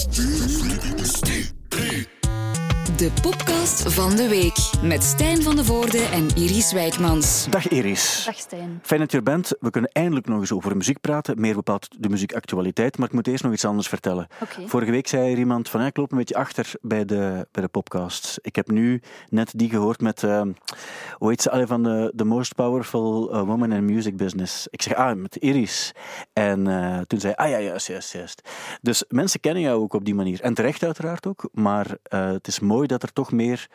Steve. 0.00 0.39
De 3.00 3.12
podcast 3.22 3.92
van 3.92 4.16
de 4.16 4.28
week 4.28 4.56
met 4.82 5.02
Stijn 5.02 5.42
van 5.42 5.56
de 5.56 5.64
Voorde 5.64 5.98
en 5.98 6.28
Iris 6.36 6.72
Wijkmans. 6.72 7.46
Dag 7.50 7.68
Iris. 7.68 8.22
Dag 8.24 8.38
Stijn. 8.38 8.80
Fijn 8.82 9.00
dat 9.00 9.10
je 9.10 9.16
er 9.16 9.22
bent. 9.22 9.52
We 9.60 9.70
kunnen 9.70 9.90
eindelijk 9.92 10.26
nog 10.26 10.40
eens 10.40 10.52
over 10.52 10.76
muziek 10.76 11.00
praten, 11.00 11.40
meer 11.40 11.54
bepaald 11.54 11.88
de 11.98 12.08
muziekactualiteit, 12.08 12.98
maar 12.98 13.08
ik 13.08 13.14
moet 13.14 13.26
eerst 13.26 13.44
nog 13.44 13.52
iets 13.52 13.64
anders 13.64 13.88
vertellen. 13.88 14.26
Vorige 14.66 14.90
week 14.90 15.06
zei 15.08 15.32
er 15.32 15.38
iemand 15.38 15.68
van 15.68 15.80
ja, 15.80 15.86
ik 15.86 15.96
loop 15.96 16.12
een 16.12 16.18
beetje 16.18 16.34
achter 16.34 16.72
bij 16.80 17.04
de, 17.04 17.46
bij 17.50 17.62
de 17.62 17.68
podcast. 17.68 18.38
Ik 18.42 18.56
heb 18.56 18.70
nu 18.70 19.02
net 19.28 19.52
die 19.56 19.70
gehoord 19.70 20.00
met, 20.00 20.22
eh, 20.22 20.42
hoe 21.12 21.28
heet 21.28 21.42
ze, 21.42 21.50
alle 21.50 21.66
van 21.66 21.82
de 21.82 22.12
The 22.16 22.24
Most 22.24 22.54
Powerful 22.54 23.34
uh, 23.34 23.42
Woman 23.42 23.72
in 23.72 23.84
Music 23.84 24.16
Business. 24.16 24.66
Ik 24.70 24.82
zeg, 24.82 24.94
ah, 24.94 25.16
met 25.16 25.36
Iris. 25.36 25.92
En 26.32 26.66
eh, 26.66 27.00
toen 27.00 27.20
zei 27.20 27.32
hij, 27.36 27.44
ah 27.46 27.50
ja, 27.50 27.60
juist, 27.60 27.86
juist, 27.86 28.12
juist. 28.12 28.48
Dus 28.82 29.04
mensen 29.08 29.40
kennen 29.40 29.62
jou 29.62 29.80
ook 29.80 29.92
op 29.92 30.04
die 30.04 30.14
manier. 30.14 30.40
En 30.40 30.54
terecht 30.54 30.82
uiteraard 30.84 31.26
ook, 31.26 31.48
maar 31.52 31.96
eh, 32.02 32.30
het 32.30 32.46
is 32.46 32.60
mooi 32.60 32.88
dat 32.90 33.02
er 33.02 33.12
toch 33.12 33.32
meer, 33.32 33.68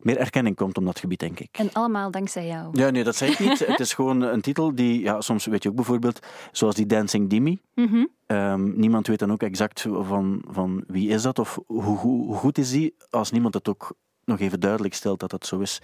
meer 0.00 0.18
erkenning 0.18 0.56
komt 0.56 0.76
op 0.76 0.84
dat 0.84 0.98
gebied, 0.98 1.20
denk 1.20 1.40
ik. 1.40 1.48
En 1.58 1.72
allemaal 1.72 2.10
dankzij 2.10 2.46
jou. 2.46 2.68
Ja, 2.72 2.90
nee, 2.90 3.04
dat 3.04 3.16
zeg 3.16 3.28
ik 3.28 3.38
niet. 3.38 3.66
het 3.66 3.80
is 3.80 3.94
gewoon 3.94 4.20
een 4.20 4.40
titel 4.40 4.74
die, 4.74 5.00
ja, 5.00 5.20
soms 5.20 5.46
weet 5.46 5.62
je 5.62 5.68
ook 5.68 5.74
bijvoorbeeld, 5.74 6.26
zoals 6.52 6.74
die 6.74 6.86
Dancing 6.86 7.30
Dimi. 7.30 7.60
Mhm. 7.74 8.04
Ehm, 8.26 8.78
niemand 8.78 9.06
weet 9.06 9.18
dan 9.18 9.32
ook 9.32 9.42
exact 9.42 9.80
van, 9.80 10.44
van 10.48 10.84
wie 10.86 11.08
is 11.08 11.22
dat 11.22 11.38
of 11.38 11.58
hoe, 11.66 11.82
hoe, 11.82 12.26
hoe 12.26 12.36
goed 12.36 12.58
is 12.58 12.70
die, 12.70 12.94
als 13.10 13.30
niemand 13.30 13.54
het 13.54 13.68
ook 13.68 13.94
nog 14.24 14.40
even 14.40 14.60
duidelijk 14.60 14.94
stelt 14.94 15.20
dat 15.20 15.30
dat 15.30 15.46
zo 15.46 15.58
is. 15.58 15.80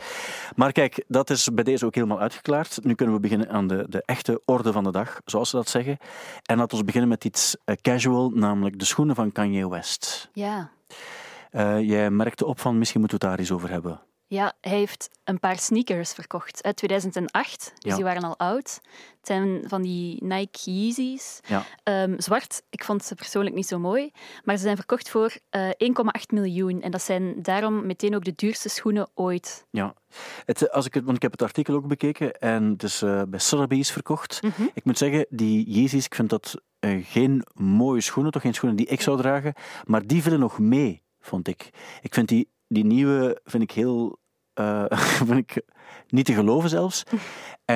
Maar 0.57 0.73
kijk, 0.73 1.05
dat 1.09 1.31
is 1.31 1.49
bij 1.55 1.65
deze 1.65 1.87
ook 1.87 1.95
helemaal 1.95 2.21
uitgeklaard. 2.21 2.79
Nu 2.83 2.95
kunnen 2.95 3.15
we 3.15 3.21
beginnen 3.21 3.51
aan 3.51 3.67
de, 3.67 3.87
de 3.89 4.03
echte 4.05 4.43
orde 4.45 4.73
van 4.73 4.85
de 4.85 4.91
dag, 4.91 5.21
zoals 5.25 5.51
ze 5.51 5.57
dat 5.57 5.69
zeggen. 5.69 5.99
En 6.45 6.57
laten 6.57 6.79
we 6.79 6.85
beginnen 6.85 7.09
met 7.09 7.25
iets 7.25 7.57
eh, 7.65 7.75
casual, 7.83 8.31
namelijk 8.31 8.79
de 8.79 8.85
schoenen 8.85 9.15
van 9.15 9.33
Kanye 9.33 9.69
West. 9.69 10.31
Ja. 10.33 10.71
Eh, 11.51 11.81
jij 11.81 12.11
merkte 12.11 12.47
op 12.47 12.61
van, 12.61 12.79
misschien 12.79 13.01
moeten 13.01 13.19
we 13.19 13.25
het 13.27 13.35
daar 13.35 13.45
eens 13.45 13.53
over 13.55 13.71
hebben. 13.71 14.01
ja, 14.27 14.53
hij 14.61 14.77
heeft 14.79 15.09
een 15.25 15.39
paar 15.39 15.59
sneakers 15.59 16.13
verkocht 16.13 16.63
uit 16.63 16.77
2008. 16.77 17.73
Dus 17.79 17.91
Ja. 17.91 17.95
die 17.95 18.05
waren 18.05 18.23
al 18.23 18.39
oud. 18.39 18.81
Het 19.19 19.27
zijn 19.27 19.63
van 19.67 19.83
die 19.83 20.25
Nike 20.25 20.71
Yeezys. 20.71 21.41
Ja. 21.49 21.63
Ehm, 21.83 22.15
zwart, 22.21 22.63
ik 22.71 22.85
vond 22.85 23.05
ze 23.05 23.15
persoonlijk 23.15 23.55
niet 23.55 23.67
zo 23.67 23.79
mooi. 23.79 24.11
Maar 24.45 24.57
ze 24.57 24.63
zijn 24.63 24.77
verkocht 24.77 25.11
voor 25.11 25.37
eh 25.51 25.69
1,8 25.77 26.31
miljoen. 26.31 26.83
En 26.83 26.91
dat 26.91 27.03
zijn 27.03 27.43
daarom 27.43 27.87
meteen 27.87 28.15
ook 28.15 28.25
de 28.25 28.33
duurste 28.37 28.69
schoenen 28.69 29.09
ooit. 29.15 29.67
Ja, 29.71 29.95
het, 30.45 30.63
eh, 30.67 30.75
als 30.75 30.87
ik 30.87 30.95
het, 30.95 31.05
want 31.05 31.17
ik 31.17 31.23
heb 31.23 31.33
het 31.33 31.43
artikel 31.43 31.75
ook 31.75 31.87
bekeken 31.89 32.33
en 32.41 32.65
het 32.65 32.83
is 32.83 33.03
eh, 33.03 33.23
bij 33.29 33.39
Sotheby's 33.39 33.91
verkocht. 33.93 34.43
Mhm. 34.43 34.63
Ik 34.75 34.85
moet 34.85 34.99
zeggen, 34.99 35.27
die 35.29 35.71
Yeezys, 35.71 36.05
ik 36.05 36.15
vind 36.15 36.31
dat 36.31 36.61
eh, 36.79 37.05
geen 37.07 37.45
mooie 37.55 38.01
schoenen, 38.01 38.33
toch 38.33 38.43
geen 38.43 38.55
schoenen 38.55 38.77
die 38.79 38.87
ik 38.87 39.01
zou 39.01 39.17
dragen, 39.17 39.55
maar 39.85 40.07
die 40.07 40.23
vielen 40.23 40.41
nog 40.41 40.59
mee, 40.59 41.03
vond 41.21 41.49
ik. 41.49 41.71
Ik 42.03 42.15
vind 42.15 42.29
die, 42.29 42.51
die 42.69 42.85
nieuwe, 42.85 43.41
vind 43.45 43.63
ik 43.63 43.71
heel, 43.71 44.19
eh, 44.55 44.85
vind 45.27 45.51
ik 45.51 45.63
niet 46.09 46.27
te 46.27 46.35
geloven 46.35 46.69
zelfs. 46.69 47.03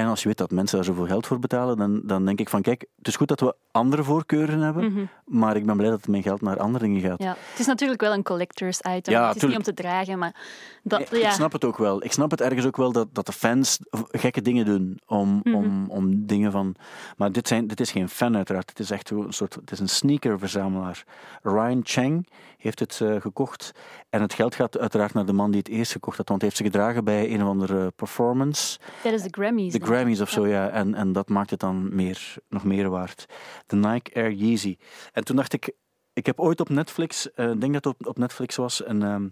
En 0.01 0.07
als 0.07 0.21
je 0.23 0.29
weet 0.29 0.39
dat 0.39 0.51
mensen 0.51 0.77
daar 0.77 0.85
zoveel 0.87 1.07
geld 1.07 1.27
voor 1.27 1.39
betalen, 1.39 1.77
dan, 1.77 2.01
dan 2.05 2.25
denk 2.25 2.41
ik 2.41 2.49
van, 2.49 2.63
kijk, 2.63 2.85
het 2.99 3.09
is 3.09 3.17
goed 3.17 3.29
dat 3.29 3.41
we 3.41 3.55
andere 3.71 4.03
voorkeuren 4.03 4.61
hebben, 4.61 4.93
Mhm. 4.93 5.05
maar 5.25 5.57
ik 5.57 5.67
ben 5.67 5.77
blij 5.77 5.91
dat 5.91 6.07
mijn 6.07 6.23
geld 6.23 6.41
naar 6.41 6.59
andere 6.59 6.85
dingen 6.85 7.01
gaat. 7.01 7.23
Ja. 7.23 7.37
Het 7.51 7.59
is 7.59 7.67
natuurlijk 7.67 8.01
wel 8.01 8.13
een 8.13 8.23
collector's 8.23 8.79
item. 8.79 9.13
Ja, 9.15 9.27
het 9.27 9.35
is 9.35 9.41
tuurlijk. 9.41 9.59
niet 9.67 9.69
om 9.69 9.75
te 9.75 9.83
dragen, 9.83 10.19
maar... 10.19 10.35
Dat, 10.83 11.01
Ik- 11.01 11.11
ja. 11.17 11.27
Ik 11.29 11.31
snap 11.33 11.53
het 11.53 11.65
ook 11.65 11.77
wel. 11.79 12.05
Ik 12.05 12.13
snap 12.13 12.31
het 12.31 12.41
ergens 12.41 12.67
ook 12.67 12.77
wel 12.77 12.93
dat, 12.93 13.09
dat 13.13 13.27
de 13.27 13.33
fans 13.33 13.79
gekke 14.11 14.43
dingen 14.43 14.65
doen 14.65 14.99
om, 15.07 15.41
Mhm. 15.45 15.55
om, 15.55 15.85
om 15.91 16.27
dingen 16.27 16.53
van. 16.53 16.75
Maar 17.17 17.33
dit, 17.33 17.49
zijn, 17.49 17.67
dit 17.67 17.81
is 17.81 17.91
geen 17.91 18.09
fan, 18.09 18.37
uiteraard. 18.37 18.69
Het 18.71 18.79
is 18.79 18.91
echt 18.91 19.11
een 19.11 19.33
soort. 19.33 19.55
Het 19.55 19.71
is 19.71 19.79
een 19.81 19.89
sneakerverzamelaar. 19.89 21.05
Ryan 21.43 21.81
Cheng 21.85 22.29
heeft 22.59 22.79
het 22.79 23.01
eh, 23.03 23.21
gekocht. 23.21 23.73
En 24.11 24.21
het 24.21 24.33
geld 24.35 24.55
gaat 24.55 24.79
uiteraard 24.79 25.15
naar 25.15 25.27
de 25.27 25.33
man 25.33 25.51
die 25.51 25.59
het 25.59 25.69
eerst 25.69 25.93
gekocht 25.93 26.17
had. 26.17 26.29
Want 26.29 26.41
hij 26.41 26.51
heeft 26.51 26.63
ze 26.63 26.71
gedragen 26.71 27.05
bij 27.05 27.31
een 27.35 27.43
of 27.43 27.49
andere 27.49 27.91
performance. 27.97 28.79
Tijdens 29.03 29.23
de 29.23 29.29
Grammys. 29.31 29.73
Ik. 29.85 29.91
Grammys 29.91 30.21
of 30.21 30.31
zo, 30.31 30.47
ja. 30.47 30.69
En, 30.69 30.95
en 30.95 31.13
dat 31.13 31.29
maakt 31.29 31.51
het 31.51 31.61
dan 31.61 31.95
meer, 31.95 32.35
nog 32.49 32.65
meer 32.65 32.89
waard. 32.89 33.27
De 33.67 33.77
Nike 33.77 34.15
Air 34.15 34.33
Yeezy. 34.33 34.77
En 35.13 35.25
toen 35.25 35.37
dacht 35.37 35.53
ik, 35.53 35.73
ik 36.13 36.27
heb 36.27 36.41
ooit 36.41 36.61
op 36.61 36.69
Netflix, 36.69 37.33
eh, 37.33 37.51
ik 37.51 37.61
denk 37.61 37.73
dat 37.73 37.85
het 37.85 37.95
op, 37.95 38.07
op 38.07 38.19
Netflix 38.19 38.57
was, 38.57 38.87
een, 38.87 39.03
ehm, 39.03 39.29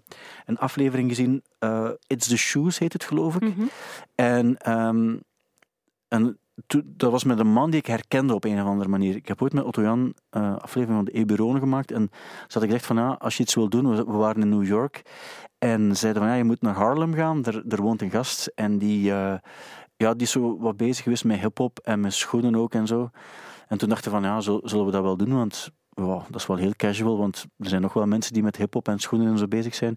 een 0.46 0.58
aflevering 0.58 1.08
gezien. 1.08 1.42
eh, 1.58 1.90
It's 2.06 2.28
the 2.28 2.36
Shoes 2.36 2.78
heet 2.78 2.92
het, 2.92 3.04
geloof 3.04 3.34
ik. 3.34 3.42
Mhm. 3.42 3.62
En, 4.14 4.56
ehm, 4.58 5.16
en 6.08 6.38
dat 6.84 7.10
was 7.10 7.24
met 7.24 7.38
een 7.38 7.52
man 7.52 7.70
die 7.70 7.80
ik 7.80 7.86
herkende 7.86 8.34
op 8.34 8.44
een 8.44 8.60
of 8.60 8.66
andere 8.66 8.88
manier. 8.88 9.16
Ik 9.16 9.28
heb 9.28 9.42
ooit 9.42 9.52
met 9.52 9.64
Otto 9.64 9.82
Jan 9.82 10.14
eh 10.30 10.56
aflevering 10.56 10.96
van 10.96 11.04
de 11.04 11.12
Eberone 11.20 11.58
gemaakt. 11.58 11.90
En 11.90 12.10
ze 12.46 12.58
had 12.58 12.62
gezegd 12.62 12.86
van, 12.86 12.96
ja, 12.96 13.16
als 13.18 13.36
je 13.36 13.42
iets 13.42 13.54
wil 13.54 13.68
doen, 13.68 13.90
we, 13.90 14.04
we 14.04 14.12
waren 14.12 14.42
in 14.42 14.48
New 14.48 14.66
York. 14.66 15.02
En 15.58 15.96
zeiden 15.96 16.22
van, 16.22 16.30
ja, 16.30 16.36
je 16.36 16.44
moet 16.44 16.62
naar 16.62 16.74
Harlem 16.74 17.14
gaan. 17.14 17.44
Er, 17.44 17.62
er 17.68 17.82
woont 17.82 18.02
een 18.02 18.10
gast 18.10 18.46
en 18.54 18.78
die, 18.78 19.12
ja, 20.02 20.12
die 20.12 20.22
is 20.22 20.30
zo 20.30 20.58
wat 20.58 20.76
bezig 20.76 21.02
geweest 21.02 21.24
met 21.24 21.40
hip-hop 21.40 21.78
en 21.78 22.00
met 22.00 22.12
schoenen 22.12 22.54
ook 22.56 22.74
en 22.74 22.86
zo. 22.86 23.10
En 23.68 23.78
toen 23.78 23.88
dachten 23.88 24.12
we 24.12 24.18
van, 24.18 24.26
ja, 24.26 24.40
zul- 24.40 24.60
zullen 24.64 24.86
we 24.86 24.92
dat 24.92 25.02
wel 25.02 25.16
doen? 25.16 25.34
Want 25.34 25.70
ja, 25.94 26.22
dat 26.30 26.40
is 26.40 26.46
wel 26.46 26.56
heel 26.56 26.72
casual, 26.76 27.18
want 27.18 27.46
er 27.58 27.68
zijn 27.68 27.82
nog 27.82 27.92
wel 27.92 28.06
mensen 28.06 28.32
die 28.32 28.42
met 28.42 28.56
hip-hop 28.56 28.88
en 28.88 28.98
schoenen 28.98 29.28
en 29.28 29.38
zo 29.38 29.48
bezig 29.48 29.74
zijn. 29.74 29.96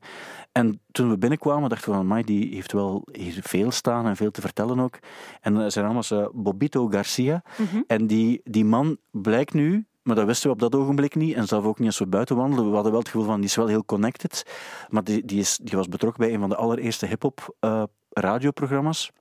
En 0.52 0.82
toen 0.92 1.10
we 1.10 1.18
binnenkwamen, 1.18 1.70
dachten 1.70 1.90
we 1.90 1.96
van, 1.96 2.08
Mai, 2.08 2.24
die 2.24 2.54
heeft 2.54 2.72
wel 2.72 3.08
hier 3.12 3.40
veel 3.42 3.72
staan 3.72 4.06
en 4.08 4.16
veel 4.16 4.32
te 4.32 4.42
vertellen 4.42 4.80
ook. 4.80 5.00
En 5.42 5.72
zijn 5.72 5.86
naam 5.86 5.96
was 5.96 6.14
Bobito 6.34 6.88
Garcia. 6.88 7.44
Mhm. 7.58 7.82
En 7.88 8.08
die, 8.08 8.42
die 8.44 8.66
man 8.66 8.98
blijkt 9.12 9.54
nu, 9.54 9.86
maar 10.02 10.16
dat 10.16 10.26
wisten 10.26 10.48
we 10.48 10.54
op 10.54 10.60
dat 10.60 10.76
ogenblik 10.76 11.16
niet, 11.16 11.36
en 11.36 11.48
zelf 11.48 11.66
ook 11.66 11.80
niet 11.80 11.88
als 11.88 12.00
we 12.00 12.08
buiten 12.08 12.36
wandelen. 12.36 12.68
We 12.68 12.74
hadden 12.74 12.92
wel 12.92 13.02
het 13.02 13.10
gevoel 13.10 13.28
van, 13.28 13.36
die 13.36 13.50
is 13.50 13.56
wel 13.56 13.68
heel 13.68 13.86
connected. 13.86 14.46
Maar 14.90 15.04
die, 15.04 15.26
die, 15.26 15.40
is, 15.40 15.60
die 15.64 15.78
was 15.78 15.88
betrokken 15.88 16.26
bij 16.26 16.34
een 16.34 16.40
van 16.40 16.50
de 16.50 16.56
allereerste 16.56 17.06
hip-hop 17.06 17.56
eh, 17.60 17.84
radioprogramma's. 18.10 19.12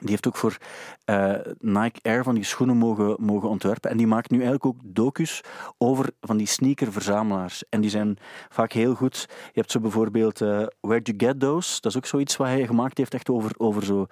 Die 0.00 0.10
heeft 0.10 0.26
ook 0.26 0.36
voor 0.36 0.56
eh, 1.04 1.34
Nike 1.58 1.98
Air 2.02 2.22
van 2.22 2.34
die 2.34 2.44
schoenen 2.44 2.76
mogen, 2.76 3.16
mogen 3.18 3.48
ontwerpen. 3.48 3.90
En 3.90 3.96
die 3.96 4.06
maakt 4.06 4.30
nu 4.30 4.36
eigenlijk 4.36 4.66
ook 4.66 4.80
docus 4.84 5.40
over 5.78 6.10
van 6.20 6.36
die 6.36 6.46
sneakerverzamelaars. 6.46 7.64
En 7.68 7.80
die 7.80 7.90
zijn 7.90 8.18
vaak 8.48 8.72
heel 8.72 8.94
goed. 8.94 9.26
Je 9.28 9.60
hebt 9.60 9.70
zo 9.70 9.80
bijvoorbeeld 9.80 10.40
eh, 10.40 10.66
Where'd 10.80 11.06
You 11.06 11.18
Get 11.18 11.40
Those? 11.40 11.80
Dat 11.80 11.90
is 11.90 11.96
ook 11.96 12.06
zoiets 12.06 12.36
wat 12.36 12.46
hij 12.46 12.66
gemaakt 12.66 12.98
heeft 12.98 13.14
echt 13.14 13.30
over, 13.30 13.50
over 13.56 13.84
zo 13.84 14.06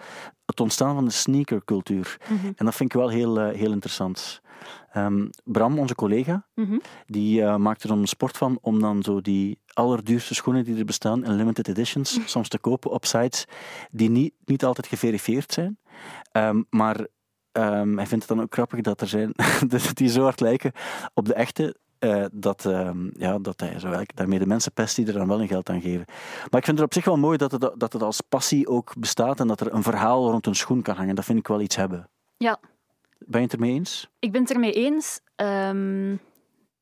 het 0.47 0.61
ontstaan 0.61 0.95
van 0.95 1.05
de 1.05 1.11
sneakercultuur. 1.11 2.17
Mhm. 2.29 2.47
En 2.57 2.65
dat 2.65 2.75
vind 2.75 2.95
ik 2.95 3.01
wel 3.01 3.09
heel, 3.09 3.41
eh, 3.41 3.55
heel 3.55 3.73
interessant. 3.73 4.41
Ehm, 4.93 5.27
Bram, 5.45 5.79
onze 5.79 5.95
collega, 5.95 6.47
Mhm. 6.55 6.79
die 7.07 7.43
eh, 7.43 7.57
maakt 7.57 7.83
er 7.83 7.91
een 7.91 8.07
sport 8.09 8.37
van 8.37 8.59
om 8.61 8.81
dan 8.81 9.03
zo 9.03 9.21
die 9.21 9.61
allerduurste 9.73 10.35
schoenen 10.35 10.65
die 10.65 10.79
er 10.79 10.85
bestaan 10.85 11.25
in 11.25 11.33
limited 11.37 11.69
editions 11.69 12.19
soms 12.31 12.49
te 12.49 12.59
kopen 12.59 12.91
op 12.91 13.05
sites 13.05 13.45
die 13.91 14.11
niet, 14.11 14.33
niet 14.45 14.65
altijd 14.65 14.87
geverifieerd 14.87 15.53
zijn. 15.53 15.79
Ehm, 16.33 16.63
maar 16.71 17.07
ehm, 17.53 17.97
hij 17.97 18.07
vindt 18.07 18.29
het 18.29 18.37
dan 18.37 18.43
ook 18.45 18.53
grappig 18.55 18.81
dat 18.81 19.01
er 19.01 19.09
zijn 19.09 19.33
die 19.95 20.09
zo 20.09 20.23
hard 20.23 20.41
lijken 20.41 20.73
op 21.15 21.27
de 21.27 21.35
echte. 21.35 21.77
eh, 21.99 22.25
dat, 22.33 22.63
ja, 23.13 23.39
dat 23.39 23.61
hij 23.61 23.79
zo 23.79 23.91
daarmee 24.15 24.39
de 24.39 24.47
mensen 24.47 24.73
pest 24.73 24.97
die 24.97 25.07
er 25.07 25.13
dan 25.13 25.29
wel 25.29 25.41
een 25.41 25.49
geld 25.49 25.71
aan 25.71 25.81
geven. 25.81 26.05
Maar 26.51 26.61
ik 26.61 26.65
vind 26.65 26.77
het 26.79 26.87
op 26.87 26.93
zich 26.95 27.05
wel 27.05 27.17
mooi 27.19 27.37
dat 27.37 27.53
het, 27.53 27.61
dat 27.77 27.93
het 27.93 28.03
als 28.03 28.21
passie 28.21 28.69
ook 28.69 28.93
bestaat 28.99 29.41
en 29.41 29.47
dat 29.47 29.61
er 29.61 29.73
een 29.75 29.83
verhaal 29.83 30.31
rond 30.31 30.47
een 30.47 30.55
schoen 30.55 30.83
kan 30.83 30.97
hangen. 30.97 31.15
Dat 31.15 31.25
vind 31.25 31.39
ik 31.39 31.47
wel 31.49 31.61
iets 31.61 31.77
hebben. 31.77 32.09
Ja. 32.37 32.61
Ben 33.27 33.41
je 33.41 33.47
het 33.47 33.53
ermee 33.55 33.73
eens? 33.73 34.09
Ik 34.19 34.33
ben 34.33 34.41
het 34.41 34.51
ermee 34.51 34.73
eens. 34.73 35.21
Ehm, 35.37 36.17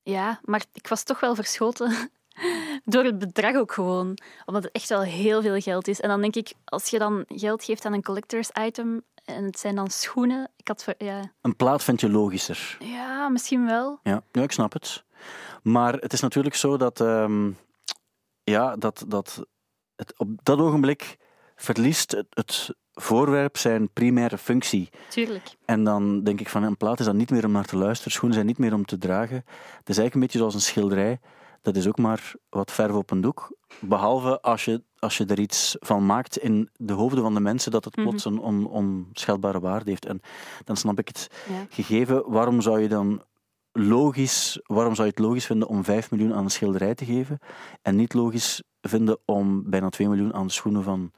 ja, 0.03 0.41
maar 0.45 0.65
ik 0.73 0.89
was 0.89 1.03
toch 1.03 1.21
wel 1.21 1.35
verschoten 1.35 1.93
door 2.85 3.05
het 3.05 3.19
bedrag 3.19 3.55
ook 3.57 3.73
gewoon. 3.73 4.19
Omdat 4.45 4.63
het 4.63 4.73
echt 4.73 4.89
wel 4.89 5.03
heel 5.03 5.43
veel 5.43 5.61
geld 5.61 5.89
is. 5.89 6.01
En 6.01 6.09
dan 6.09 6.21
denk 6.21 6.35
ik, 6.37 6.53
als 6.65 6.89
je 6.89 6.99
dan 6.99 7.25
geld 7.29 7.65
geeft 7.65 7.85
aan 7.85 7.93
een 7.93 8.03
collector's 8.03 8.51
item 8.61 9.03
en 9.25 9.45
het 9.45 9.59
zijn 9.59 9.75
dan 9.75 9.91
schoenen, 9.91 10.51
ik 10.57 10.69
had... 10.69 10.83
ver- 10.83 10.95
Ja, 11.05 11.33
Een 11.41 11.57
plaat 11.57 11.85
vind 11.85 12.01
je 12.01 12.11
logischer. 12.11 12.77
ja 12.81 13.29
misschien 13.29 13.67
wel. 13.67 14.01
Ja, 14.03 14.23
ja, 14.33 14.43
ik 14.43 14.53
snap 14.53 14.73
het. 14.73 15.05
Maar 15.63 15.93
het 15.95 16.13
is 16.13 16.21
natuurlijk 16.21 16.55
zo 16.55 16.77
dat, 16.77 17.01
ehm, 17.01 17.51
ja, 18.43 18.77
dat, 18.77 19.05
dat 19.09 19.45
het 19.97 20.19
op 20.19 20.29
dat 20.43 20.59
ogenblik 20.59 21.17
verliest 21.57 22.11
het, 22.11 22.27
het 22.31 22.75
voorwerp 23.01 23.57
zijn 23.57 23.91
primaire 23.93 24.39
functie. 24.39 24.89
Tuurlijk. 25.09 25.57
En 25.65 25.85
dan 25.85 26.23
denk 26.25 26.41
ik 26.41 26.49
van 26.49 26.63
een 26.63 26.77
plaat 26.77 26.99
is 27.01 27.07
dan 27.07 27.17
niet 27.17 27.31
meer 27.31 27.45
om 27.45 27.53
naar 27.53 27.65
te 27.65 27.77
luisteren, 27.77 28.13
schoenen 28.13 28.35
zijn 28.35 28.49
niet 28.49 28.59
meer 28.59 28.75
om 28.75 28.85
te 28.85 28.99
dragen. 28.99 29.37
Het 29.37 29.89
is 29.89 29.99
eigenlijk 29.99 30.15
een 30.15 30.21
beetje 30.21 30.39
zoals 30.39 30.55
een 30.55 30.61
schilderij. 30.61 31.21
Dat 31.63 31.77
is 31.77 31.89
ook 31.89 31.99
maar 31.99 32.33
wat 32.49 32.73
verf 32.73 32.93
op 32.93 33.11
een 33.11 33.21
doek. 33.21 33.57
Behalve 33.81 34.41
als 34.41 34.65
je, 34.65 34.83
als 34.99 35.17
je 35.17 35.25
er 35.27 35.39
iets 35.39 35.77
van 35.81 36.07
maakt 36.07 36.37
in 36.39 36.69
de 36.77 36.93
hoofden 36.93 37.23
van 37.23 37.35
de 37.35 37.41
mensen, 37.41 37.71
dat 37.71 37.85
het 37.85 37.97
Mhm. 37.97 38.09
plots 38.09 38.25
een 38.25 38.39
on, 38.39 38.67
onschatbare 38.67 39.61
waarde 39.61 39.91
heeft. 39.91 40.07
En 40.07 40.21
dan 40.65 40.77
snap 40.77 40.99
ik 40.99 41.09
het 41.09 41.29
Ja. 41.49 41.67
gegeven. 41.69 42.31
Waarom 42.31 42.61
zou 42.61 42.81
je 42.81 42.89
dan 42.89 43.23
logisch, 43.73 44.61
waarom 44.67 44.95
zou 44.95 45.07
je 45.07 45.13
het 45.17 45.23
logisch 45.25 45.47
vinden 45.47 45.69
om 45.69 45.85
5 45.85 46.11
miljoen 46.11 46.35
aan 46.35 46.45
een 46.45 46.51
schilderij 46.51 46.95
te 46.95 47.05
geven 47.05 47.39
en 47.83 47.97
niet 47.97 48.15
logisch 48.15 48.63
vinden 48.81 49.19
om 49.25 49.71
bijna 49.71 49.89
2 49.89 50.09
miljoen 50.09 50.35
aan 50.35 50.47
de 50.47 50.53
schoenen 50.53 50.83
van, 50.83 51.11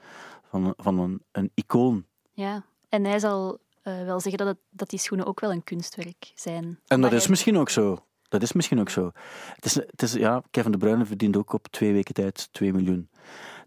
van, 0.53 0.75
van 0.77 0.99
een, 0.99 1.23
een 1.33 1.51
icoon? 1.55 2.05
Ja. 2.33 2.65
En 2.89 3.05
hij 3.05 3.19
zal 3.19 3.59
eh, 3.83 4.05
wel 4.05 4.21
zeggen 4.21 4.45
dat, 4.45 4.47
het, 4.55 4.59
dat 4.71 4.91
die 4.91 4.99
schoenen 4.99 5.27
ook 5.27 5.41
wel 5.41 5.53
een 5.53 5.65
kunstwerk 5.65 6.33
zijn. 6.35 6.79
En 6.87 7.01
dat 7.01 7.13
is 7.13 7.27
misschien 7.27 7.59
ook 7.59 7.71
zo. 7.71 8.05
Dat 8.29 8.43
is 8.43 8.53
misschien 8.53 8.81
ook 8.81 8.89
zo. 8.91 9.11
Het 9.55 9.65
is, 9.65 9.75
het 9.75 10.03
is, 10.03 10.13
ja, 10.13 10.43
Kevin 10.51 10.73
De 10.73 10.79
Bruyne 10.79 11.05
verdient 11.05 11.37
ook 11.37 11.53
op 11.53 11.69
twee 11.69 11.93
weken 11.93 12.15
tijd 12.15 12.49
2 12.53 12.73
miljoen. 12.73 13.09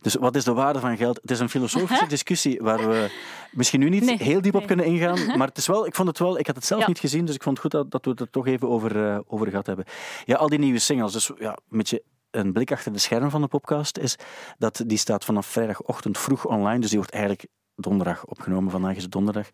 Dus 0.02 0.16
wat 0.16 0.36
is 0.36 0.44
de 0.44 0.54
waarde 0.54 0.80
van 0.80 0.98
geld? 0.98 1.20
Het 1.22 1.32
is 1.32 1.40
een 1.40 1.50
filosofische 1.50 2.08
discussie 2.16 2.60
waar 2.62 2.90
we 2.90 3.10
misschien 3.52 3.80
nu 3.80 3.90
niet 3.90 4.04
Nee, 4.04 4.18
heel 4.18 4.42
diep 4.42 4.56
op 4.56 4.68
kunnen 4.68 4.86
ingaan. 4.86 5.26
Maar 5.38 5.48
het 5.48 5.58
is 5.58 5.68
wel, 5.68 5.86
ik 5.86 5.96
vond 5.96 6.08
het 6.08 6.20
wel, 6.20 6.40
ik 6.40 6.48
had 6.48 6.56
het 6.56 6.66
zelf 6.66 6.82
Ja. 6.82 6.88
niet 6.88 7.00
gezien, 7.00 7.26
dus 7.26 7.36
ik 7.36 7.44
vond 7.44 7.58
het 7.62 7.66
goed 7.66 7.82
dat, 7.82 7.92
dat 7.92 8.06
we 8.06 8.12
het 8.12 8.20
er 8.20 8.30
toch 8.30 8.48
even 8.48 8.70
over, 8.70 9.10
eh, 9.10 9.20
over 9.28 9.48
gehad 9.50 9.66
hebben. 9.66 9.86
Ja, 10.26 10.36
al 10.36 10.50
die 10.50 10.60
nieuwe 10.60 10.80
singles. 10.80 11.12
Dus 11.14 11.32
ja, 11.38 11.50
een 11.50 11.78
beetje 11.78 12.04
een 12.36 12.54
blik 12.54 12.72
achter 12.72 12.94
de 12.94 13.00
scherm 13.00 13.30
van 13.30 13.42
de 13.42 13.48
podcast 13.48 13.98
is 13.98 14.16
dat 14.58 14.84
die 14.88 14.98
staat 14.98 15.26
vanaf 15.26 15.46
vrijdagochtend 15.46 16.18
vroeg 16.18 16.46
online. 16.46 16.80
Dus 16.80 16.90
die 16.90 16.98
wordt 16.98 17.14
eigenlijk 17.14 17.48
donderdag 17.76 18.26
opgenomen. 18.26 18.72
Vandaag 18.72 18.96
is 18.96 19.04
het 19.04 19.12
donderdag. 19.12 19.50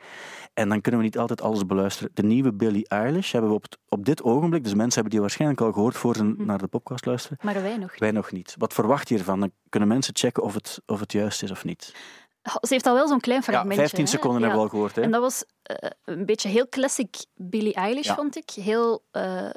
En 0.53 0.69
dan 0.69 0.81
kunnen 0.81 0.99
we 0.99 1.05
niet 1.05 1.17
altijd 1.17 1.41
alles 1.41 1.65
beluisteren. 1.65 2.11
De 2.13 2.23
nieuwe 2.23 2.53
Billie 2.53 2.87
Eilish 2.87 3.31
hebben 3.31 3.49
we 3.49 3.55
op, 3.55 3.63
het- 3.63 3.77
op 3.89 4.05
dit 4.05 4.23
ogenblik, 4.23 4.63
dus 4.63 4.73
mensen 4.73 4.93
hebben 4.93 5.11
die 5.11 5.19
waarschijnlijk 5.21 5.61
al 5.61 5.71
gehoord 5.71 5.95
voor 5.97 6.15
ze 6.15 6.23
Mhm. 6.23 6.45
naar 6.45 6.57
de 6.57 6.67
podcast 6.67 7.05
luisteren. 7.05 7.37
Maar 7.41 7.61
wij 7.61 7.77
nog. 7.77 7.97
Wij 7.99 8.11
nog 8.11 8.31
niet. 8.31 8.55
Wat 8.57 8.73
verwacht 8.73 9.09
je 9.09 9.15
hiervan? 9.15 9.39
Dan 9.39 9.51
kunnen 9.69 9.89
mensen 9.89 10.15
checken 10.17 10.43
of 10.43 10.53
het, 10.53 10.81
of 10.85 10.99
het 10.99 11.11
juist 11.11 11.43
is 11.43 11.51
of 11.51 11.63
niet. 11.63 11.93
Ze 12.43 12.67
heeft 12.73 12.85
al 12.85 12.93
wel 12.93 13.07
zo'n 13.07 13.19
klein 13.19 13.39
Ja, 13.39 13.45
fragmentje. 13.45 13.79
15 13.79 14.03
hè? 14.03 14.09
seconden 14.09 14.39
Ja. 14.41 14.45
hebben 14.47 14.63
we 14.63 14.69
al 14.69 14.71
gehoord. 14.75 14.95
Hè? 14.95 15.01
En 15.01 15.11
dat 15.11 15.21
was 15.21 15.43
eh, 15.63 15.89
een 16.05 16.25
beetje 16.25 16.49
heel 16.49 16.69
classic 16.69 17.25
Billie 17.35 17.73
Eilish, 17.73 18.05
Ja. 18.07 18.15
vond 18.15 18.35
ik. 18.35 18.49
Heel 18.49 19.03
eh, 19.11 19.49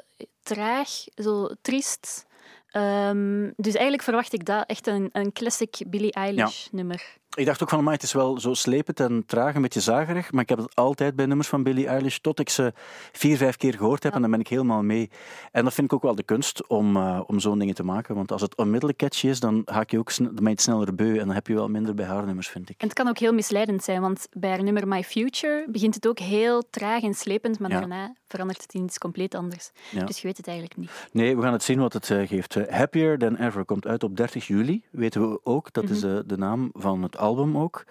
traag, 0.43 0.89
zo 1.15 1.49
triest. 1.63 2.27
Ehm, 2.75 3.51
dus 3.57 3.73
eigenlijk 3.75 4.03
verwacht 4.03 4.33
ik 4.33 4.45
dat 4.45 4.67
echt 4.67 4.87
een, 4.87 5.09
een 5.13 5.33
classic 5.33 5.83
Billie 5.87 6.13
Eilish 6.13 6.67
nummer. 6.71 7.17
Ik 7.35 7.47
dacht 7.47 7.63
ook 7.63 7.69
van, 7.69 7.89
het 7.89 8.03
is 8.03 8.13
wel 8.13 8.41
zo 8.41 8.55
slepend 8.55 9.01
en 9.01 9.23
traag, 9.27 9.55
een 9.55 9.63
beetje 9.63 9.81
zagerig, 9.81 10.33
maar 10.33 10.43
ik 10.43 10.49
heb 10.49 10.59
het 10.59 10.75
altijd 10.75 11.17
bij 11.17 11.27
nummers 11.27 11.49
van 11.49 11.63
Billie 11.63 11.87
Eilish, 11.87 12.17
tot 12.19 12.39
ik 12.41 12.49
ze 12.49 12.73
vier, 13.13 13.37
vijf 13.37 13.57
keer 13.57 13.75
gehoord 13.75 14.03
heb 14.03 14.11
Ja. 14.13 14.17
en 14.17 14.23
dan 14.23 14.31
ben 14.31 14.41
ik 14.41 14.49
helemaal 14.49 14.83
mee. 14.83 15.11
En 15.53 15.65
dat 15.65 15.75
vind 15.75 15.87
ik 15.87 15.93
ook 15.93 16.03
wel 16.03 16.15
de 16.15 16.23
kunst 16.23 16.67
om, 16.67 16.97
eh, 16.97 17.21
om 17.27 17.41
zo'n 17.41 17.59
dingen 17.59 17.75
te 17.75 17.83
maken, 17.85 18.15
want 18.15 18.33
als 18.33 18.41
het 18.41 18.57
onmiddellijk 18.57 18.99
catchy 18.99 19.27
is, 19.29 19.41
dan 19.41 19.63
haak 19.65 19.91
je 19.91 19.99
ook 19.99 20.11
het 20.45 20.61
sneller 20.61 20.95
beu 20.95 21.11
en 21.19 21.27
dan 21.27 21.35
heb 21.35 21.47
je 21.47 21.55
wel 21.55 21.69
minder 21.69 21.95
bij 21.95 22.07
haar 22.07 22.27
nummers, 22.27 22.49
vind 22.49 22.69
ik. 22.71 22.81
En 22.81 22.87
het 22.87 22.97
kan 22.97 23.09
ook 23.09 23.19
heel 23.19 23.33
misleidend 23.33 23.85
zijn, 23.85 24.01
want 24.01 24.27
bij 24.33 24.51
haar 24.51 24.63
nummer 24.63 24.89
My 24.89 25.03
Future 25.05 25.67
begint 25.71 25.95
het 25.95 26.09
ook 26.09 26.19
heel 26.19 26.63
traag 26.71 27.03
en 27.03 27.15
slepend, 27.15 27.59
maar 27.59 27.71
Ja. 27.71 27.79
daarna 27.79 28.13
verandert 28.29 28.63
het 28.63 28.75
in 28.75 28.85
iets 28.85 28.99
compleet 28.99 29.35
anders. 29.35 29.71
Ja. 29.91 30.05
Dus 30.05 30.21
je 30.21 30.27
weet 30.27 30.37
het 30.37 30.47
eigenlijk 30.47 30.79
niet. 30.79 30.91
Nee, 31.13 31.37
we 31.37 31.43
gaan 31.43 31.53
het 31.53 31.63
zien 31.63 31.79
wat 31.79 31.93
het 31.93 32.11
eh, 32.11 32.29
geeft. 32.29 32.57
Eh, 32.57 32.75
Happier 32.79 33.19
Than 33.19 33.37
Ever 33.37 33.65
komt 33.65 33.87
uit 33.87 34.03
op 34.03 34.17
30 34.17 34.47
juli, 34.47 34.83
weten 34.91 35.31
we 35.31 35.41
ook. 35.45 35.73
Dat 35.73 35.91
is 35.91 36.03
Mhm. 36.05 36.15
eh, 36.17 36.21
de 36.27 36.37
naam 36.37 36.71
van 36.73 37.03
het 37.03 37.17
album 37.25 37.59
ook. 37.59 37.85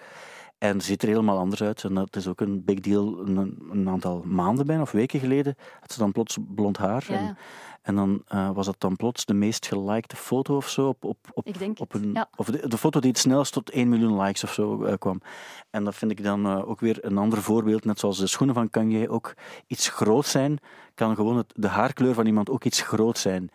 En 0.57 0.81
ziet 0.81 1.01
er 1.01 1.07
helemaal 1.07 1.37
anders 1.37 1.63
uit. 1.63 1.83
En 1.83 1.93
dat 1.93 2.15
is 2.15 2.27
ook 2.27 2.41
een 2.41 2.63
big 2.63 2.79
deal. 2.79 3.19
Een, 3.19 3.57
een 3.71 3.89
aantal 3.89 4.21
maanden 4.25 4.65
bijna, 4.65 4.81
of 4.81 4.91
weken 4.91 5.19
geleden, 5.19 5.55
had 5.79 5.91
ze 5.91 5.99
dan 5.99 6.11
plots 6.11 6.37
blond 6.55 6.77
haar. 6.77 7.05
Ja. 7.07 7.17
En, 7.17 7.37
en 7.81 7.95
dan 7.95 8.23
eh, 8.27 8.51
was 8.51 8.65
dat 8.65 8.75
dan 8.77 8.95
plots 8.95 9.25
de 9.25 9.33
meest 9.33 9.67
gelikte 9.67 10.15
foto 10.15 10.55
of 10.55 10.69
zo. 10.69 10.87
Op, 10.87 11.03
op, 11.03 11.17
op, 11.33 11.47
Ik 11.47 11.59
denk 11.59 11.79
op 11.79 11.91
het, 11.91 12.03
een, 12.03 12.13
ja. 12.13 12.29
Of 12.35 12.45
de, 12.45 12.67
de 12.67 12.77
foto 12.77 12.99
die 12.99 13.09
het 13.09 13.19
snelst 13.19 13.53
tot 13.53 13.69
1 13.69 13.89
miljoen 13.89 14.21
likes 14.21 14.43
of 14.43 14.53
zo 14.53 14.83
eh, 14.83 14.93
kwam. 14.97 15.21
En 15.69 15.83
dat 15.83 15.95
vind 15.95 16.11
ik 16.11 16.23
dan 16.23 16.45
eh, 16.45 16.69
ook 16.69 16.79
weer 16.79 17.05
een 17.05 17.17
ander 17.17 17.41
voorbeeld. 17.41 17.85
Net 17.85 17.99
zoals 17.99 18.17
de 18.17 18.27
schoenen 18.27 18.55
van 18.55 18.69
Kanye 18.69 19.09
ook 19.09 19.33
iets 19.67 19.89
groot 19.89 20.25
zijn, 20.25 20.59
kan 20.93 21.15
gewoon 21.15 21.37
het, 21.37 21.53
de 21.55 21.67
haarkleur 21.67 22.13
van 22.13 22.25
iemand 22.25 22.49
ook 22.49 22.63
iets 22.63 22.81
groot 22.81 23.17
zijn. 23.17 23.49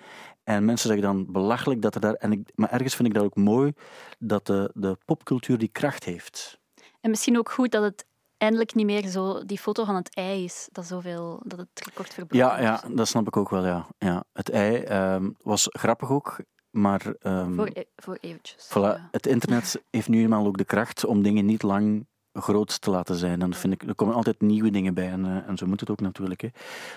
En 0.48 0.64
mensen 0.64 0.88
zeggen 0.88 1.06
dan 1.06 1.32
belachelijk 1.32 1.82
dat 1.82 1.94
er 1.94 2.00
daar. 2.00 2.14
En 2.14 2.32
ik, 2.32 2.50
maar 2.54 2.70
ergens 2.70 2.94
vind 2.94 3.08
ik 3.08 3.14
dat 3.14 3.24
ook 3.24 3.36
mooi 3.36 3.72
dat 4.18 4.46
de, 4.46 4.70
de 4.74 4.96
popcultuur 5.04 5.58
die 5.58 5.68
kracht 5.68 6.04
heeft. 6.04 6.58
En 7.00 7.10
misschien 7.10 7.38
ook 7.38 7.50
goed 7.50 7.70
dat 7.70 7.82
het 7.82 8.06
eindelijk 8.36 8.74
niet 8.74 8.86
meer 8.86 9.06
zo 9.08 9.44
die 9.44 9.58
foto 9.58 9.84
van 9.84 9.94
het 9.94 10.14
ei 10.14 10.44
is, 10.44 10.68
dat, 10.72 10.86
zoveel, 10.86 11.40
dat 11.44 11.58
het 11.58 11.68
record 11.84 12.14
verbroken 12.14 12.46
Ja, 12.48 12.60
ja, 12.60 12.82
dat 12.94 13.08
snap 13.08 13.26
ik 13.26 13.36
ook 13.36 13.50
wel. 13.50 13.66
Ja. 13.66 13.86
Ja, 13.98 14.24
het 14.32 14.50
ei 14.50 14.76
ehm, 14.82 15.30
was 15.42 15.66
grappig 15.70 16.10
ook, 16.10 16.36
maar. 16.70 17.14
ehm, 17.20 17.54
Voor, 17.54 17.70
e- 17.72 17.84
voor 17.96 18.18
eventjes. 18.20 18.66
Voilà, 18.68 18.72
Ja. 18.96 19.08
het 19.10 19.26
internet 19.26 19.82
heeft 19.90 20.08
nu 20.08 20.22
eenmaal 20.22 20.46
ook 20.46 20.58
de 20.58 20.64
kracht 20.64 21.04
om 21.04 21.22
dingen 21.22 21.44
niet 21.46 21.62
lang 21.62 22.06
groot 22.42 22.80
te 22.80 22.90
laten 22.90 23.14
zijn. 23.16 23.42
En 23.42 23.50
dat 23.50 23.58
vind 23.58 23.72
ik, 23.72 23.82
er 23.88 23.94
komen 23.94 24.14
altijd 24.14 24.40
nieuwe 24.40 24.70
dingen 24.70 24.94
bij 24.94 25.10
en, 25.10 25.24
eh, 25.24 25.48
en 25.48 25.56
zo 25.56 25.66
moet 25.66 25.80
het 25.80 25.90
ook 25.90 26.00
natuurlijk. 26.00 26.40
Hè. 26.40 26.48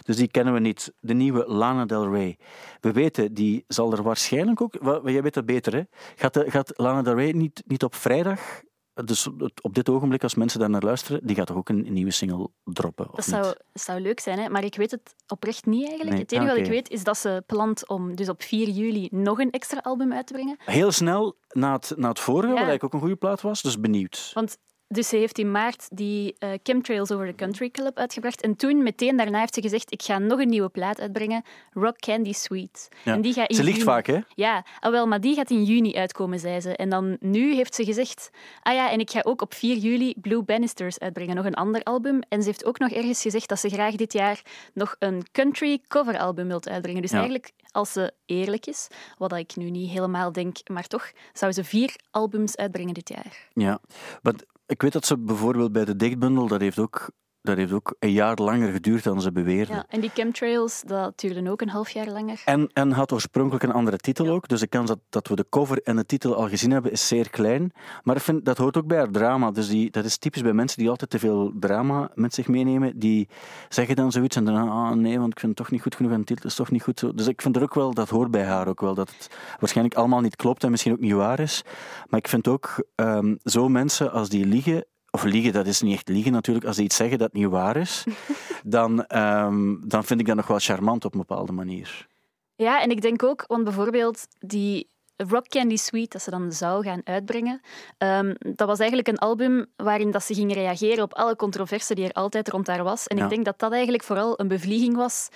Dus 0.03 0.15
die 0.15 0.27
kennen 0.27 0.53
we 0.53 0.59
niet. 0.59 0.93
De 0.99 1.13
nieuwe 1.13 1.45
Lana 1.47 1.85
Del 1.85 2.11
Rey. 2.11 2.37
We 2.79 2.91
weten, 2.91 3.33
die 3.33 3.63
zal 3.67 3.91
er 3.91 4.03
waarschijnlijk 4.03 4.61
ook... 4.61 4.73
Jij 5.03 5.21
weet 5.21 5.33
dat 5.33 5.45
beter, 5.45 5.73
hè? 5.73 5.81
Gaat, 6.15 6.33
de- 6.33 6.51
gaat 6.51 6.71
Lana 6.75 7.01
Del 7.01 7.15
Rey 7.15 7.31
niet, 7.31 7.63
niet 7.65 7.83
op 7.83 7.95
vrijdag... 7.95 8.61
Dus 9.05 9.27
op 9.61 9.73
dit 9.73 9.89
ogenblik, 9.89 10.23
als 10.23 10.35
mensen 10.35 10.59
daar 10.59 10.69
naar 10.69 10.81
luisteren, 10.81 11.27
die 11.27 11.35
gaat 11.35 11.47
toch 11.47 11.57
ook 11.57 11.69
een, 11.69 11.93
nieuwe 11.93 12.11
single 12.11 12.49
droppen? 12.63 13.07
Dat 13.15 13.25
zou, 13.25 13.53
zou 13.73 13.99
leuk 13.99 14.19
zijn, 14.19 14.39
hè? 14.39 14.49
maar 14.49 14.63
ik 14.63 14.75
weet 14.75 14.91
het 14.91 15.15
oprecht 15.27 15.65
niet 15.65 15.81
eigenlijk. 15.87 16.09
Nee, 16.09 16.19
Het 16.19 16.31
enige 16.31 16.49
ah, 16.49 16.55
wat 16.57 16.65
ik 16.65 16.71
weet 16.71 16.89
is 16.89 17.03
dat 17.03 17.17
ze 17.17 17.43
plant 17.45 17.87
om 17.87 18.15
dus 18.15 18.29
op 18.29 18.41
4 18.43 18.69
juli 18.69 19.07
nog 19.11 19.39
een 19.39 19.51
extra 19.51 19.79
album 19.83 20.13
uit 20.13 20.27
te 20.27 20.33
brengen. 20.33 20.55
Heel 20.65 20.91
snel 20.91 21.35
na 21.49 21.73
het, 21.73 21.93
na 21.95 22.09
het 22.09 22.19
vorige, 22.19 22.47
Ja. 22.47 22.53
wat 22.53 22.63
eigenlijk 22.67 22.83
ook 22.83 22.93
een 22.93 22.99
goede 23.07 23.15
plaat 23.15 23.41
was, 23.41 23.61
dus 23.61 23.79
benieuwd. 23.79 24.31
Want 24.33 24.57
dus 24.91 25.07
ze 25.09 25.15
heeft 25.15 25.37
in 25.37 25.51
maart 25.51 25.87
die 25.91 26.35
eh, 26.39 26.49
Chemtrails 26.63 27.11
Over 27.11 27.27
the 27.27 27.35
Country 27.35 27.69
Club 27.69 27.97
uitgebracht. 27.97 28.41
En 28.41 28.55
toen, 28.55 28.83
meteen 28.83 29.17
daarna, 29.17 29.39
heeft 29.39 29.53
ze 29.53 29.61
gezegd: 29.61 29.91
Ik 29.91 30.01
ga 30.01 30.17
nog 30.17 30.39
een 30.39 30.49
nieuwe 30.49 30.69
plaat 30.69 30.99
uitbrengen, 31.01 31.43
Rock 31.73 31.97
Candy 31.99 32.33
Sweet. 32.33 32.87
Ja. 33.03 33.13
En 33.13 33.21
die 33.21 33.33
gaat 33.33 33.49
in 33.49 33.55
Ze 33.55 33.63
juni- 33.63 33.81
vaak, 33.81 34.05
hè? 34.07 34.19
Ja, 34.35 34.65
ah, 34.79 34.91
wel, 34.91 35.07
maar 35.07 35.21
die 35.21 35.35
gaat 35.35 35.49
in 35.49 35.63
juni 35.63 35.95
uitkomen, 35.95 36.39
zei 36.39 36.59
ze. 36.61 36.75
En 36.75 36.89
dan 36.89 37.17
nu 37.19 37.55
heeft 37.55 37.75
ze 37.75 37.83
gezegd: 37.85 38.29
Ah 38.61 38.73
ja, 38.73 38.91
en 38.91 38.99
ik 38.99 39.09
ga 39.09 39.19
ook 39.23 39.41
op 39.41 39.53
4 39.53 39.75
juli 39.77 40.13
Blue 40.21 40.43
Bannisters 40.43 40.99
uitbrengen, 40.99 41.35
nog 41.35 41.45
een 41.45 41.53
ander 41.53 41.83
album. 41.83 42.19
En 42.29 42.41
ze 42.41 42.47
heeft 42.47 42.65
ook 42.65 42.79
nog 42.79 42.89
ergens 42.91 43.21
gezegd 43.21 43.49
dat 43.49 43.59
ze 43.59 43.69
graag 43.69 43.95
dit 43.95 44.13
jaar 44.13 44.41
nog 44.73 44.95
een 44.99 45.23
country 45.31 45.79
coveralbum 45.87 46.47
wilt 46.47 46.69
uitbrengen. 46.69 47.01
Dus 47.01 47.11
Ja. 47.11 47.17
eigenlijk, 47.17 47.51
als 47.71 47.91
ze 47.91 48.13
eerlijk 48.25 48.65
is, 48.65 48.87
wat 49.17 49.33
ik 49.33 49.55
nu 49.55 49.69
niet 49.69 49.89
helemaal 49.89 50.31
denk, 50.31 50.57
maar 50.69 50.87
toch, 50.87 51.11
zou 51.33 51.51
ze 51.51 51.63
vier 51.63 51.95
albums 52.11 52.57
uitbrengen 52.57 52.93
dit 52.93 53.09
jaar. 53.09 53.47
Ja, 53.53 53.79
maar 54.21 54.33
ik 54.71 54.81
weet 54.81 54.93
dat 54.93 55.05
ze 55.05 55.17
bijvoorbeeld 55.17 55.71
bij 55.71 55.85
de 55.85 55.95
dichtbundel, 55.95 56.47
dat 56.47 56.61
heeft 56.61 56.79
ook, 56.79 57.11
dat 57.41 57.57
heeft 57.57 57.71
ook 57.71 57.95
een 57.99 58.11
jaar 58.11 58.37
langer 58.37 58.71
geduurd 58.71 59.03
dan 59.03 59.21
ze 59.21 59.31
beweerden. 59.31 59.75
Ja, 59.75 59.85
en 59.89 60.01
die 60.01 60.09
chemtrails, 60.13 60.81
dat 60.85 61.19
duurde 61.19 61.49
ook 61.49 61.61
een 61.61 61.69
half 61.69 61.89
jaar 61.89 62.07
langer. 62.07 62.41
En, 62.45 62.69
en 62.73 62.91
had 62.91 63.11
oorspronkelijk 63.11 63.63
een 63.63 63.71
andere 63.71 63.97
titel 63.97 64.27
ook, 64.27 64.47
dus 64.47 64.59
de 64.59 64.67
kans 64.67 64.87
dat, 64.87 64.99
dat 65.09 65.27
we 65.27 65.35
de 65.35 65.45
cover 65.49 65.81
en 65.83 65.95
de 65.95 66.05
titel 66.05 66.35
al 66.35 66.49
gezien 66.49 66.71
hebben 66.71 66.91
is 66.91 67.07
zeer 67.07 67.29
klein. 67.29 67.71
Maar 68.03 68.15
ik 68.15 68.21
vind, 68.21 68.45
dat 68.45 68.57
hoort 68.57 68.77
ook 68.77 68.87
bij 68.87 68.97
haar 68.97 69.11
drama, 69.11 69.51
dus 69.51 69.67
die, 69.67 69.91
dat 69.91 70.05
is 70.05 70.17
typisch 70.17 70.41
bij 70.41 70.53
mensen 70.53 70.79
die 70.79 70.89
altijd 70.89 71.09
te 71.09 71.19
veel 71.19 71.51
drama 71.59 72.11
met 72.15 72.33
zich 72.33 72.47
meenemen. 72.47 72.99
Die 72.99 73.29
zeggen 73.69 73.95
dan 73.95 74.11
zoiets 74.11 74.35
en 74.35 74.45
dan, 74.45 74.69
ah 74.69 74.91
nee, 74.91 75.19
want 75.19 75.31
ik 75.31 75.39
vind 75.39 75.51
het 75.51 75.61
toch 75.61 75.71
niet 75.71 75.81
goed 75.81 75.95
genoeg 75.95 76.11
en 76.11 76.19
de 76.19 76.25
titel 76.25 76.49
is 76.49 76.55
toch 76.55 76.71
niet 76.71 76.83
goed. 76.83 76.99
Zo. 76.99 77.13
Dus 77.13 77.27
ik 77.27 77.41
vind 77.41 77.55
er 77.55 77.61
ook 77.61 77.73
wel, 77.73 77.93
dat 77.93 78.09
hoort 78.09 78.31
bij 78.31 78.45
haar 78.45 78.67
ook 78.67 78.81
wel, 78.81 78.95
dat 78.95 79.09
het 79.09 79.29
waarschijnlijk 79.59 79.97
allemaal 79.97 80.21
niet 80.21 80.35
klopt 80.35 80.63
en 80.63 80.71
misschien 80.71 80.93
ook 80.93 80.99
niet 80.99 81.13
waar 81.13 81.39
is. 81.39 81.63
Maar 82.09 82.19
ik 82.19 82.27
vind 82.27 82.47
ook, 82.47 82.83
ehm, 82.95 83.35
zo 83.43 83.69
mensen 83.69 84.11
als 84.11 84.29
die 84.29 84.45
liegen, 84.45 84.85
of 85.11 85.23
liegen, 85.23 85.53
dat 85.53 85.67
is 85.67 85.81
niet 85.81 85.93
echt 85.93 86.07
liegen 86.09 86.31
natuurlijk, 86.31 86.65
als 86.65 86.75
die 86.75 86.85
iets 86.85 86.95
zeggen 86.95 87.17
dat 87.17 87.33
niet 87.33 87.47
waar 87.47 87.77
is, 87.77 88.03
dan, 88.63 89.05
ehm, 89.05 89.75
dan 89.87 90.03
vind 90.03 90.19
ik 90.19 90.25
dat 90.25 90.35
nog 90.35 90.47
wel 90.47 90.59
charmant 90.59 91.05
op 91.05 91.13
een 91.13 91.19
bepaalde 91.19 91.51
manier. 91.51 92.07
Ja, 92.55 92.81
en 92.81 92.89
ik 92.89 93.01
denk 93.01 93.23
ook, 93.23 93.43
want 93.47 93.63
bijvoorbeeld 93.63 94.27
die 94.39 94.89
Rock 95.15 95.47
Candy 95.47 95.75
Suite, 95.75 96.09
dat 96.09 96.21
ze 96.21 96.29
dan 96.29 96.51
zou 96.51 96.83
gaan 96.83 97.01
uitbrengen, 97.03 97.61
ehm, 97.97 98.33
dat 98.39 98.67
was 98.67 98.79
eigenlijk 98.79 99.07
een 99.07 99.17
album 99.17 99.65
waarin 99.75 100.11
dat 100.11 100.23
ze 100.23 100.33
ging 100.33 100.53
reageren 100.53 101.03
op 101.03 101.13
alle 101.13 101.35
controverse 101.35 101.95
die 101.95 102.05
er 102.05 102.11
altijd 102.13 102.49
rond 102.49 102.67
haar 102.67 102.83
was. 102.83 103.07
En 103.07 103.17
Ja. 103.17 103.23
ik 103.23 103.29
denk 103.29 103.45
dat 103.45 103.59
dat 103.59 103.71
eigenlijk 103.71 104.03
vooral 104.03 104.39
een 104.39 104.47
bevlieging 104.47 104.95
was 104.95 105.29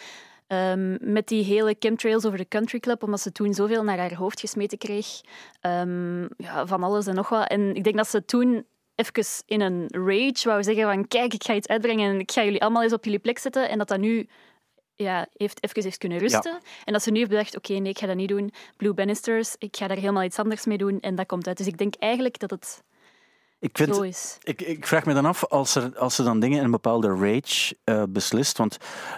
ehm, 0.48 0.98
met 1.13 1.27
die 1.27 1.44
hele 1.44 1.75
chemtrails 1.79 2.25
over 2.25 2.38
de 2.38 2.48
country 2.48 2.79
club, 2.79 3.03
omdat 3.03 3.22
ze 3.22 3.32
toen 3.32 3.53
zoveel 3.53 3.84
naar 3.84 3.98
haar 3.98 4.13
hoofd 4.13 4.39
gesmeten 4.39 4.77
kreeg. 4.77 5.08
Ja, 6.38 6.65
van 6.65 6.84
alles 6.84 7.08
en 7.08 7.15
nog 7.15 7.29
wat. 7.29 7.48
En 7.48 7.75
ik 7.75 7.84
denk 7.84 7.96
dat 7.98 8.08
ze 8.10 8.25
toen 8.25 8.65
even 8.95 9.25
in 9.45 9.61
een 9.61 9.87
rage 9.89 10.47
wou 10.49 10.63
zeggen 10.63 10.83
van 10.83 11.07
kijk, 11.07 11.33
ik 11.33 11.43
ga 11.43 11.53
iets 11.53 11.67
uitbrengen 11.67 12.13
en 12.13 12.19
ik 12.19 12.31
ga 12.31 12.43
jullie 12.43 12.61
allemaal 12.61 12.83
eens 12.83 12.93
op 12.93 13.03
jullie 13.03 13.19
plek 13.19 13.37
zetten. 13.37 13.69
En 13.69 13.77
dat 13.77 13.87
dat 13.87 13.99
nu 13.99 14.27
ja, 14.95 15.27
heeft 15.33 15.63
even 15.63 15.83
heeft 15.83 15.97
kunnen 15.97 16.17
rusten. 16.17 16.59
En 16.83 16.93
dat 16.93 17.03
ze 17.03 17.11
nu 17.11 17.17
heeft 17.17 17.29
bedacht, 17.29 17.57
oké, 17.57 17.73
nee, 17.73 17.91
ik 17.91 17.97
ga 17.97 18.07
dat 18.07 18.15
niet 18.15 18.29
doen. 18.29 18.53
Blue 18.77 18.93
Bannisters, 18.93 19.55
ik 19.57 19.75
ga 19.75 19.87
daar 19.87 19.97
helemaal 19.97 20.23
iets 20.23 20.39
anders 20.39 20.65
mee 20.65 20.77
doen. 20.77 20.99
En 20.99 21.15
dat 21.15 21.25
komt 21.25 21.47
uit. 21.47 21.57
Dus 21.57 21.67
ik 21.67 21.77
denk 21.77 21.95
eigenlijk 21.95 22.39
dat 22.39 22.49
het 22.49 22.83
Ik 23.65 23.77
vind. 23.77 24.39
Ik, 24.43 24.62
ik 24.62 24.88
vraag 24.88 25.05
me 25.05 25.13
dan 25.13 25.25
af, 25.25 25.45
als, 25.45 25.75
er, 25.75 25.98
als 25.98 26.15
ze 26.15 26.24
dan 26.24 26.39
dingen 26.39 26.57
in 26.57 26.63
een 26.63 26.72
bepaalde 26.72 27.07
rage 27.07 27.75
eh, 27.84 28.03
beslist, 28.10 28.57
want 28.57 28.77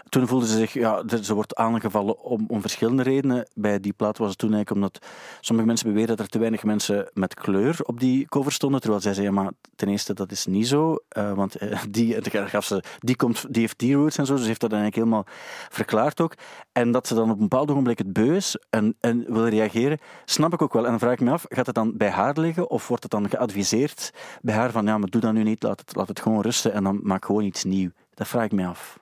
toen 0.09 0.27
voelde 0.27 0.47
ze 0.47 0.57
zich, 0.57 0.73
ja, 0.73 1.03
ze 1.21 1.33
wordt 1.33 1.55
aangevallen 1.55 2.19
om, 2.19 2.45
om 2.47 2.61
verschillende 2.61 3.03
redenen. 3.03 3.47
Bij 3.53 3.79
die 3.79 3.93
plaat 3.93 4.17
was 4.17 4.29
het 4.29 4.37
toen 4.37 4.53
eigenlijk 4.53 4.83
omdat 4.83 5.05
sommige 5.41 5.67
mensen 5.67 5.87
beweren 5.87 6.15
dat 6.15 6.25
er 6.25 6.31
te 6.31 6.39
weinig 6.39 6.63
mensen 6.63 7.09
met 7.13 7.33
kleur 7.33 7.79
op 7.83 7.99
die 7.99 8.25
cover 8.25 8.51
stonden, 8.51 8.81
terwijl 8.81 9.01
zij 9.01 9.13
zei, 9.13 9.25
ja, 9.25 9.31
maar 9.31 9.51
ten 9.75 9.87
eerste, 9.87 10.13
dat 10.13 10.31
is 10.31 10.45
niet 10.45 10.67
zo, 10.67 10.97
eh, 11.09 11.33
want 11.33 11.55
eh, 11.55 11.81
die, 11.89 12.21
gaf 12.31 12.65
ze, 12.65 12.83
die, 12.99 13.15
komt, 13.15 13.45
die 13.49 13.61
heeft 13.61 13.79
die 13.79 13.95
roots 13.95 14.17
en 14.17 14.25
zo, 14.25 14.33
dus 14.33 14.41
ze 14.41 14.47
heeft 14.47 14.61
dat 14.61 14.71
eigenlijk 14.71 15.03
helemaal 15.03 15.25
verklaard 15.69 16.21
ook. 16.21 16.33
En 16.71 16.91
dat 16.91 17.07
ze 17.07 17.15
dan 17.15 17.31
op 17.31 17.35
een 17.35 17.47
bepaald 17.47 17.71
ogenblik 17.71 17.97
het 17.97 18.13
beu 18.13 18.35
is 18.35 18.57
en, 18.69 18.95
en 18.99 19.33
wil 19.33 19.47
reageren, 19.47 19.99
snap 20.25 20.53
ik 20.53 20.61
ook 20.61 20.73
wel. 20.73 20.83
En 20.83 20.89
dan 20.89 20.99
vraag 20.99 21.13
ik 21.13 21.19
me 21.19 21.31
af, 21.31 21.45
gaat 21.49 21.65
het 21.65 21.75
dan 21.75 21.97
bij 21.97 22.09
haar 22.09 22.39
liggen 22.39 22.69
of 22.69 22.87
wordt 22.87 23.03
het 23.03 23.11
dan 23.11 23.29
geadviseerd 23.29 24.11
bij 24.41 24.55
haar 24.55 24.71
van 24.71 24.85
ja, 24.85 24.97
maar 24.97 25.09
doe 25.09 25.21
dat 25.21 25.33
nu 25.33 25.43
niet, 25.43 25.63
laat 25.63 25.79
het, 25.79 25.95
laat 25.95 26.07
het 26.07 26.19
gewoon 26.19 26.41
rusten 26.41 26.73
en 26.73 26.83
dan 26.83 26.99
maak 27.03 27.25
gewoon 27.25 27.43
iets 27.43 27.63
nieuw. 27.63 27.89
Dat 28.13 28.27
vraag 28.27 28.45
ik 28.45 28.51
me 28.51 28.65
af. 28.65 28.99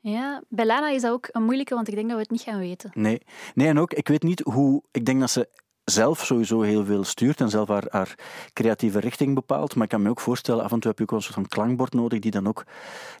Ja, 0.00 0.42
bij 0.48 0.66
Lana 0.66 0.90
is 0.90 1.02
dat 1.02 1.12
ook 1.12 1.28
een 1.32 1.42
moeilijke, 1.42 1.74
want 1.74 1.88
ik 1.88 1.94
denk 1.94 2.06
dat 2.06 2.16
we 2.16 2.22
het 2.22 2.30
niet 2.30 2.40
gaan 2.40 2.58
weten. 2.58 2.90
Nee. 2.94 3.22
nee, 3.54 3.68
en 3.68 3.78
ook, 3.78 3.92
ik 3.92 4.08
weet 4.08 4.22
niet 4.22 4.40
hoe... 4.40 4.82
Ik 4.90 5.04
denk 5.04 5.20
dat 5.20 5.30
ze 5.30 5.48
zelf 5.84 6.24
sowieso 6.24 6.60
heel 6.60 6.84
veel 6.84 7.04
stuurt 7.04 7.40
en 7.40 7.50
zelf 7.50 7.68
haar, 7.68 7.84
haar 7.88 8.14
creatieve 8.52 9.00
richting 9.00 9.34
bepaalt. 9.34 9.74
Maar 9.74 9.84
ik 9.84 9.90
kan 9.90 10.02
me 10.02 10.08
ook 10.08 10.20
voorstellen, 10.20 10.64
af 10.64 10.72
en 10.72 10.80
toe 10.80 10.90
heb 10.90 10.96
je 10.98 11.02
ook 11.02 11.10
wel 11.10 11.18
een 11.18 11.24
soort 11.24 11.38
van 11.38 11.46
klankbord 11.46 11.92
nodig 11.92 12.18
die 12.18 12.30
dan 12.30 12.46
ook 12.46 12.64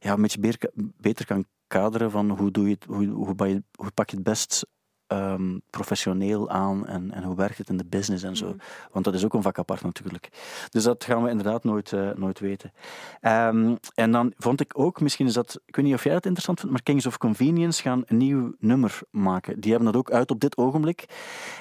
ja, 0.00 0.12
een 0.12 0.22
beetje 0.22 0.40
beter, 0.40 0.70
beter 0.74 1.26
kan 1.26 1.44
kaderen 1.66 2.10
van 2.10 2.30
hoe, 2.30 2.50
doe 2.50 2.68
je 2.68 2.74
het, 2.74 2.84
hoe, 2.84 3.06
hoe 3.06 3.90
pak 3.94 4.10
je 4.10 4.16
het 4.16 4.24
best 4.24 4.66
um, 5.08 5.60
professioneel 5.70 6.50
aan 6.50 6.86
en, 6.86 7.12
en 7.12 7.22
hoe 7.22 7.36
werkt 7.36 7.58
het 7.58 7.68
in 7.68 7.76
de 7.76 7.84
business 7.84 8.24
en 8.24 8.36
zo. 8.36 8.46
Mhm. 8.46 8.56
Want 8.92 9.04
dat 9.04 9.14
is 9.14 9.24
ook 9.24 9.34
een 9.34 9.42
vak 9.42 9.58
apart 9.58 9.82
natuurlijk. 9.82 10.28
Dus 10.70 10.82
dat 10.82 11.04
gaan 11.04 11.22
we 11.22 11.30
inderdaad 11.30 11.64
nooit, 11.64 11.92
uh, 11.92 12.10
nooit 12.10 12.40
weten. 12.40 12.72
Um, 13.20 13.78
en 13.94 14.10
dan 14.10 14.32
vond 14.36 14.60
ik 14.60 14.78
ook, 14.78 15.00
misschien 15.00 15.26
is 15.26 15.32
dat, 15.32 15.60
ik 15.66 15.76
weet 15.76 15.84
niet 15.84 15.94
of 15.94 16.04
jij 16.04 16.14
het 16.14 16.24
interessant 16.24 16.58
vindt, 16.58 16.74
maar 16.74 16.84
Kings 16.84 17.06
of 17.06 17.18
Convenience 17.18 17.82
gaan 17.82 18.02
een 18.06 18.16
nieuw 18.16 18.54
nummer 18.58 18.98
maken. 19.10 19.60
Die 19.60 19.70
hebben 19.70 19.92
dat 19.92 20.00
ook 20.00 20.10
uit 20.10 20.30
op 20.30 20.40
dit 20.40 20.56
ogenblik. 20.56 21.04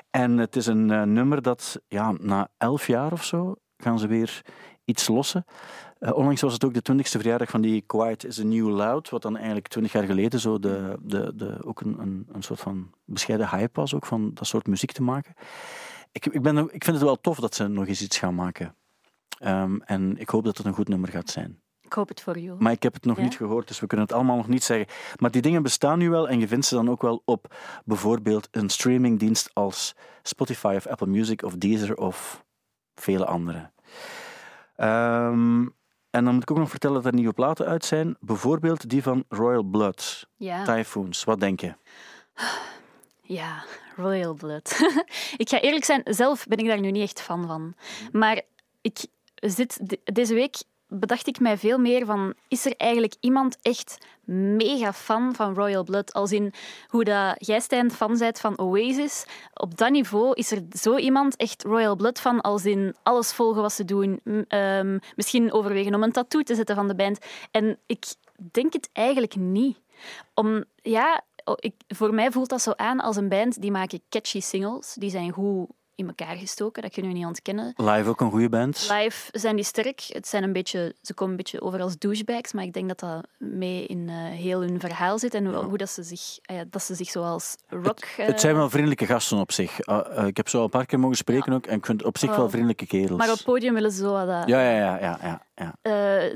En 0.09 0.37
het 0.37 0.55
is 0.55 0.65
een 0.65 0.89
uh, 0.89 1.01
nummer 1.03 1.41
dat 1.41 1.81
ja, 1.87 2.11
na 2.19 2.47
elf 2.57 2.87
jaar 2.87 3.11
of 3.11 3.23
zo 3.23 3.55
gaan 3.77 3.99
ze 3.99 4.07
weer 4.07 4.41
iets 4.85 5.07
lossen. 5.07 5.45
Uh, 6.03 6.13
onlangs 6.13 6.41
was 6.41 6.53
het 6.53 6.63
ook 6.63 6.73
de 6.73 6.93
20ste 6.93 7.19
verjaardag 7.19 7.49
van 7.49 7.61
die 7.61 7.81
Quiet 7.81 8.25
is 8.25 8.39
a 8.39 8.43
New 8.43 8.69
Loud, 8.69 9.09
wat 9.09 9.21
dan 9.21 9.35
eigenlijk 9.35 9.67
20 9.67 9.93
jaar 9.93 10.03
geleden 10.03 10.39
zo 10.39 10.59
de, 10.59 10.97
de, 11.01 11.31
de, 11.35 11.57
ook 11.65 11.81
een, 11.81 11.99
een, 11.99 12.27
een 12.31 12.43
soort 12.43 12.59
van 12.59 12.91
bescheiden 13.05 13.49
hype 13.49 13.79
was, 13.79 13.93
ook 13.93 14.05
van 14.05 14.31
dat 14.33 14.47
soort 14.47 14.67
muziek 14.67 14.91
te 14.91 15.03
maken. 15.03 15.33
Ik, 16.11 16.25
ik, 16.25 16.41
ben, 16.41 16.57
ik 16.57 16.83
vind 16.83 16.95
het 16.95 17.01
wel 17.01 17.21
tof 17.21 17.39
dat 17.39 17.55
ze 17.55 17.67
nog 17.67 17.87
eens 17.87 18.01
iets 18.01 18.17
gaan 18.17 18.35
maken. 18.35 18.75
Um, 19.43 19.81
en 19.81 20.17
ik 20.17 20.29
hoop 20.29 20.43
dat 20.43 20.57
het 20.57 20.65
een 20.65 20.73
goed 20.73 20.87
nummer 20.87 21.09
gaat 21.09 21.29
zijn. 21.29 21.61
Ik 21.81 21.93
hoop 21.93 22.07
het 22.07 22.21
voor 22.21 22.39
jou. 22.39 22.57
Maar 22.59 22.71
ik 22.71 22.83
heb 22.83 22.93
het 22.93 23.05
nog 23.05 23.17
ja? 23.17 23.23
niet 23.23 23.35
gehoord, 23.35 23.67
dus 23.67 23.79
we 23.79 23.87
kunnen 23.87 24.05
het 24.05 24.15
allemaal 24.15 24.37
nog 24.37 24.47
niet 24.47 24.63
zeggen. 24.63 24.87
Maar 25.19 25.31
die 25.31 25.41
dingen 25.41 25.63
bestaan 25.63 25.99
nu 25.99 26.09
wel 26.09 26.29
en 26.29 26.39
je 26.39 26.47
vindt 26.47 26.65
ze 26.65 26.75
dan 26.75 26.89
ook 26.89 27.01
wel 27.01 27.21
op 27.25 27.55
bijvoorbeeld 27.85 28.47
een 28.51 28.69
streamingdienst 28.69 29.49
als 29.53 29.95
Spotify 30.23 30.73
of 30.77 30.87
Apple 30.87 31.07
Music 31.07 31.43
of 31.43 31.55
Deezer 31.55 31.97
of 31.97 32.45
vele 32.95 33.25
andere. 33.25 33.71
Um, 34.77 35.73
en 36.13 36.23
dan 36.23 36.33
moet 36.33 36.43
ik 36.43 36.51
ook 36.51 36.57
nog 36.57 36.69
vertellen 36.69 36.95
dat 36.95 37.05
er 37.05 37.13
nieuwe 37.13 37.33
platen 37.33 37.65
uit 37.65 37.85
zijn. 37.85 38.15
Bijvoorbeeld 38.19 38.89
die 38.89 39.03
van 39.03 39.23
Royal 39.29 39.63
Blood. 39.63 40.27
Ja. 40.37 40.63
Typhoons. 40.63 41.23
Wat 41.23 41.39
denk 41.39 41.59
je? 41.59 41.73
Ja, 43.21 43.63
Royal 43.95 44.33
Blood. 44.33 44.79
ik 45.37 45.49
ga 45.49 45.61
eerlijk 45.61 45.85
zijn, 45.85 46.01
zelf 46.05 46.47
ben 46.47 46.57
ik 46.57 46.67
daar 46.67 46.79
nu 46.79 46.91
niet 46.91 47.03
echt 47.03 47.21
fan 47.21 47.47
van. 47.47 47.73
Maar 48.11 48.41
ik 48.81 49.05
zit 49.35 49.97
deze 50.03 50.33
week 50.33 50.63
bedacht 50.93 51.27
ik 51.27 51.39
mij 51.39 51.57
veel 51.57 51.77
meer 51.77 52.05
van, 52.05 52.33
is 52.47 52.65
er 52.65 52.73
eigenlijk 52.77 53.15
iemand 53.19 53.57
echt 53.61 53.97
mega 54.57 54.93
fan 54.93 55.35
van 55.35 55.53
Royal 55.53 55.83
Blood? 55.83 56.13
Als 56.13 56.31
in 56.31 56.53
hoe 56.87 57.03
dat 57.03 57.35
jij, 57.37 57.59
Stijn, 57.59 57.91
fan 57.91 58.17
bent 58.17 58.39
van 58.39 58.59
Oasis. 58.59 59.25
Op 59.53 59.77
dat 59.77 59.91
niveau 59.91 60.33
is 60.33 60.51
er 60.51 60.61
zo 60.71 60.97
iemand 60.97 61.35
echt 61.35 61.63
Royal 61.63 61.95
Blood 61.95 62.19
van, 62.19 62.41
als 62.41 62.65
in 62.65 62.95
alles 63.03 63.33
volgen 63.33 63.61
wat 63.61 63.73
ze 63.73 63.85
doen. 63.85 64.19
Um, 64.47 64.99
misschien 65.15 65.51
overwegen 65.51 65.95
om 65.95 66.03
een 66.03 66.11
tattoo 66.11 66.41
te 66.41 66.55
zetten 66.55 66.75
van 66.75 66.87
de 66.87 66.95
band. 66.95 67.17
En 67.51 67.79
ik 67.85 68.05
denk 68.51 68.73
het 68.73 68.89
eigenlijk 68.93 69.35
niet. 69.35 69.77
Om, 70.33 70.63
ja, 70.81 71.23
ik, 71.55 71.73
voor 71.87 72.13
mij 72.13 72.31
voelt 72.31 72.49
dat 72.49 72.61
zo 72.61 72.71
aan 72.75 72.99
als 72.99 73.15
een 73.15 73.29
band 73.29 73.61
die 73.61 73.71
maken 73.71 74.01
catchy 74.09 74.39
singles. 74.39 74.93
Die 74.93 75.09
zijn 75.09 75.31
goed 75.31 75.69
in 75.95 76.07
elkaar 76.07 76.35
gestoken, 76.35 76.81
dat 76.81 76.91
kunnen 76.91 77.11
we 77.11 77.17
niet 77.17 77.27
ontkennen. 77.27 77.73
Live 77.75 78.09
ook 78.09 78.21
een 78.21 78.31
goede 78.31 78.49
band. 78.49 78.89
Live 78.91 79.29
zijn 79.31 79.55
die 79.55 79.65
sterk. 79.65 80.03
Het 80.07 80.27
zijn 80.27 80.43
een 80.43 80.53
beetje, 80.53 80.95
ze 81.01 81.13
komen 81.13 81.31
een 81.31 81.37
beetje 81.37 81.61
over 81.61 81.81
als 81.81 81.97
douchebags, 81.97 82.53
maar 82.53 82.63
ik 82.63 82.73
denk 82.73 82.87
dat 82.87 82.99
dat 82.99 83.27
mee 83.37 83.85
in 83.85 84.07
uh, 84.07 84.15
heel 84.15 84.61
hun 84.61 84.79
verhaal 84.79 85.19
zit 85.19 85.33
en 85.33 85.43
ja. 85.43 85.63
hoe 85.63 85.77
dat 85.77 85.89
ze 85.89 86.03
zich, 86.03 86.39
uh, 86.51 86.59
dat 86.69 86.83
ze 86.83 86.95
zich 86.95 87.09
zoals 87.09 87.55
rock... 87.67 88.05
Het, 88.15 88.27
het, 88.27 88.39
zijn 88.39 88.55
wel 88.55 88.69
vriendelijke 88.69 89.05
gasten 89.05 89.37
op 89.37 89.51
zich. 89.51 89.79
ik 90.25 90.37
heb 90.37 90.49
zo 90.49 90.57
al 90.57 90.63
een 90.63 90.69
paar 90.69 90.85
keer 90.85 90.99
mogen 90.99 91.17
spreken 91.17 91.51
ja. 91.51 91.57
ook 91.57 91.65
en 91.65 91.77
ik 91.77 91.85
vind 91.85 92.03
op 92.03 92.17
zich 92.17 92.29
oh. 92.29 92.35
wel 92.37 92.49
vriendelijke 92.49 92.85
kerels. 92.85 93.17
Maar 93.17 93.29
op 93.29 93.35
het 93.35 93.43
podium 93.43 93.73
willen 93.73 93.91
ze 93.91 93.97
zo 93.97 94.25
dat... 94.25 94.47
Ja, 94.47 94.61
ja, 94.61 94.77
ja. 94.77 94.99
ja, 94.99 95.19
ja, 95.55 95.75
ja. 95.83 96.31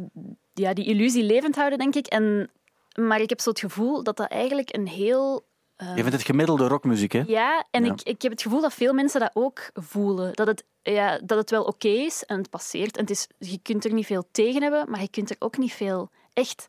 ja, 0.53 0.73
die 0.73 0.85
illusie 0.85 1.23
levend 1.23 1.55
houden, 1.55 1.77
denk 1.77 1.95
ik. 1.95 2.07
En, 2.07 2.49
maar 2.93 3.21
ik 3.21 3.29
heb 3.29 3.39
zo 3.39 3.49
het 3.49 3.59
gevoel 3.59 4.03
dat 4.03 4.17
dat 4.17 4.29
eigenlijk 4.29 4.75
een 4.75 4.87
heel 4.87 5.45
Uh, 5.77 5.87
je 5.87 6.01
vindt 6.01 6.11
het 6.11 6.25
gemiddelde 6.25 6.67
rockmuziek, 6.67 7.11
hè? 7.11 7.23
Ja, 7.27 7.65
en 7.71 7.85
ja. 7.85 7.91
Ik, 7.91 8.01
ik 8.01 8.21
heb 8.21 8.31
het 8.31 8.41
gevoel 8.41 8.61
dat 8.61 8.73
veel 8.73 8.93
mensen 8.93 9.19
dat 9.19 9.31
ook 9.33 9.69
voelen. 9.73 10.33
Dat 10.33 10.47
het, 10.47 10.63
ja, 10.81 11.19
dat 11.23 11.37
het 11.37 11.49
wel 11.49 11.61
oké 11.61 11.87
okay 11.87 12.05
is 12.05 12.23
en 12.23 12.37
het 12.37 12.49
passeert. 12.49 12.95
En 12.95 13.01
het 13.01 13.11
is, 13.11 13.27
je 13.37 13.59
kunt 13.61 13.85
er 13.85 13.93
niet 13.93 14.05
veel 14.05 14.27
tegen 14.31 14.61
hebben, 14.61 14.89
maar 14.89 15.01
je 15.01 15.09
kunt 15.09 15.29
er 15.29 15.35
ook 15.39 15.57
niet 15.57 15.73
veel 15.73 16.09
echt... 16.33 16.67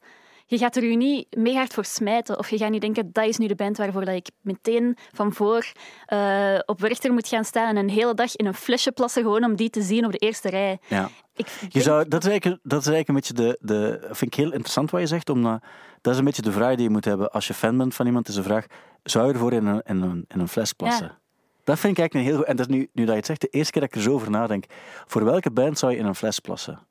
Je 0.50 0.58
gaat 0.58 0.76
er 0.76 0.84
je 0.84 0.96
niet 0.96 1.36
mega 1.36 1.56
hard 1.56 1.74
voor 1.74 1.84
smijten. 1.84 2.38
Of 2.38 2.50
je 2.50 2.58
gaat 2.58 2.70
niet 2.70 2.80
denken, 2.80 3.12
dat 3.12 3.24
is 3.24 3.36
nu 3.36 3.46
de 3.46 3.54
band 3.54 3.76
waarvoor 3.76 4.04
dat 4.04 4.14
ik 4.14 4.30
meteen 4.40 4.96
van 5.12 5.32
voor 5.32 5.72
uh, 6.12 6.58
op 6.66 6.80
Werchter 6.80 7.12
moet 7.12 7.28
gaan 7.28 7.44
staan 7.44 7.68
en 7.68 7.76
een 7.76 7.90
hele 7.90 8.14
dag 8.14 8.36
in 8.36 8.46
een 8.46 8.54
flesje 8.54 8.92
plassen 8.92 9.22
gewoon 9.22 9.44
om 9.44 9.56
die 9.56 9.70
te 9.70 9.82
zien 9.82 10.04
op 10.04 10.12
de 10.12 10.18
eerste 10.18 10.48
rij. 10.48 10.78
Ja. 10.86 11.10
Ik 11.36 11.48
je 11.68 11.80
zou, 11.80 12.08
dat, 12.08 12.24
is 12.24 12.30
eigenlijk, 12.30 12.60
dat 12.62 12.80
is 12.80 12.86
eigenlijk 12.86 13.08
een 13.08 13.14
beetje 13.14 13.34
de, 13.34 13.58
de... 13.60 13.98
vind 14.02 14.32
ik 14.32 14.34
heel 14.34 14.52
interessant 14.52 14.90
wat 14.90 15.00
je 15.00 15.06
zegt, 15.06 15.30
omdat 15.30 15.62
dat 16.00 16.12
is 16.12 16.18
een 16.18 16.24
beetje 16.24 16.42
de 16.42 16.52
vraag 16.52 16.74
die 16.74 16.84
je 16.84 16.90
moet 16.90 17.04
hebben 17.04 17.30
als 17.30 17.46
je 17.46 17.54
fan 17.54 17.76
bent 17.76 17.94
van 17.94 18.06
iemand. 18.06 18.28
is 18.28 18.34
de 18.34 18.42
vraag, 18.42 18.66
zou 19.02 19.26
je 19.26 19.32
ervoor 19.32 19.52
in 19.52 19.66
een, 19.66 19.82
in 19.84 20.02
een, 20.02 20.24
in 20.28 20.40
een 20.40 20.48
fles 20.48 20.72
plassen? 20.72 21.06
Ja. 21.06 21.18
Dat 21.64 21.78
vind 21.78 21.92
ik 21.92 21.98
eigenlijk 21.98 22.14
een 22.14 22.32
heel 22.32 22.36
goed... 22.36 22.46
En 22.46 22.56
dat 22.56 22.68
is 22.68 22.74
nu, 22.74 22.88
nu 22.92 23.04
dat 23.04 23.12
je 23.12 23.16
het 23.16 23.26
zegt, 23.26 23.40
de 23.40 23.48
eerste 23.48 23.72
keer 23.72 23.80
dat 23.80 23.90
ik 23.90 23.96
er 23.96 24.02
zo 24.02 24.12
over 24.12 24.30
nadenk. 24.30 24.64
Voor 25.06 25.24
welke 25.24 25.50
band 25.50 25.78
zou 25.78 25.92
je 25.92 25.98
in 25.98 26.06
een 26.06 26.14
fles 26.14 26.38
plassen? 26.38 26.86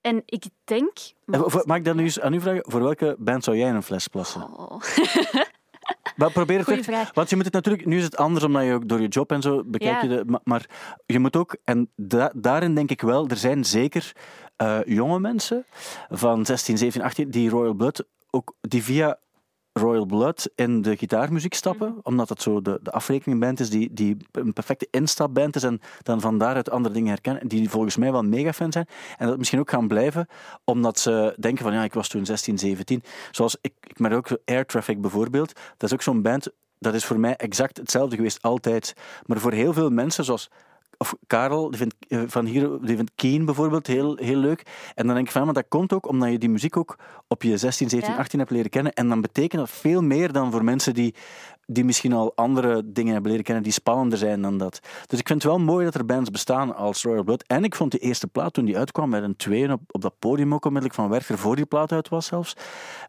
En 0.00 0.22
ik 0.26 0.44
denk... 0.64 0.92
Maar... 1.24 1.40
Mag 1.64 1.76
ik 1.76 1.84
dat 1.84 1.94
nu 1.94 2.02
eens 2.02 2.20
aan 2.20 2.32
u 2.32 2.40
vragen? 2.40 2.62
Voor 2.66 2.82
welke 2.82 3.16
band 3.18 3.44
zou 3.44 3.56
jij 3.56 3.68
in 3.68 3.74
een 3.74 3.82
fles 3.82 4.08
plassen? 4.08 4.58
Oh. 4.58 4.80
Maar 6.16 6.32
probeer 6.32 6.56
het 6.56 6.66
terug, 6.66 6.84
vraag. 6.84 7.14
Want 7.14 7.30
je 7.30 7.36
moet 7.36 7.44
het 7.44 7.54
natuurlijk... 7.54 7.86
Nu 7.86 7.96
is 7.96 8.04
het 8.04 8.16
anders, 8.16 8.44
omdat 8.44 8.64
je 8.64 8.72
ook 8.72 8.88
door 8.88 9.00
je 9.00 9.08
job 9.08 9.32
en 9.32 9.42
zo 9.42 9.62
bekijk 9.64 10.02
ja. 10.02 10.08
je 10.08 10.08
de... 10.08 10.24
Maar, 10.26 10.40
maar, 10.44 10.66
je 11.06 11.18
moet 11.18 11.36
ook... 11.36 11.56
En 11.64 11.90
da, 11.96 12.32
daarin 12.34 12.74
denk 12.74 12.90
ik 12.90 13.00
wel, 13.00 13.28
er 13.28 13.36
zijn 13.36 13.64
zeker 13.64 14.12
uh, 14.62 14.78
jonge 14.84 15.20
mensen 15.20 15.64
van 16.08 16.46
16, 16.46 16.78
17, 16.78 17.02
18 17.02 17.30
die 17.30 17.50
Royal 17.50 17.74
Blood 17.74 18.04
ook 18.30 18.54
die 18.60 18.82
via 18.82 19.18
Royal 19.72 20.06
Blood 20.06 20.50
in 20.54 20.82
de 20.82 20.96
gitaarmuziek 20.96 21.54
stappen, 21.54 21.88
-hmm. 21.88 22.00
omdat 22.02 22.28
het 22.28 22.42
zo 22.42 22.62
de, 22.62 22.78
de 22.82 22.90
afrekeningband 22.90 23.60
is 23.60 23.70
die, 23.70 23.92
die 23.92 24.16
een 24.32 24.52
perfecte 24.52 24.88
instapband 24.90 25.56
is 25.56 25.62
en 25.62 25.80
dan 26.02 26.20
van 26.20 26.38
daaruit 26.38 26.70
andere 26.70 26.94
dingen 26.94 27.08
herkennen, 27.08 27.48
die 27.48 27.70
volgens 27.70 27.96
mij 27.96 28.12
wel 28.12 28.22
mega 28.22 28.52
fan 28.52 28.72
zijn 28.72 28.86
en 29.16 29.26
dat 29.26 29.38
misschien 29.38 29.58
ook 29.58 29.70
gaan 29.70 29.88
blijven, 29.88 30.26
omdat 30.64 30.98
ze 30.98 31.34
denken 31.38 31.64
van 31.64 31.72
ja, 31.72 31.84
ik 31.84 31.94
was 31.94 32.08
toen 32.08 32.26
16, 32.26 32.58
17. 32.58 33.02
Zoals 33.30 33.56
ik, 33.60 33.72
ik 33.80 33.98
merk 33.98 34.14
ook 34.14 34.38
Air 34.44 34.66
Traffic 34.66 35.00
bijvoorbeeld, 35.00 35.52
dat 35.52 35.88
is 35.88 35.92
ook 35.92 36.02
zo'n 36.02 36.22
band, 36.22 36.48
dat 36.78 36.94
is 36.94 37.04
voor 37.04 37.20
mij 37.20 37.36
exact 37.36 37.76
hetzelfde 37.76 38.16
geweest, 38.16 38.42
altijd. 38.42 38.94
Maar 39.26 39.38
voor 39.38 39.52
heel 39.52 39.72
veel 39.72 39.90
mensen, 39.90 40.24
zoals 40.24 40.50
of 41.00 41.14
Karel, 41.26 41.70
die 41.70 41.78
vindt, 41.78 41.94
van 42.32 42.44
hier, 42.44 42.78
die 42.82 42.96
vindt 42.96 43.10
Keen 43.14 43.44
bijvoorbeeld 43.44 43.86
heel, 43.86 44.16
heel 44.16 44.36
leuk. 44.36 44.62
En 44.94 45.06
dan 45.06 45.14
denk 45.14 45.26
ik 45.26 45.32
van, 45.32 45.44
maar 45.44 45.54
dat 45.54 45.68
komt 45.68 45.92
ook 45.92 46.08
omdat 46.08 46.30
je 46.30 46.38
die 46.38 46.48
muziek 46.48 46.76
ook 46.76 46.98
op 47.28 47.42
je 47.42 47.56
16, 47.56 47.88
17, 47.88 48.12
ja. 48.12 48.18
18 48.18 48.38
hebt 48.38 48.50
leren 48.50 48.70
kennen. 48.70 48.92
En 48.92 49.08
dan 49.08 49.20
betekent 49.20 49.60
dat 49.60 49.70
veel 49.70 50.02
meer 50.02 50.32
dan 50.32 50.50
voor 50.50 50.64
mensen 50.64 50.94
die, 50.94 51.14
die 51.72 51.84
misschien 51.84 52.12
al 52.12 52.32
andere 52.34 52.92
dingen 52.92 53.12
hebben 53.12 53.30
leren 53.30 53.46
kennen 53.46 53.64
die 53.64 53.72
spannender 53.72 54.18
zijn 54.18 54.42
dan 54.42 54.58
dat. 54.58 54.80
Dus 55.06 55.18
ik 55.18 55.26
vind 55.26 55.42
het 55.42 55.52
wel 55.52 55.60
mooi 55.60 55.84
dat 55.84 55.94
er 55.94 56.06
bands 56.06 56.30
bestaan 56.30 56.74
als 56.74 57.02
Royal 57.02 57.24
Blood. 57.24 57.44
En 57.46 57.64
ik 57.64 57.74
vond 57.74 57.90
die 57.90 58.00
eerste 58.00 58.26
plaat 58.26 58.52
toen 58.52 58.64
die 58.64 58.78
uitkwam 58.78 59.08
met 59.08 59.22
een 59.22 59.36
tweeën 59.36 59.72
op, 59.72 59.80
op 59.86 60.00
dat 60.00 60.18
podium 60.18 60.54
ook 60.54 60.64
onmiddellijk 60.64 61.00
van 61.00 61.08
Werchter 61.08 61.38
voor 61.38 61.56
die 61.56 61.66
plaat 61.66 61.92
uit 61.92 62.08
was 62.08 62.26
zelfs. 62.26 62.56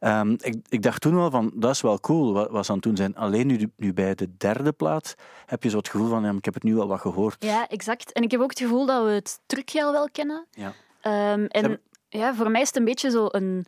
Um, 0.01 0.35
ik, 0.39 0.55
ik 0.69 0.81
dacht 0.81 1.01
toen 1.01 1.15
wel 1.15 1.31
van, 1.31 1.51
dat 1.55 1.71
is 1.71 1.81
wel 1.81 1.99
cool 1.99 2.33
wat, 2.33 2.49
wat 2.49 2.65
ze 2.65 2.71
aan 2.71 2.77
het 2.77 2.85
doen 2.85 2.95
zijn. 2.95 3.15
Alleen 3.15 3.47
nu, 3.47 3.71
nu 3.75 3.93
bij 3.93 4.15
de 4.15 4.37
derde 4.37 4.71
plaat 4.71 5.15
heb 5.45 5.63
je 5.63 5.69
zo 5.69 5.77
het 5.77 5.89
gevoel 5.89 6.09
van, 6.09 6.23
ja, 6.23 6.31
ik 6.31 6.45
heb 6.45 6.53
het 6.53 6.63
nu 6.63 6.79
al 6.79 6.87
wat 6.87 6.99
gehoord. 6.99 7.45
Ja, 7.45 7.67
exact. 7.67 8.11
En 8.11 8.23
ik 8.23 8.31
heb 8.31 8.41
ook 8.41 8.49
het 8.49 8.59
gevoel 8.59 8.85
dat 8.85 9.03
we 9.03 9.09
het 9.09 9.39
trucje 9.45 9.83
al 9.83 9.91
wel 9.91 10.09
kennen. 10.11 10.45
Ja. 10.51 10.67
Um, 10.67 11.45
en 11.45 11.61
hebben... 11.61 11.81
ja, 12.09 12.35
voor 12.35 12.51
mij 12.51 12.61
is 12.61 12.67
het 12.67 12.77
een 12.77 12.85
beetje 12.85 13.09
zo 13.09 13.27
een 13.31 13.65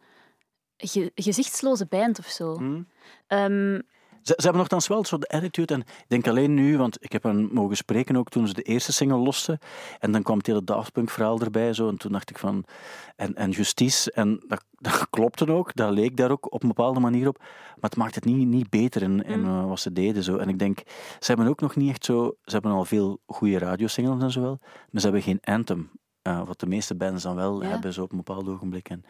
ge 0.77 1.11
gezichtsloze 1.15 1.85
band 1.85 2.19
of 2.19 2.25
zo. 2.25 2.55
Hmm. 2.57 2.87
Um, 3.27 3.81
ze, 4.23 4.33
ze 4.35 4.43
hebben 4.43 4.57
nogthans 4.57 4.87
wel 4.87 5.05
zo 5.05 5.17
de 5.17 5.27
attitude. 5.27 5.73
En 5.73 5.79
ik 5.79 6.05
denk 6.07 6.27
alleen 6.27 6.53
nu, 6.53 6.77
want 6.77 6.97
ik 6.99 7.11
heb 7.11 7.23
hen 7.23 7.49
mogen 7.51 7.77
spreken 7.77 8.15
ook 8.15 8.29
toen 8.29 8.47
ze 8.47 8.53
de 8.53 8.61
eerste 8.61 8.93
single 8.93 9.17
losten. 9.17 9.59
En 9.99 10.11
dan 10.11 10.23
kwam 10.23 10.37
het 10.37 10.47
hele 10.47 10.63
Daft 10.63 10.91
Punk 10.91 11.09
verhaal 11.09 11.39
erbij. 11.39 11.73
Zo, 11.73 11.89
en 11.89 11.97
toen 11.97 12.11
dacht 12.11 12.29
ik 12.29 12.37
van... 12.37 12.63
En, 13.15 13.35
en 13.35 13.49
Justice. 13.49 14.11
En 14.11 14.43
dat, 14.47 14.63
dat 14.87 15.09
klopte 15.09 15.51
ook. 15.51 15.75
Dat 15.75 15.91
leek 15.91 16.17
daar 16.17 16.31
ook 16.31 16.53
op 16.53 16.61
een 16.61 16.67
bepaalde 16.67 16.99
manier 16.99 17.27
op. 17.27 17.37
Maar 17.39 17.89
het 17.89 17.95
maakt 17.95 18.15
het 18.15 18.25
niet, 18.25 18.47
niet 18.47 18.69
beter 18.69 19.01
in, 19.01 19.23
in 19.23 19.39
uh, 19.39 19.65
wat 19.65 19.79
ze 19.79 19.93
deden. 19.93 20.23
Zo. 20.23 20.37
En 20.37 20.49
ik 20.49 20.59
denk, 20.59 20.77
ze 21.19 21.25
hebben 21.27 21.47
ook 21.47 21.61
nog 21.61 21.75
niet 21.75 21.89
echt 21.89 22.05
zo... 22.05 22.35
Ze 22.43 22.53
hebben 22.53 22.71
al 22.71 22.85
veel 22.85 23.19
goede 23.25 23.57
radiosingles 23.57 24.23
en 24.23 24.31
zo 24.31 24.41
wel. 24.41 24.57
Maar 24.61 25.01
ze 25.01 25.07
hebben 25.07 25.21
geen 25.21 25.39
anthem. 25.41 25.89
Uh, 26.27 26.45
wat 26.45 26.59
de 26.59 26.65
meeste 26.65 26.95
bands 26.95 27.23
dan 27.23 27.35
wel 27.35 27.63
Ja. 27.63 27.69
hebben, 27.69 27.93
zo 27.93 28.03
op 28.03 28.11
een 28.11 28.17
bepaald 28.17 28.47
ogenblik. 28.47 28.89
En, 28.89 29.03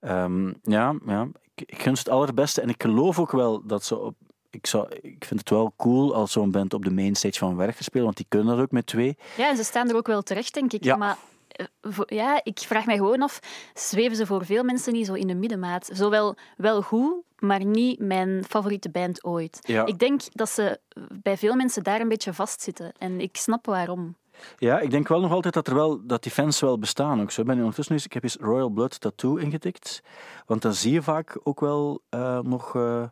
ehm, 0.00 0.52
ja, 0.62 0.94
ja 1.06 1.28
ik, 1.54 1.68
ik 1.70 1.82
gun 1.82 1.96
ze 1.96 2.02
het 2.02 2.12
allerbeste. 2.12 2.60
En 2.60 2.68
ik 2.68 2.82
geloof 2.82 3.18
ook 3.18 3.32
wel 3.32 3.66
dat 3.66 3.84
ze 3.84 3.98
op, 3.98 4.14
ik, 4.50 4.66
zou, 4.66 4.88
ik 5.00 5.24
vind 5.24 5.40
het 5.40 5.50
wel 5.50 5.72
cool 5.76 6.14
als 6.14 6.32
zo'n 6.32 6.50
band 6.50 6.74
op 6.74 6.84
de 6.84 6.90
mainstage 6.90 7.38
van 7.38 7.56
Werchter 7.56 7.84
speelt, 7.84 8.04
want 8.04 8.16
die 8.16 8.26
kunnen 8.28 8.56
dat 8.56 8.64
ook 8.64 8.70
met 8.70 8.86
twee. 8.86 9.16
Ja, 9.36 9.48
en 9.48 9.56
ze 9.56 9.64
staan 9.64 9.88
er 9.88 9.96
ook 9.96 10.06
wel 10.06 10.22
terecht, 10.22 10.54
denk 10.54 10.72
ik. 10.72 10.84
Ja. 10.84 10.96
Maar 10.96 11.16
eh, 11.48 11.66
ja, 12.06 12.40
ik 12.42 12.58
vraag 12.58 12.86
mij 12.86 12.96
gewoon 12.96 13.22
af, 13.22 13.40
zweven 13.74 14.16
ze 14.16 14.26
voor 14.26 14.44
veel 14.44 14.64
mensen 14.64 14.92
niet 14.92 15.06
zo 15.06 15.14
in 15.14 15.26
de 15.26 15.34
middenmaat? 15.34 15.90
Zowel 15.92 16.36
wel 16.56 16.82
goed, 16.82 17.14
maar 17.38 17.64
niet 17.64 17.98
mijn 17.98 18.44
favoriete 18.48 18.90
band 18.90 19.24
ooit. 19.24 19.58
Ja. 19.62 19.86
Ik 19.86 19.98
denk 19.98 20.22
dat 20.32 20.50
ze 20.50 20.80
bij 21.22 21.36
veel 21.36 21.54
mensen 21.54 21.82
daar 21.82 22.00
een 22.00 22.08
beetje 22.08 22.34
vastzitten. 22.34 22.92
En 22.98 23.20
ik 23.20 23.36
snap 23.36 23.66
waarom. 23.66 24.14
Ja, 24.58 24.80
ik 24.80 24.90
denk 24.90 25.08
wel 25.08 25.20
nog 25.20 25.32
altijd 25.32 25.54
dat, 25.54 25.66
er 25.66 25.74
wel, 25.74 26.06
dat 26.06 26.22
die 26.22 26.32
fans 26.32 26.60
wel 26.60 26.78
bestaan 26.78 27.20
ook. 27.20 27.30
Zo 27.30 27.42
ben 27.42 27.54
ik 27.54 27.60
ondertussen 27.60 27.94
eens, 27.94 28.04
ik 28.04 28.12
heb 28.12 28.22
eens 28.22 28.36
Royal 28.40 28.68
Blood 28.68 29.00
Tattoo 29.00 29.36
ingetikt. 29.36 30.02
Want 30.46 30.62
dan 30.62 30.74
zie 30.74 30.92
je 30.92 31.02
vaak 31.02 31.40
ook 31.42 31.60
wel 31.60 32.02
eh, 32.08 32.40
nog, 32.40 32.76
eh, 32.76 33.02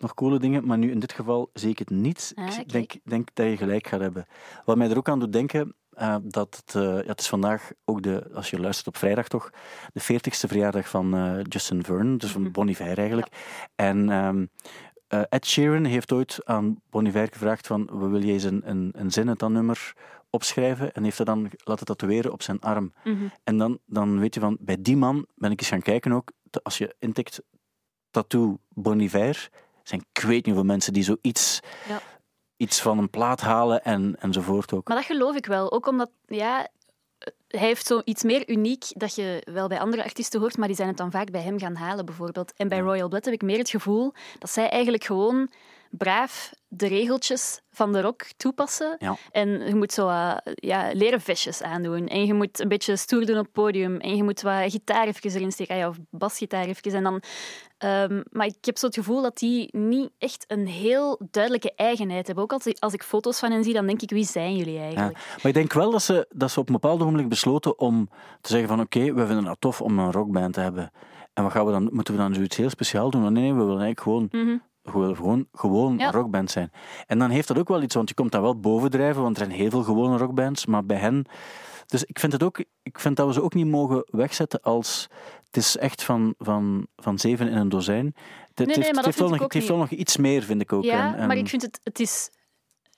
nog 0.00 0.14
coole 0.14 0.38
dingen. 0.38 0.66
Maar 0.66 0.78
nu 0.78 0.90
in 0.90 0.98
dit 0.98 1.12
geval 1.12 1.50
zie 1.52 1.70
ik 1.70 1.78
het 1.78 1.90
niet. 1.90 2.32
Ah, 2.34 2.58
ik 2.58 2.72
denk, 2.72 2.92
denk 3.04 3.28
dat 3.34 3.46
je 3.46 3.56
gelijk 3.56 3.86
gaat 3.86 4.00
hebben. 4.00 4.26
Wat 4.64 4.76
mij 4.76 4.90
er 4.90 4.96
ook 4.96 5.08
aan 5.08 5.18
doet 5.18 5.32
denken, 5.32 5.74
eh, 5.90 6.16
dat 6.22 6.62
het, 6.64 6.74
eh, 6.74 6.82
ja, 6.82 7.06
het 7.06 7.20
is 7.20 7.28
vandaag 7.28 7.70
ook 7.84 8.02
de, 8.02 8.30
als 8.34 8.50
je 8.50 8.60
luistert 8.60 8.86
op 8.86 8.96
vrijdag 8.96 9.28
toch, 9.28 9.50
de 9.92 10.00
40ste 10.00 10.48
verjaardag 10.48 10.88
van 10.88 11.14
eh, 11.14 11.40
Justin 11.42 11.84
Vernon, 11.84 12.16
dus 12.18 12.30
van 12.30 12.42
Mhm. 12.42 12.50
Bon 12.50 12.68
Iver 12.68 12.98
eigenlijk. 12.98 13.28
En 13.74 14.10
ehm, 14.10 14.46
eh, 15.10 15.22
Ed 15.28 15.46
Sheeran 15.46 15.84
heeft 15.84 16.12
ooit 16.12 16.40
aan 16.44 16.80
Bon 16.90 17.06
Iver 17.06 17.28
gevraagd 17.32 17.66
van, 17.66 18.10
wil 18.10 18.22
je 18.24 18.32
eens 18.32 18.44
een, 18.44 18.62
een, 18.64 18.92
een 18.96 19.10
zin 19.10 19.28
uit 19.28 19.38
dat 19.38 19.50
nummer 19.50 19.92
opschrijven? 20.30 20.92
En 20.92 21.04
heeft 21.04 21.16
dat 21.16 21.26
dan 21.26 21.50
laten 21.64 21.86
tatoeëren 21.86 22.32
op 22.32 22.42
zijn 22.42 22.60
arm. 22.60 22.92
Mhm. 23.04 23.24
En 23.44 23.58
dan, 23.58 23.78
dan 23.86 24.18
weet 24.18 24.34
je 24.34 24.40
van, 24.40 24.56
bij 24.60 24.76
die 24.80 24.96
man 24.96 25.26
ben 25.34 25.50
ik 25.50 25.60
eens 25.60 25.68
gaan 25.68 25.82
kijken 25.82 26.12
ook, 26.12 26.32
als 26.62 26.78
je 26.78 26.94
intikt 26.98 27.42
tattoo 28.10 28.58
Bon 28.68 29.00
Iver, 29.00 29.48
zijn 29.82 30.04
ik 30.12 30.22
weet 30.22 30.30
niet 30.30 30.44
hoeveel 30.44 30.64
mensen 30.64 30.92
die 30.92 31.02
zoiets 31.02 31.60
Ja. 31.88 32.00
iets 32.56 32.80
van 32.80 32.98
een 32.98 33.10
plaat 33.10 33.40
halen 33.40 33.84
en, 33.84 34.16
enzovoort 34.20 34.72
ook. 34.72 34.88
Maar 34.88 34.96
dat 34.96 35.06
geloof 35.06 35.36
ik 35.36 35.46
wel. 35.46 35.72
Ook 35.72 35.86
omdat, 35.86 36.10
ja, 36.26 36.68
hij 37.48 37.66
heeft 37.66 37.86
zo 37.86 38.00
iets 38.04 38.22
meer 38.22 38.48
uniek 38.48 38.84
dat 38.88 39.14
je 39.14 39.46
wel 39.52 39.68
bij 39.68 39.80
andere 39.80 40.04
artiesten 40.04 40.40
hoort, 40.40 40.56
maar 40.56 40.66
die 40.66 40.76
zijn 40.76 40.88
het 40.88 40.96
dan 40.96 41.10
vaak 41.10 41.30
bij 41.30 41.42
hem 41.42 41.58
gaan 41.58 41.74
halen, 41.74 42.04
bijvoorbeeld. 42.04 42.52
En 42.56 42.68
bij. 42.68 42.78
Royal 42.78 43.08
Blood 43.08 43.24
heb 43.24 43.34
ik 43.34 43.42
meer 43.42 43.58
het 43.58 43.70
gevoel 43.70 44.12
dat 44.38 44.50
zij 44.50 44.68
eigenlijk 44.68 45.04
gewoon 45.04 45.50
braaf 45.90 46.52
de 46.68 46.86
regeltjes 46.86 47.60
van 47.70 47.92
de 47.92 48.00
rock 48.00 48.22
toepassen. 48.36 48.96
Ja. 48.98 49.16
En 49.30 49.48
je 49.66 49.74
moet 49.74 49.92
zo 49.92 50.08
eh, 50.08 50.36
ja, 50.44 50.90
leren 50.92 51.20
vestjes 51.20 51.62
aandoen. 51.62 52.06
En 52.06 52.26
je 52.26 52.34
moet 52.34 52.60
een 52.60 52.68
beetje 52.68 52.96
stoer 52.96 53.26
doen 53.26 53.38
op 53.38 53.44
het 53.44 53.52
podium. 53.52 53.96
En 53.96 54.16
je 54.16 54.22
moet 54.22 54.40
wat 54.40 54.70
gitaar 54.70 55.06
even 55.06 55.30
erin 55.30 55.52
steken. 55.52 55.74
Ah 55.74 55.80
ja, 55.80 55.88
of 55.88 55.96
basgitaar 56.10 56.64
even. 56.64 56.92
En 56.94 57.02
dan, 57.02 57.22
ehm, 57.78 58.22
maar 58.30 58.46
ik 58.46 58.64
heb 58.64 58.78
zo 58.78 58.86
het 58.86 58.94
gevoel 58.94 59.22
dat 59.22 59.38
die 59.38 59.68
niet 59.76 60.10
echt 60.18 60.44
een 60.48 60.66
heel 60.66 61.20
duidelijke 61.30 61.72
eigenheid 61.76 62.26
hebben. 62.26 62.44
Ook 62.44 62.52
als 62.52 62.66
ik, 62.66 62.76
als 62.78 62.92
ik 62.92 63.02
foto's 63.02 63.38
van 63.38 63.50
hen 63.50 63.64
zie, 63.64 63.72
dan 63.74 63.86
denk 63.86 64.02
ik, 64.02 64.10
wie 64.10 64.24
zijn 64.26 64.56
jullie 64.56 64.78
eigenlijk? 64.78 65.14
Maar 65.14 65.46
ik 65.46 65.54
denk 65.54 65.72
wel 65.72 65.90
dat 65.90 66.02
ze, 66.02 66.26
dat 66.34 66.50
ze 66.50 66.60
op 66.60 66.66
een 66.66 66.72
bepaald 66.72 67.00
ogenblik 67.00 67.28
besloten 67.28 67.78
om 67.78 68.08
te 68.40 68.50
zeggen 68.50 68.68
van 68.68 68.80
oké, 68.80 69.12
we 69.12 69.26
vinden 69.26 69.46
het 69.46 69.60
tof 69.60 69.80
om 69.80 69.98
een 69.98 70.12
rockband 70.12 70.54
te 70.54 70.60
hebben. 70.60 70.90
En 71.32 71.42
wat 71.42 71.52
gaan 71.52 71.66
we 71.66 71.72
dan, 71.72 71.88
moeten 71.92 72.14
we 72.14 72.20
dan 72.20 72.34
zoiets 72.34 72.56
heel 72.56 72.70
speciaal 72.70 73.10
doen? 73.10 73.32
Nee, 73.32 73.42
nee, 73.42 73.52
we 73.52 73.64
willen 73.64 73.80
eigenlijk 73.80 74.00
gewoon, 74.00 74.28
Mhm. 74.30 74.56
Gewoon, 74.82 75.48
gewoon 75.52 75.98
Ja. 75.98 76.10
rockband 76.10 76.50
zijn. 76.50 76.72
En 77.06 77.18
dan 77.18 77.30
heeft 77.30 77.48
dat 77.48 77.58
ook 77.58 77.68
wel 77.68 77.82
iets, 77.82 77.94
want 77.94 78.08
je 78.08 78.14
komt 78.14 78.32
dan 78.32 78.42
wel 78.42 78.60
bovendrijven, 78.60 79.22
want 79.22 79.36
er 79.38 79.44
zijn 79.44 79.56
heel 79.58 79.70
veel 79.70 79.82
gewone 79.82 80.16
rockbands, 80.16 80.66
maar 80.66 80.84
bij 80.86 80.96
hen... 80.96 81.24
Dus 81.86 82.04
ik 82.04 82.18
vind, 82.18 82.32
het 82.32 82.42
ook, 82.42 82.64
ik 82.82 82.98
vind 83.00 83.16
dat 83.16 83.26
we 83.26 83.32
ze 83.32 83.42
ook 83.42 83.54
niet 83.54 83.66
mogen 83.66 84.04
wegzetten 84.06 84.60
als... 84.62 85.08
Het 85.46 85.56
is 85.56 85.76
echt 85.76 86.02
van, 86.02 86.34
van, 86.38 86.86
van 86.96 87.18
zeven 87.18 87.48
in 87.48 87.56
een 87.56 87.68
dozijn. 87.68 88.06
Het, 88.06 88.66
nee, 88.66 88.66
heeft, 88.66 88.78
maar 88.78 88.86
het 88.86 88.94
dat 88.94 89.04
heeft, 89.04 89.18
wel 89.18 89.28
nog, 89.28 89.36
ook 89.36 89.42
het 89.44 89.52
heeft 89.52 89.68
wel 89.68 89.76
nog 89.76 89.90
iets 89.90 90.16
meer, 90.16 90.42
vind 90.42 90.60
ik 90.60 90.72
ook. 90.72 90.84
Ja, 90.84 91.12
En- 91.12 91.18
en- 91.20 91.26
maar 91.26 91.36
ik 91.36 91.48
vind 91.48 91.62
het, 91.62 91.80
het 91.82 92.00
is 92.00 92.30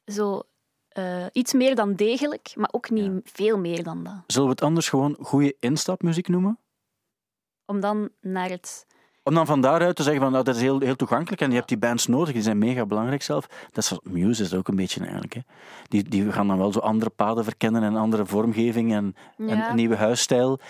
zo 0.04 0.42
eh, 0.88 1.26
iets 1.32 1.52
meer 1.52 1.74
dan 1.74 1.94
degelijk, 1.94 2.52
maar 2.56 2.68
ook 2.72 2.90
niet 2.90 3.04
Ja. 3.04 3.20
veel 3.24 3.58
meer 3.58 3.82
dan 3.82 4.04
dat. 4.04 4.22
Zullen 4.26 4.48
we 4.48 4.54
het 4.54 4.62
anders 4.64 4.88
gewoon 4.88 5.16
goede 5.20 5.56
instapmuziek 5.60 6.28
noemen? 6.28 6.58
Om 7.66 7.80
dan 7.80 8.08
naar 8.20 8.48
het... 8.48 8.86
Om 9.24 9.34
dan 9.34 9.46
van 9.46 9.60
daaruit 9.60 9.96
te 9.96 10.02
zeggen 10.02 10.22
van 10.22 10.32
nou, 10.32 10.44
dat 10.44 10.54
is 10.56 10.60
heel, 10.60 10.80
heel 10.80 10.96
toegankelijk 10.96 11.42
en 11.42 11.48
je 11.48 11.56
hebt 11.56 11.68
die 11.68 11.78
bands 11.78 12.06
nodig, 12.06 12.32
die 12.32 12.42
zijn 12.42 12.58
mega 12.58 12.86
belangrijk 12.86 13.22
zelf. 13.22 13.46
Dat 13.70 13.84
is 13.84 13.98
Muse 14.02 14.42
is 14.42 14.54
ook 14.54 14.68
een 14.68 14.76
beetje 14.76 15.00
eigenlijk. 15.00 15.34
Hè. 15.34 15.40
Die, 15.88 16.08
die 16.08 16.32
gaan 16.32 16.48
dan 16.48 16.58
wel 16.58 16.72
zo 16.72 16.78
andere 16.78 17.10
paden 17.10 17.44
verkennen 17.44 17.82
en 17.82 17.96
andere 17.96 18.26
vormgeving 18.26 18.92
en 18.92 19.16
een, 19.36 19.74
nieuwe 19.74 19.96
huisstijl. 19.96 20.60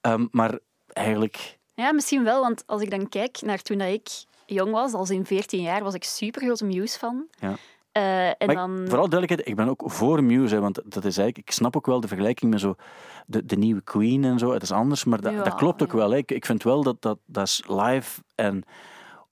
Ehm, 0.00 0.26
maar 0.30 0.58
eigenlijk, 0.86 1.58
ja, 1.74 1.92
misschien 1.92 2.24
wel, 2.24 2.40
want 2.40 2.62
als 2.66 2.82
ik 2.82 2.90
dan 2.90 3.08
kijk 3.08 3.40
naar 3.42 3.62
toen 3.62 3.78
dat 3.78 3.88
ik 3.88 4.08
jong 4.46 4.70
was, 4.70 4.92
als 4.92 5.10
in 5.10 5.26
14 5.26 5.62
jaar, 5.62 5.82
was 5.82 5.94
ik 5.94 6.04
super 6.04 6.42
grote 6.42 6.64
Muse-fan. 6.64 7.26
Ja. 7.38 7.56
Eh, 7.92 8.26
en 8.26 8.34
maar 8.38 8.50
ik- 8.50 8.56
dan... 8.56 8.70
vooral 8.84 9.08
duidelijkheid, 9.08 9.48
ik 9.48 9.56
ben 9.56 9.68
ook 9.68 9.82
voor 9.86 10.24
Muse, 10.24 10.54
hè, 10.54 10.60
want 10.60 10.74
dat 10.84 11.04
is 11.04 11.16
eigenlijk, 11.18 11.38
ik 11.48 11.50
snap 11.54 11.76
ook 11.76 11.86
wel 11.86 12.00
de 12.00 12.08
vergelijking 12.08 12.50
met 12.50 12.60
zo 12.60 12.74
de, 13.26 13.44
de 13.46 13.56
nieuwe 13.56 13.80
Queen 13.82 14.24
en 14.24 14.38
zo. 14.38 14.52
Het 14.52 14.62
is 14.62 14.72
anders, 14.72 15.04
maar 15.04 15.20
dat, 15.20 15.32
Ja, 15.32 15.42
dat 15.42 15.54
klopt 15.54 15.82
ook 15.82 15.90
ja. 15.92 15.96
wel. 15.96 16.10
Hè. 16.10 16.16
Ik, 16.16 16.30
ik 16.30 16.46
vind 16.46 16.62
wel 16.62 16.82
dat, 16.82 17.02
dat 17.02 17.18
dat 17.26 17.46
is 17.46 17.62
live 17.68 18.20
en 18.34 18.62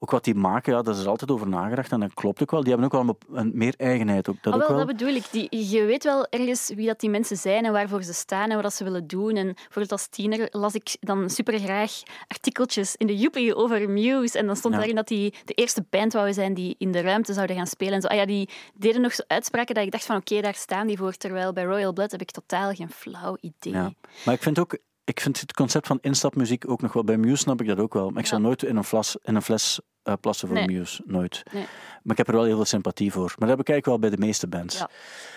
ook 0.03 0.11
wat 0.11 0.25
die 0.25 0.35
maken, 0.35 0.73
ja, 0.73 0.83
daar 0.83 0.95
is 0.95 1.07
altijd 1.07 1.31
over 1.31 1.49
nagedacht 1.49 1.93
en 1.93 2.01
dat 2.01 2.15
klopt 2.15 2.43
ook 2.43 2.51
wel. 2.51 2.61
Die 2.63 2.73
hebben 2.73 2.93
ook 2.93 3.05
wel 3.05 3.19
een, 3.33 3.51
meer 3.55 3.75
eigenheid. 3.77 4.29
Ook, 4.29 4.37
dat 4.43 4.53
Ah, 4.53 4.61
ook 4.61 4.69
wel, 4.69 4.77
wel. 4.77 4.87
dat 4.87 4.97
bedoel 4.97 5.15
ik. 5.15 5.25
Die, 5.31 5.69
je 5.71 5.85
weet 5.85 6.05
wel 6.05 6.27
ergens 6.31 6.71
wie 6.75 6.87
dat 6.87 7.01
die 7.01 7.11
mensen 7.11 7.37
zijn 7.37 7.65
en 7.65 7.73
waarvoor 7.73 8.03
ze 8.03 8.13
staan 8.13 8.51
en 8.51 8.63
wat 8.63 8.75
ze 8.75 8.85
willen 8.85 9.07
doen. 9.07 9.37
En 9.37 9.53
bijvoorbeeld 9.55 9.93
als 9.93 10.07
tiener 10.09 10.49
las 10.51 10.75
ik 10.75 10.97
dan 11.01 11.31
super 11.31 11.59
graag 11.59 11.93
artikeltjes 12.29 12.97
in 12.97 13.07
de 13.07 13.17
Joepie 13.17 13.55
over 13.55 13.91
Muse. 13.91 14.39
En 14.39 14.47
dan 14.47 14.57
stond 14.57 14.73
Ja. 14.75 14.79
daarin 14.81 14.97
dat 14.97 15.09
die 15.09 15.35
de 15.45 15.55
eerste 15.55 15.85
band 15.91 16.13
wouden 16.13 16.35
zijn 16.35 16.55
die 16.55 16.75
in 16.79 16.93
de 16.93 17.01
ruimte 17.01 17.33
zouden 17.33 17.57
gaan 17.57 17.67
spelen. 17.67 17.95
En 17.95 18.01
zo. 18.01 18.07
Ah 18.09 18.17
ja, 18.17 18.27
die 18.27 18.49
deden 18.75 19.01
nog 19.01 19.13
zo 19.15 19.23
uitspraken 19.27 19.75
dat 19.75 19.85
ik 19.85 19.91
dacht 19.91 20.05
van 20.05 20.17
oké, 20.17 20.41
daar 20.41 20.55
staan 20.55 20.87
die 20.87 20.97
voor. 20.97 21.13
Terwijl 21.13 21.53
bij 21.53 21.65
Royal 21.65 21.93
Blood 21.93 22.11
heb 22.11 22.21
ik 22.21 22.31
totaal 22.31 22.73
geen 22.75 22.91
flauw 22.91 23.37
idee. 23.41 23.73
Ja. 23.73 23.93
Maar 24.25 24.35
ik 24.35 24.43
vind 24.43 24.59
ook, 24.59 24.79
ik 25.05 25.21
vind 25.21 25.41
het 25.41 25.53
concept 25.53 25.87
van 25.87 25.99
instapmuziek 26.01 26.71
ook 26.71 26.81
nog 26.83 26.93
wel. 26.93 27.05
Bij 27.05 27.17
Muse 27.17 27.37
snap 27.37 27.61
ik 27.61 27.67
dat 27.67 27.79
ook 27.79 27.95
wel. 27.95 28.11
Maar 28.11 28.23
ik 28.23 28.29
zou 28.29 28.41
nooit 28.41 28.63
in 28.63 28.77
een, 28.77 28.85
fles, 28.85 29.17
in 29.23 29.35
een 29.35 29.43
fles 29.43 29.81
eh, 30.03 30.15
plassen 30.21 30.49
voor 30.49 30.57
Nee. 30.57 30.67
Muse. 30.67 31.03
Nooit. 31.07 31.43
Nee. 31.53 31.63
Maar 32.03 32.13
ik 32.13 32.17
heb 32.17 32.29
er 32.29 32.35
wel 32.35 32.45
heel 32.45 32.57
veel 32.57 32.65
sympathie 32.65 33.13
voor. 33.13 33.35
Maar 33.39 33.49
dat 33.49 33.59
heb 33.59 33.61
ik 33.61 33.69
eigenlijk 33.69 33.87
wel 33.87 33.99
bij 34.11 34.19
de 34.19 34.27
meeste 34.27 34.49
bands. 34.49 34.79
Ja. 34.79 34.89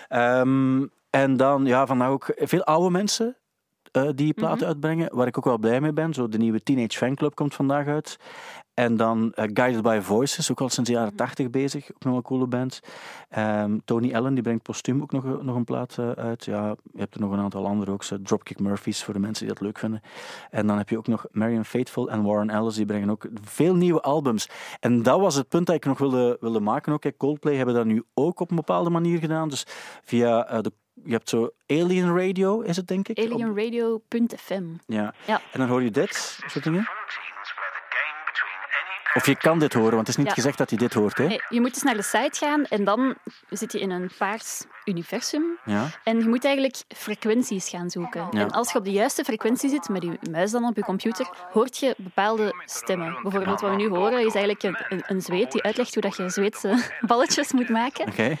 Ehm, 0.08 0.86
en 1.10 1.36
dan, 1.36 1.66
ja, 1.66 1.86
vandaag 1.86 2.08
ook 2.08 2.32
veel 2.36 2.64
oude 2.64 2.90
mensen 2.90 3.36
eh, 3.92 4.08
die 4.14 4.34
platen 4.34 4.56
Mhm. 4.58 4.66
uitbrengen, 4.66 5.16
waar 5.16 5.26
ik 5.26 5.38
ook 5.38 5.44
wel 5.44 5.58
blij 5.58 5.80
mee 5.80 5.92
ben. 5.92 6.14
Zo 6.14 6.28
de 6.28 6.38
nieuwe 6.38 6.62
Teenage 6.62 6.98
Fanclub 6.98 7.34
komt 7.34 7.54
vandaag 7.54 7.86
uit. 7.86 8.16
En 8.74 8.96
dan 8.96 9.32
eh, 9.34 9.44
Guided 9.52 9.82
by 9.82 9.98
Voices, 10.02 10.50
ook 10.50 10.60
al 10.60 10.68
sinds 10.68 10.90
de 10.90 10.96
jaren 10.96 11.14
tachtig 11.14 11.50
bezig. 11.50 11.90
Ook 11.94 12.04
nog 12.04 12.16
een 12.16 12.22
coole 12.22 12.46
band. 12.46 12.80
Ehm, 13.28 13.78
Tony 13.84 14.14
Allen, 14.14 14.34
die 14.34 14.42
brengt 14.42 14.62
postuum 14.62 15.02
ook 15.02 15.12
nog, 15.12 15.42
nog 15.42 15.56
een 15.56 15.64
plaat 15.64 15.98
eh, 15.98 16.10
uit. 16.10 16.44
Ja, 16.44 16.76
je 16.92 16.98
hebt 16.98 17.14
er 17.14 17.20
nog 17.20 17.32
een 17.32 17.38
aantal 17.38 17.66
andere 17.66 17.92
ook. 17.92 18.02
Zo 18.02 18.22
Dropkick 18.22 18.60
Murphys, 18.60 19.04
voor 19.04 19.14
de 19.14 19.20
mensen 19.20 19.46
die 19.46 19.54
dat 19.54 19.64
leuk 19.64 19.78
vinden. 19.78 20.02
En 20.50 20.66
dan 20.66 20.76
heb 20.76 20.88
je 20.88 20.98
ook 20.98 21.06
nog 21.06 21.26
Marion 21.30 21.64
Faithful 21.64 22.10
en 22.10 22.22
Warren 22.22 22.50
Ellis, 22.50 22.74
die 22.74 22.86
brengen 22.86 23.10
ook 23.10 23.26
veel 23.42 23.74
nieuwe 23.74 24.00
albums. 24.00 24.48
En 24.80 25.02
dat 25.02 25.20
was 25.20 25.34
het 25.34 25.48
punt 25.48 25.66
dat 25.66 25.74
ik 25.76 25.84
nog 25.84 25.98
wilde, 25.98 26.36
wilde 26.40 26.60
maken. 26.60 26.92
Ook. 26.92 27.02
Coldplay 27.16 27.54
hebben 27.54 27.74
dat 27.74 27.86
nu 27.86 28.02
ook 28.14 28.40
op 28.40 28.50
een 28.50 28.56
bepaalde 28.56 28.90
manier 28.90 29.18
gedaan. 29.18 29.48
Dus 29.48 29.66
via 30.02 30.46
eh, 30.46 30.60
de 30.60 30.72
je 31.04 31.12
hebt 31.12 31.28
zo 31.28 31.50
Alien 31.66 32.16
Radio, 32.16 32.60
is 32.60 32.76
het 32.76 32.88
denk 32.88 33.08
ik? 33.08 33.18
Alienradio.fm. 33.18 34.64
ja. 34.86 35.14
Ja. 35.26 35.40
En 35.52 35.58
dan 35.58 35.68
hoor 35.68 35.82
je 35.82 35.90
dit, 35.90 36.38
soort 36.46 36.64
dingen. 36.64 36.88
Of 39.14 39.26
je 39.26 39.36
kan 39.36 39.58
dit 39.58 39.72
horen, 39.72 39.94
want 39.94 40.06
het 40.06 40.08
is 40.08 40.16
niet 40.16 40.26
Ja. 40.26 40.32
gezegd 40.32 40.58
dat 40.58 40.70
je 40.70 40.76
dit 40.76 40.92
hoort. 40.94 41.18
Hè? 41.18 41.26
Nee, 41.26 41.40
je 41.48 41.60
moet 41.60 41.74
dus 41.74 41.82
naar 41.82 41.94
de 41.94 42.02
site 42.02 42.38
gaan 42.46 42.64
en 42.64 42.84
dan 42.84 43.14
zit 43.48 43.72
je 43.72 43.80
in 43.80 43.90
een 43.90 44.10
paars 44.18 44.64
universum. 44.84 45.58
Ja. 45.64 45.86
En 46.04 46.18
je 46.18 46.28
moet 46.28 46.44
eigenlijk 46.44 46.76
frequenties 46.96 47.68
gaan 47.68 47.90
zoeken. 47.90 48.26
Ja. 48.30 48.40
En 48.40 48.50
als 48.50 48.72
je 48.72 48.78
op 48.78 48.84
de 48.84 48.90
juiste 48.92 49.24
frequentie 49.24 49.68
zit, 49.70 49.88
met 49.88 50.02
je 50.02 50.18
muis 50.30 50.50
dan 50.50 50.64
op 50.64 50.76
je 50.76 50.82
computer, 50.82 51.26
hoort 51.52 51.78
je 51.78 51.94
bepaalde 51.98 52.62
stemmen. 52.64 53.18
Bijvoorbeeld 53.22 53.60
wat 53.60 53.70
we 53.70 53.76
nu 53.76 53.88
horen 53.88 54.18
is 54.26 54.34
eigenlijk 54.34 54.62
een, 54.62 54.76
een, 54.88 55.02
een 55.06 55.20
zweet 55.20 55.52
die 55.52 55.62
uitlegt 55.62 55.94
hoe 55.94 56.02
dat 56.02 56.16
je 56.16 56.28
Zweedse 56.28 56.82
balletjes 57.00 57.52
moet 57.52 57.68
maken. 57.68 58.06
Oké. 58.08 58.36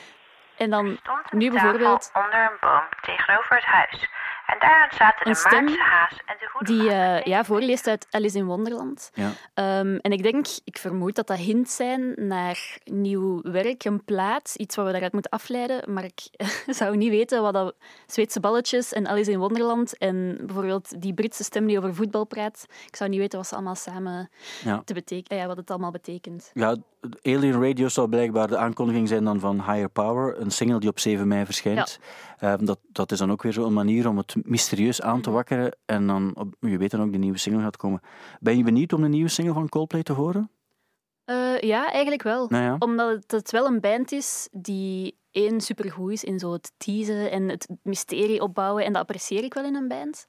En 0.56 0.70
dan 0.70 0.98
stond 1.02 1.18
een 1.30 1.38
nu 1.38 1.50
tafel 1.50 1.60
bijvoorbeeld 1.62 2.10
onder 2.14 2.40
een 2.40 2.56
boom 2.60 2.82
tegenover 3.00 3.56
het 3.56 3.64
huis. 3.64 4.08
En 4.46 4.56
daaraan 4.58 4.88
zaten 4.90 5.26
Een 5.26 5.32
de 5.32 5.38
stem 5.38 5.64
Maartse 5.64 5.80
haas 5.82 6.18
en 6.26 6.36
de 6.40 6.48
goede 6.52 6.72
die 6.72 6.90
eh, 6.90 7.22
ja, 7.22 7.44
voorleest 7.44 7.86
uit 7.86 8.06
Alice 8.10 8.38
in 8.38 8.44
Wonderland. 8.44 9.10
Ja. 9.14 9.30
Ehm, 9.54 9.96
en 9.96 10.12
ik 10.12 10.22
denk, 10.22 10.46
ik 10.64 10.78
vermoed 10.78 11.14
dat 11.14 11.26
dat 11.26 11.36
hints 11.38 11.76
zijn 11.76 12.12
naar 12.16 12.78
nieuw 12.84 13.40
werk, 13.42 13.84
een 13.84 14.04
plaat, 14.04 14.54
iets 14.56 14.76
wat 14.76 14.84
we 14.86 14.90
daaruit 14.90 15.12
moeten 15.12 15.30
afleiden. 15.30 15.92
Maar 15.92 16.04
ik 16.04 16.20
zou 16.78 16.96
niet 16.96 17.10
weten 17.10 17.42
wat 17.42 17.52
dat 17.52 17.74
Zweedse 18.06 18.40
balletjes 18.40 18.92
en 18.92 19.06
Alice 19.08 19.30
in 19.30 19.38
Wonderland 19.38 19.98
en 19.98 20.38
bijvoorbeeld 20.46 21.02
die 21.02 21.14
Britse 21.14 21.44
stem 21.44 21.66
die 21.66 21.78
over 21.78 21.94
voetbal 21.94 22.24
praat, 22.24 22.66
ik 22.86 22.96
zou 22.96 23.10
niet 23.10 23.18
weten 23.18 23.38
wat 23.38 23.48
ze 23.48 23.54
allemaal 23.54 23.74
samen 23.74 24.30
Ja. 24.64 24.82
te 24.84 24.94
betekenen, 24.94 25.42
ja, 25.42 25.46
wat 25.46 25.56
het 25.56 25.70
allemaal 25.70 25.90
betekent. 25.90 26.50
Ja, 26.54 26.76
Alien 27.22 27.62
Radio 27.62 27.88
zou 27.88 28.08
blijkbaar 28.08 28.48
de 28.48 28.56
aankondiging 28.56 29.08
zijn 29.08 29.24
dan 29.24 29.40
van 29.40 29.56
Higher 29.56 29.88
Power, 29.88 30.40
een 30.40 30.50
single 30.50 30.80
die 30.80 30.88
op 30.88 30.98
7 30.98 31.28
mei 31.28 31.44
verschijnt. 31.44 31.98
Eh, 32.38 32.54
dat, 32.58 32.78
dat 32.92 33.12
is 33.12 33.18
dan 33.18 33.30
ook 33.32 33.42
weer 33.42 33.52
zo'n 33.52 33.72
manier 33.72 34.08
om 34.08 34.16
het 34.16 34.33
mysterieus 34.42 35.02
aan 35.02 35.20
te 35.20 35.30
wakkeren 35.30 35.76
en 35.84 36.06
dan, 36.06 36.36
op, 36.36 36.54
je 36.60 36.78
weet 36.78 36.90
dan 36.90 37.02
ook, 37.02 37.12
de 37.12 37.18
nieuwe 37.18 37.38
single 37.38 37.62
gaat 37.62 37.76
komen. 37.76 38.00
Ben 38.40 38.56
je 38.56 38.64
benieuwd 38.64 38.92
om 38.92 39.02
de 39.02 39.08
nieuwe 39.08 39.28
single 39.28 39.54
van 39.54 39.68
Coldplay 39.68 40.02
te 40.02 40.12
horen? 40.12 40.50
Eh, 41.24 41.60
ja, 41.60 41.90
eigenlijk 41.90 42.22
wel. 42.22 42.46
Nou 42.48 42.64
ja. 42.64 42.76
Omdat 42.78 43.10
het, 43.10 43.30
het 43.30 43.50
wel 43.50 43.66
een 43.66 43.80
band 43.80 44.12
is 44.12 44.48
die 44.52 45.18
één 45.30 45.60
supergoed 45.60 46.12
is 46.12 46.24
in 46.24 46.38
zo 46.38 46.52
het 46.52 46.72
teasen 46.76 47.30
en 47.30 47.48
het 47.48 47.68
mysterie 47.82 48.42
opbouwen. 48.42 48.84
En 48.84 48.92
dat 48.92 49.02
apprecieer 49.02 49.44
ik 49.44 49.54
wel 49.54 49.64
in 49.64 49.74
een 49.74 49.88
band. 49.88 50.24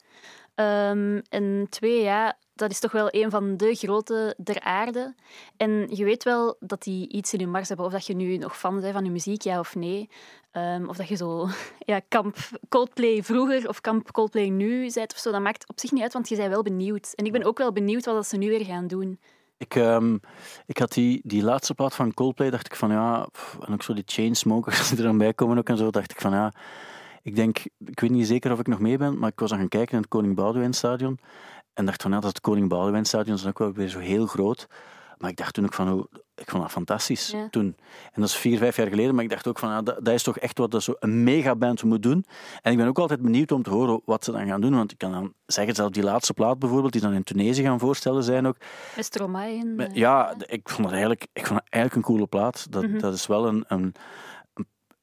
Ehm, 0.56 1.22
en 1.30 1.68
twee, 1.70 2.02
ja, 2.02 2.38
dat 2.56 2.72
is 2.72 2.80
toch 2.80 2.92
wel 2.92 3.08
een 3.12 3.30
van 3.30 3.58
de 3.58 3.76
grote 3.76 4.36
der 4.38 4.62
aarde. 4.62 5.16
En 5.58 5.88
je 5.90 6.04
weet 6.04 6.24
wel 6.24 6.56
dat 6.60 6.84
die 6.84 7.10
iets 7.10 7.34
in 7.34 7.40
hun 7.40 7.52
mars 7.52 7.68
hebben. 7.68 7.86
Of 7.86 7.92
dat 7.92 8.06
je 8.06 8.16
nu 8.16 8.38
nog 8.38 8.58
fan 8.58 8.80
bent 8.80 8.94
van 8.94 9.04
hun 9.04 9.12
muziek, 9.12 9.42
ja 9.42 9.60
of 9.60 9.76
nee. 9.76 10.10
Ehm, 10.52 10.86
of 10.88 10.98
dat 10.98 11.08
je 11.08 11.16
zo 11.16 11.48
ja, 11.92 12.02
kamp 12.08 12.38
Coldplay 12.70 13.24
vroeger 13.24 13.68
of 13.68 13.82
kamp 13.82 14.12
Coldplay 14.12 14.50
nu 14.50 14.92
bent 14.94 15.14
of 15.14 15.20
zo. 15.20 15.32
Dat 15.32 15.42
maakt 15.42 15.70
op 15.70 15.80
zich 15.80 15.92
niet 15.92 16.02
uit, 16.02 16.14
want 16.14 16.30
je 16.30 16.36
bent 16.36 16.50
wel 16.50 16.64
benieuwd. 16.64 17.14
En 17.16 17.26
ik 17.26 17.32
ben 17.32 17.44
ook 17.44 17.58
wel 17.58 17.72
benieuwd 17.72 18.06
wat 18.06 18.28
ze 18.28 18.38
nu 18.38 18.50
weer 18.50 18.66
gaan 18.66 18.88
doen. 18.88 19.20
Ik, 19.58 19.76
ehm, 19.76 20.18
ik 20.66 20.78
had 20.78 20.92
die, 20.92 21.22
die 21.24 21.44
laatste 21.44 21.74
plaat 21.74 21.96
van 21.96 22.14
Coldplay, 22.14 22.50
dacht 22.50 22.66
ik 22.66 22.76
van 22.76 22.92
ja, 22.92 23.28
pff, 23.32 23.58
en 23.66 23.74
ook 23.74 23.84
zo 23.84 23.94
die 23.94 24.04
Chainsmokers 24.06 24.88
die 24.90 24.98
er 24.98 25.04
dan 25.04 25.18
bij 25.18 25.34
komen 25.34 25.58
ook 25.58 25.70
en 25.70 25.78
zo, 25.78 25.90
dacht 25.90 26.12
ik 26.12 26.22
van 26.22 26.32
ja, 26.32 26.54
ik 27.22 27.36
denk, 27.36 27.58
ik 27.86 28.00
weet 28.00 28.10
niet 28.10 28.28
zeker 28.28 28.52
of 28.52 28.60
ik 28.60 28.68
nog 28.68 28.80
mee 28.80 28.98
ben, 28.98 29.20
maar 29.20 29.30
ik 29.30 29.40
was 29.40 29.52
aan 29.52 29.58
gaan 29.58 29.68
kijken 29.68 29.92
in 29.92 29.98
het 29.98 30.08
Koning 30.08 30.36
Boudewijn 30.36 30.74
Stadion 30.74 31.20
en 31.76 31.86
dacht 31.86 32.02
van 32.02 32.12
ja, 32.12 32.20
dat 32.20 32.30
het 32.30 32.42
Koning 32.42 32.70
Boudewijn 32.70 33.06
Stadion 33.06 33.36
is 33.36 33.46
ook 33.46 33.60
wel 33.60 33.74
weer 33.74 33.88
zo 33.88 34.00
heel 34.00 34.26
groot. 34.26 34.68
Maar 35.18 35.30
ik 35.30 35.38
dacht 35.38 35.54
toen 35.54 35.66
ook 35.66 35.74
van, 35.74 35.92
oh, 35.94 36.06
ik 36.36 36.50
vond 36.50 36.62
dat 36.64 36.72
fantastisch 36.72 37.30
Ja. 37.32 37.48
toen. 37.50 37.76
En 38.14 38.22
dat 38.22 38.30
is 38.30 38.36
vier, 38.36 38.58
vijf 38.58 38.76
jaar 38.76 38.88
geleden, 38.88 39.16
maar 39.16 39.24
ik 39.24 39.30
dacht 39.30 39.48
ook 39.48 39.60
van, 39.60 39.70
ja, 39.70 39.82
dat, 39.82 39.98
dat 40.06 40.14
is 40.14 40.24
toch 40.24 40.38
echt 40.38 40.58
wat 40.58 40.72
dat 40.72 40.84
zo 40.84 40.94
een 41.00 41.24
megaband 41.24 41.84
moet 41.84 42.04
doen. 42.04 42.26
En 42.62 42.72
ik 42.72 42.78
ben 42.78 42.88
ook 42.88 43.00
altijd 43.00 43.22
benieuwd 43.22 43.52
om 43.52 43.64
te 43.64 43.70
horen 43.70 44.02
wat 44.06 44.24
ze 44.24 44.32
dan 44.32 44.48
gaan 44.48 44.62
doen, 44.62 44.76
want 44.76 44.92
ik 44.92 44.98
kan 44.98 45.12
dan 45.12 45.34
zeggen, 45.46 45.76
zelfs 45.76 45.92
die 45.92 46.04
laatste 46.04 46.34
plaat 46.34 46.60
bijvoorbeeld, 46.60 46.92
die 46.94 47.02
dan 47.02 47.14
in 47.14 47.24
Tunesië 47.24 47.64
gaan 47.64 47.80
voorstellen 47.80 48.24
zijn 48.24 48.48
ook, 48.48 48.56
Met 48.96 49.06
Stromae 49.06 49.60
en... 49.60 49.76
maar 49.76 49.86
eh, 49.88 49.96
Ja, 49.96 50.34
d- 50.38 50.52
ik 50.52 50.70
vond 50.70 50.82
het 50.84 50.92
eigenlijk, 50.92 51.28
ik 51.34 51.46
vond 51.48 51.60
eigenlijk 51.70 51.96
een 51.96 52.14
coole 52.14 52.28
plaat. 52.28 52.68
Dat, 52.70 52.84
Mhm. 52.88 53.00
dat 53.00 53.14
is 53.14 53.28
wel 53.28 53.48
een, 53.48 53.64
een- 53.68 53.94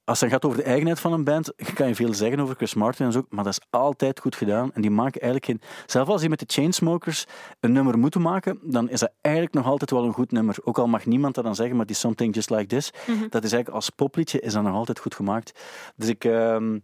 Als 0.05 0.21
het 0.21 0.31
dan 0.31 0.39
gaat 0.41 0.51
over 0.51 0.63
de 0.63 0.69
eigenheid 0.69 1.01
van 1.01 1.13
een 1.13 1.25
band, 1.25 1.53
kan 1.75 1.89
je 1.89 1.95
veel 1.95 2.15
zeggen 2.15 2.41
over 2.41 2.55
Chris 2.57 2.75
Martin 2.75 3.07
en 3.07 3.13
zo, 3.13 3.27
maar 3.29 3.45
dat 3.45 3.53
is 3.53 3.67
altijd 3.71 4.21
goed 4.21 4.37
gedaan. 4.37 4.73
En 4.73 4.81
die 4.83 4.91
maken 4.91 5.21
eigenlijk 5.21 5.45
geen... 5.45 5.71
Zelfs 5.87 6.11
als 6.11 6.21
die 6.21 6.31
met 6.31 6.39
de 6.39 6.45
Chainsmokers 6.49 7.25
een 7.61 7.73
nummer 7.73 7.99
moeten 7.99 8.21
maken, 8.23 8.59
dan 8.63 8.89
is 8.89 9.01
dat 9.01 9.13
eigenlijk 9.21 9.55
nog 9.55 9.67
altijd 9.67 9.91
wel 9.91 10.05
een 10.05 10.13
goed 10.13 10.33
nummer. 10.33 10.57
Ook 10.65 10.79
al 10.79 10.87
mag 10.87 11.07
niemand 11.07 11.35
dat 11.35 11.45
dan 11.45 11.55
zeggen, 11.55 11.77
maar 11.77 11.87
die 11.87 11.97
Something 11.97 12.35
Just 12.35 12.51
Like 12.51 12.67
This, 12.67 12.91
Mhm. 13.07 13.21
dat 13.29 13.45
is 13.45 13.53
eigenlijk 13.53 13.69
als 13.69 13.91
popliedje 13.91 14.41
is 14.41 14.53
dat 14.53 14.63
nog 14.63 14.75
altijd 14.75 14.99
goed 14.99 15.15
gemaakt. 15.15 15.61
Dus 15.97 16.09
ik... 16.09 16.25
ehm, 16.25 16.79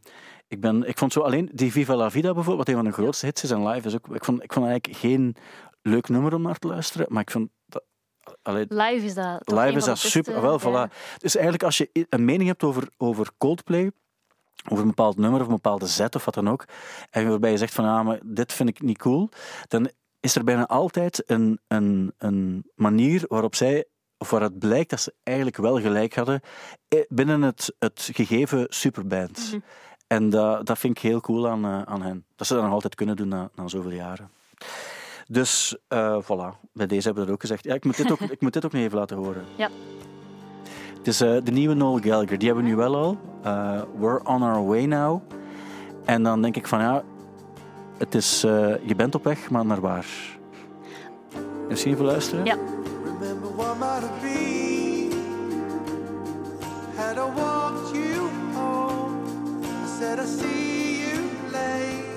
ik, 0.48 0.60
ben, 0.60 0.88
ik 0.88 0.98
vond 0.98 1.12
zo 1.12 1.20
alleen 1.20 1.50
die 1.52 1.72
Viva 1.72 1.96
la 1.96 2.10
Vida 2.10 2.32
bijvoorbeeld, 2.34 2.56
wat 2.58 2.68
een 2.68 2.82
van 2.82 2.84
de 2.84 3.02
grootste 3.02 3.26
hits 3.26 3.42
is 3.42 3.50
en 3.50 3.66
live 3.68 3.86
is 3.86 3.94
ook. 3.94 4.08
Ik 4.14 4.24
vond, 4.24 4.42
ik 4.42 4.52
vond 4.52 4.66
eigenlijk 4.66 4.98
geen 4.98 5.36
leuk 5.82 6.08
nummer 6.08 6.34
om 6.34 6.42
naar 6.42 6.58
te 6.58 6.66
luisteren, 6.68 7.06
maar 7.08 7.22
ik 7.22 7.30
vond 7.30 7.48
allee, 8.42 8.66
Live 8.68 9.04
is 9.04 9.14
dat 9.14 9.40
live 9.44 9.76
is 9.76 9.84
dat 9.84 9.98
super. 9.98 10.32
beste, 10.32 10.46
Wel, 10.46 10.72
ja. 10.72 10.88
voilà. 10.88 10.92
Dus 11.18 11.34
eigenlijk 11.34 11.64
als 11.64 11.78
je 11.78 12.06
een 12.08 12.24
mening 12.24 12.48
hebt 12.48 12.62
over, 12.62 12.88
over 12.96 13.30
Coldplay, 13.38 13.90
over 14.68 14.82
een 14.82 14.90
bepaald 14.90 15.16
nummer 15.16 15.40
of 15.40 15.46
een 15.46 15.54
bepaalde 15.54 15.86
zet 15.86 16.14
of 16.14 16.24
wat 16.24 16.34
dan 16.34 16.48
ook, 16.48 16.64
en 17.10 17.28
waarbij 17.28 17.50
je 17.50 17.56
zegt 17.56 17.74
van 17.74 17.84
ah, 17.84 18.04
maar 18.04 18.20
dit 18.24 18.52
vind 18.52 18.68
ik 18.68 18.80
niet 18.80 18.98
cool, 18.98 19.28
dan 19.68 19.90
is 20.20 20.34
er 20.34 20.44
bijna 20.44 20.66
altijd 20.66 21.22
een, 21.26 21.60
een, 21.68 22.14
een 22.18 22.70
manier 22.74 23.24
waarop 23.28 23.54
zij 23.54 23.84
of 24.18 24.30
waar 24.30 24.42
het 24.42 24.58
blijkt 24.58 24.90
dat 24.90 25.00
ze 25.00 25.14
eigenlijk 25.22 25.56
wel 25.56 25.80
gelijk 25.80 26.14
hadden 26.14 26.40
eh, 26.88 27.00
binnen 27.08 27.42
het, 27.42 27.74
het 27.78 28.08
gegeven 28.12 28.66
superband. 28.68 29.38
Mhm. 29.38 29.60
En 30.06 30.30
dat, 30.30 30.66
dat 30.66 30.78
vind 30.78 30.96
ik 30.96 31.02
heel 31.02 31.20
cool 31.20 31.48
aan, 31.48 31.64
eh, 31.64 31.82
aan 31.82 32.02
hen. 32.02 32.24
Dat 32.36 32.46
ze 32.46 32.54
dat 32.54 32.62
nog 32.62 32.72
altijd 32.72 32.94
kunnen 32.94 33.16
doen 33.16 33.28
na, 33.28 33.50
na 33.54 33.68
zoveel 33.68 33.90
jaren. 33.90 34.30
Dus 35.30 35.76
eh, 35.88 36.18
voilà, 36.22 36.70
bij 36.72 36.86
deze 36.86 37.04
hebben 37.04 37.22
we 37.22 37.28
dat 37.28 37.30
ook 37.30 37.40
gezegd. 37.40 37.64
Ja, 37.64 37.74
ik, 37.74 37.84
moet 37.84 37.96
dit 37.96 38.12
ook, 38.12 38.20
ik 38.36 38.40
moet 38.40 38.52
dit 38.52 38.64
ook 38.64 38.72
nog 38.72 38.82
even 38.82 38.98
laten 38.98 39.16
horen. 39.16 39.44
Ja. 39.56 39.68
Het 40.98 41.06
is 41.06 41.20
eh, 41.20 41.36
de 41.44 41.50
nieuwe 41.50 41.74
Noel 41.74 41.98
Gallagher, 41.98 42.38
die 42.38 42.46
hebben 42.46 42.64
we 42.64 42.70
nu 42.70 42.76
wel 42.76 42.96
al. 42.96 43.18
Eh, 43.42 43.80
We're 43.98 44.20
on 44.24 44.42
our 44.42 44.66
way 44.66 44.84
now. 44.84 45.22
En 46.04 46.22
dan 46.22 46.42
denk 46.42 46.56
ik 46.56 46.66
van 46.66 46.80
ja, 46.80 47.02
het 47.98 48.14
is, 48.14 48.44
eh, 48.44 48.86
je 48.86 48.94
bent 48.96 49.14
op 49.14 49.24
weg, 49.24 49.50
maar 49.50 49.66
naar 49.66 49.80
waar? 49.80 50.06
Misschien 51.68 51.92
even 51.92 52.04
luisteren? 52.04 52.44
Ja. 52.44 52.56
Remember 53.04 53.56
what 53.56 53.78
might 53.78 54.00
have 54.00 54.20
been 54.20 55.12
had 56.96 57.16
I 57.16 57.40
walked 57.40 57.94
you 57.94 58.28
home. 58.54 59.24
I 59.62 59.98
said 59.98 60.18
I 60.18 60.26
see 60.26 60.98
you 60.98 61.52
later. 61.52 62.07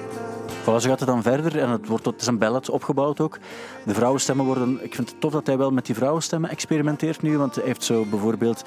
Voilà, 0.62 0.82
zo 0.82 0.90
gaat 0.90 1.00
het 1.00 1.10
dan 1.10 1.22
verder 1.22 1.60
en 1.60 1.70
het, 1.70 1.88
wordt, 1.88 2.06
het 2.06 2.22
is 2.22 2.28
een 2.28 2.38
ballad 2.38 2.70
opgebouwd 2.70 3.20
ook. 3.20 3.38
De 3.86 3.94
vrouwenstemmen 3.94 4.46
worden... 4.46 4.84
Ik 4.84 4.96
vind 4.96 5.10
het 5.10 5.22
tof 5.22 5.32
dat 5.32 5.48
hij 5.48 5.58
wel 5.58 5.72
met 5.72 5.86
die 5.86 5.96
vrouwenstemmen 5.96 6.50
experimenteert 6.50 7.22
nu, 7.22 7.38
want 7.38 7.56
hij 7.56 7.64
heeft 7.66 7.84
zo 7.84 8.06
bijvoorbeeld 8.06 8.64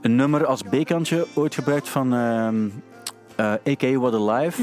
een 0.00 0.16
nummer 0.16 0.46
als 0.46 0.62
B-kantje 0.62 1.26
ooit 1.34 1.54
gebruikt 1.54 1.88
van 1.88 2.14
ehm 2.14 2.68
eh, 3.36 3.52
A.K.A. 3.52 3.98
What 3.98 4.14
a 4.14 4.34
Life. 4.34 4.62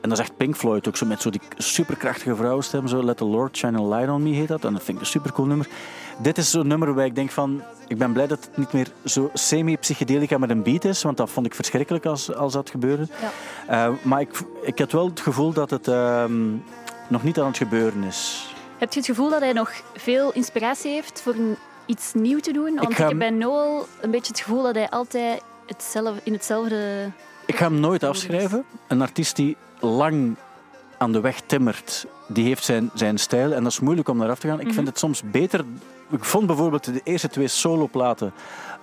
En 0.00 0.08
dat 0.08 0.12
is 0.12 0.18
echt 0.18 0.36
Pink 0.36 0.56
Floyd 0.56 0.88
ook 0.88 0.96
zo 0.96 1.06
met 1.06 1.22
zo 1.22 1.30
die 1.30 1.40
superkrachtige 1.56 2.36
vrouwenstem. 2.36 2.86
Zo 2.86 3.02
Let 3.02 3.16
the 3.16 3.24
Lord 3.24 3.56
Shine 3.56 3.78
a 3.78 3.82
Light 3.82 4.10
on 4.10 4.22
Me 4.22 4.30
heet 4.30 4.48
dat. 4.48 4.64
En 4.64 4.72
dat 4.72 4.82
vind 4.82 4.96
ik 4.96 5.04
een 5.04 5.10
supercool 5.10 5.46
nummer. 5.46 5.68
Dit 6.22 6.38
is 6.38 6.50
zo'n 6.50 6.66
nummer 6.66 6.94
waar 6.94 7.04
ik 7.04 7.14
denk 7.14 7.30
van... 7.30 7.62
Ik 7.88 7.98
ben 7.98 8.12
blij 8.12 8.26
dat 8.26 8.44
het 8.44 8.56
niet 8.56 8.72
meer 8.72 8.88
zo 9.04 9.30
semi-psychedelica 9.34 10.38
met 10.38 10.50
een 10.50 10.62
beat 10.62 10.84
is, 10.84 11.02
want 11.02 11.16
dat 11.16 11.30
vond 11.30 11.46
ik 11.46 11.54
verschrikkelijk 11.54 12.06
als, 12.06 12.34
als 12.34 12.52
dat 12.52 12.70
gebeurde. 12.70 13.06
Ja. 13.20 13.86
Eh, 13.86 13.94
maar 14.02 14.20
ik, 14.20 14.30
ik 14.62 14.78
had 14.78 14.92
wel 14.92 15.06
het 15.06 15.20
gevoel 15.20 15.52
dat 15.52 15.70
het 15.70 15.88
ehm, 15.88 16.50
nog 17.08 17.22
niet 17.22 17.38
aan 17.38 17.46
het 17.46 17.56
gebeuren 17.56 18.02
is. 18.02 18.46
Heb 18.78 18.92
je 18.92 18.98
het 18.98 19.08
gevoel 19.08 19.30
dat 19.30 19.40
hij 19.40 19.52
nog 19.52 19.72
veel 19.94 20.32
inspiratie 20.32 20.90
heeft 20.90 21.20
voor 21.22 21.34
iets 21.86 22.12
nieuw 22.14 22.38
te 22.38 22.52
doen? 22.52 22.74
Want 22.74 22.90
ik, 22.90 22.96
ga 22.96 23.08
heb 23.08 23.18
bij 23.18 23.30
Noel 23.30 23.86
een 24.00 24.10
beetje 24.10 24.32
het 24.32 24.40
gevoel 24.40 24.62
dat 24.62 24.74
hij 24.74 24.88
altijd 24.88 25.42
hetzelfde, 25.66 26.20
in 26.24 26.32
hetzelfde... 26.32 27.10
Ik 27.46 27.56
ga 27.56 27.64
hem 27.64 27.80
nooit 27.80 28.02
afschrijven. 28.02 28.64
Een 28.88 29.02
artiest 29.02 29.36
die 29.36 29.56
lang 29.80 30.36
aan 30.98 31.12
de 31.12 31.20
weg 31.20 31.40
timmert, 31.46 32.06
die 32.28 32.44
heeft 32.44 32.64
zijn, 32.64 32.90
zijn 32.94 33.18
stijl 33.18 33.52
en 33.52 33.62
dat 33.62 33.72
is 33.72 33.80
moeilijk 33.80 34.08
om 34.08 34.16
naar 34.16 34.30
af 34.30 34.38
te 34.38 34.48
gaan. 34.48 34.60
Ik 34.60 34.72
vind 34.72 34.86
het 34.86 34.98
soms 34.98 35.22
beter... 35.30 35.64
Ik 36.12 36.24
vond 36.24 36.46
bijvoorbeeld 36.46 36.84
de 36.84 37.00
eerste 37.04 37.28
twee 37.28 37.48
soloplaten 37.48 38.32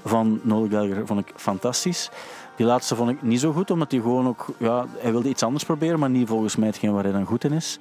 van 0.06 0.40
Noel 0.44 0.70
Gallagher 0.70 1.08
vond 1.08 1.20
ik 1.20 1.34
fantastisch. 1.36 2.10
Die 2.56 2.66
laatste 2.66 2.96
vond 2.96 3.10
ik 3.10 3.22
niet 3.22 3.40
zo 3.40 3.52
goed, 3.52 3.72
omdat 3.72 3.92
hij 3.92 4.02
gewoon 4.02 4.28
ook... 4.28 4.46
Ja, 4.58 4.86
hij 4.98 5.12
wilde 5.12 5.30
iets 5.30 5.44
anders 5.44 5.64
proberen, 5.64 6.00
maar 6.00 6.10
niet 6.10 6.28
volgens 6.28 6.56
mij 6.56 6.68
hetgeen 6.68 6.94
waar 6.94 7.04
hij 7.04 7.12
dan 7.12 7.26
goed 7.26 7.44
in 7.44 7.52
is. 7.52 7.80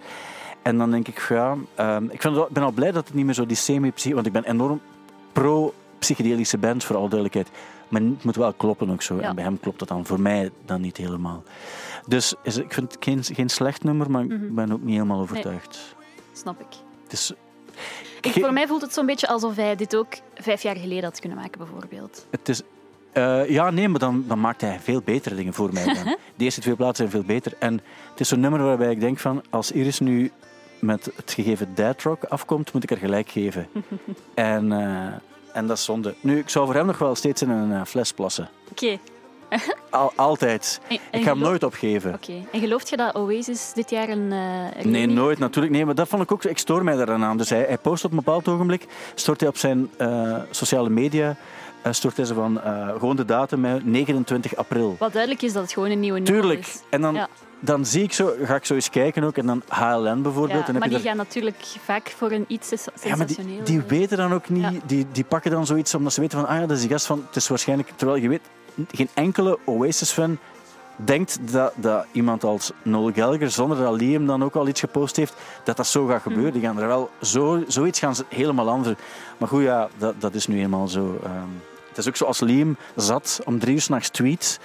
En 0.63 0.79
dan 0.79 0.91
denk 0.91 1.09
ik, 1.09 1.27
ja... 1.29 1.57
ehm, 1.75 2.05
ik 2.05 2.23
vind 2.23 2.37
het 2.37 2.49
ben 2.49 2.63
al 2.63 2.71
blij 2.71 2.93
dat 2.93 3.07
het 3.07 3.15
niet 3.15 3.25
meer 3.25 3.35
zo 3.35 3.47
die 3.47 3.57
semi 3.57 3.93
Want 4.05 4.27
ik 4.27 4.33
ben 4.33 4.45
enorm 4.45 4.81
pro-psychedelische 5.33 6.59
band, 6.59 6.85
voor 6.85 6.97
alle 6.97 7.09
duidelijkheid. 7.09 7.51
Maar 7.89 8.01
het 8.01 8.25
moet 8.25 8.37
wel 8.37 8.53
kloppen 8.53 8.91
ook 8.91 9.03
zo. 9.03 9.17
Ja. 9.17 9.23
En 9.23 9.35
bij 9.35 9.45
hem 9.45 9.61
klopt 9.61 9.79
dat 9.79 9.89
dan 9.89 10.07
voor 10.07 10.21
mij 10.21 10.51
dan 10.65 10.81
niet 10.81 10.97
helemaal. 10.97 11.43
Dus 12.07 12.35
is, 12.43 12.57
ik 12.57 12.73
vind 12.73 12.93
het 12.93 13.05
geen, 13.05 13.25
geen 13.25 13.49
slecht 13.49 13.85
nummer, 13.85 14.11
maar 14.11 14.23
ik 14.25 14.55
ben 14.55 14.73
ook 14.73 14.83
niet 14.83 14.95
helemaal 14.95 15.21
overtuigd. 15.21 15.97
Snap 16.33 16.61
ik. 16.61 16.77
Het 17.03 17.13
is, 17.13 17.33
ik. 18.21 18.33
Voor 18.33 18.53
mij 18.53 18.67
voelt 18.67 18.83
het 18.83 18.95
zo'n 18.95 19.07
beetje 19.07 19.29
alsof 19.29 19.57
hij 19.57 19.77
dit 19.77 19.97
ook 19.97 20.13
vijf 20.35 20.63
jaar 20.63 20.77
geleden 20.77 21.05
had 21.05 21.21
kunnen 21.21 21.39
maken, 21.39 21.59
bijvoorbeeld. 21.59 22.27
het 22.31 22.49
is 22.49 22.63
eh, 23.13 23.49
ja, 23.49 23.71
nee, 23.71 23.89
maar 23.89 24.01
dan, 24.01 24.25
dan 24.27 24.41
maakt 24.41 24.61
hij 24.61 24.81
veel 24.81 25.03
betere 25.05 25.35
dingen 25.35 25.55
voor 25.55 25.73
mij. 25.73 25.85
Dan. 25.85 25.95
De 26.37 26.45
eerste 26.45 26.61
twee 26.61 26.75
plaatsen 26.75 27.09
zijn 27.09 27.25
veel 27.25 27.35
beter. 27.35 27.53
En 27.59 27.81
het 28.11 28.21
is 28.21 28.29
zo'n 28.29 28.41
nummer 28.41 28.63
waarbij 28.63 28.91
ik 28.91 29.01
denk 29.01 29.19
van, 29.19 29.43
als 29.51 29.73
Iris 29.73 29.99
nu 29.99 30.31
met 30.81 31.11
het 31.17 31.33
gegeven 31.33 31.75
Dead 31.75 32.03
Rock 32.03 32.25
afkomt, 32.25 32.73
moet 32.73 32.83
ik 32.83 32.91
er 32.91 32.97
gelijk 32.97 33.31
geven. 33.31 33.69
en, 34.35 34.73
eh, 34.73 35.13
en 35.53 35.67
dat 35.67 35.77
is 35.77 35.85
zonde. 35.85 36.15
Nu, 36.21 36.39
ik 36.39 36.49
zou 36.49 36.67
voor 36.67 36.75
hem 36.75 36.87
nog 36.87 36.99
wel 36.99 37.15
steeds 37.15 37.43
in 37.43 37.51
een 37.51 37.73
eh, 37.73 37.85
fles 37.85 38.13
plassen. 38.13 38.49
Oké. 38.71 38.99
Al, 39.91 40.13
altijd. 40.17 40.81
En- 40.89 40.99
en 41.11 41.19
Ik 41.19 41.25
ga 41.25 41.31
hem 41.33 41.39
nooit 41.43 41.63
opgeven. 41.63 42.15
Oké. 42.15 42.33
En 42.53 42.61
gelooft 42.61 42.89
je 42.89 42.97
dat 42.97 43.15
Oasis 43.15 43.73
dit 43.75 43.91
jaar 43.91 44.09
een... 44.09 44.33
eh, 44.33 44.85
Nee, 44.85 45.07
nooit 45.07 45.39
natuurlijk. 45.39 45.75
Nee, 45.75 45.85
maar 45.85 45.95
dat 45.95 46.09
vond 46.09 46.23
ik 46.23 46.33
ook. 46.33 46.45
Ik 46.45 46.59
stoor 46.59 46.85
mij 46.85 46.97
daaraan 46.97 47.25
aan. 47.25 47.37
Dus 47.37 47.51
hij, 47.51 47.65
hij 47.67 47.79
post 47.79 48.05
op 48.05 48.11
een 48.11 48.17
bepaald 48.17 48.49
ogenblik, 48.49 48.87
stort 49.15 49.41
hij 49.41 49.49
op 49.49 49.57
zijn 49.57 49.91
eh, 49.97 50.37
sociale 50.51 50.89
media, 50.91 51.37
eh, 51.83 51.93
stort 51.93 52.17
hij 52.17 52.27
ze 52.27 52.35
van 52.35 52.61
gewoon 52.99 53.17
de 53.17 53.25
datum, 53.25 53.65
hè, 53.65 53.79
29 53.83 54.57
april. 54.57 54.97
Wat 54.99 55.13
duidelijk 55.13 55.43
is 55.43 55.53
dat 55.53 55.63
het 55.63 55.73
gewoon 55.73 55.91
een 55.91 56.01
nieuwe 56.01 56.19
nummer 56.21 56.41
Tuurlijk. 56.41 56.67
is. 56.67 56.81
En 56.91 57.01
dan, 57.01 57.15
Ja. 57.15 57.29
dan 57.61 57.87
zie 57.87 58.03
ik 58.03 58.13
zo, 58.13 58.33
ga 58.43 58.55
ik 58.55 58.65
zo 58.65 58.75
eens 58.75 58.91
kijken 58.91 59.25
ook, 59.25 59.37
en 59.37 59.47
dan 59.47 59.63
HLN 59.69 60.23
bijvoorbeeld. 60.23 60.59
Ja, 60.61 60.67
en 60.67 60.73
heb 60.73 60.79
maar 60.79 60.89
die 60.89 60.99
gaan 61.09 61.17
natuurlijk 61.17 61.57
vaak 61.85 62.15
voor 62.17 62.31
een 62.31 62.45
iets 62.49 62.69
sens- 62.69 62.85
ja, 62.85 63.17
maar 63.17 63.27
die, 63.27 63.35
sensationeel. 63.37 63.65
die 63.65 63.81
weten 63.99 64.17
dan 64.17 64.33
ook 64.33 64.49
niet, 64.49 64.63
Ja. 64.63 64.73
die, 64.87 65.07
die 65.13 65.25
pakken 65.25 65.51
dan 65.51 65.67
zoiets 65.67 65.95
omdat 65.95 66.13
ze 66.13 66.21
weten 66.21 66.39
van, 66.39 66.49
ah 66.49 66.55
ja, 66.61 66.67
dat 66.67 66.77
is 66.77 66.81
die 66.81 66.91
gast 66.91 67.07
van, 67.07 67.23
het 67.27 67.37
is 67.37 67.49
waarschijnlijk, 67.49 67.91
terwijl 67.97 68.19
je 68.23 68.29
weet, 68.29 68.41
geen 68.93 69.09
enkele 69.15 69.59
Oasis-fan 69.65 70.39
denkt 70.97 71.39
dat, 71.53 71.73
dat 71.77 72.07
iemand 72.13 72.45
als 72.45 72.71
Noel 72.83 73.13
Gallagher, 73.13 73.51
zonder 73.51 73.79
dat 73.79 74.01
Liam 74.01 74.27
dan 74.27 74.45
ook 74.45 74.55
al 74.55 74.69
iets 74.69 74.81
gepost 74.81 75.17
heeft, 75.17 75.35
dat 75.65 75.77
dat 75.77 75.87
zo 75.87 76.07
gaat 76.07 76.23
gebeuren. 76.23 76.53
Die 76.53 76.63
gaan 76.63 76.79
er 76.79 76.87
wel, 76.87 77.11
zo, 77.23 77.63
zoiets 77.67 77.99
gaan 77.99 78.15
ze 78.15 78.25
helemaal 78.29 78.69
anders. 78.69 78.97
Maar 79.39 79.49
goed, 79.49 79.63
ja, 79.63 79.89
dat, 79.99 80.21
dat 80.21 80.35
is 80.35 80.47
nu 80.47 80.61
eenmaal 80.61 80.89
zo. 80.89 81.19
ehm. 81.25 81.33
het 81.89 81.99
is 81.99 82.09
ook 82.09 82.17
zo 82.17 82.25
als 82.25 82.41
Liam 82.41 82.77
zat 82.97 83.41
om 83.45 83.59
drie 83.59 83.75
uur 83.75 83.81
s'nachts 83.81 84.09
tweet 84.09 84.61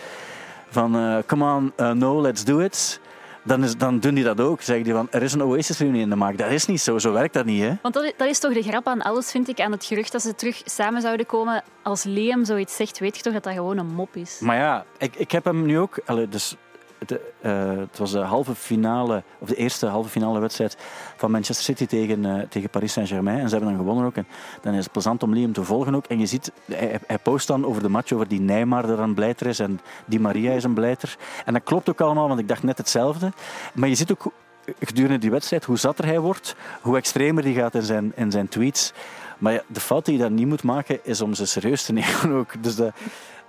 van, 0.69 0.95
eh, 0.95 1.17
come 1.25 1.55
on, 1.55 1.71
eh, 1.75 1.91
no, 1.91 2.21
let's 2.21 2.43
do 2.43 2.59
it. 2.59 2.99
Dan, 3.43 3.63
is, 3.63 3.77
dan 3.77 3.99
doen 3.99 4.13
die 4.13 4.23
dat 4.23 4.41
ook. 4.41 4.61
Zeggen 4.61 4.85
die 4.85 4.93
van, 4.93 5.07
er 5.11 5.23
is 5.23 5.33
een 5.33 5.43
Oasis-reunie 5.43 6.01
in 6.01 6.09
de 6.09 6.15
maak. 6.15 6.37
Dat 6.37 6.51
is 6.51 6.65
niet 6.65 6.81
zo, 6.81 6.99
zo 6.99 7.11
werkt 7.11 7.33
dat 7.33 7.45
niet, 7.45 7.61
hè. 7.61 7.73
Want 7.81 7.93
dat 7.93 8.03
is, 8.03 8.13
dat 8.17 8.27
is 8.27 8.39
toch 8.39 8.53
de 8.53 8.61
grap 8.63 8.87
aan 8.87 9.01
alles, 9.01 9.31
vind 9.31 9.47
ik, 9.47 9.59
aan 9.59 9.71
het 9.71 9.85
gerucht 9.85 10.11
dat 10.11 10.21
ze 10.21 10.35
terug 10.35 10.61
samen 10.65 11.01
zouden 11.01 11.25
komen. 11.25 11.63
Als 11.83 12.03
Liam 12.03 12.45
zoiets 12.45 12.75
zegt, 12.75 12.99
weet 12.99 13.17
je 13.17 13.21
toch 13.21 13.33
dat 13.33 13.43
dat 13.43 13.53
gewoon 13.53 13.77
een 13.77 13.93
mop 13.93 14.15
is. 14.15 14.39
Maar 14.39 14.57
ja, 14.57 14.85
ik, 14.97 15.15
ik 15.15 15.31
heb 15.31 15.43
hem 15.43 15.65
nu 15.65 15.79
ook... 15.79 15.99
allee, 16.05 16.29
dus 16.29 16.55
het, 17.09 17.19
eh, 17.41 17.77
het 17.77 17.97
was 17.97 18.11
de 18.11 18.19
halve 18.19 18.55
finale, 18.55 19.23
of 19.39 19.47
de 19.47 19.55
eerste 19.55 19.85
halve 19.85 20.09
finale 20.09 20.39
wedstrijd 20.39 20.77
van 21.15 21.31
Manchester 21.31 21.65
City 21.65 21.85
tegen, 21.85 22.25
eh, 22.25 22.47
tegen 22.49 22.69
Paris 22.69 22.93
Saint-Germain. 22.93 23.39
En 23.39 23.49
ze 23.49 23.55
hebben 23.55 23.69
dan 23.69 23.79
gewonnen 23.79 24.05
ook. 24.05 24.15
En 24.15 24.27
dan 24.61 24.73
is 24.73 24.83
het 24.83 24.91
plezant 24.91 25.23
om 25.23 25.33
Liam 25.33 25.53
te 25.53 25.63
volgen 25.63 25.95
ook. 25.95 26.05
En 26.05 26.19
je 26.19 26.25
ziet, 26.25 26.51
hij, 26.65 27.19
post 27.23 27.47
dan 27.47 27.65
over 27.65 27.81
de 27.81 27.89
match, 27.89 28.11
over 28.11 28.27
die 28.27 28.41
Neymar 28.41 28.89
er 28.89 28.99
een 28.99 29.13
blijter 29.13 29.47
is 29.47 29.59
en 29.59 29.79
die 30.05 30.19
Maria 30.19 30.51
is 30.51 30.63
een 30.63 30.73
blijter. 30.73 31.17
En 31.45 31.53
dat 31.53 31.63
klopt 31.63 31.89
ook 31.89 32.01
allemaal, 32.01 32.27
want 32.27 32.39
ik 32.39 32.47
dacht 32.47 32.63
net 32.63 32.77
hetzelfde. 32.77 33.31
Maar 33.73 33.89
je 33.89 33.95
ziet 33.95 34.11
ook 34.11 34.31
gedurende 34.79 35.17
die 35.17 35.31
wedstrijd 35.31 35.63
hoe 35.63 35.77
zatter 35.77 36.05
hij 36.05 36.19
wordt, 36.19 36.55
hoe 36.81 36.97
extremer 36.97 37.43
hij 37.43 37.53
gaat 37.53 37.75
in 37.75 37.83
zijn, 37.83 38.11
in 38.15 38.31
zijn 38.31 38.47
tweets. 38.47 38.93
Maar 39.37 39.63
de 39.67 39.79
fout 39.79 40.05
die 40.05 40.13
je 40.13 40.21
dan 40.21 40.33
niet 40.33 40.47
moet 40.47 40.63
maken, 40.63 40.99
is 41.03 41.21
om 41.21 41.33
ze 41.33 41.45
serieus 41.45 41.83
te 41.83 41.93
nemen 41.99 42.31
ook. 42.31 42.63
Dus 42.63 42.75
dat, 42.75 42.93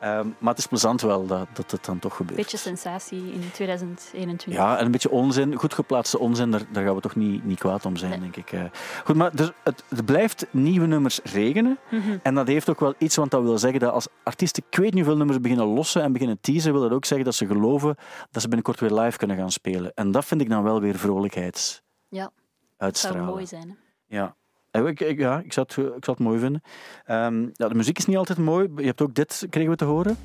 ehm, 0.04 0.28
maar 0.38 0.50
het 0.50 0.58
is 0.58 0.66
plezant 0.66 1.00
wel 1.00 1.26
dat, 1.26 1.46
dat 1.52 1.70
het 1.70 1.84
dan 1.84 1.98
toch 1.98 2.16
gebeurt. 2.16 2.36
Beetje 2.36 2.56
sensatie 2.56 3.32
in 3.32 3.50
2021. 3.52 4.52
Ja, 4.62 4.78
en 4.78 4.84
een 4.84 4.90
beetje 4.90 5.10
onzin, 5.10 5.54
goed 5.54 5.74
geplaatste 5.74 6.18
onzin, 6.18 6.50
daar, 6.50 6.62
daar 6.72 6.84
gaan 6.84 6.94
we 6.94 7.00
toch 7.00 7.16
niet, 7.16 7.44
niet 7.44 7.58
kwaad 7.58 7.84
om 7.86 7.96
zijn, 7.96 8.10
Nee. 8.10 8.20
denk 8.20 8.36
ik. 8.36 8.52
eh. 8.52 8.64
Goed, 9.04 9.16
maar 9.16 9.36
dus 9.36 9.50
het, 9.64 9.84
het 9.88 10.04
blijft 10.04 10.46
nieuwe 10.50 10.86
nummers 10.86 11.20
regenen. 11.22 11.78
Mhm. 11.90 12.16
En 12.22 12.34
dat 12.34 12.46
heeft 12.46 12.68
ook 12.70 12.80
wel 12.80 12.94
iets, 12.98 13.16
want 13.16 13.30
dat 13.30 13.42
wil 13.42 13.58
zeggen 13.58 13.80
dat 13.80 13.92
als 13.92 14.06
artiesten, 14.22 14.62
ik 14.70 14.76
weet 14.78 14.84
niet 14.94 14.94
hoeveel 15.00 15.16
nummers 15.16 15.40
beginnen 15.40 15.66
lossen 15.66 16.02
en 16.02 16.12
beginnen 16.12 16.38
teasen, 16.40 16.72
wil 16.72 16.82
dat 16.82 16.92
ook 16.92 17.04
zeggen 17.04 17.26
dat 17.26 17.34
ze 17.34 17.46
geloven 17.46 17.96
dat 18.30 18.42
ze 18.42 18.48
binnenkort 18.48 18.80
weer 18.80 18.92
live 19.00 19.18
kunnen 19.18 19.36
gaan 19.36 19.50
spelen. 19.52 19.92
En 19.94 20.10
dat 20.10 20.24
vind 20.24 20.40
ik 20.40 20.48
dan 20.48 20.62
wel 20.62 20.80
weer 20.80 20.94
vrolijkheid 20.98 21.82
Ja, 22.08 22.30
uitstralen. 22.76 23.18
zou 23.20 23.30
mooi 23.32 23.46
zijn. 23.46 23.68
hè. 23.68 24.16
Ja. 24.16 24.36
Eh, 24.74 24.86
Ik, 24.86 25.18
ja, 25.18 25.42
ik 25.44 25.52
zou 25.52 25.66
het, 25.68 25.76
ik 25.76 26.04
zou 26.04 26.16
het 26.16 26.18
mooi 26.18 26.38
vinden. 26.38 26.62
Ehm, 27.04 27.42
ja, 27.52 27.68
de 27.68 27.74
muziek 27.74 27.98
is 27.98 28.06
niet 28.06 28.16
altijd 28.16 28.38
mooi. 28.38 28.68
Je 28.76 28.84
hebt 28.86 29.02
ook 29.02 29.14
dit, 29.14 29.46
kregen 29.50 29.70
we 29.70 29.76
te 29.76 29.84
horen. 29.84 30.16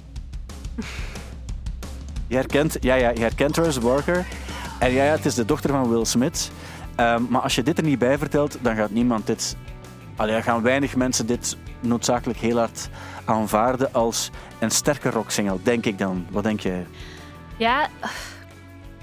Je 2.28 2.36
herkent, 2.36 2.78
ja, 2.80 2.96
ja, 2.96 3.10
je 3.10 3.20
herkent 3.20 3.54
Travis 3.54 3.80
Barker. 3.80 4.26
En 4.80 4.92
ja, 4.92 5.04
ja, 5.04 5.12
het 5.12 5.26
is 5.26 5.36
de 5.36 5.46
dochter 5.46 5.70
van 5.70 5.90
Will 5.90 6.06
Smith. 6.06 6.52
Ehm, 6.96 7.24
maar 7.30 7.42
als 7.42 7.56
je 7.56 7.64
dit 7.64 7.78
er 7.78 7.84
niet 7.84 8.00
bij 8.00 8.18
vertelt, 8.18 8.58
dan 8.62 8.76
gaat 8.76 8.90
niemand 8.92 9.28
dit... 9.28 9.58
Allee, 10.16 10.42
gaan 10.42 10.62
weinig 10.62 10.96
mensen 10.96 11.26
dit 11.26 11.58
noodzakelijk 11.80 12.40
heel 12.40 12.58
hard 12.58 12.90
aanvaarden 13.26 13.94
als 13.94 14.30
een 14.60 14.72
sterke 14.72 15.10
rocksingle, 15.10 15.58
denk 15.64 15.86
ik 15.86 15.98
dan. 15.98 16.26
Wat 16.32 16.44
denk 16.44 16.60
jij? 16.60 16.86
Ja, 17.58 17.90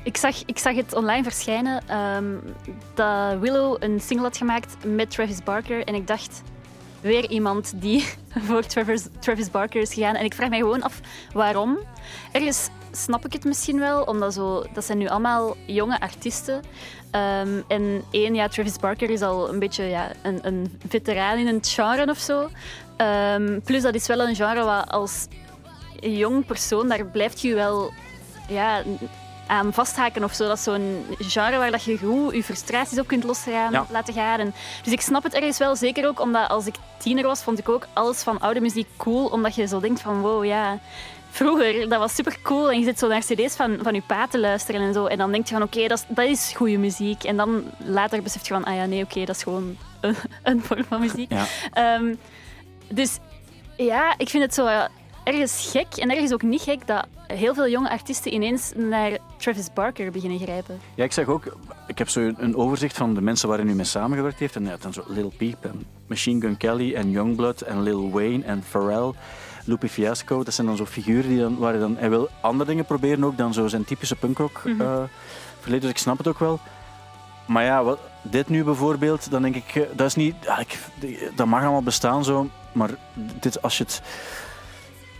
ik 0.06 0.16
zag, 0.16 0.44
ik 0.44 0.58
zag 0.58 0.74
het 0.74 0.94
online 0.94 1.22
verschijnen 1.22 1.88
ehm, 1.88 2.34
dat 2.94 3.38
Willow 3.38 3.76
een 3.78 4.00
single 4.00 4.26
had 4.26 4.36
gemaakt 4.36 4.76
met 4.84 5.10
Travis 5.10 5.42
Barker. 5.42 5.84
En 5.84 5.94
ik 5.94 6.06
dacht, 6.06 6.42
weer 7.00 7.30
iemand 7.30 7.72
die 7.76 8.04
voor 8.46 8.62
Travis, 8.62 9.06
Travis 9.18 9.50
Barker 9.50 9.80
is 9.80 9.94
gegaan. 9.94 10.14
En 10.14 10.24
ik 10.24 10.34
vraag 10.34 10.48
mij 10.48 10.58
gewoon 10.58 10.82
af 10.82 11.00
waarom. 11.32 11.78
Ergens 12.32 12.68
snap 12.90 13.24
ik 13.24 13.32
het 13.32 13.44
misschien 13.44 13.78
wel, 13.78 14.02
omdat 14.02 14.34
zo, 14.34 14.64
dat 14.72 14.84
zijn 14.84 14.98
nu 14.98 15.08
allemaal 15.08 15.56
jonge 15.66 16.00
artiesten. 16.00 16.62
Ehm, 17.10 17.60
en 17.68 18.02
één, 18.10 18.34
ja, 18.34 18.48
Travis 18.48 18.76
Barker 18.76 19.10
is 19.10 19.22
al 19.22 19.48
een 19.48 19.58
beetje 19.58 19.84
ja, 19.84 20.10
een, 20.22 20.38
een 20.42 20.78
veteraan 20.88 21.38
in 21.38 21.46
het 21.46 21.68
genre 21.68 22.10
of 22.10 22.18
zo. 22.18 22.48
Ehm, 22.96 23.60
plus, 23.64 23.82
dat 23.82 23.94
is 23.94 24.06
wel 24.06 24.20
een 24.20 24.34
genre 24.34 24.64
waar 24.64 24.84
als 24.84 25.26
jong 26.00 26.46
persoon, 26.46 26.88
daar 26.88 27.06
blijft 27.06 27.40
je 27.40 27.54
wel 27.54 27.92
ja, 28.48 28.82
aan 29.46 29.72
vasthaken 29.72 30.24
of 30.24 30.34
zo. 30.34 30.46
Dat 30.46 30.56
is 30.56 30.62
zo'n 30.62 31.06
genre 31.18 31.58
waar 31.58 31.70
dat 31.70 31.84
je 31.84 31.98
goed 31.98 32.34
je 32.34 32.42
frustraties 32.44 32.98
op 32.98 33.06
kunt 33.06 33.24
losgaan, 33.24 33.72
Ja. 33.72 33.86
laten 33.90 34.14
gaan. 34.14 34.54
Dus 34.82 34.92
ik 34.92 35.00
snap 35.00 35.22
het 35.22 35.34
ergens 35.34 35.58
wel, 35.58 35.76
zeker 35.76 36.06
ook 36.06 36.20
omdat 36.20 36.48
als 36.48 36.66
ik 36.66 36.74
tiener 36.98 37.24
was, 37.26 37.42
vond 37.42 37.58
ik 37.58 37.68
ook 37.68 37.86
alles 37.92 38.22
van 38.22 38.40
oude 38.40 38.60
muziek 38.60 38.88
cool, 38.96 39.26
omdat 39.26 39.54
je 39.54 39.66
zo 39.66 39.80
denkt 39.80 40.00
van 40.00 40.20
wow, 40.20 40.44
ja... 40.44 40.78
Vroeger, 41.30 41.88
dat 41.88 41.98
was 41.98 42.14
super 42.14 42.38
cool 42.42 42.70
en 42.70 42.78
je 42.78 42.84
zit 42.84 42.98
zo 42.98 43.08
naar 43.08 43.20
cd's 43.20 43.56
van, 43.56 43.78
van 43.82 43.94
je 43.94 44.02
pa 44.06 44.26
te 44.26 44.38
luisteren 44.38 44.80
en 44.80 44.92
zo. 44.92 45.06
En 45.06 45.18
dan 45.18 45.32
denk 45.32 45.46
je 45.46 45.54
van 45.54 45.62
oké, 45.62 45.86
dat, 45.86 45.98
is, 45.98 46.04
dat 46.16 46.24
is 46.26 46.52
goede 46.54 46.76
muziek. 46.78 47.24
En 47.24 47.36
dan 47.36 47.64
later 47.78 48.22
besef 48.22 48.46
je 48.48 48.54
van 48.54 48.64
ah 48.64 48.74
ja, 48.74 48.84
nee, 48.84 49.02
oké, 49.02 49.24
dat 49.24 49.36
is 49.36 49.42
gewoon 49.42 49.76
een, 50.00 50.16
een 50.42 50.62
vorm 50.62 50.84
van 50.84 51.00
muziek. 51.00 51.32
Ja. 51.32 51.44
Ehm, 51.72 52.14
dus 52.88 53.18
ja, 53.76 54.14
ik 54.18 54.28
vind 54.28 54.42
het 54.42 54.54
zo 54.54 54.68
ergens 55.26 55.68
gek 55.70 55.86
en 55.96 56.10
ergens 56.10 56.32
ook 56.32 56.42
niet 56.42 56.62
gek 56.62 56.86
dat 56.86 57.06
heel 57.26 57.54
veel 57.54 57.68
jonge 57.68 57.90
artiesten 57.90 58.34
ineens 58.34 58.72
naar 58.76 59.18
Travis 59.36 59.72
Barker 59.74 60.10
beginnen 60.10 60.38
grijpen. 60.38 60.80
Ja, 60.94 61.04
ik 61.04 61.12
zeg 61.12 61.26
ook, 61.26 61.56
ik 61.86 61.98
heb 61.98 62.08
zo 62.08 62.32
een- 62.36 62.56
overzicht 62.56 62.96
van 62.96 63.14
de 63.14 63.20
mensen 63.20 63.48
waar 63.48 63.58
hij 63.58 63.66
nu 63.66 63.74
mee 63.74 63.84
samengewerkt 63.84 64.38
heeft. 64.38 64.56
En 64.56 64.64
ja, 64.64 64.76
dan 64.80 64.92
zo 64.92 65.02
Lil 65.06 65.32
Peep 65.36 65.64
en 65.64 65.84
Machine 66.06 66.40
Gun 66.40 66.56
Kelly 66.56 66.94
en 66.94 67.10
Youngblood 67.10 67.60
en 67.60 67.82
Lil 67.82 68.10
Wayne 68.10 68.44
en 68.44 68.62
Pharrell, 68.68 69.12
Lupe 69.64 69.88
Fiasco. 69.88 70.42
Dat 70.44 70.54
zijn 70.54 70.66
dan 70.66 70.76
zo 70.76 70.86
figuren 70.86 71.28
die 71.28 71.38
dan, 71.40 71.58
waar 71.58 71.70
hij 71.70 71.80
dan... 71.80 71.96
Hij 71.98 72.10
wil 72.10 72.28
andere 72.40 72.70
dingen 72.70 72.84
proberen 72.84 73.24
ook 73.24 73.36
dan 73.36 73.52
zo 73.54 73.66
zijn 73.66 73.84
typische 73.84 74.16
punkrock 74.16 74.62
eh, 74.78 75.02
verleden. 75.60 75.80
Dus 75.80 75.90
ik 75.90 75.98
snap 75.98 76.18
het 76.18 76.26
ook 76.28 76.38
wel. 76.38 76.58
Maar 77.46 77.64
ja, 77.64 77.84
wat, 77.84 77.98
dit 78.22 78.48
nu 78.48 78.64
bijvoorbeeld, 78.64 79.30
dan 79.30 79.42
denk 79.42 79.54
ik, 79.56 79.74
eh, 79.74 79.82
dat 79.94 80.06
is 80.06 80.14
niet... 80.14 80.34
ja, 80.42 80.58
ik, 80.58 80.78
dat 81.34 81.46
mag 81.46 81.62
allemaal 81.62 81.82
bestaan 81.82 82.24
zo, 82.24 82.48
maar 82.72 82.90
dit, 83.14 83.62
als 83.62 83.78
je 83.78 83.84
het... 83.84 84.02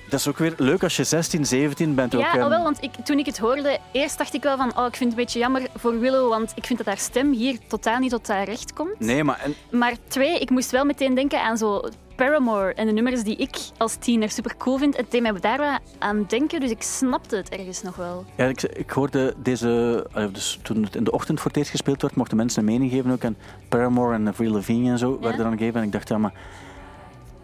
Dat 0.09 0.21
is 0.21 0.29
ook 0.29 0.39
weer 0.39 0.55
leuk 0.57 0.83
als 0.83 0.97
je 0.97 1.05
16, 1.05 1.47
17 1.47 1.95
bent. 1.95 2.15
ook, 2.15 2.21
Ja, 2.21 2.33
ehm, 2.33 2.41
al 2.43 2.49
wel, 2.49 2.63
want 2.63 2.83
ik, 2.83 2.91
toen 3.05 3.19
ik 3.19 3.27
het 3.27 3.39
hoorde, 3.39 3.79
eerst 3.93 4.19
dacht 4.19 4.35
ik 4.35 4.43
wel 4.43 4.57
van 4.57 4.77
oh, 4.79 4.87
ik 4.87 4.97
vind 4.97 5.11
het 5.11 5.19
een 5.19 5.25
beetje 5.25 5.39
jammer 5.39 5.63
voor 5.75 5.99
Willow, 6.01 6.29
want 6.29 6.53
ik 6.55 6.65
vind 6.67 6.79
dat 6.79 6.87
haar 6.89 6.99
stem 6.99 7.33
hier 7.33 7.59
totaal 7.67 7.99
niet 7.99 8.11
tot 8.11 8.29
haar 8.29 8.45
recht 8.45 8.73
komt. 8.73 9.01
Nee, 9.01 9.25
maar... 9.25 9.41
En, 9.45 9.55
Maar 9.79 9.95
twee, 10.09 10.39
ik 10.41 10.51
moest 10.51 10.71
wel 10.71 10.85
meteen 10.85 11.15
denken 11.15 11.43
aan 11.43 11.57
zo 11.57 11.83
Paramore 12.17 12.75
en 12.75 12.87
de 12.87 12.93
nummers 12.93 13.23
die 13.23 13.37
ik 13.37 13.57
als 13.77 13.95
tiener 13.97 14.31
super 14.31 14.57
cool 14.57 14.79
vind. 14.79 14.97
Het 14.97 15.11
deed 15.11 15.23
mij 15.23 15.33
daar 15.41 15.59
wel 15.59 15.79
aan 15.99 16.25
denken, 16.29 16.61
dus 16.61 16.71
ik 16.71 16.83
snapte 16.83 17.37
het 17.37 17.49
ergens 17.49 17.83
nog 17.83 17.97
wel. 17.97 18.25
Ja, 18.37 18.45
ik, 18.45 18.63
ik 18.63 18.91
hoorde 18.91 19.35
deze... 19.43 20.07
eh, 20.15 20.27
Dus 20.33 20.59
toen 20.63 20.83
het 20.83 20.97
in 20.97 21.05
de 21.05 21.11
ochtend 21.13 21.39
voor 21.41 21.49
het 21.49 21.57
eerst 21.57 21.71
gespeeld 21.71 22.03
werd, 22.03 22.15
mochten 22.15 22.37
mensen 22.37 22.59
een 22.61 22.73
mening 22.73 22.91
geven 22.91 23.11
ook. 23.11 23.23
En 23.23 23.37
Paramore 23.69 24.15
en 24.15 24.29
Avril 24.29 24.53
Lavigne 24.53 24.91
en 24.91 24.99
zo 24.99 25.19
werden 25.21 25.45
dan 25.45 25.59
gegeven. 25.59 25.81
En 25.81 25.87
ik 25.87 25.93
dacht, 25.93 26.09
ja, 26.09 26.19
maar... 26.19 26.33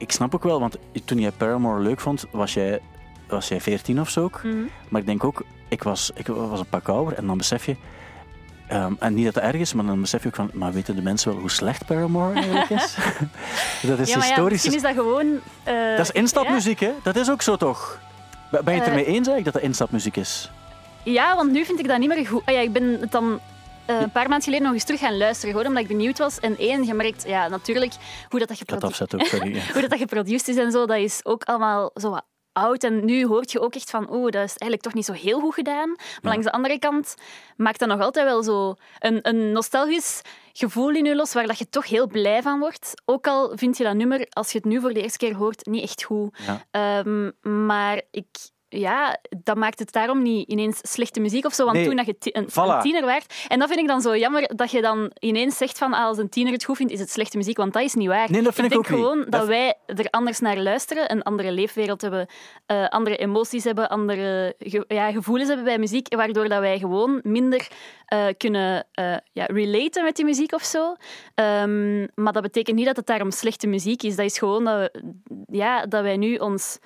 Ik 0.03 0.13
snap 0.13 0.35
ook 0.35 0.43
wel, 0.43 0.61
want 0.61 0.77
toen 1.05 1.19
jij 1.19 1.31
Paramore 1.31 1.81
leuk 1.83 2.01
vond, 2.01 2.27
was 2.31 2.55
jij, 2.55 2.81
was 3.29 3.49
jij 3.49 3.61
14 3.61 4.01
of 4.01 4.09
zo 4.09 4.23
ook. 4.23 4.41
Mhm. 4.45 4.57
Maar 4.89 5.01
ik 5.01 5.07
denk 5.07 5.25
ook, 5.25 5.43
ik 5.69 5.83
was, 5.83 6.11
ik 6.15 6.27
was 6.27 6.61
een 6.61 6.67
pak 6.67 6.89
ouder 6.89 7.15
en 7.15 7.27
dan 7.27 7.37
besef 7.39 7.67
je... 7.67 7.77
ehm, 8.69 8.93
en 8.99 9.15
niet 9.15 9.25
dat 9.25 9.35
het 9.35 9.45
erg 9.45 9.57
is, 9.57 9.73
maar 9.73 9.85
dan 9.87 10.01
besef 10.01 10.23
je 10.23 10.29
ook 10.29 10.35
van... 10.35 10.51
Maar 10.53 10.73
weten 10.73 10.97
de 10.97 11.03
mensen 11.03 11.31
wel 11.33 11.41
hoe 11.41 11.51
slecht 11.51 11.87
Paramore 11.87 12.35
eigenlijk 12.35 12.71
is? 12.71 12.97
dat 13.89 13.99
is 13.99 14.09
ja, 14.09 14.17
maar 14.17 14.27
ja, 14.27 14.33
historisch. 14.35 14.51
misschien 14.51 14.75
is 14.75 14.83
dat 14.83 14.95
gewoon... 14.95 15.27
eh, 15.63 15.97
Dat 15.97 16.07
is 16.07 16.11
instapmuziek, 16.11 16.81
hè? 16.81 16.91
Dat 17.03 17.17
is 17.17 17.31
ook 17.31 17.43
zo 17.43 17.57
toch? 17.57 17.99
Ben 18.51 18.63
je 18.65 18.71
het 18.71 18.81
Eh, 18.83 18.89
ermee 18.89 19.05
eens 19.05 19.15
eigenlijk 19.15 19.45
dat 19.45 19.55
dat 19.55 19.63
instapmuziek 19.63 20.17
is? 20.17 20.51
Ja, 21.03 21.13
ja, 21.13 21.37
want 21.37 21.51
nu 21.53 21.65
vind 21.65 21.79
ik 21.79 21.89
dat 21.89 21.99
niet 21.99 22.09
meer 22.09 22.27
goed. 22.27 22.43
Ah, 22.45 22.55
ja, 22.55 22.61
ik 22.61 22.73
ben 22.73 22.97
het 23.01 23.13
dan 23.13 23.41
eh, 23.97 24.01
een 24.01 24.11
paar 24.13 24.29
maanden 24.29 24.43
geleden 24.43 24.65
nog 24.65 24.75
eens 24.75 24.85
terug 24.85 25.01
gaan 25.01 25.17
luisteren, 25.17 25.51
gewoon 25.51 25.67
omdat 25.69 25.83
ik 25.83 25.89
benieuwd 25.89 26.19
was. 26.19 26.39
En 26.41 26.59
één, 26.59 26.85
je 26.85 26.95
merkt, 26.95 27.25
ja, 27.27 27.49
natuurlijk, 27.49 27.93
hoe 28.29 28.39
dat, 28.39 28.49
dat, 28.49 28.61
Ik 28.61 28.71
had 28.71 28.83
geprodu- 28.83 28.87
afzet 28.87 29.15
ook, 29.15 29.27
sorry. 29.27 29.55
ja. 29.55 29.63
hoe 29.73 29.81
dat, 29.81 29.91
dat 29.91 29.99
geproduceerd 29.99 30.49
is 30.49 30.57
en 30.57 30.71
zo, 30.73 30.87
dat 30.87 30.97
is 30.97 31.21
ook 31.25 31.45
allemaal 31.45 31.91
zo 31.95 32.11
wat 32.11 32.25
oud. 32.53 32.85
En 32.85 33.05
nu 33.05 33.27
hoort 33.27 33.53
je 33.53 33.61
ook 33.61 33.75
echt 33.75 33.91
van, 33.91 34.13
oeh, 34.13 34.23
dat 34.31 34.43
is 34.45 34.57
eigenlijk 34.57 34.83
toch 34.83 34.95
niet 34.95 35.05
zo 35.05 35.13
heel 35.13 35.41
goed 35.41 35.55
gedaan. 35.55 35.89
Maar 35.89 36.33
langs 36.33 36.45
de 36.47 36.53
andere 36.53 36.79
kant 36.79 37.15
maakt 37.57 37.79
dat 37.79 37.89
nog 37.89 38.01
altijd 38.01 38.27
wel 38.27 38.43
zo 38.43 38.75
een, 38.99 39.19
een 39.23 39.53
nostalgisch 39.53 40.21
gevoel 40.53 40.91
in 40.91 41.05
je 41.05 41.17
los, 41.17 41.33
waar 41.33 41.47
dat 41.47 41.59
je 41.59 41.69
toch 41.69 41.87
heel 41.89 42.07
blij 42.07 42.43
van 42.43 42.59
wordt. 42.59 42.93
Ook 43.05 43.27
al 43.27 43.53
vind 43.55 43.77
je 43.79 43.85
dat 43.85 43.95
nummer, 43.95 44.27
als 44.31 44.53
je 44.53 44.59
het 44.59 44.67
nu 44.67 44.81
voor 44.81 44.93
de 44.93 45.03
eerste 45.03 45.19
keer 45.19 45.35
hoort, 45.35 45.67
niet 45.67 45.83
echt 45.83 46.03
goed. 46.03 46.39
Ja. 46.47 46.65
Ehm, 46.71 47.31
maar 47.67 48.03
ik... 48.11 48.27
Ja, 48.75 49.19
dat 49.43 49.57
maakt 49.57 49.79
het 49.79 49.93
daarom 49.93 50.23
niet 50.23 50.49
ineens 50.49 50.79
slechte 50.83 51.21
muziek 51.21 51.45
of 51.45 51.53
zo. 51.55 51.65
Want 51.65 51.77
Nee, 51.77 51.87
toen 51.87 51.97
dat 51.97 52.07
je 52.07 52.17
een, 52.37 52.49
voilà. 52.51 52.55
een 52.55 52.81
tiener 52.81 53.05
werd... 53.05 53.45
En 53.49 53.59
dat 53.59 53.69
vind 53.69 53.81
ik 53.81 53.87
dan 53.87 54.01
zo 54.01 54.17
jammer, 54.17 54.51
dat 54.57 54.71
je 54.71 54.81
dan 54.83 55.11
ineens 55.21 55.57
zegt 55.57 55.79
van 55.79 55.93
ah, 55.95 56.05
als 56.05 56.19
een 56.19 56.29
tiener 56.29 56.53
het 56.53 56.65
goed 56.65 56.77
vindt, 56.77 56.93
is 56.93 57.01
het 57.01 57.11
slechte 57.11 57.37
muziek. 57.37 57.57
Want 57.57 57.73
dat 57.73 57.83
is 57.83 57.95
niet 57.95 58.09
waar. 58.09 58.31
Nee, 58.31 58.43
dat 58.43 58.55
vind 58.55 58.67
ik 58.67 58.73
denk 58.73 58.85
ook 58.85 58.91
niet. 58.91 59.01
gewoon 59.01 59.19
Dat- 59.21 59.31
dat 59.33 59.47
wij 59.47 59.75
er 59.87 60.07
anders 60.11 60.39
naar 60.41 60.57
luisteren, 60.59 61.11
een 61.13 61.23
andere 61.23 61.53
leefwereld 61.53 62.01
hebben, 62.01 62.27
eh, 62.67 62.89
andere 62.89 63.17
emoties 63.17 63.65
hebben, 63.65 63.89
andere 63.89 64.55
ge- 64.59 64.85
ja, 64.89 65.13
gevoelens 65.13 65.49
hebben 65.49 65.67
bij 65.67 65.79
muziek, 65.79 66.15
waardoor 66.15 66.49
dat 66.49 66.61
wij 66.61 66.79
gewoon 66.79 67.21
minder 67.23 67.69
eh, 68.07 68.27
kunnen 68.37 68.87
eh, 68.93 69.17
ja, 69.33 69.45
relaten 69.47 70.05
met 70.05 70.17
die 70.17 70.25
muziek 70.25 70.53
of 70.53 70.63
zo. 70.63 70.95
Ehm, 71.35 72.07
maar 72.15 72.33
dat 72.33 72.43
betekent 72.43 72.77
niet 72.77 72.87
dat 72.87 72.97
het 72.97 73.07
daarom 73.07 73.31
slechte 73.31 73.67
muziek 73.67 74.03
is. 74.03 74.17
Dat 74.17 74.25
is 74.25 74.39
gewoon 74.39 74.65
dat, 74.65 74.77
we, 74.79 75.13
ja, 75.51 75.87
dat 75.87 76.03
wij 76.03 76.17
nu 76.17 76.37
ons... 76.37 76.79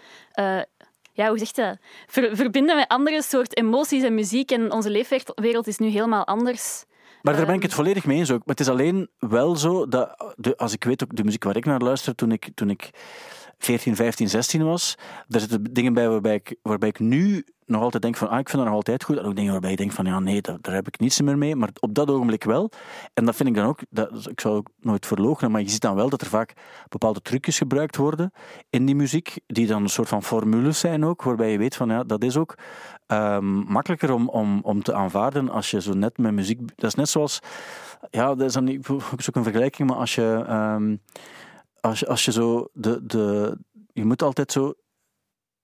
ja, 1.17 1.29
hoe 1.29 1.39
zeg 1.39 1.49
je 1.55 1.63
dat? 1.63 1.79
Ver- 2.07 2.37
verbinden 2.37 2.77
met 2.77 2.89
andere 2.89 3.23
soort 3.23 3.57
emoties 3.57 4.03
en 4.03 4.15
muziek. 4.15 4.51
En 4.51 4.73
onze 4.73 4.91
leefwereld 4.91 5.67
is 5.67 5.79
nu 5.79 5.89
helemaal 5.89 6.27
anders. 6.27 6.85
Maar 7.23 7.35
daar 7.37 7.45
ben 7.47 7.55
ik 7.55 7.61
Ehm. 7.61 7.69
het 7.69 7.75
volledig 7.75 8.05
mee 8.07 8.19
eens 8.19 8.31
ook. 8.31 8.39
Maar 8.39 8.57
het 8.57 8.61
is 8.61 8.69
alleen 8.69 9.09
wel 9.19 9.57
zo 9.57 9.89
dat, 9.89 10.35
de, 10.37 10.57
als 10.57 10.73
ik 10.73 10.85
weet 10.85 11.03
ook 11.03 11.17
de 11.17 11.25
muziek 11.25 11.45
waar 11.45 11.57
ik 11.57 11.65
naar 11.65 11.81
luister 11.81 12.15
toen 12.15 12.33
ik, 12.33 12.49
toen 12.55 12.71
ik 12.71 12.91
14, 13.59 13.97
15, 13.97 14.29
16 14.29 14.65
was. 14.65 14.95
Er 15.29 15.41
zitten 15.41 15.65
dingen 15.65 15.95
bij 15.95 16.09
waarbij 16.09 16.35
ik, 16.35 16.57
waarbij 16.63 16.89
ik 16.89 16.99
nu 16.99 17.45
nog 17.67 17.83
altijd 17.83 18.03
denk 18.03 18.17
van, 18.17 18.29
ah, 18.29 18.39
ik 18.39 18.49
vind 18.49 18.63
dat 18.63 18.67
nog 18.67 18.77
altijd 18.77 19.05
goed. 19.05 19.19
En 19.19 19.25
ook 19.25 19.37
dingen 19.37 19.53
waarbij 19.53 19.71
ik 19.71 19.77
denk 19.77 19.93
van, 19.93 20.05
ja, 20.05 20.19
nee, 20.19 20.41
daar, 20.41 20.59
daar 20.61 20.75
heb 20.75 20.87
ik 20.87 20.99
niets 20.99 21.21
meer 21.21 21.39
mee. 21.39 21.57
Maar 21.57 21.71
op 21.81 21.95
dat 21.95 22.11
ogenblik 22.11 22.45
wel. 22.45 22.71
En 23.15 23.25
dat 23.25 23.37
vind 23.37 23.49
ik 23.49 23.55
dan 23.55 23.67
ook, 23.67 23.81
dat, 23.91 24.29
ik 24.31 24.41
zou 24.41 24.57
ook 24.57 24.69
nooit 24.81 25.07
verloochenen, 25.07 25.51
maar 25.51 25.61
je 25.61 25.69
ziet 25.69 25.81
dan 25.81 25.95
wel 25.95 26.09
dat 26.09 26.21
er 26.21 26.27
vaak 26.27 26.53
bepaalde 26.89 27.23
trucjes 27.23 27.59
gebruikt 27.59 27.97
worden 27.97 28.33
in 28.71 28.87
die 28.87 28.95
muziek, 28.95 29.39
die 29.47 29.67
dan 29.67 29.83
een 29.83 29.89
soort 29.89 30.09
van 30.09 30.23
formules 30.23 30.79
zijn 30.79 31.05
ook, 31.05 31.23
waarbij 31.23 31.53
je 31.53 31.59
weet 31.59 31.77
van, 31.77 31.89
ja, 31.89 32.05
dat 32.05 32.25
is 32.25 32.37
ook 32.37 32.55
ehm, 33.07 33.55
makkelijker 33.55 34.13
om, 34.13 34.29
om, 34.29 34.61
om 34.63 34.83
te 34.83 34.95
aanvaarden 34.95 35.49
als 35.49 35.71
je 35.71 35.81
zo 35.81 35.93
net 35.93 36.19
met 36.19 36.33
muziek... 36.33 36.61
Dat 36.77 36.91
is 36.91 36.95
net 36.95 37.09
zoals, 37.09 37.41
ja, 38.11 38.35
dat 38.35 38.47
is 38.47 38.53
dan 38.53 38.85
zoek 39.17 39.37
een 39.37 39.43
vergelijking, 39.43 39.89
maar 39.89 39.99
als 39.99 40.15
je... 40.15 40.45
ehm, 40.47 40.97
als 41.87 42.07
als 42.07 42.25
je 42.25 42.33
zo 42.33 42.69
de, 42.73 43.07
de, 43.07 43.57
je 43.93 44.05
moet 44.05 44.23
altijd 44.23 44.53
zo 44.53 44.75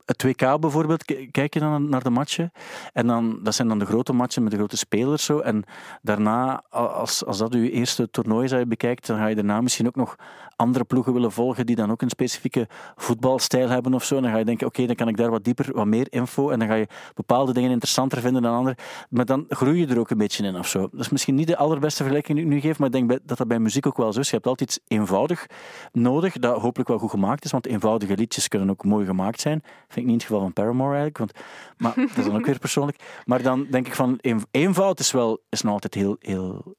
het 0.04 0.22
WK 0.22 0.60
bijvoorbeeld, 0.60 1.30
kijk 1.30 1.54
je 1.54 1.60
dan 1.60 1.88
naar 1.88 2.02
de 2.02 2.10
matchen. 2.10 2.50
En 2.92 3.06
dan, 3.06 3.38
dat 3.42 3.54
zijn 3.54 3.68
dan 3.68 3.78
de 3.78 3.86
grote 3.86 4.12
matchen 4.12 4.42
met 4.42 4.50
de 4.52 4.58
grote 4.58 4.76
spelers. 4.76 5.24
Zo. 5.24 5.38
En 5.38 5.64
daarna, 6.02 6.64
als, 6.70 7.24
als 7.24 7.38
dat 7.38 7.52
je 7.52 7.70
eerste 7.70 8.10
toernooi 8.10 8.48
dat 8.48 8.58
je 8.58 8.66
bekijkt, 8.66 9.06
dan 9.06 9.16
ga 9.16 9.26
je 9.26 9.34
daarna 9.34 9.60
misschien 9.60 9.86
ook 9.86 9.96
nog 9.96 10.16
andere 10.62 10.84
ploegen 10.84 11.12
willen 11.12 11.32
volgen 11.32 11.66
die 11.66 11.76
dan 11.76 11.90
ook 11.90 12.02
een 12.02 12.08
specifieke 12.10 12.68
voetbalstijl 12.96 13.68
hebben 13.68 13.94
of 13.94 14.04
zo. 14.04 14.20
Dan 14.20 14.30
ga 14.30 14.36
je 14.36 14.44
denken, 14.44 14.66
oké, 14.66 14.86
dan 14.86 14.94
kan 14.94 15.08
ik 15.08 15.16
daar 15.16 15.30
wat 15.30 15.44
dieper, 15.44 15.72
wat 15.74 15.86
meer 15.86 16.06
info. 16.10 16.50
En 16.50 16.58
dan 16.58 16.68
ga 16.68 16.74
je 16.74 16.86
bepaalde 17.14 17.52
dingen 17.52 17.70
interessanter 17.70 18.20
vinden 18.20 18.42
dan 18.42 18.54
andere. 18.54 18.76
Maar 19.10 19.24
dan 19.24 19.44
groei 19.48 19.78
je 19.80 19.86
er 19.86 19.98
ook 19.98 20.10
een 20.10 20.18
beetje 20.18 20.44
in 20.44 20.56
of 20.56 20.68
zo. 20.68 20.80
Dat 20.80 21.00
is 21.00 21.08
misschien 21.08 21.34
niet 21.34 21.46
de 21.46 21.56
allerbeste 21.56 21.96
vergelijking 22.02 22.36
die 22.38 22.46
ik 22.46 22.52
nu 22.52 22.60
geef, 22.60 22.78
maar 22.78 22.86
ik 22.86 22.92
denk 22.92 23.26
dat 23.26 23.38
dat 23.38 23.48
bij 23.48 23.58
muziek 23.58 23.86
ook 23.86 23.96
wel 23.96 24.12
zo 24.12 24.20
is. 24.20 24.28
Je 24.28 24.34
hebt 24.34 24.46
altijd 24.46 24.70
iets 24.70 24.80
eenvoudig 24.86 25.46
nodig, 25.92 26.38
dat 26.38 26.60
hopelijk 26.60 26.88
wel 26.88 26.98
goed 26.98 27.10
gemaakt 27.10 27.44
is, 27.44 27.50
want 27.50 27.66
eenvoudige 27.66 28.16
liedjes 28.16 28.48
kunnen 28.48 28.70
ook 28.70 28.84
mooi 28.84 29.06
gemaakt 29.06 29.40
zijn. 29.40 29.60
Vind 29.62 29.96
ik 29.96 30.04
niet 30.04 30.14
het 30.14 30.22
geval 30.22 30.40
van 30.40 30.52
Paramore 30.52 30.96
eigenlijk, 30.96 31.18
want, 31.18 31.32
maar 31.76 31.94
dat 31.94 32.16
is 32.16 32.24
dan 32.24 32.36
ook 32.36 32.46
weer 32.46 32.58
persoonlijk. 32.58 33.20
Maar 33.24 33.42
dan 33.42 33.66
denk 33.70 33.86
ik 33.86 33.94
van, 33.94 34.18
een- 34.20 34.44
eenvoud 34.50 34.98
is 35.00 35.10
wel 35.12 35.42
is 35.48 35.62
nog 35.62 35.72
altijd 35.72 35.94
heel... 35.94 36.16
heel 36.18 36.74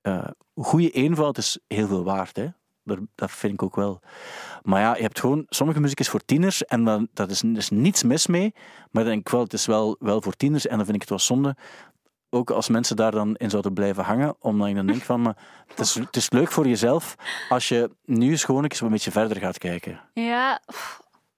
eh 0.00 0.28
goede 0.54 0.90
eenvoud 0.90 1.38
is 1.38 1.58
heel 1.68 1.86
veel 1.86 2.04
waard, 2.04 2.36
hè. 2.36 2.46
Dat, 3.14 3.30
vind 3.30 3.52
ik 3.52 3.62
ook 3.62 3.76
wel. 3.76 4.00
Maar 4.62 4.80
ja, 4.80 4.96
je 4.96 5.02
hebt 5.02 5.20
gewoon... 5.20 5.46
Sommige 5.48 5.80
muziek 5.80 6.00
is 6.00 6.08
voor 6.08 6.24
tieners 6.24 6.64
en 6.64 6.84
dan, 6.84 7.08
dat 7.12 7.30
is, 7.30 7.42
is 7.42 7.70
niets 7.70 8.02
mis 8.02 8.26
mee. 8.26 8.52
Maar 8.90 9.02
dan 9.02 9.12
denk 9.12 9.26
ik 9.26 9.32
wel, 9.32 9.42
het 9.42 9.52
is 9.52 9.66
wel, 9.66 9.96
wel 9.98 10.22
voor 10.22 10.32
tieners 10.36 10.66
en 10.66 10.76
dan 10.76 10.84
vind 10.84 10.94
ik 10.94 11.00
het 11.00 11.10
wel 11.10 11.18
zonde. 11.18 11.56
Ook 12.30 12.50
als 12.50 12.68
mensen 12.68 12.96
daar 12.96 13.10
dan 13.10 13.34
in 13.36 13.50
zouden 13.50 13.72
blijven 13.72 14.04
hangen, 14.04 14.36
omdat 14.38 14.68
ik 14.68 14.74
dan 14.74 14.86
denk 14.86 15.02
van, 15.02 15.22
maar 15.22 15.36
het 15.66 15.78
is, 15.78 15.94
het 15.94 16.16
is 16.16 16.30
leuk 16.30 16.50
voor 16.52 16.66
jezelf 16.68 17.14
als 17.48 17.68
je 17.68 17.90
nu 18.04 18.30
eens 18.30 18.44
gewoon 18.44 18.62
eens 18.62 18.80
een 18.80 18.88
beetje 18.88 19.10
verder 19.10 19.36
gaat 19.36 19.58
kijken. 19.58 20.00
Ja, 20.12 20.60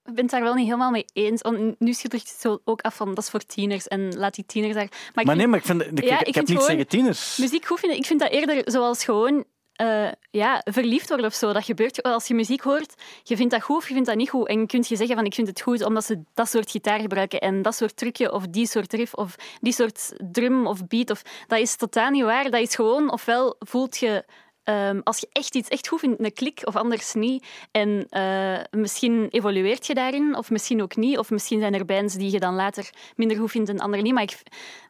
ik 0.05 0.15
ben 0.15 0.23
het 0.23 0.31
daar 0.31 0.43
wel 0.43 0.55
niet 0.55 0.65
helemaal 0.65 0.91
mee 0.91 1.05
eens. 1.13 1.43
Want 1.43 1.81
nu 1.81 1.93
schiet 1.93 2.13
het 2.13 2.37
zo 2.41 2.59
ook 2.65 2.81
af 2.81 2.97
van 2.97 3.09
dat 3.15 3.25
is 3.25 3.31
voor 3.31 3.41
tieners 3.41 3.89
en 3.89 4.17
laat 4.17 4.35
die 4.35 4.47
tieners 4.47 4.75
daar. 4.75 4.89
Maar, 4.91 4.99
ik 4.99 5.15
Maar 5.15 5.25
vind 5.25 5.37
nee, 5.39 5.47
maar 5.47 5.59
ik, 5.59 5.65
vind, 5.65 5.83
ik, 5.83 6.05
Ja, 6.05 6.21
ik, 6.21 6.27
ik 6.27 6.35
heb 6.35 6.49
niet 6.49 6.63
zeggen 6.63 6.87
tieners. 6.87 7.37
muziek 7.37 7.67
goed 7.67 7.81
vinden. 7.81 7.99
Ik 7.99 8.07
vind 8.07 8.21
dat 8.21 8.31
eerder 8.31 8.63
zoals 8.65 9.05
gewoon 9.05 9.45
eh, 9.73 10.09
ja, 10.31 10.63
verliefd 10.65 11.09
worden 11.09 11.27
of 11.27 11.35
zo. 11.35 11.53
Dat 11.53 11.65
gebeurt 11.65 12.03
als 12.03 12.27
je 12.27 12.35
muziek 12.35 12.61
hoort. 12.61 12.95
Je 13.23 13.37
vindt 13.37 13.53
dat 13.53 13.63
goed 13.63 13.77
of 13.77 13.89
je 13.89 13.95
vindt 13.95 14.09
dat 14.09 14.17
niet 14.17 14.31
goed. 14.31 14.49
En 14.49 14.67
kun 14.67 14.85
je 14.89 14.97
zeggen 14.97 15.17
van 15.17 15.25
ik 15.25 15.35
vind 15.35 15.49
het 15.49 15.61
goed 15.61 15.85
omdat 15.85 16.05
ze 16.05 16.23
dat 16.35 16.49
soort 16.49 16.71
gitaar 16.71 17.01
gebruiken 17.01 17.41
en 17.41 17.63
dat 17.63 17.75
soort 17.75 17.97
trucje 17.97 18.33
of 18.33 18.47
die 18.47 18.67
soort 18.67 18.93
riff 18.93 19.15
of 19.15 19.35
die 19.61 19.73
soort 19.73 20.13
drum 20.33 20.67
of 20.67 20.87
beat. 20.87 21.11
Of, 21.11 21.23
dat 21.47 21.59
is 21.59 21.77
totaal 21.77 22.11
niet 22.11 22.25
waar. 22.25 22.51
Dat 22.51 22.61
is 22.61 22.75
gewoon, 22.75 23.13
ofwel 23.13 23.57
voelt 23.59 23.97
je 23.97 24.25
ehm, 24.69 25.01
als 25.05 25.19
je 25.19 25.29
echt 25.33 25.55
iets 25.55 25.69
echt 25.69 25.89
goed 25.89 26.01
vindt, 26.01 26.25
een 26.25 26.33
klik 26.33 26.61
of 26.65 26.77
anders 26.77 27.15
niet. 27.15 27.47
En 27.71 28.07
eh, 28.09 28.59
misschien 28.71 29.29
evolueert 29.31 29.87
je 29.87 29.95
daarin, 29.95 30.37
of 30.37 30.51
misschien 30.51 30.83
ook 30.83 30.97
niet. 30.97 31.19
Of 31.19 31.31
misschien 31.31 31.61
zijn 31.61 31.75
er 31.75 31.85
bands 31.85 32.15
die 32.15 32.31
je 32.31 32.41
dan 32.41 32.55
later 32.55 32.91
minder 33.17 33.37
goed 33.37 33.51
vindt 33.51 33.69
en 33.69 33.79
andere 33.79 34.03
niet. 34.03 34.13
Maar 34.13 34.23
ik, 34.23 34.43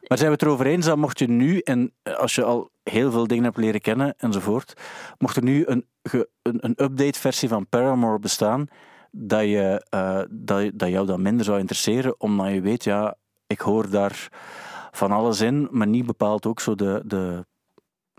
Maar 0.07 0.17
zijn 0.17 0.29
we 0.29 0.35
het 0.35 0.41
erover 0.41 0.65
eens 0.65 0.85
dat 0.85 0.97
mocht 0.97 1.19
je 1.19 1.27
nu, 1.27 1.59
en 1.59 1.93
als 2.17 2.35
je 2.35 2.43
al 2.43 2.69
heel 2.83 3.11
veel 3.11 3.27
dingen 3.27 3.43
hebt 3.43 3.57
leren 3.57 3.81
kennen 3.81 4.13
enzovoort, 4.17 4.73
mocht 5.17 5.35
er 5.35 5.43
nu 5.43 5.63
een, 5.65 5.85
een, 6.41 6.57
een 6.65 6.83
update-versie 6.83 7.49
van 7.49 7.67
Paramore 7.67 8.19
bestaan, 8.19 8.67
dat, 9.11 9.41
je, 9.41 9.85
eh, 9.89 10.21
dat, 10.29 10.71
dat 10.73 10.89
jou 10.89 11.05
dan 11.05 11.21
minder 11.21 11.45
zou 11.45 11.59
interesseren, 11.59 12.19
omdat 12.19 12.51
je 12.51 12.61
weet, 12.61 12.83
ja, 12.83 13.15
ik 13.47 13.59
hoor 13.59 13.89
daar 13.89 14.27
van 14.91 15.11
alles 15.11 15.41
in, 15.41 15.67
maar 15.71 15.87
niet 15.87 16.05
bepaald 16.05 16.45
ook 16.45 16.59
zo 16.59 16.75
de, 16.75 17.01
de 17.05 17.45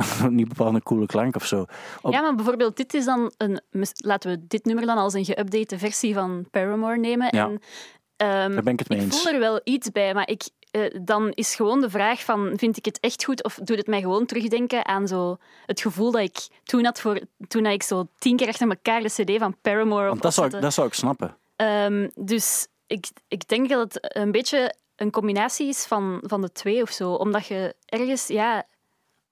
niet 0.28 0.48
bepaald 0.48 0.74
een 0.74 0.82
coole 0.82 1.06
klank 1.06 1.36
of 1.36 1.46
zo. 1.46 1.64
Op- 2.02 2.12
Ja, 2.12 2.20
maar 2.20 2.34
bijvoorbeeld 2.34 2.76
dit 2.76 2.94
is 2.94 3.04
dan 3.04 3.32
een... 3.36 3.60
Laten 3.96 4.30
we 4.30 4.46
dit 4.46 4.64
nummer 4.64 4.86
dan 4.86 4.96
als 4.98 5.14
een 5.14 5.26
geüpdate 5.26 5.76
versie 5.78 6.14
van 6.14 6.46
Paramore 6.50 6.98
nemen. 6.98 7.28
Ja. 7.30 7.44
En, 7.46 7.60
ehm, 8.16 8.52
Daar 8.54 8.62
ben 8.62 8.72
ik 8.72 8.78
het 8.78 8.88
mee 8.88 8.98
ik 8.98 9.04
eens. 9.04 9.22
voel 9.22 9.32
er 9.32 9.38
wel 9.40 9.60
iets 9.64 9.90
bij, 9.90 10.14
maar 10.14 10.28
ik, 10.28 10.42
eh, 10.70 10.82
dan 11.02 11.30
is 11.30 11.54
gewoon 11.54 11.80
de 11.80 11.90
vraag 11.90 12.24
van... 12.24 12.52
Vind 12.56 12.76
ik 12.76 12.84
het 12.84 13.00
echt 13.00 13.24
goed 13.24 13.44
of 13.44 13.54
doet 13.54 13.76
het 13.76 13.86
mij 13.86 14.00
gewoon 14.00 14.26
terugdenken 14.26 14.86
aan 14.86 15.08
zo 15.08 15.36
het 15.66 15.80
gevoel 15.80 16.10
dat 16.10 16.20
ik 16.22 16.48
toen 16.64 16.84
had 16.84 17.00
voor, 17.00 17.20
toen 17.48 17.66
ik 17.66 17.82
zo 17.82 18.06
tien 18.18 18.36
keer 18.36 18.48
achter 18.48 18.68
elkaar 18.68 19.02
de 19.02 19.08
cd 19.08 19.38
van 19.38 19.56
Paramore 19.60 20.08
Want 20.08 20.22
dat 20.22 20.34
zou, 20.34 20.54
ik, 20.54 20.60
dat 20.60 20.74
zou 20.74 20.86
ik 20.86 20.94
snappen. 20.94 21.36
Ehm, 21.56 22.08
dus 22.14 22.66
ik, 22.86 23.08
ik 23.28 23.48
denk 23.48 23.68
dat 23.68 23.94
het 23.94 24.16
een 24.16 24.32
beetje 24.32 24.74
een 24.96 25.10
combinatie 25.10 25.68
is 25.68 25.84
van, 25.84 26.22
van 26.26 26.40
de 26.40 26.52
twee 26.52 26.82
of 26.82 26.90
zo. 26.90 27.12
Omdat 27.12 27.46
je 27.46 27.74
ergens 27.86 28.26
ja, 28.26 28.66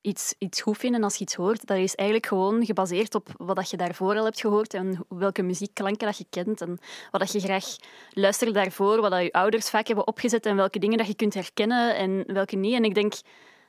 iets, 0.00 0.34
iets 0.38 0.61
goed 0.61 0.76
vindt 0.76 0.96
en 0.96 1.02
als 1.02 1.16
je 1.16 1.24
iets 1.24 1.34
hoort, 1.34 1.66
dat 1.66 1.76
is 1.76 1.94
eigenlijk 1.94 2.28
gewoon 2.28 2.64
gebaseerd 2.64 3.14
op 3.14 3.28
wat 3.37 3.70
je 3.70 3.76
daarvoor 3.76 4.16
al 4.16 4.24
hebt 4.24 4.40
gehoord 4.40 4.74
en 4.74 5.04
welke 5.08 5.42
muziekklanken 5.42 6.06
dat 6.06 6.18
je 6.18 6.26
kent 6.30 6.61
en 6.61 6.78
wat 7.11 7.20
dat 7.20 7.32
je 7.32 7.40
graag 7.40 7.76
luisterde 8.12 8.52
daarvoor, 8.52 9.00
wat 9.00 9.11
dat 9.11 9.22
je 9.22 9.32
ouders 9.32 9.70
vaak 9.70 9.87
hebben 9.87 10.06
opgezet 10.06 10.46
en 10.46 10.56
welke 10.56 10.78
dingen 10.78 10.98
dat 10.98 11.06
je 11.06 11.14
kunt 11.14 11.34
herkennen 11.34 11.96
en 11.96 12.24
welke 12.26 12.56
niet. 12.56 12.74
En 12.74 12.84
ik 12.84 12.94
denk 12.94 13.12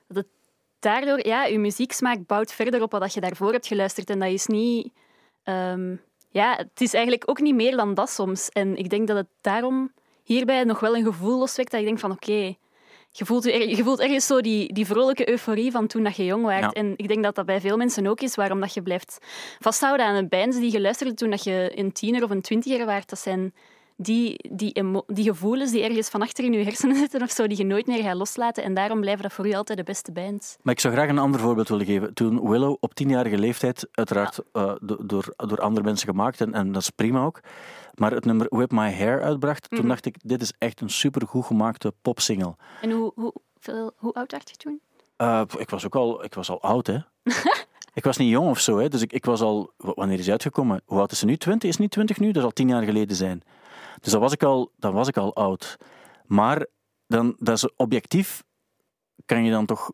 dat 0.08 0.18
het 0.18 0.28
daardoor, 0.80 1.28
ja, 1.28 1.46
je 1.46 1.60
muzieksmaak 1.60 2.26
bouwt 2.26 2.52
verder 2.52 2.82
op 2.82 2.92
wat 2.92 3.02
dat 3.02 3.14
je 3.14 3.22
daarvoor 3.22 3.52
hebt 3.52 3.68
geluisterd 3.68 4.10
en 4.10 4.20
dat 4.20 4.30
is 4.30 4.46
niet... 4.48 4.92
ehm, 5.44 5.96
ja, 6.30 6.56
het 6.56 6.82
is 6.82 6.94
eigenlijk 6.94 7.30
ook 7.30 7.40
niet 7.40 7.56
meer 7.56 7.76
dan 7.76 7.94
dat 7.94 8.10
soms. 8.10 8.50
En 8.50 8.76
ik 8.76 8.90
denk 8.90 9.08
dat 9.08 9.18
het 9.18 9.28
daarom 9.42 9.92
hierbij 10.24 10.64
nog 10.64 10.80
wel 10.80 10.96
een 10.96 11.04
gevoel 11.04 11.40
loswekt 11.40 11.72
dat 11.72 11.80
ik 11.80 11.86
denk 11.86 12.00
van 12.00 12.12
oké, 12.12 12.56
je, 13.12 13.26
voelt 13.26 13.44
je, 13.44 13.52
er- 13.52 13.70
je 13.70 13.84
voelt 13.84 14.00
ergens 14.00 14.26
zo 14.28 14.42
die, 14.42 14.74
die 14.74 14.86
vrolijke 14.86 15.30
euforie 15.30 15.72
van 15.72 15.88
toen 15.88 16.04
dat 16.04 16.16
je 16.16 16.26
jong 16.26 16.44
was. 16.44 16.60
Ja. 16.60 16.72
En 16.72 16.94
ik 16.96 17.08
denk 17.08 17.24
dat 17.24 17.36
dat 17.36 17.46
bij 17.46 17.62
veel 17.62 17.78
mensen 17.78 18.08
ook 18.08 18.22
is, 18.22 18.36
waarom 18.36 18.60
dat 18.60 18.74
je 18.74 18.82
blijft 18.82 19.18
vasthouden 19.60 20.06
aan 20.06 20.16
een 20.16 20.30
bands 20.30 20.58
die 20.58 20.72
je 20.72 20.82
luisterde 20.82 21.14
toen 21.14 21.30
dat 21.30 21.44
je 21.44 21.72
een 21.76 21.92
tiener 21.92 22.24
of 22.24 22.30
een 22.30 22.42
twintiger 22.42 22.86
was. 22.86 23.06
Dat 23.06 23.20
zijn 23.20 23.54
die, 24.02 24.50
die, 24.52 24.82
die 25.08 25.24
gevoelens 25.24 25.72
die 25.72 25.84
ergens 25.84 26.10
van 26.10 26.22
achter 26.22 26.44
in 26.44 26.54
je 26.54 26.64
hersenen 26.64 26.96
zitten 26.96 27.22
of 27.22 27.30
zo, 27.32 27.48
die 27.48 27.58
je 27.58 27.66
nooit 27.66 27.88
meer 27.88 28.04
gaat 28.04 28.16
loslaten. 28.16 28.64
En 28.64 28.74
daarom 28.74 29.00
blijven 29.00 29.24
dat 29.24 29.34
voor 29.34 29.48
u 29.48 29.54
altijd 29.54 29.78
de 29.78 29.84
beste 29.84 30.12
bands. 30.12 30.58
Maar 30.62 30.74
ik 30.74 30.80
zou 30.80 30.94
graag 30.94 31.10
een 31.10 31.18
ander 31.18 31.40
voorbeeld 31.40 31.70
willen 31.70 31.86
geven. 31.86 32.14
Toen 32.14 32.50
Willow 32.50 32.76
op 32.80 32.94
tienjarige 32.94 33.38
leeftijd, 33.38 33.88
uiteraard 33.92 34.40
eh, 34.54 34.74
do- 34.82 35.06
door, 35.06 35.34
door 35.38 35.60
andere 35.62 35.86
mensen 35.86 36.08
gemaakt, 36.08 36.42
en, 36.42 36.54
en 36.54 36.72
dat 36.72 36.82
is 36.82 36.90
prima 36.90 37.24
ook, 37.24 37.40
maar 38.00 38.12
het 38.12 38.26
nummer 38.26 38.48
Whip 38.50 38.72
My 38.72 38.94
Hair 38.94 39.24
uitbracht, 39.24 39.70
toen 39.70 39.88
dacht 39.88 40.06
ik, 40.06 40.16
dit 40.22 40.42
is 40.42 40.54
echt 40.58 40.82
een 40.82 40.90
supergoed 40.90 41.46
gemaakte 41.46 41.94
popsingle. 42.02 42.56
En 42.82 42.92
hoe, 42.92 43.12
hoe, 43.16 43.34
veel, 43.60 43.92
hoe 43.96 44.14
oud 44.14 44.32
werd 44.32 44.50
je 44.50 44.56
toen? 44.56 44.82
Eh, 45.16 45.42
ik 45.58 45.70
was 45.70 45.86
ook 45.86 45.96
al, 45.96 46.24
ik 46.24 46.34
was 46.34 46.50
al 46.50 46.62
oud, 46.62 46.88
hè. 46.88 46.98
ik 48.00 48.04
was 48.04 48.18
niet 48.18 48.30
jong 48.30 48.50
of 48.50 48.60
zo, 48.60 48.78
hè. 48.78 48.88
Dus 48.88 49.02
ik, 49.02 49.14
ik 49.14 49.26
was 49.26 49.42
al... 49.42 49.74
Wanneer 49.78 50.18
is 50.18 50.24
hij 50.24 50.32
uitgekomen? 50.32 50.82
Hoe 50.86 51.00
oud 51.00 51.12
is 51.12 51.20
ze 51.20 51.26
nu? 51.26 51.38
20? 51.38 51.70
Is 51.70 51.78
niet 51.78 51.92
20 51.92 52.20
nu? 52.20 52.26
Dat 52.26 52.36
zal 52.36 52.44
al 52.44 52.52
tien 52.52 52.68
jaar 52.68 52.84
geleden 52.84 53.16
zijn. 53.16 53.44
Dus 54.02 54.12
dan 54.12 54.22
was 54.22 54.34
ik 54.34 54.44
al, 54.44 54.72
dan 54.78 54.94
was 54.94 55.08
ik 55.08 55.18
al 55.18 55.36
oud. 55.36 55.78
Maar 56.26 56.66
dan, 57.08 57.36
dat 57.38 57.56
is 57.56 57.76
objectief 57.76 58.44
kan 59.26 59.44
je 59.44 59.52
dan 59.52 59.66
toch 59.66 59.92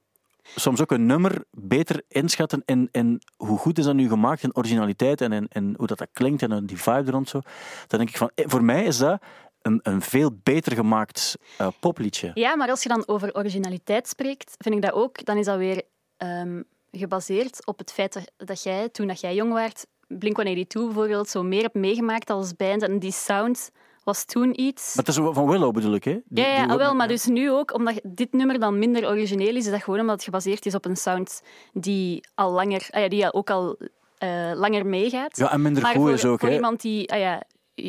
soms 0.55 0.81
ook 0.81 0.91
een 0.91 1.05
nummer 1.05 1.43
beter 1.51 2.03
inschatten 2.07 2.61
in, 2.65 2.89
in 2.91 3.21
hoe 3.37 3.57
goed 3.57 3.77
is 3.77 3.85
dat 3.85 3.95
nu 3.95 4.07
gemaakt, 4.07 4.43
in 4.43 4.55
originaliteit 4.55 5.21
en 5.21 5.47
in 5.47 5.73
hoe 5.77 5.87
dat, 5.87 5.97
dat 5.97 6.07
klinkt 6.13 6.41
en 6.41 6.65
die 6.65 6.81
vibe 6.81 7.11
rond 7.11 7.29
zo. 7.29 7.39
Dan 7.87 7.99
denk 7.99 8.09
ik 8.09 8.17
van, 8.17 8.31
eh, 8.35 8.45
voor 8.47 8.63
mij 8.63 8.83
is 8.83 8.97
dat 8.97 9.21
een, 9.61 9.79
een 9.83 10.01
veel 10.01 10.31
beter 10.43 10.75
gemaakt 10.75 11.37
eh, 11.57 11.67
popliedje. 11.79 12.31
Ja, 12.33 12.55
maar 12.55 12.69
als 12.69 12.83
je 12.83 12.89
dan 12.89 13.07
over 13.07 13.35
originaliteit 13.35 14.07
spreekt, 14.07 14.55
vind 14.57 14.75
ik 14.75 14.81
dat 14.81 14.93
ook, 14.93 15.25
dan 15.25 15.37
is 15.37 15.45
dat 15.45 15.57
weer 15.57 15.81
ehm, 16.17 16.61
gebaseerd 16.91 17.65
op 17.65 17.77
het 17.77 17.91
feit 17.91 18.13
dat, 18.13 18.31
dat 18.47 18.63
jij, 18.63 18.89
toen 18.89 19.07
dat 19.07 19.19
jij 19.19 19.35
jong 19.35 19.53
werd, 19.53 19.85
Blink-182 20.07 20.67
bijvoorbeeld, 20.67 21.29
zo 21.29 21.43
meer 21.43 21.61
hebt 21.61 21.75
meegemaakt 21.75 22.29
als 22.29 22.55
band. 22.55 22.81
En 22.81 22.99
die 22.99 23.11
sound 23.11 23.71
was 24.05 24.25
toen 24.25 24.61
iets... 24.61 24.95
Maar 24.95 25.05
het 25.05 25.15
is 25.15 25.21
van 25.33 25.47
Willow 25.49 25.73
bedoel 25.73 25.93
ik, 25.93 26.03
hè? 26.03 26.17
Die- 26.25 26.43
ja, 26.43 26.49
ja, 26.51 26.61
die- 26.63 26.71
ah, 26.71 26.77
wel, 26.77 26.95
maar 26.95 27.07
dus 27.07 27.25
nu 27.25 27.51
ook, 27.51 27.73
omdat 27.73 27.99
dit 28.03 28.33
nummer 28.33 28.59
dan 28.59 28.79
minder 28.79 29.07
origineel 29.07 29.55
is, 29.55 29.65
is 29.65 29.71
dat 29.71 29.83
gewoon 29.83 29.99
omdat 29.99 30.15
het 30.15 30.23
gebaseerd 30.23 30.65
is 30.65 30.75
op 30.75 30.85
een 30.85 30.95
sound 30.97 31.41
die 31.73 32.27
al 32.35 32.51
langer, 32.51 32.87
ah 32.89 33.01
ja, 33.01 33.07
die 33.07 33.33
ook 33.33 33.49
al 33.49 33.77
eh, 34.17 34.51
langer 34.53 34.85
meegaat. 34.85 35.37
Ja, 35.37 35.51
en 35.51 35.61
minder 35.61 35.81
maar 35.83 35.91
goed 35.91 36.01
voor, 36.01 36.11
is 36.11 36.25
ook, 36.25 36.39
voor 36.39 36.49
hè? 36.49 36.55
iemand 36.55 36.81
die 36.81 37.11
ah 37.11 37.19
ja, 37.19 37.43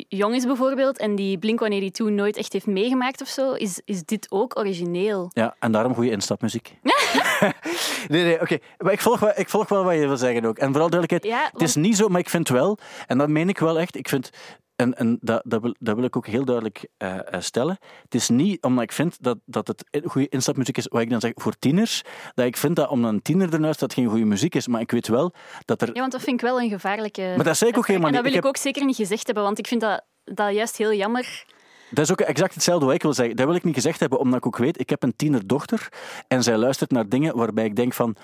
jong 0.08 0.34
is 0.34 0.44
bijvoorbeeld 0.46 0.98
en 0.98 1.14
die 1.14 1.38
Blink-182 1.38 2.04
nooit 2.14 2.36
echt 2.36 2.52
heeft 2.52 2.66
meegemaakt 2.66 3.20
of 3.20 3.28
zo, 3.28 3.52
is, 3.52 3.80
is 3.84 4.04
dit 4.04 4.26
ook 4.30 4.58
origineel. 4.58 5.30
Ja, 5.32 5.56
en 5.58 5.72
daarom 5.72 5.94
goede 5.94 6.10
instapmuziek. 6.10 6.78
nee, 8.08 8.22
nee, 8.24 8.40
oké. 8.40 8.58
Maar 8.78 8.92
ik 8.92 9.00
volg, 9.00 9.20
wel, 9.20 9.32
ik 9.34 9.48
volg 9.48 9.68
wel 9.68 9.84
wat 9.84 9.94
je 9.94 10.06
wil 10.06 10.16
zeggen 10.16 10.44
ook. 10.44 10.58
En 10.58 10.70
vooral 10.70 10.90
duidelijkheid, 10.90 11.24
Ja, 11.40 11.48
het 11.52 11.62
is 11.62 11.74
niet 11.74 11.96
zo, 11.96 12.08
maar 12.08 12.20
ik 12.20 12.30
vind 12.30 12.48
wel, 12.48 12.78
en 13.06 13.18
dat 13.18 13.28
meen 13.28 13.48
ik 13.48 13.58
wel 13.58 13.78
echt, 13.78 13.96
ik 13.96 14.08
vind 14.08 14.30
en, 14.76 14.94
en 14.94 15.18
dat, 15.20 15.42
dat, 15.44 15.62
wil, 15.62 15.74
dat 15.78 15.94
wil 15.94 16.04
ik 16.04 16.16
ook 16.16 16.26
heel 16.26 16.44
duidelijk 16.44 16.86
eh, 16.96 17.34
eh, 17.34 17.40
stellen. 17.40 17.78
Het 18.02 18.14
is 18.14 18.28
niet 18.28 18.62
omdat 18.62 18.84
ik 18.84 18.92
vind 18.92 19.16
dat, 19.20 19.38
dat 19.44 19.66
het 19.66 19.84
goede 20.04 20.28
instapmuziek 20.28 20.76
is, 20.76 20.86
wat 20.86 21.00
ik 21.00 21.10
dan 21.10 21.20
zeg 21.20 21.32
voor 21.34 21.58
tieners, 21.58 22.02
dat 22.34 22.46
ik 22.46 22.56
vind 22.56 22.76
dat 22.76 22.88
om 22.88 23.04
een 23.04 23.22
tiener 23.22 23.52
ernaar 23.52 23.74
dat 23.78 23.94
geen 23.94 24.08
goede 24.08 24.24
muziek 24.24 24.54
is. 24.54 24.66
Maar 24.66 24.80
ik 24.80 24.90
weet 24.90 25.08
wel 25.08 25.32
dat 25.64 25.82
er. 25.82 25.94
Ja, 25.94 26.00
want 26.00 26.12
dat 26.12 26.22
vind 26.22 26.40
ik 26.40 26.46
wel 26.46 26.60
een 26.60 26.68
gevaarlijke... 26.68 27.32
Maar 27.36 27.44
dat 27.44 27.56
zei 27.56 27.70
ik 27.70 27.76
ook 27.76 27.86
helemaal 27.86 28.08
En 28.08 28.14
dat 28.14 28.22
niet. 28.22 28.32
wil 28.32 28.42
Ik 28.42 28.48
ik, 28.48 28.56
ook 28.56 28.62
zeker 28.62 28.84
niet 28.84 28.96
gezegd 28.96 29.26
hebben, 29.26 29.44
want 29.44 29.58
ik 29.58 29.66
vind 29.66 29.80
dat, 29.80 30.04
dat 30.24 30.54
juist 30.54 30.76
heel 30.76 30.92
jammer. 30.92 31.44
Dat 31.90 32.04
is 32.04 32.10
ook 32.10 32.20
exact 32.20 32.54
hetzelfde 32.54 32.86
wat 32.86 32.94
ik 32.94 33.02
wil 33.02 33.12
zeggen. 33.12 33.36
Dat 33.36 33.46
wil 33.46 33.54
ik 33.54 33.64
niet 33.64 33.74
gezegd 33.74 34.00
hebben, 34.00 34.18
omdat 34.18 34.38
ik 34.38 34.46
ook 34.46 34.56
weet, 34.56 34.80
ik 34.80 34.90
heb 34.90 35.02
een 35.02 35.16
tienerdochter 35.16 35.88
en 36.28 36.42
zij 36.42 36.56
luistert 36.56 36.90
naar 36.90 37.08
dingen 37.08 37.36
waarbij 37.36 37.64
ik 37.64 37.76
denk 37.76 37.92
van, 37.92 38.16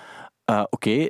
ah, 0.53 0.65
oké, 0.69 1.07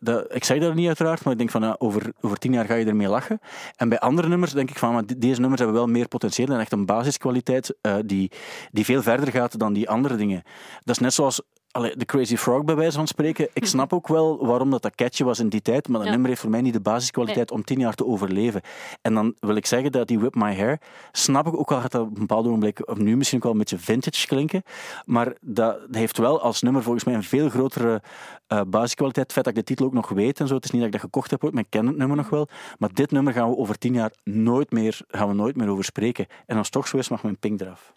dat- 0.00 0.34
ik 0.34 0.44
zeg 0.44 0.58
dat 0.60 0.74
niet 0.74 0.86
uiteraard, 0.86 1.24
maar 1.24 1.32
ik 1.32 1.38
denk 1.38 1.50
van, 1.50 1.62
ah, 1.62 1.74
over, 1.78 2.12
over 2.20 2.38
tien 2.38 2.52
jaar 2.52 2.64
ga 2.64 2.74
je 2.74 2.84
ermee 2.84 3.08
lachen. 3.08 3.40
En 3.76 3.88
bij 3.88 3.98
andere 3.98 4.28
nummers 4.28 4.52
denk 4.52 4.70
ik 4.70 4.78
van, 4.78 4.92
maar 4.92 5.06
die- 5.06 5.18
deze 5.18 5.40
nummers 5.40 5.60
hebben 5.60 5.78
wel 5.78 5.86
meer 5.88 6.08
potentieel 6.08 6.48
en 6.48 6.60
echt 6.60 6.72
een 6.72 6.86
basiskwaliteit 6.86 7.74
eh, 7.80 7.94
die, 8.04 8.30
die 8.70 8.84
veel 8.84 9.02
verder 9.02 9.30
gaat 9.30 9.58
dan 9.58 9.72
die 9.72 9.88
andere 9.90 10.16
dingen. 10.16 10.42
Dat 10.84 10.94
is 10.96 10.98
net 11.02 11.14
zoals 11.14 11.42
allee, 11.76 11.96
de 11.96 12.04
Crazy 12.04 12.36
Frog 12.36 12.64
bij 12.64 12.74
wijze 12.74 12.96
van 12.96 13.06
spreken. 13.06 13.48
Ik 13.52 13.66
snap 13.66 13.92
ook 13.92 14.08
wel 14.08 14.46
waarom 14.46 14.70
dat, 14.70 14.82
dat 14.82 14.94
catchy 14.94 15.24
was 15.24 15.38
in 15.38 15.48
die 15.48 15.62
tijd, 15.62 15.88
maar 15.88 15.96
dat 15.96 16.04
Ja. 16.04 16.10
nummer 16.10 16.28
heeft 16.28 16.40
voor 16.40 16.50
mij 16.50 16.60
niet 16.60 16.72
de 16.72 16.80
basiskwaliteit 16.80 17.50
om 17.50 17.64
tien 17.64 17.78
jaar 17.78 17.94
te 17.94 18.06
overleven. 18.06 18.60
En 19.02 19.14
dan 19.14 19.34
wil 19.40 19.56
ik 19.56 19.66
zeggen 19.66 19.92
dat 19.92 20.08
die 20.08 20.18
Whip 20.18 20.34
My 20.34 20.56
Hair, 20.56 20.80
snap 21.12 21.46
ik 21.46 21.58
ook 21.58 21.72
al 21.72 21.80
gaat 21.80 21.92
dat 21.92 22.02
op 22.02 22.08
een 22.08 22.18
bepaald 22.20 22.46
ogenblik, 22.46 22.88
of 22.88 22.98
nu 22.98 23.16
misschien 23.16 23.38
ook 23.38 23.44
wel 23.44 23.52
een 23.52 23.58
beetje 23.58 23.78
vintage 23.78 24.26
klinken, 24.26 24.62
maar 25.04 25.32
dat 25.40 25.78
heeft 25.90 26.18
wel 26.18 26.40
als 26.40 26.62
nummer 26.62 26.82
volgens 26.82 27.04
mij 27.04 27.14
een 27.14 27.22
veel 27.22 27.48
grotere 27.48 28.02
eh, 28.46 28.60
basiskwaliteit. 28.66 29.24
Het 29.24 29.32
feit 29.32 29.44
dat 29.44 29.56
ik 29.56 29.60
de 29.60 29.66
titel 29.66 29.86
ook 29.86 29.92
nog 29.92 30.08
weet 30.08 30.40
en 30.40 30.46
zo, 30.46 30.54
het 30.54 30.64
is 30.64 30.70
niet 30.70 30.80
dat 30.80 30.94
ik 30.94 31.00
dat 31.00 31.04
gekocht 31.10 31.30
heb 31.30 31.42
maar 31.42 31.62
ik 31.62 31.70
ken 31.70 31.86
het 31.86 31.96
nummer 31.96 32.16
nog 32.16 32.28
wel. 32.28 32.48
Maar 32.78 32.90
dit 32.92 33.10
nummer 33.10 33.32
gaan 33.32 33.50
we 33.50 33.56
over 33.56 33.78
tien 33.78 33.94
jaar 33.94 34.10
nooit 34.24 34.70
meer, 34.70 35.00
gaan 35.08 35.28
we 35.28 35.34
nooit 35.34 35.56
meer 35.56 35.68
over 35.68 35.84
spreken. 35.84 36.26
En 36.46 36.56
als 36.56 36.66
het 36.66 36.74
toch 36.74 36.88
zo 36.88 36.96
is, 36.96 37.08
mag 37.08 37.22
mijn 37.22 37.38
pink 37.38 37.60
eraf. 37.60 37.92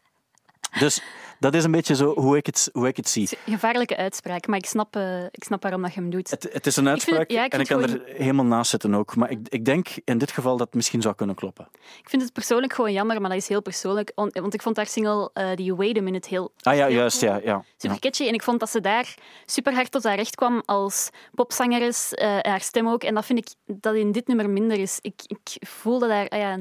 dus 0.82 1.02
dat 1.42 1.54
is 1.54 1.64
een 1.64 1.70
beetje 1.70 1.94
zo 1.94 2.14
hoe 2.14 2.36
ik 2.36 2.46
het, 2.46 2.68
hoe 2.72 2.86
ik 2.86 2.96
het 2.96 3.08
zie. 3.08 3.22
Het 3.22 3.32
is 3.32 3.38
een 3.46 3.52
gevaarlijke 3.52 3.96
uitspraak, 3.96 4.46
maar 4.46 4.58
ik 4.58 4.66
snap, 4.66 4.96
eh, 4.96 5.24
ik 5.24 5.44
snap 5.44 5.62
waarom 5.62 5.82
dat 5.82 5.94
je 5.94 6.00
hem 6.00 6.10
doet. 6.10 6.30
Het, 6.30 6.48
het 6.52 6.66
is 6.66 6.76
een 6.76 6.88
uitspraak 6.88 7.30
ja, 7.30 7.44
ik 7.44 7.52
en 7.52 7.60
ik 7.60 7.66
kan 7.66 7.82
gewoon- 7.82 8.00
er 8.06 8.14
helemaal 8.16 8.44
naast 8.44 8.70
zitten 8.70 8.94
ook. 8.94 9.16
Maar 9.16 9.30
ik, 9.30 9.38
ik 9.48 9.64
denk 9.64 9.88
in 10.04 10.18
dit 10.18 10.30
geval 10.32 10.56
dat 10.56 10.66
het 10.66 10.74
misschien 10.76 11.02
zou 11.02 11.14
kunnen 11.14 11.34
kloppen. 11.36 11.68
Ik 12.02 12.08
vind 12.08 12.22
het 12.22 12.32
persoonlijk 12.32 12.72
gewoon 12.72 12.92
jammer, 12.92 13.20
maar 13.20 13.30
dat 13.30 13.38
is 13.38 13.48
heel 13.48 13.62
persoonlijk. 13.62 14.12
On- 14.14 14.30
Want 14.32 14.54
ik 14.54 14.62
vond 14.62 14.76
haar 14.76 14.86
single, 14.86 15.30
eh, 15.32 15.54
die 15.54 15.74
Wait 15.74 15.98
a 15.98 16.02
Minute, 16.02 16.28
heel 16.28 16.52
Ah 16.60 16.76
ja, 16.76 16.86
heel 16.86 16.96
juist, 16.96 17.18
cool. 17.18 17.32
ja. 17.32 17.40
ja. 17.44 17.64
super 17.76 17.90
ja. 17.96 17.98
catchy. 17.98 18.26
En 18.26 18.34
ik 18.34 18.42
vond 18.42 18.60
dat 18.60 18.70
ze 18.70 18.80
daar 18.80 19.14
super 19.46 19.74
hard 19.74 19.90
tot 19.90 20.04
haar 20.04 20.16
recht 20.16 20.34
kwam 20.34 20.62
als 20.64 21.08
popzangeres, 21.34 22.12
eh, 22.14 22.34
en 22.36 22.50
haar 22.50 22.60
stem 22.60 22.88
ook. 22.88 23.02
En 23.04 23.14
dat 23.14 23.24
vind 23.26 23.38
ik 23.38 23.48
dat 23.80 23.94
in 23.94 24.12
dit 24.12 24.26
nummer 24.26 24.50
minder 24.50 24.78
is. 24.78 24.98
Ik, 25.00 25.20
ik 25.26 25.66
voel 25.68 25.98
dat 25.98 26.08
daar... 26.08 26.28
ah 26.28 26.38
ja, 26.38 26.58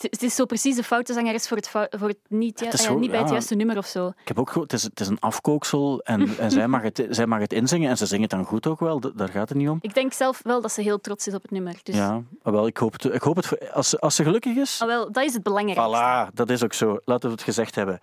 het, 0.00 0.22
is 0.22 0.34
zo 0.34 0.44
precies 0.44 0.76
de 0.76 0.82
foute 0.82 1.12
zangeres 1.12 1.48
voor 1.48 1.56
het, 1.56 1.68
voor 1.68 2.08
het 2.08 2.18
niet, 2.28 2.60
ja, 2.60 2.66
Het 2.66 2.98
niet 2.98 3.10
bij 3.10 3.18
het 3.18 3.28
ja. 3.28 3.32
juiste 3.34 3.54
nummer 3.54 3.76
of 3.78 3.86
zo. 3.86 4.06
Ik 4.08 4.28
heb 4.28 4.38
ook 4.38 4.50
gehoord, 4.50 4.70
het 4.70 4.80
is, 4.80 4.86
het 4.86 5.00
is 5.00 5.08
een 5.08 5.20
afkooksel 5.20 6.00
en, 6.02 6.28
en 6.38 6.50
zij, 6.50 6.66
mag 6.68 6.82
het, 6.82 7.06
zij 7.10 7.26
mag 7.26 7.40
het 7.40 7.52
inzingen 7.52 7.90
en 7.90 7.96
ze 7.96 8.06
zingt 8.06 8.22
het 8.22 8.30
dan 8.40 8.44
goed 8.48 8.66
ook 8.66 8.80
wel. 8.80 9.00
Daar 9.00 9.28
gaat 9.28 9.48
het 9.48 9.58
niet 9.58 9.68
om. 9.68 9.78
Ik 9.80 9.94
denk 9.94 10.12
zelf 10.12 10.40
wel 10.42 10.60
dat 10.60 10.72
ze 10.72 10.82
heel 10.82 11.00
trots 11.00 11.26
is 11.26 11.34
op 11.34 11.42
het 11.42 11.50
nummer. 11.50 11.76
Dus, 11.82 11.94
Ja, 11.94 12.22
ah, 12.42 12.52
wel, 12.52 12.66
ik 12.66 12.76
hoop 12.76 12.92
het. 12.92 13.04
Ik 13.04 13.22
hoop 13.22 13.36
het 13.36 13.72
als, 13.72 13.88
ze- 13.88 13.98
als 13.98 14.14
ze 14.14 14.22
gelukkig 14.22 14.56
is. 14.56 14.78
Ah, 14.82 14.88
wel, 14.88 15.12
dat 15.12 15.24
is 15.24 15.32
het 15.34 15.42
belangrijkste. 15.42 16.28
Voilà, 16.30 16.34
dat 16.34 16.50
is 16.50 16.62
ook 16.64 16.72
zo. 16.72 16.98
Laten 17.04 17.28
we 17.28 17.34
het 17.34 17.44
gezegd 17.44 17.74
hebben. 17.74 17.98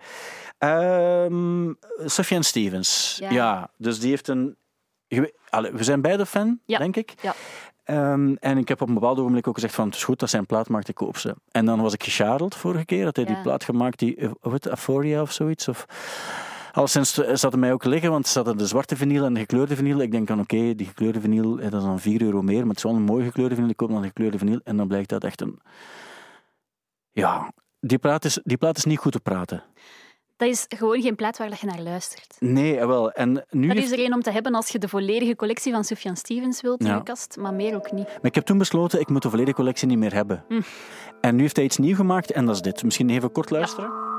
Ehm 0.58 1.72
Sufjan 2.06 2.44
Stevens. 2.44 3.16
Ja. 3.20 3.30
Ja. 3.30 3.70
dus 3.76 4.00
die 4.00 4.10
heeft 4.10 4.28
een... 4.28 4.56
Allee, 5.48 5.72
we 5.72 5.84
zijn 5.84 6.00
beide 6.00 6.26
fan, 6.26 6.58
denk 6.66 6.96
ik. 6.96 7.14
Ja. 7.22 7.34
Ehm, 7.90 8.34
en 8.40 8.58
ik 8.58 8.68
heb 8.68 8.80
op 8.80 8.88
een 8.88 8.94
bepaald 8.94 9.18
ogenblik 9.18 9.48
ook 9.48 9.54
gezegd 9.54 9.74
van 9.74 9.86
het 9.86 9.94
is 9.94 10.04
goed 10.04 10.18
dat 10.18 10.30
zijn 10.30 10.46
plaat 10.46 10.68
maakt, 10.68 10.88
ik 10.88 10.94
koop 10.94 11.16
ze. 11.16 11.36
En 11.50 11.64
dan 11.64 11.80
was 11.80 11.92
ik 11.92 12.02
gecharreld 12.02 12.54
vorige 12.54 12.84
keer, 12.84 13.04
dat 13.04 13.16
hij 13.16 13.24
die 13.24 13.40
plaat 13.42 13.64
gemaakt, 13.64 13.98
die, 13.98 14.16
eh, 14.16 14.30
heet 14.40 14.52
het, 14.52 14.68
Aphoria 14.68 15.20
of 15.22 15.32
zoiets. 15.32 15.68
Of, 15.68 15.86
al 16.72 16.86
sinds 16.86 17.14
zat 17.14 17.52
het 17.52 17.56
mij 17.56 17.72
ook 17.72 17.84
liggen, 17.84 18.10
want 18.10 18.26
ze 18.26 18.38
hadden 18.38 18.58
de 18.58 18.66
zwarte 18.66 18.96
vinyl 18.96 19.24
en 19.24 19.34
de 19.34 19.40
gekleurde 19.40 19.76
vinyl. 19.76 20.00
Ik 20.00 20.10
denk 20.10 20.28
dan, 20.28 20.40
oké, 20.40 20.74
die 20.74 20.86
gekleurde 20.86 21.20
vinyl, 21.20 21.58
eh, 21.58 21.70
dat 21.70 21.80
is 21.80 21.86
dan 21.86 22.00
4 22.00 22.22
euro 22.22 22.42
meer, 22.42 22.60
maar 22.60 22.68
het 22.68 22.76
is 22.76 22.82
wel 22.82 22.94
een 22.94 23.02
mooie 23.02 23.24
gekleurde 23.24 23.54
vinyl. 23.54 23.70
Ik 23.70 23.76
koop 23.76 23.90
dan 23.90 24.00
de 24.00 24.06
gekleurde 24.06 24.38
vinyl 24.38 24.60
en 24.64 24.76
dan 24.76 24.88
blijkt 24.88 25.08
dat 25.08 25.24
echt 25.24 25.40
een... 25.40 25.60
Ja, 27.10 27.52
die 27.80 27.98
plaat 27.98 28.24
is, 28.24 28.40
die 28.44 28.56
plaat 28.56 28.76
is 28.76 28.84
niet 28.84 28.98
goed 28.98 29.12
te 29.12 29.20
praten. 29.20 29.62
Dat 30.40 30.48
is 30.48 30.66
gewoon 30.68 31.00
geen 31.02 31.14
plaat 31.14 31.38
waar 31.38 31.48
dat 31.50 31.60
je 31.60 31.66
naar 31.66 31.80
luistert. 31.80 32.36
Nee, 32.38 32.86
wel. 32.86 33.10
En 33.12 33.44
nu 33.50 33.68
Dat 33.68 33.76
is 33.76 33.90
er 33.92 34.04
een 34.04 34.14
om 34.14 34.22
te 34.22 34.30
hebben 34.30 34.54
als 34.54 34.68
je 34.68 34.78
de 34.78 34.88
volledige 34.88 35.36
collectie 35.36 35.72
van 35.72 35.84
Sufjan 35.84 36.16
Stevens 36.16 36.60
wilt 36.60 36.80
in 36.80 36.86
Ja. 36.86 36.94
je 36.96 37.02
kast, 37.02 37.36
maar 37.36 37.54
meer 37.54 37.74
ook 37.74 37.92
niet. 37.92 38.06
Maar 38.06 38.18
ik 38.22 38.34
heb 38.34 38.44
toen 38.44 38.58
besloten, 38.58 39.00
ik 39.00 39.08
moet 39.08 39.22
de 39.22 39.30
volledige 39.30 39.56
collectie 39.56 39.88
niet 39.88 39.98
meer 39.98 40.14
hebben. 40.14 40.44
Hm. 40.48 40.60
En 41.20 41.36
nu 41.36 41.42
heeft 41.42 41.56
hij 41.56 41.64
iets 41.64 41.76
nieuw 41.78 41.94
gemaakt 41.96 42.30
en 42.32 42.46
dat 42.46 42.54
is 42.54 42.62
dit. 42.62 42.84
Misschien 42.84 43.10
even 43.10 43.32
kort 43.32 43.50
luisteren. 43.50 43.90
Ja, 43.90 44.09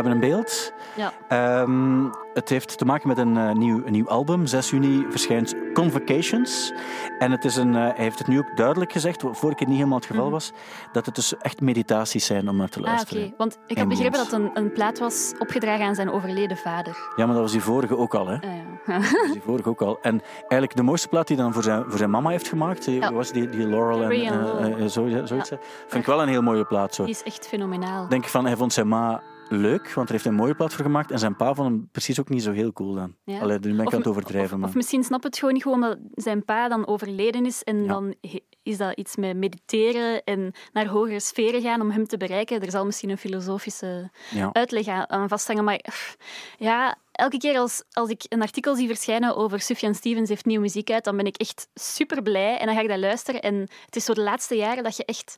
hebben 0.00 0.12
een 0.12 0.28
beeld. 0.30 0.72
Ja. 0.96 1.12
Ehm, 1.28 2.04
het 2.34 2.48
heeft 2.48 2.78
te 2.78 2.84
maken 2.84 3.08
met 3.08 3.18
een, 3.18 3.36
eh, 3.36 3.52
nieuw, 3.52 3.82
een 3.84 3.92
nieuw 3.92 4.08
album. 4.08 4.46
6 4.46 4.70
juni 4.70 5.06
verschijnt 5.10 5.54
Convocations. 5.74 6.72
En 7.18 7.30
het 7.30 7.44
is 7.44 7.56
een, 7.56 7.74
eh, 7.74 7.80
hij 7.82 7.92
heeft 7.96 8.18
het 8.18 8.26
nu 8.28 8.38
ook 8.38 8.56
duidelijk 8.56 8.92
gezegd, 8.92 9.22
wat 9.22 9.38
vorige 9.38 9.58
keer 9.58 9.66
niet 9.66 9.76
helemaal 9.76 9.98
het 9.98 10.06
geval 10.06 10.30
was, 10.30 10.52
dat 10.92 11.06
het 11.06 11.14
dus 11.14 11.36
echt 11.36 11.60
meditaties 11.60 12.26
zijn 12.26 12.48
om 12.48 12.56
naar 12.56 12.68
te 12.68 12.78
Mhm. 12.78 12.88
Ah, 12.88 12.94
luisteren. 12.94 13.24
oké. 13.24 13.34
Want 13.36 13.58
ik 13.66 13.76
heb 13.78 13.88
begrepen 13.88 14.18
dat 14.18 14.32
een, 14.32 14.50
een 14.54 14.72
plaat 14.72 14.98
was 14.98 15.32
opgedragen 15.38 15.86
aan 15.86 15.94
zijn 15.94 16.10
overleden 16.10 16.56
vader. 16.56 16.96
Ja, 17.16 17.24
maar 17.24 17.34
dat 17.34 17.42
was 17.42 17.52
die 17.52 17.60
vorige 17.62 17.96
ook 17.96 18.14
al. 18.14 18.26
Hè. 18.26 18.34
Ah, 18.34 18.42
ja. 18.42 18.98
Dat 18.98 19.10
was 19.20 19.32
die 19.32 19.42
vorige 19.42 19.68
ook 19.68 19.82
al. 19.82 19.98
En 20.02 20.20
eigenlijk 20.38 20.76
de 20.76 20.82
mooiste 20.82 21.08
plaat 21.08 21.26
die 21.26 21.36
hij 21.36 21.44
dan 21.44 21.54
voor 21.54 21.62
zijn, 21.62 21.84
voor 21.88 21.98
zijn 21.98 22.10
mama 22.10 22.30
heeft 22.30 22.48
gemaakt, 22.48 22.84
die, 22.84 23.00
Ja. 23.00 23.12
was 23.12 23.32
die, 23.32 23.48
die 23.48 23.66
Laurel 23.68 24.02
en, 24.02 24.78
eh, 24.78 24.86
zo, 24.86 25.06
ja, 25.08 25.26
zoiets. 25.26 25.50
hè. 25.50 25.56
Vind 25.86 26.02
ik 26.02 26.06
wel 26.06 26.22
een 26.22 26.28
heel 26.28 26.42
mooie 26.42 26.64
plaat. 26.64 26.94
Zo. 26.94 27.04
Die 27.04 27.14
is 27.14 27.22
echt 27.22 27.48
fenomenaal. 27.48 28.08
Denk 28.08 28.24
ik 28.24 28.30
van, 28.30 28.46
hij 28.46 28.56
vond 28.56 28.72
zijn 28.72 28.88
ma 28.88 29.22
leuk, 29.48 29.92
want 29.92 30.06
er 30.08 30.14
heeft 30.14 30.26
een 30.26 30.34
mooie 30.34 30.54
plaat 30.54 30.74
voor 30.74 30.84
gemaakt. 30.84 31.10
En 31.10 31.18
zijn 31.18 31.36
pa 31.36 31.54
vond 31.54 31.68
hem 31.68 31.88
precies 31.92 32.20
ook 32.20 32.28
niet 32.28 32.42
zo 32.42 32.52
heel 32.52 32.72
cool 32.72 32.94
dan. 32.94 33.14
Ja. 33.24 33.40
Allee, 33.40 33.58
nu 33.58 33.74
ben 33.76 33.86
ik 33.86 33.92
aan 33.92 33.98
het 33.98 34.08
overdrijven. 34.08 34.52
Of, 34.54 34.60
maar... 34.60 34.68
of 34.68 34.74
misschien 34.74 35.04
snapt 35.04 35.24
het 35.24 35.38
gewoon 35.38 35.54
niet 35.54 35.62
gewoon 35.62 35.80
dat 35.80 35.98
zijn 36.14 36.44
pa 36.44 36.68
dan 36.68 36.86
overleden 36.86 37.46
is 37.46 37.62
en 37.62 37.82
Ja. 37.82 37.88
dan 37.88 38.14
is 38.62 38.76
dat 38.76 38.96
iets 38.96 39.16
met 39.16 39.36
mediteren 39.36 40.24
en 40.24 40.52
naar 40.72 40.86
hogere 40.86 41.20
sferen 41.20 41.62
gaan 41.62 41.80
om 41.80 41.90
hem 41.90 42.06
te 42.06 42.16
bereiken. 42.16 42.60
Er 42.60 42.70
zal 42.70 42.84
misschien 42.84 43.10
een 43.10 43.18
filosofische 43.18 44.10
ja. 44.30 44.50
uitleg 44.52 44.86
aan, 44.86 45.10
aan 45.10 45.28
vasthangen, 45.28 45.64
maar 45.64 45.76
pff, 45.76 46.16
ja, 46.58 46.96
elke 47.12 47.36
keer 47.36 47.58
als, 47.58 47.82
als 47.90 48.10
ik 48.10 48.24
een 48.28 48.42
artikel 48.42 48.74
zie 48.74 48.86
verschijnen 48.86 49.36
over 49.36 49.60
Sufjan 49.60 49.94
Stevens 49.94 50.28
heeft 50.28 50.44
nieuwe 50.44 50.62
muziek 50.62 50.90
uit, 50.90 51.04
dan 51.04 51.16
ben 51.16 51.26
ik 51.26 51.36
echt 51.36 51.68
super 51.74 52.22
blij 52.22 52.58
en 52.58 52.66
dan 52.66 52.74
ga 52.74 52.80
ik 52.80 52.88
dat 52.88 52.98
luisteren 52.98 53.42
en 53.42 53.54
het 53.84 53.96
is 53.96 54.04
zo 54.04 54.14
de 54.14 54.20
laatste 54.20 54.54
jaren 54.54 54.84
dat 54.84 54.96
je 54.96 55.04
echt 55.04 55.36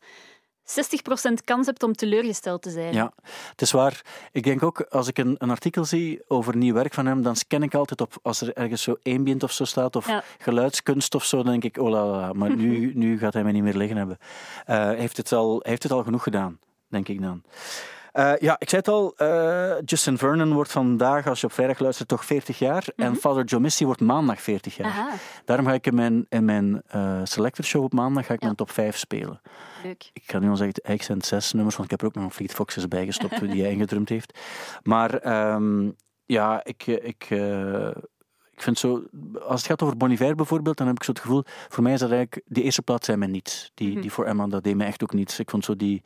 60% 0.71 1.33
kans 1.45 1.67
hebt 1.67 1.83
om 1.83 1.93
teleurgesteld 1.93 2.63
te 2.63 2.71
zijn. 2.71 2.95
Ja, 2.95 3.13
het 3.51 3.63
is 3.63 3.73
waar. 3.73 4.03
Ik 4.33 4.43
denk 4.43 4.63
ook, 4.63 4.81
als 4.81 5.09
ik 5.09 5.19
een, 5.19 5.35
een 5.39 5.51
artikel 5.51 5.85
zie 5.85 6.23
over 6.29 6.57
nieuw 6.57 6.75
werk 6.75 6.95
van 6.95 7.07
hem, 7.07 7.23
dan 7.23 7.37
scan 7.37 7.63
ik 7.63 7.75
altijd 7.75 8.01
op, 8.01 8.19
als 8.23 8.41
er 8.41 8.53
ergens 8.57 8.83
zo 8.83 8.97
ambient 9.03 9.43
of 9.43 9.53
zo 9.53 9.65
staat, 9.65 9.97
of 9.97 10.07
Ja. 10.07 10.23
geluidskunst 10.39 11.15
of 11.15 11.25
zo, 11.25 11.37
dan 11.43 11.51
denk 11.61 11.65
ik, 11.65 11.79
oh 11.83 11.89
la 11.91 12.33
maar 12.33 12.57
nu, 12.57 12.93
nu 12.95 13.19
gaat 13.19 13.33
hij 13.33 13.43
mij 13.43 13.53
niet 13.53 13.63
meer 13.63 13.77
liggen 13.77 13.97
hebben. 13.97 14.19
Hij, 14.65 14.97
heeft 14.97 15.17
het 15.17 15.33
al, 15.33 15.61
heeft 15.63 15.83
het 15.83 15.93
al 15.93 16.03
genoeg 16.03 16.23
gedaan, 16.23 16.59
denk 16.89 17.09
ik 17.09 17.21
dan. 17.23 17.43
Eh, 18.13 18.33
ja, 18.39 18.57
ik 18.59 18.69
zei 18.69 18.83
het 18.85 18.89
al, 18.91 19.15
eh, 19.17 19.73
Justin 19.85 20.19
Vernon 20.19 20.53
wordt 20.53 20.73
vandaag, 20.73 21.27
als 21.27 21.41
je 21.41 21.47
op 21.47 21.53
vrijdag 21.53 21.79
luistert, 21.79 22.09
toch 22.09 22.25
40 22.25 22.59
jaar. 22.59 22.85
En 22.97 23.17
Father 23.17 23.45
Joe 23.45 23.61
Missy 23.61 23.85
wordt 23.85 24.01
maandag 24.01 24.41
40 24.43 24.77
jaar. 24.77 24.87
Aha, 24.91 25.09
Daarom 25.45 25.67
ga 25.67 25.73
ik 25.73 25.87
in 25.87 25.95
mijn, 25.95 26.27
in 26.29 26.45
mijn 26.45 26.83
eh, 26.87 27.21
selector 27.25 27.65
show 27.65 27.83
op 27.85 27.93
maandag 27.93 28.27
ga 28.27 28.33
ik 28.35 28.41
Ja. 28.41 28.45
mijn 28.45 28.57
top 28.59 28.71
5 28.71 28.97
spelen. 28.97 29.41
leuk. 29.83 30.11
Ik 30.13 30.23
ga 30.27 30.39
nu 30.39 30.49
al 30.49 30.57
zeggen, 30.57 30.75
eigenlijk 30.83 31.03
zijn 31.03 31.19
het 31.19 31.27
zes 31.27 31.53
nummers, 31.53 31.77
want 31.77 31.85
ik 31.85 31.91
heb 31.91 32.01
er 32.01 32.07
ook 32.07 32.15
nog 32.15 32.25
een 32.25 32.31
Fleet 32.37 32.55
Foxes 32.55 32.89
bijgestopt 32.89 33.41
die 33.53 33.63
hij 33.63 33.71
ingedrumd 33.73 34.09
heeft. 34.09 34.39
Maar 34.83 35.15
ehm, 35.15 35.91
ja, 36.27 36.61
ik, 36.65 36.87
ik, 36.87 37.27
ik 38.51 38.63
vind 38.63 38.79
zo... 38.79 39.03
Als 39.43 39.61
het 39.61 39.71
gaat 39.71 39.83
over 39.83 39.97
Bon 39.97 40.11
Iver 40.11 40.35
bijvoorbeeld, 40.35 40.77
dan 40.77 40.87
heb 40.87 40.97
ik 40.97 41.05
zo 41.05 41.11
het 41.11 41.21
gevoel... 41.21 41.43
Voor 41.69 41.83
mij 41.83 41.93
is 41.93 42.01
dat 42.01 42.11
eigenlijk... 42.11 42.43
Die 42.47 42.63
eerste 42.65 42.83
plaat 42.83 43.05
zijn 43.05 43.19
mij 43.19 43.29
niets. 43.29 43.71
Die, 43.75 43.91
Mhm. 43.93 44.01
die 44.01 44.13
voor 44.13 44.25
Emma, 44.25 44.47
dat 44.47 44.65
deed 44.65 44.77
mij 44.77 44.87
echt 44.87 45.03
ook 45.03 45.13
niets. 45.13 45.39
Ik 45.39 45.51
vond 45.51 45.65
zo 45.65 45.77
die 45.77 46.03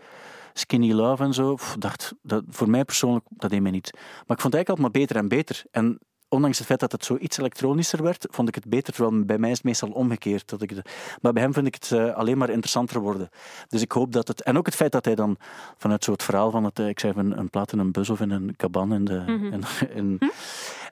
Skinny 0.55 0.93
Love 0.93 1.23
en 1.23 1.35
zo... 1.35 1.55
pff, 1.55 1.77
dacht, 1.79 2.15
dat, 2.23 2.45
voor 2.49 2.71
mij 2.71 2.85
persoonlijk, 2.85 3.25
dat 3.29 3.51
deed 3.51 3.61
mij 3.63 3.71
niet. 3.71 3.91
Maar 3.93 4.37
ik 4.37 4.41
vond 4.41 4.43
het 4.43 4.55
eigenlijk 4.55 4.69
altijd 4.69 4.93
maar 4.93 5.01
beter 5.01 5.17
en 5.17 5.29
beter. 5.29 5.63
En 5.71 5.99
ondanks 6.29 6.59
het 6.59 6.67
feit 6.67 6.81
dat 6.81 6.93
het 6.93 7.05
zo 7.05 7.17
iets 7.21 7.39
elektronischer 7.39 8.03
werd, 8.03 8.27
vond 8.31 8.49
ik 8.49 8.55
het 8.55 8.69
beter. 8.69 8.93
Terwijl 8.95 9.25
bij 9.25 9.39
mij 9.39 9.51
is 9.51 9.57
het 9.57 9.65
meestal 9.65 9.91
omgekeerd. 9.91 10.49
Dat 10.49 10.63
ik 10.63 10.75
de, 10.75 10.83
maar 11.21 11.33
bij 11.33 11.43
hem 11.43 11.53
vind 11.53 11.67
ik 11.67 11.75
het 11.75 11.93
eh, 11.93 12.15
alleen 12.15 12.39
maar 12.39 12.51
interessanter 12.51 13.01
worden. 13.01 13.29
Dus 13.69 13.83
ik 13.83 13.93
hoop 13.93 14.13
dat 14.13 14.29
het... 14.29 14.43
En 14.43 14.59
ook 14.59 14.67
het 14.67 14.75
feit 14.75 14.93
dat 14.93 15.05
hij 15.05 15.15
dan 15.15 15.37
vanuit 15.79 16.05
zo 16.05 16.13
het 16.13 16.23
verhaal 16.23 16.51
van 16.51 16.65
het... 16.65 16.79
eh, 16.79 16.89
ik 16.89 17.01
zei 17.01 17.13
een, 17.17 17.39
een 17.39 17.51
plaat 17.51 17.73
in 17.73 17.79
een 17.79 17.93
bus 17.93 18.11
of 18.11 18.21
in 18.21 18.31
een 18.31 18.57
kaban 18.57 18.95
in 18.95 19.05
de... 19.05 19.23
Mhm. 19.27 19.45
in, 19.53 19.65
in- 19.95 20.19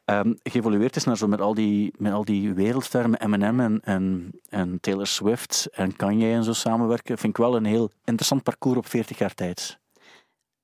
ehm, 0.04 0.32
geëvolueerd 0.42 0.96
is 0.96 1.04
naar 1.04 1.16
zo 1.16 1.26
met 1.26 1.40
al 1.40 1.54
die, 1.54 1.92
met 1.98 2.12
al 2.12 2.24
die 2.24 2.52
wereldsterren, 2.54 3.14
Eminem 3.14 3.60
en, 3.60 3.80
en, 3.84 4.30
en 4.48 4.80
Taylor 4.80 5.06
Swift 5.06 5.68
en 5.72 5.96
Kanye 5.96 6.32
en 6.32 6.44
zo 6.44 6.52
samenwerken, 6.52 7.18
vind 7.18 7.38
ik 7.38 7.44
wel 7.44 7.56
een 7.56 7.64
heel 7.64 7.90
interessant 8.04 8.42
parcours 8.42 8.76
op 8.78 8.86
40 8.86 9.18
jaar 9.18 9.34
tijd. 9.34 9.78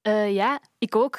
Eh, 0.03 0.35
ja, 0.35 0.61
ik 0.79 0.97
ook. 0.97 1.19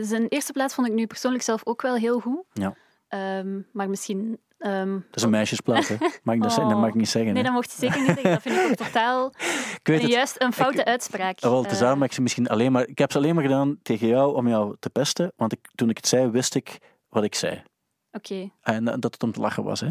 Zijn 0.00 0.28
eerste 0.28 0.52
plaats 0.52 0.74
vond 0.74 0.86
ik 0.86 0.92
nu 0.92 1.06
persoonlijk 1.06 1.42
zelf 1.44 1.60
ook 1.66 1.82
wel 1.82 1.94
heel 1.94 2.20
goed. 2.20 2.44
Ja. 2.52 2.74
Ehm, 3.08 3.60
maar 3.72 3.88
misschien... 3.88 4.38
ehm, 4.58 4.92
Dat 4.92 5.16
is 5.16 5.22
een 5.22 5.30
meisjesplaat, 5.30 5.88
hè? 5.88 5.96
Mag 6.22 6.34
ik 6.34 6.42
dat, 6.42 6.52
zeggen? 6.52 6.68
dat 6.72 6.80
mag 6.80 6.88
ik 6.88 6.94
niet 6.94 7.08
zeggen. 7.08 7.32
Nee, 7.34 7.42
dat 7.42 7.52
mocht 7.52 7.70
je 7.72 7.76
zeker 7.78 7.98
niet 7.98 8.06
zeggen. 8.06 8.30
Dat 8.30 8.42
vind 8.42 8.56
ik 8.56 8.66
ook 8.70 8.74
totaal 8.86 9.26
Ik 9.80 9.80
weet 9.82 9.96
een, 9.98 10.02
het. 10.04 10.12
juist 10.12 10.42
een 10.42 10.52
foute 10.52 10.80
Ik- 10.80 10.86
uitspraak. 10.86 11.40
Wel, 11.40 11.62
daarom 11.62 11.98
dat 11.98 12.08
ik 12.08 12.14
ze 12.14 12.22
misschien 12.22 12.48
alleen 12.48 12.72
maar... 12.72 12.86
Ik 12.88 12.98
heb 12.98 13.12
ze 13.12 13.18
alleen 13.18 13.34
maar 13.34 13.44
gedaan 13.44 13.78
tegen 13.82 14.06
jou 14.06 14.34
om 14.36 14.48
jou 14.48 14.76
te 14.80 14.90
pesten, 14.90 15.32
want 15.36 15.52
ik, 15.52 15.68
toen 15.74 15.88
ik 15.90 15.96
het 15.96 16.06
zei, 16.06 16.30
wist 16.30 16.54
ik 16.54 16.78
wat 17.10 17.24
ik 17.24 17.34
zei. 17.34 17.62
Oké. 18.12 18.50
En 18.62 18.88
eh, 18.88 18.94
dat 18.98 19.12
het 19.14 19.22
om 19.22 19.32
te 19.32 19.40
lachen 19.40 19.64
was, 19.64 19.80
hè? 19.80 19.90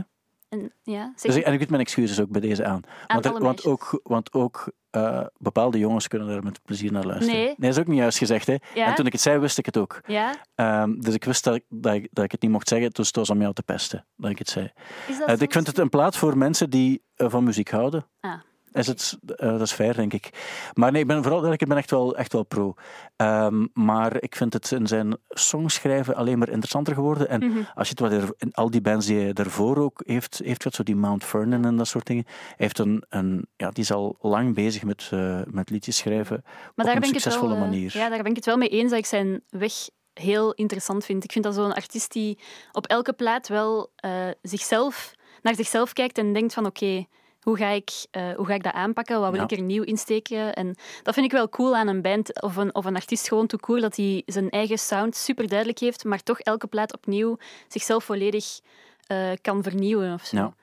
En, 0.49 0.73
ja, 0.83 1.13
Dus 1.21 1.35
ik, 1.35 1.43
en 1.43 1.53
ik 1.53 1.59
bied 1.59 1.69
mijn 1.69 1.81
excuses 1.81 2.19
ook 2.19 2.29
bij 2.29 2.41
deze 2.41 2.65
aan. 2.65 2.81
Want, 3.07 3.25
er- 3.25 3.39
want 3.39 3.65
ook, 3.65 3.99
want 4.03 4.33
ook 4.33 4.71
eh, 4.89 5.25
bepaalde 5.37 5.77
jongens 5.77 6.07
kunnen 6.07 6.27
daar 6.27 6.43
met 6.43 6.61
plezier 6.63 6.91
naar 6.91 7.05
luisteren. 7.05 7.35
Nee. 7.39 7.55
dat 7.57 7.69
is 7.69 7.77
ook 7.79 7.87
niet 7.87 7.97
juist 7.97 8.17
gezegd, 8.17 8.47
hè? 8.47 8.55
ja, 8.73 8.85
En 8.85 8.95
toen 8.95 9.05
ik 9.05 9.11
het 9.11 9.21
zei, 9.21 9.37
wist 9.39 9.57
ik 9.57 9.65
het 9.65 9.77
ook. 9.77 10.01
ja, 10.05 10.35
Ehm, 10.55 10.99
dus 10.99 11.13
ik 11.13 11.23
wist 11.23 11.43
dat 11.43 11.55
ik, 11.55 11.63
dat, 11.69 11.93
ik, 11.93 12.07
dat 12.11 12.23
ik 12.23 12.31
het 12.31 12.41
niet 12.41 12.51
mocht 12.51 12.67
zeggen, 12.67 12.89
dus 12.91 13.07
het 13.07 13.15
was 13.15 13.29
om 13.29 13.41
jou 13.41 13.53
te 13.53 13.63
pesten 13.63 14.05
dat 14.15 14.31
ik 14.31 14.37
het 14.39 14.49
zei. 14.49 14.71
is 15.07 15.17
dat 15.17 15.37
zo? 15.37 15.43
ik 15.43 15.51
vind 15.51 15.67
het 15.67 15.77
een 15.77 15.89
plaats 15.89 16.17
voor 16.17 16.37
mensen 16.37 16.69
die 16.69 17.03
van 17.15 17.43
muziek 17.43 17.69
houden. 17.69 18.05
Ah, 18.19 18.33
Is 18.73 18.87
het, 18.87 19.17
eh, 19.35 19.49
dat 19.49 19.61
is 19.61 19.71
fair, 19.71 19.95
denk 19.95 20.13
ik. 20.13 20.29
Maar 20.73 20.91
nee, 20.91 21.01
ik 21.01 21.07
ben 21.07 21.23
vooral 21.23 21.51
ik 21.51 21.67
ben 21.67 21.77
echt 21.77 21.91
wel, 21.91 22.17
echt 22.17 22.33
wel 22.33 22.43
pro. 22.43 22.73
Ehm, 23.15 23.65
maar 23.73 24.21
ik 24.21 24.35
vind 24.35 24.53
het 24.53 24.71
in 24.71 24.87
zijn 24.87 25.17
songschrijven 25.29 26.15
alleen 26.15 26.37
maar 26.37 26.49
interessanter 26.49 26.93
geworden. 26.93 27.29
En 27.29 27.45
mhm. 27.45 27.59
als 27.75 27.89
je 27.89 27.93
het 27.97 27.99
wat 27.99 28.11
er, 28.11 28.33
in 28.37 28.53
al 28.53 28.69
die 28.69 28.81
bands 28.81 29.05
die 29.05 29.19
hij 29.19 29.33
daarvoor 29.33 29.77
ook 29.77 30.01
heeft, 30.05 30.41
heeft 30.43 30.61
gehad, 30.61 30.73
zo 30.75 30.83
die 30.83 30.95
Mount 30.95 31.25
Vernon 31.25 31.65
en 31.65 31.77
dat 31.77 31.87
soort 31.87 32.05
dingen, 32.05 32.23
hij 32.27 32.55
heeft 32.57 32.79
een, 32.79 33.03
een, 33.09 33.47
ja, 33.55 33.69
die 33.69 33.83
is 33.83 33.91
al 33.91 34.17
lang 34.21 34.55
bezig 34.55 34.83
met, 34.83 35.09
eh, 35.11 35.41
met 35.45 35.69
liedjes 35.69 35.97
schrijven 35.97 36.41
Maar 36.43 36.53
op 36.75 36.75
daar 36.75 36.95
een 36.95 37.01
het 37.01 37.11
wel, 37.11 37.21
succesvolle 37.21 37.53
eh, 37.53 37.59
manier. 37.59 37.97
Ja, 37.97 38.09
daar 38.09 38.21
ben 38.21 38.31
ik 38.31 38.35
het 38.35 38.45
wel 38.45 38.57
mee 38.57 38.69
eens 38.69 38.89
dat 38.89 38.99
ik 38.99 39.05
zijn 39.05 39.41
weg 39.49 39.73
heel 40.13 40.53
interessant 40.53 41.05
vind. 41.05 41.23
Ik 41.23 41.31
vind 41.31 41.43
dat 41.43 41.55
zo'n 41.55 41.73
artiest 41.73 42.11
die 42.11 42.39
op 42.71 42.87
elke 42.87 43.13
plaat 43.13 43.47
wel 43.47 43.91
zichzelf, 44.41 45.13
naar 45.41 45.55
zichzelf 45.55 45.93
kijkt 45.93 46.17
en 46.17 46.33
denkt 46.33 46.53
van 46.53 46.65
oké, 46.65 47.05
hoe, 47.41 47.57
ga 47.57 47.67
ik, 47.69 47.89
eh, 48.11 48.29
hoe 48.35 48.45
ga 48.45 48.53
ik 48.53 48.63
dat 48.63 48.73
aanpakken? 48.73 49.19
Wat 49.19 49.29
wil 49.31 49.39
Ja. 49.39 49.45
ik 49.49 49.51
er 49.51 49.61
nieuw 49.61 49.83
insteken? 49.83 50.53
En 50.53 50.75
dat 51.03 51.13
vind 51.13 51.25
ik 51.25 51.31
wel 51.31 51.49
cool 51.49 51.75
aan 51.75 51.87
een 51.87 52.01
band 52.01 52.41
of 52.41 52.55
een, 52.55 52.75
of 52.75 52.85
een 52.85 52.95
artiest 52.95 53.27
gewoon 53.27 53.47
te 53.47 53.57
cool, 53.57 53.79
dat 53.81 53.95
hij 53.95 54.23
zijn 54.25 54.49
eigen 54.49 54.77
sound 54.79 55.15
super 55.15 55.47
duidelijk 55.47 55.79
heeft, 55.79 56.03
maar 56.03 56.23
toch 56.23 56.39
elke 56.39 56.67
plaat 56.67 56.93
opnieuw 56.93 57.37
zichzelf 57.67 58.03
volledig 58.03 58.59
eh, 59.07 59.31
kan 59.41 59.63
vernieuwen 59.63 60.13
of 60.13 60.25
zo. 60.25 60.37
Ja. 60.37 60.53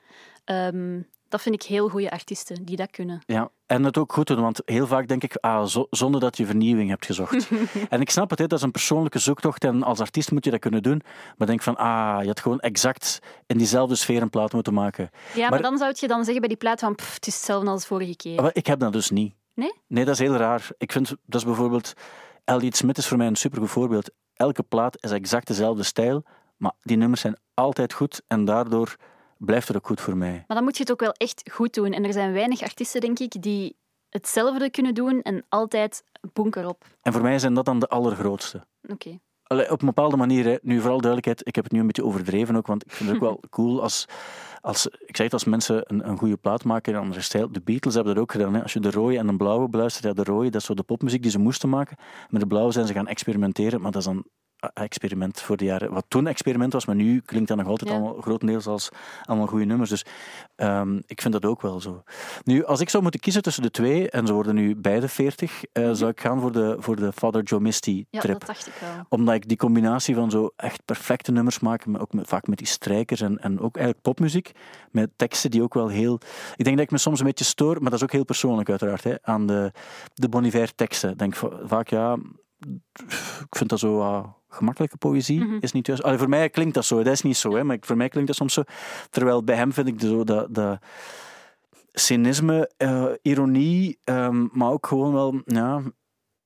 Ehm, 0.45 1.01
dat 1.29 1.41
vind 1.41 1.55
ik 1.55 1.63
heel 1.63 1.89
goede 1.89 2.11
artiesten 2.11 2.65
die 2.65 2.75
dat 2.75 2.91
kunnen. 2.91 3.21
Ja, 3.25 3.49
en 3.65 3.83
het 3.83 3.97
ook 3.97 4.13
goed 4.13 4.27
doen, 4.27 4.41
want 4.41 4.61
heel 4.65 4.87
vaak 4.87 5.07
denk 5.07 5.23
ik, 5.23 5.35
ah, 5.35 5.65
zo- 5.65 5.87
zonder 5.89 6.21
dat 6.21 6.37
je 6.37 6.45
vernieuwing 6.45 6.89
hebt 6.89 7.05
gezocht. 7.05 7.49
en 7.89 8.01
ik 8.01 8.09
snap 8.09 8.29
het, 8.29 8.39
hè, 8.39 8.47
dat 8.47 8.57
is 8.57 8.63
een 8.65 8.71
persoonlijke 8.71 9.19
zoektocht 9.19 9.63
en 9.63 9.83
als 9.83 9.99
artiest 9.99 10.31
moet 10.31 10.45
je 10.45 10.51
dat 10.51 10.59
kunnen 10.59 10.83
doen. 10.83 11.01
Maar 11.37 11.47
denk 11.47 11.61
van, 11.61 11.75
ah, 11.75 12.17
je 12.21 12.27
had 12.27 12.39
gewoon 12.39 12.59
exact 12.59 13.19
in 13.45 13.57
diezelfde 13.57 13.95
sfeer 13.95 14.21
een 14.21 14.29
plaat 14.29 14.53
moeten 14.53 14.73
maken. 14.73 15.09
Ja, 15.33 15.41
maar, 15.41 15.49
Maar- 15.49 15.61
dan 15.61 15.77
zou 15.77 15.93
je 15.95 16.07
dan 16.07 16.19
zeggen 16.23 16.39
bij 16.39 16.49
die 16.49 16.57
plaat 16.57 16.79
van 16.79 16.95
pff, 16.95 17.13
het 17.13 17.27
is 17.27 17.35
hetzelfde 17.35 17.69
als 17.69 17.85
vorige 17.85 18.15
keer. 18.15 18.41
Maar 18.41 18.51
ik 18.53 18.67
heb 18.67 18.79
dat 18.79 18.93
dus 18.93 19.09
niet. 19.09 19.33
Nee? 19.53 19.73
Nee, 19.87 20.05
dat 20.05 20.13
is 20.13 20.19
heel 20.19 20.35
raar. 20.35 20.67
Ik 20.77 20.91
vind, 20.91 21.07
dat 21.25 21.41
is 21.41 21.45
bijvoorbeeld, 21.47 21.93
Elliot 22.43 22.75
Smith 22.75 22.97
is 22.97 23.07
voor 23.07 23.17
mij 23.17 23.27
een 23.27 23.35
supergoed 23.35 23.69
voorbeeld. 23.69 24.11
Elke 24.33 24.63
plaat 24.63 25.03
is 25.03 25.11
exact 25.11 25.47
dezelfde 25.47 25.83
stijl, 25.83 26.23
maar 26.57 26.71
die 26.81 26.97
nummers 26.97 27.21
zijn 27.21 27.37
altijd 27.53 27.93
goed 27.93 28.21
en 28.27 28.45
daardoor 28.45 28.95
blijft 29.37 29.67
het 29.67 29.77
ook 29.77 29.87
goed 29.87 30.01
voor 30.01 30.17
mij. 30.17 30.43
Maar 30.47 30.57
dan 30.57 30.63
moet 30.63 30.77
je 30.77 30.83
het 30.83 30.91
ook 30.91 30.99
wel 30.99 31.11
echt 31.11 31.51
goed 31.51 31.73
doen. 31.73 31.93
En 31.93 32.05
er 32.05 32.13
zijn 32.13 32.33
weinig 32.33 32.61
artiesten, 32.61 33.01
denk 33.01 33.19
ik, 33.19 33.41
die 33.41 33.75
hetzelfde 34.09 34.69
kunnen 34.69 34.93
doen 34.93 35.21
en 35.21 35.45
altijd 35.49 36.03
bunker 36.33 36.67
op. 36.67 36.85
En 37.01 37.13
voor 37.13 37.21
mij 37.21 37.39
zijn 37.39 37.53
dat 37.53 37.65
dan 37.65 37.79
de 37.79 37.87
allergrootste. 37.87 38.65
Oké. 38.87 39.19
Allee, 39.43 39.71
op 39.71 39.79
een 39.79 39.87
bepaalde 39.87 40.17
manier, 40.17 40.59
nu 40.61 40.79
vooral 40.79 41.01
duidelijkheid, 41.01 41.47
ik 41.47 41.55
heb 41.55 41.63
het 41.63 41.73
nu 41.73 41.79
een 41.79 41.87
beetje 41.87 42.05
overdreven 42.05 42.55
ook, 42.55 42.67
want 42.67 42.85
ik 42.85 42.91
vind 42.91 43.09
het 43.09 43.17
ook 43.17 43.23
wel 43.23 43.39
cool 43.49 43.81
als, 43.81 44.05
als 44.61 44.87
ik 44.87 45.15
zeg 45.15 45.25
het, 45.25 45.33
als 45.33 45.43
mensen 45.43 45.81
een, 45.83 46.09
een 46.09 46.17
goede 46.17 46.37
plaat 46.37 46.63
maken 46.63 46.91
in 46.91 46.97
een 46.97 47.03
andere 47.03 47.21
stijl. 47.21 47.51
De 47.51 47.61
Beatles 47.61 47.93
hebben 47.93 48.13
dat 48.13 48.23
ook 48.23 48.31
gedaan. 48.31 48.53
Hè. 48.53 48.61
Als 48.61 48.73
je 48.73 48.79
de 48.79 48.91
rode 48.91 49.17
en 49.17 49.27
de 49.27 49.35
blauwe 49.35 49.69
beluistert, 49.69 50.05
ja, 50.05 50.23
de 50.23 50.31
rode, 50.31 50.49
dat 50.49 50.61
is 50.61 50.67
zo 50.67 50.73
de 50.73 50.83
popmuziek 50.83 51.21
die 51.21 51.31
ze 51.31 51.39
moesten 51.39 51.69
maken. 51.69 51.97
Met 52.29 52.41
de 52.41 52.47
blauwe 52.47 52.71
zijn 52.71 52.87
ze 52.87 52.93
gaan 52.93 53.07
experimenteren, 53.07 53.81
maar 53.81 53.91
dat 53.91 54.01
is 54.01 54.07
dan 54.07 54.25
experiment 54.73 55.41
voor 55.41 55.57
de 55.57 55.65
jaren. 55.65 55.91
Wat 55.93 56.05
toen 56.07 56.27
experiment 56.27 56.73
was, 56.73 56.85
maar 56.85 56.95
nu 56.95 57.19
klinkt 57.25 57.47
dat 57.47 57.57
nog 57.57 57.67
altijd 57.67 57.89
Ja. 57.89 57.95
allemaal 57.95 58.21
grotendeels 58.21 58.67
als 58.67 58.89
allemaal 59.23 59.47
goede 59.47 59.65
nummers. 59.65 59.89
Dus 59.89 60.05
ehm, 60.55 60.99
ik 61.05 61.21
vind 61.21 61.33
dat 61.33 61.45
ook 61.45 61.61
wel 61.61 61.79
zo. 61.81 62.03
Nu, 62.43 62.65
als 62.65 62.79
ik 62.79 62.89
zou 62.89 63.03
moeten 63.03 63.19
kiezen 63.21 63.41
tussen 63.41 63.63
de 63.63 63.71
twee, 63.71 64.09
en 64.09 64.27
ze 64.27 64.33
worden 64.33 64.55
nu 64.55 64.75
beide 64.75 65.07
40, 65.07 65.63
eh, 65.71 65.89
zou 65.91 66.11
ik 66.11 66.21
gaan 66.21 66.39
voor 66.41 66.51
de, 66.51 66.75
voor 66.79 66.95
de 66.95 67.11
Father 67.13 67.43
Joe 67.43 67.59
Misty 67.59 68.05
Ja, 68.09 68.19
trip 68.19 68.39
dat 68.39 68.47
dacht 68.47 68.67
ik 68.67 68.73
wel. 68.79 68.89
omdat 69.09 69.35
ik 69.35 69.47
die 69.47 69.57
combinatie 69.57 70.15
van 70.15 70.31
zo 70.31 70.49
echt 70.55 70.85
perfecte 70.85 71.31
nummers 71.31 71.59
maak, 71.59 71.85
maar 71.85 72.01
ook 72.01 72.13
met, 72.13 72.27
vaak 72.27 72.47
met 72.47 72.57
die 72.57 72.67
strijkers 72.67 73.21
en, 73.21 73.39
en 73.39 73.59
ook 73.59 73.75
eigenlijk 73.75 74.05
popmuziek, 74.05 74.51
met 74.91 75.09
teksten 75.15 75.51
die 75.51 75.63
ook 75.63 75.73
wel 75.73 75.87
heel... 75.87 76.19
Ik 76.55 76.63
denk 76.63 76.75
dat 76.77 76.85
ik 76.85 76.91
me 76.91 76.97
soms 76.97 77.19
een 77.19 77.25
beetje 77.25 77.45
stoor, 77.45 77.73
maar 77.81 77.89
dat 77.89 77.99
is 77.99 78.03
ook 78.03 78.11
heel 78.11 78.25
persoonlijk 78.25 78.69
uiteraard, 78.69 79.03
hè, 79.03 79.15
aan 79.21 79.45
de, 79.47 79.71
de 80.13 80.29
Bon 80.29 80.43
Iver 80.43 80.75
teksten. 80.75 81.17
Denk 81.17 81.35
va- 81.35 81.59
vaak, 81.63 81.87
ja, 81.89 82.17
ik 83.39 83.55
vind 83.57 83.69
dat 83.69 83.79
zo 83.79 84.23
gemakkelijke 84.49 84.97
poëzie, 84.97 85.39
Mhm. 85.43 85.57
is 85.59 85.71
niet 85.71 85.87
juist. 85.87 86.03
Allee, 86.03 86.17
voor 86.17 86.29
mij 86.29 86.49
klinkt 86.49 86.73
dat 86.73 86.85
zo, 86.85 86.95
dat 87.03 87.13
is 87.13 87.21
niet 87.21 87.37
zo, 87.37 87.55
hè, 87.55 87.63
maar 87.63 87.77
voor 87.81 87.97
mij 87.97 88.09
klinkt 88.09 88.27
dat 88.27 88.37
soms 88.37 88.53
zo. 88.53 88.63
Terwijl 89.09 89.43
bij 89.43 89.55
hem 89.55 89.73
vind 89.73 89.87
ik 89.87 89.99
de, 89.99 90.07
zo 90.07 90.23
dat... 90.23 90.53
dat 90.53 90.79
cynisme, 91.91 92.71
eh, 92.77 93.05
ironie, 93.21 93.99
ehm, 94.03 94.47
maar 94.51 94.71
ook 94.71 94.87
gewoon 94.87 95.13
wel, 95.13 95.41
ja, 95.45 95.81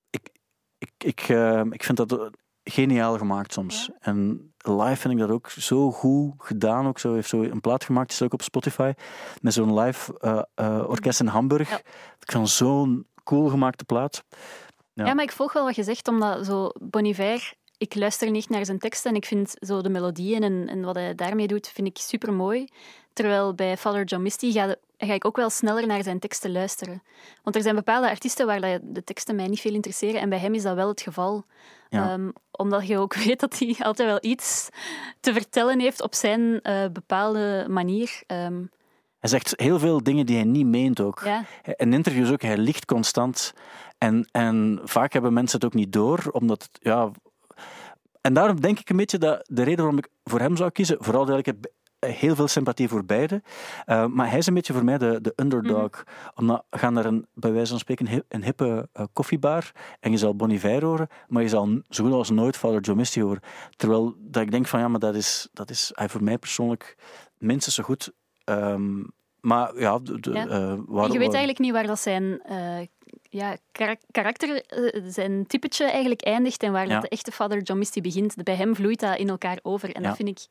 ik, 0.09 0.30
ik, 0.78 0.91
ik, 0.97 1.20
eh, 1.20 1.62
ik 1.70 1.84
vind 1.84 1.97
dat 1.97 2.30
geniaal 2.64 3.18
gemaakt 3.18 3.53
soms. 3.53 3.89
En 3.99 4.51
live 4.57 4.95
vind 4.95 5.14
ik 5.14 5.20
dat 5.20 5.30
ook 5.30 5.49
zo 5.49 5.91
goed 5.91 6.34
gedaan. 6.38 6.88
Ook 6.88 6.99
zo, 6.99 7.14
heeft 7.14 7.30
zo 7.30 7.41
een 7.43 7.62
plaat 7.62 7.84
gemaakt, 7.84 8.12
is 8.12 8.22
ook 8.22 8.34
op 8.34 8.41
Spotify, 8.41 8.91
met 9.41 9.53
zo'n 9.53 9.80
live 9.80 10.18
eh, 10.20 10.41
eh, 10.53 10.84
orkest 10.89 11.20
in 11.20 11.28
Hamburg. 11.28 11.70
Ja. 11.70 11.78
Ik 12.20 12.32
vind 12.32 12.49
zo'n 12.49 13.07
cool 13.24 13.49
gemaakte 13.49 13.86
plaat. 13.86 14.24
Ja. 14.94 15.06
Ja. 15.06 15.14
maar 15.14 15.24
ik 15.24 15.32
volg 15.32 15.54
wel 15.54 15.64
wat 15.66 15.76
je 15.76 15.84
zegt, 15.84 16.08
omdat 16.08 16.46
zo 16.46 16.70
Bon 16.80 17.06
Iver, 17.06 17.54
ik 17.78 17.96
luister 17.96 18.32
niet 18.32 18.50
naar 18.50 18.66
zijn 18.66 18.80
teksten 18.80 19.10
en 19.12 19.16
ik 19.16 19.26
vind 19.26 19.54
zo 19.60 19.82
de 19.82 19.89
melodieën 19.89 20.44
en, 20.44 20.68
en 20.68 20.82
wat 20.84 20.96
hij 20.96 21.16
daarmee 21.16 21.48
doet, 21.48 21.68
vind 21.68 21.88
ik 21.88 21.98
super 21.98 22.34
mooi. 22.34 22.68
Terwijl 23.14 23.54
bij 23.54 23.78
Father 23.78 24.04
John 24.04 24.24
Misty 24.24 24.52
ga, 24.52 24.76
ga 24.98 25.14
ik 25.14 25.26
ook 25.26 25.36
wel 25.36 25.50
sneller 25.50 25.88
naar 25.88 26.04
zijn 26.04 26.20
teksten 26.20 26.52
luisteren. 26.52 27.04
Want 27.44 27.56
er 27.56 27.62
zijn 27.62 27.76
bepaalde 27.76 28.10
artiesten 28.10 28.46
waar 28.46 28.62
de 28.82 29.04
teksten 29.04 29.36
mij 29.36 29.48
niet 29.48 29.60
veel 29.60 29.74
interesseren 29.74 30.22
en 30.22 30.30
bij 30.30 30.39
hem 30.39 30.54
is 30.54 30.64
dat 30.64 30.76
wel 30.76 30.88
het 30.88 31.02
geval. 31.02 31.44
Ja. 31.89 32.12
Ehm, 32.12 32.30
omdat 32.52 32.88
je 32.88 32.98
ook 32.98 33.14
weet 33.26 33.39
dat 33.39 33.60
hij 33.60 33.76
altijd 33.80 34.10
wel 34.10 34.18
iets 34.32 34.70
te 35.20 35.34
vertellen 35.34 35.80
heeft 35.80 36.02
op 36.02 36.16
zijn 36.16 36.62
eh, 36.62 36.86
bepaalde 36.94 37.66
manier. 37.70 38.24
Ehm, 38.28 38.64
Hij 39.20 39.30
zegt 39.30 39.54
heel 39.56 39.80
veel 39.80 40.04
dingen 40.04 40.26
die 40.26 40.36
hij 40.36 40.46
niet 40.46 40.66
meent 40.66 41.00
ook. 41.00 41.22
ja. 41.24 41.44
In 41.76 41.94
interviews 41.94 42.32
ook, 42.32 42.42
hij 42.42 42.58
liegt 42.58 42.86
constant. 42.86 43.54
En, 44.02 44.28
en 44.32 44.80
vaak 44.84 45.14
hebben 45.14 45.34
mensen 45.34 45.58
het 45.60 45.66
ook 45.68 45.74
niet 45.74 45.93
door, 45.93 46.30
omdat... 46.32 46.64
het- 46.64 46.78
Ja, 46.82 47.12
en 48.22 48.34
daarom 48.34 48.62
denk 48.62 48.80
ik 48.80 48.89
een 48.89 48.95
beetje 48.97 49.18
dat 49.18 49.47
de 49.49 49.64
reden 49.64 49.78
waarom 49.78 49.97
ik 49.97 50.08
voor 50.24 50.39
hem 50.39 50.56
zou 50.56 50.70
kiezen, 50.72 50.97
vooral 50.99 51.26
dat 51.26 51.38
ik 51.38 51.45
heb 51.45 51.66
heel 51.99 52.36
veel 52.36 52.47
sympathie 52.47 52.88
voor 52.89 53.06
beide, 53.06 53.41
eh, 53.86 54.06
maar 54.06 54.30
hij 54.30 54.38
is 54.38 54.47
een 54.47 54.54
beetje 54.54 54.74
voor 54.74 54.84
mij 54.84 54.97
de, 54.97 55.22
de 55.22 55.34
underdog. 55.36 56.04
Omdat 56.36 56.64
gaan 56.70 56.93
naar 56.93 57.06
een, 57.06 57.26
bij 57.34 57.52
wijze 57.52 57.70
van 57.70 57.80
spreken, 57.80 58.06
een, 58.06 58.12
hip- 58.12 58.26
een 58.28 58.43
hippe 58.43 58.89
eh, 58.93 59.06
koffiebar 59.14 59.72
en 59.99 60.12
je 60.12 60.18
zal 60.18 60.36
Bon 60.36 60.49
Iver 60.49 60.84
horen, 60.84 61.08
maar 61.28 61.41
je 61.43 61.49
zal 61.49 61.82
zo 61.89 62.04
goed 62.04 62.14
als 62.14 62.30
nooit 62.30 62.58
Father 62.58 62.82
Joe 62.82 62.95
Misty 62.95 63.22
horen. 63.22 63.41
Terwijl 63.76 64.16
dat 64.18 64.41
ik 64.43 64.52
denk 64.52 64.68
van, 64.68 64.80
ja, 64.80 64.88
maar 64.88 64.99
dat 64.99 65.16
is, 65.16 65.47
dat 65.54 65.70
is 65.70 65.91
hij 65.93 66.10
voor 66.10 66.24
mij 66.24 66.38
persoonlijk 66.38 66.97
minstens 67.38 67.76
zo 67.76 67.84
goed. 67.84 68.12
Ehm, 68.43 69.04
maar 69.39 69.80
ja, 69.80 69.99
de, 69.99 70.20
de, 70.20 70.32
Ja. 70.32 70.47
eh, 70.47 70.74
waar- 70.86 71.12
je 71.12 71.18
weet 71.18 71.28
eigenlijk 71.28 71.60
niet 71.60 71.72
waar 71.72 71.88
dat 71.88 71.99
zijn 71.99 72.41
ja, 73.32 73.55
karak- 73.71 74.01
karakter, 74.11 74.65
eh, 74.65 75.01
zijn 75.07 75.47
typetje 75.47 75.86
eigenlijk 75.86 76.21
eindigt 76.21 76.63
en 76.63 76.71
waar 76.71 76.88
Ja. 76.88 76.93
dat 76.93 77.01
de 77.01 77.09
echte 77.09 77.32
Father 77.32 77.61
John 77.61 77.79
Misty 77.79 78.01
begint. 78.01 78.43
Bij 78.43 78.55
hem 78.55 78.75
vloeit 78.75 78.99
dat 78.99 79.17
in 79.17 79.29
elkaar 79.29 79.59
over. 79.61 79.91
En 79.95 80.01
Ja. 80.01 80.07
dat 80.07 80.17
vind 80.17 80.29
ik 80.29 80.47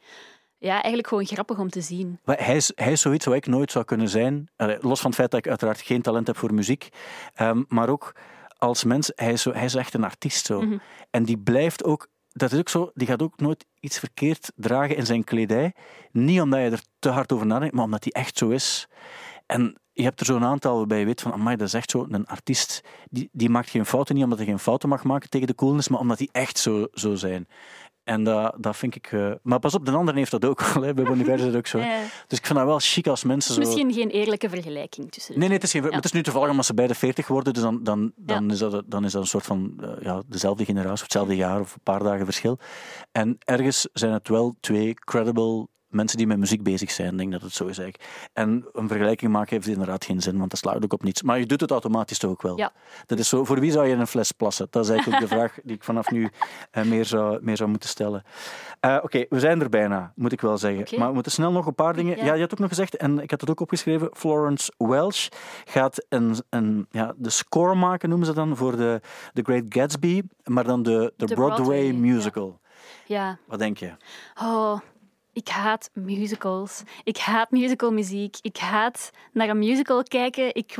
ja, 0.59 0.73
eigenlijk 0.73 1.07
gewoon 1.07 1.27
grappig 1.27 1.59
om 1.59 1.69
te 1.71 1.81
zien. 1.81 2.19
Hij 2.25 2.57
is, 2.57 2.73
hij 2.75 2.93
is 2.93 3.01
zoiets 3.01 3.25
wat 3.25 3.35
ik 3.35 3.47
nooit 3.47 3.73
zou 3.73 3.85
kunnen 3.85 4.09
zijn. 4.09 4.49
Los 4.81 5.01
van 5.01 5.11
het 5.11 5.15
feit 5.19 5.31
dat 5.31 5.41
ik 5.41 5.49
uiteraard 5.49 5.81
geen 5.81 6.03
talent 6.03 6.27
heb 6.27 6.37
voor 6.37 6.55
muziek. 6.55 6.89
Ehm, 7.35 7.63
maar 7.69 7.89
ook 7.89 8.15
als 8.59 8.85
mens, 8.85 9.13
hij 9.15 9.33
is, 9.33 9.43
zo, 9.43 9.53
hij 9.53 9.65
is 9.65 9.75
echt 9.75 9.95
een 9.95 10.05
artiest 10.05 10.47
zo. 10.47 10.61
Mhm. 10.61 10.79
En 11.11 11.25
die 11.25 11.39
blijft 11.39 11.85
ook, 11.85 12.09
dat 12.33 12.53
is 12.53 12.59
ook 12.59 12.69
zo, 12.69 12.91
die 12.95 13.07
gaat 13.07 13.23
ook 13.23 13.41
nooit 13.41 13.67
iets 13.81 13.99
verkeerd 13.99 14.53
dragen 14.57 14.97
in 14.97 15.07
zijn 15.07 15.25
kledij. 15.25 15.73
Niet 16.13 16.41
omdat 16.41 16.61
je 16.61 16.71
er 16.71 16.83
te 16.99 17.09
hard 17.09 17.33
over 17.33 17.47
nadenkt, 17.47 17.75
maar 17.75 17.85
omdat 17.85 18.05
hij 18.05 18.23
echt 18.23 18.39
zo 18.39 18.49
is. 18.49 18.89
En 19.51 19.75
je 19.93 20.03
hebt 20.03 20.21
er 20.21 20.27
zo'n 20.27 20.45
aantal 20.45 20.77
waarbij 20.77 20.99
je 20.99 21.05
weet 21.05 21.21
van, 21.21 21.33
amai, 21.33 21.57
dat 21.57 21.67
is 21.67 21.75
echt 21.75 21.91
zo 21.91 22.07
een 22.11 22.27
artiest. 22.27 22.81
Die, 23.11 23.29
die 23.33 23.51
maakt 23.51 23.71
geen 23.71 23.87
fouten, 23.87 24.15
niet 24.15 24.25
omdat 24.25 24.39
hij 24.39 24.47
geen 24.47 24.59
fouten 24.59 24.89
mag 24.89 25.05
maken 25.05 25.31
tegen 25.31 25.47
de 25.47 25.55
coolness, 25.55 25.89
maar 25.89 26.01
omdat 26.01 26.19
die 26.19 26.29
echt 26.33 26.59
zo, 26.59 26.87
zo 26.93 27.15
zijn. 27.15 27.49
En 28.05 28.25
dat, 28.25 28.55
dat 28.59 28.77
vind 28.77 28.95
ik... 28.95 29.13
eh, 29.13 29.33
maar 29.43 29.59
pas 29.59 29.75
op, 29.75 29.85
de 29.85 29.91
andere 29.93 30.19
heeft 30.19 30.31
dat 30.31 30.45
ook. 30.45 30.61
Hè. 30.85 30.95
Bij 30.95 31.35
is 31.35 31.41
dat 31.43 31.57
ook 31.57 31.67
zo. 31.67 31.79
Ja. 31.79 32.01
Dus 32.27 32.39
ik 32.39 32.47
vind 32.47 32.59
dat 32.59 32.67
wel 32.67 32.79
chic 32.79 33.07
als 33.07 33.25
mensen 33.25 33.55
Het 33.55 33.63
is 33.63 33.69
zo... 33.71 33.77
misschien 33.77 34.03
geen 34.03 34.21
eerlijke 34.21 34.49
vergelijking 34.49 35.11
tussen. 35.13 35.39
Nee, 35.39 35.49
nee, 35.49 35.57
het 35.57 35.67
is, 35.67 35.71
geen, 35.73 35.85
het 35.85 36.05
is 36.05 36.13
nu 36.13 36.23
toevallig 36.23 36.51
omdat 36.51 36.67
ze 36.67 36.75
beide 36.75 36.95
40 36.95 37.27
worden, 37.27 37.53
dus 37.53 37.63
dan, 37.63 37.83
dan, 37.83 38.13
dan, 38.17 38.45
Ja. 38.47 38.53
is, 38.53 38.59
dat, 38.59 38.85
dan 38.87 39.05
is 39.05 39.13
dat 39.13 39.23
een 39.23 39.29
soort 39.29 39.47
van 39.47 39.75
eh, 39.81 39.91
ja, 40.01 40.23
dezelfde 40.27 40.65
generatie, 40.65 40.93
of 40.93 41.01
hetzelfde 41.03 41.37
jaar 41.37 41.61
of 41.61 41.75
een 41.75 41.83
paar 41.83 42.03
dagen 42.03 42.25
verschil. 42.25 42.59
En 43.13 43.39
ergens 43.45 43.89
zijn 43.93 44.13
het 44.13 44.29
wel 44.29 44.55
twee 44.61 44.95
credible 44.95 45.69
mensen 45.91 46.19
die 46.19 46.27
met 46.27 46.39
muziek 46.39 46.63
bezig 46.63 46.91
zijn, 46.91 47.17
denk 47.17 47.33
dat 47.33 47.43
het 47.43 47.53
zo 47.53 47.67
is 47.67 47.79
eigenlijk. 47.79 48.11
En 48.33 48.67
een 48.73 48.89
vergelijking 48.89 49.33
maken 49.33 49.55
heeft 49.55 49.69
inderdaad 49.69 50.05
geen 50.05 50.21
zin, 50.21 50.39
want 50.39 50.51
dat 50.51 50.59
slaat 50.59 50.85
ook 50.85 50.93
op 50.93 51.03
niets. 51.03 51.23
Maar 51.23 51.39
je 51.39 51.47
doet 51.47 51.61
het 51.61 51.71
automatisch 51.71 52.19
toch 52.19 52.31
ook 52.31 52.43
wel. 52.43 52.57
Ja. 52.57 52.73
Dat 53.07 53.19
is 53.19 53.29
zo, 53.29 53.45
voor 53.45 53.61
wie 53.61 53.73
zou 53.73 53.87
je 53.87 53.95
een 53.95 54.07
fles 54.07 54.33
plassen? 54.33 54.67
Dat 54.71 54.85
is 54.85 54.91
eigenlijk 54.91 55.23
ook 55.23 55.29
de 55.29 55.35
vraag 55.37 55.59
die 55.63 55.77
ik 55.77 55.85
vanaf 55.85 56.11
nu 56.11 56.31
eh, 56.71 56.85
meer, 56.85 57.05
zou, 57.05 57.39
meer 57.43 57.57
zou 57.57 57.71
moeten 57.71 57.89
stellen. 57.89 58.23
Eh, 58.81 58.99
Oké, 59.03 59.27
we 59.29 59.41
zijn 59.41 59.61
er 59.61 59.69
bijna, 59.69 60.13
moet 60.17 60.33
ik 60.33 60.41
wel 60.41 60.59
zeggen. 60.59 60.99
Maar 60.99 61.09
we 61.09 61.15
moeten 61.15 61.33
snel 61.33 61.53
nog 61.53 61.67
een 61.67 61.75
paar 61.75 61.95
dingen... 61.95 62.17
Ja. 62.17 62.25
Ja, 62.25 62.35
je 62.35 62.41
had 62.41 62.53
ook 62.53 62.59
nog 62.59 62.69
gezegd, 62.69 62.97
en 62.97 63.19
ik 63.19 63.31
had 63.31 63.41
het 63.41 63.51
ook 63.51 63.61
opgeschreven, 63.61 64.11
Florence 64.13 64.73
Welch 64.77 65.29
gaat 65.65 66.07
een, 66.09 66.37
een, 66.49 66.87
ja, 66.91 67.15
de 67.17 67.31
score 67.31 67.75
maken, 67.75 68.09
noemen 68.09 68.27
ze 68.27 68.35
dan, 68.35 68.57
voor 68.57 68.77
de, 68.77 69.01
The 69.33 69.43
Great 69.43 69.65
Gatsby, 69.69 70.23
maar 70.45 70.65
dan 70.65 70.83
de, 70.83 71.13
de, 71.17 71.27
De 71.27 71.35
Broadway, 71.35 71.57
Broadway, 71.57 71.85
ja. 71.87 71.93
musical. 71.93 72.61
Ja. 73.07 73.39
Wat 73.47 73.59
denk 73.59 73.79
je? 73.79 73.93
Oh, 74.43 74.79
ik 75.33 75.49
haat 75.49 75.91
musicals. 75.93 76.83
Ik 77.05 77.17
haat 77.17 77.51
musicalmuziek. 77.51 78.37
Ik 78.43 78.57
haat 78.57 79.11
naar 79.33 79.49
een 79.49 79.59
musical 79.59 80.03
kijken. 80.03 80.55
Ik, 80.55 80.77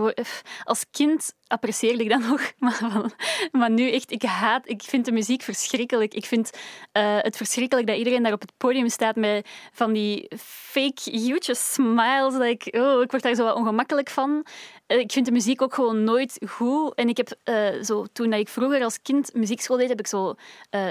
als 0.65 0.85
kind 0.91 1.35
apprecieerde 1.51 2.03
ik 2.03 2.11
dat 2.11 2.21
nog, 2.31 2.53
maar, 2.59 3.13
maar 3.53 3.71
nu 3.71 3.91
echt, 3.91 4.11
ik 4.11 4.23
haat, 4.23 4.69
ik 4.69 4.83
vind 4.83 5.05
de 5.05 5.13
muziek 5.13 5.43
verschrikkelijk. 5.43 6.15
Ik 6.15 6.25
vind 6.25 6.51
eh, 6.93 7.19
het 7.19 7.37
verschrikkelijk 7.37 7.87
dat 7.87 7.97
iedereen 7.97 8.23
daar 8.23 8.33
op 8.33 8.41
het 8.41 8.53
podium 8.57 8.89
staat 8.89 9.17
met 9.17 9.49
van 9.73 9.93
die 9.93 10.31
fake 10.39 11.01
huge 11.11 11.55
smiles. 11.55 12.33
Dat 12.33 12.43
ik, 12.43 12.69
oh, 12.71 13.03
ik 13.03 13.11
word 13.11 13.23
daar 13.23 13.35
zo 13.35 13.45
wat 13.45 13.55
ongemakkelijk 13.55 14.11
van. 14.11 14.47
Eh, 14.87 14.99
Ik 14.99 15.13
vind 15.13 15.27
de 15.27 15.33
muziek 15.33 15.63
ook 15.63 15.75
gewoon 15.75 16.05
nooit 16.05 16.39
goed. 16.49 16.95
En 16.95 17.09
ik 17.09 17.17
heb 17.17 17.33
eh, 17.45 17.83
zo, 17.83 18.07
toen 18.13 18.31
dat 18.31 18.41
ik 18.41 18.49
vroeger 18.49 18.83
als 18.83 19.03
kind 19.03 19.35
muziekschool 19.35 19.77
deed, 19.77 19.89
heb 19.89 19.99
ik 19.99 20.07
zo 20.07 20.35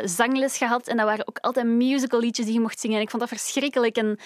zangles 0.04 0.58
gehad. 0.58 0.88
En 0.88 0.98
dat 0.98 1.06
waren 1.06 1.28
ook 1.28 1.38
altijd 1.40 1.66
musical 1.66 2.20
liedjes 2.20 2.46
die 2.46 2.56
je 2.56 2.62
mocht 2.62 2.80
zingen. 2.80 2.98
En 2.98 3.02
ik 3.04 3.10
vond 3.10 3.22
dat 3.22 3.32
verschrikkelijk. 3.32 3.98
En 3.98 4.18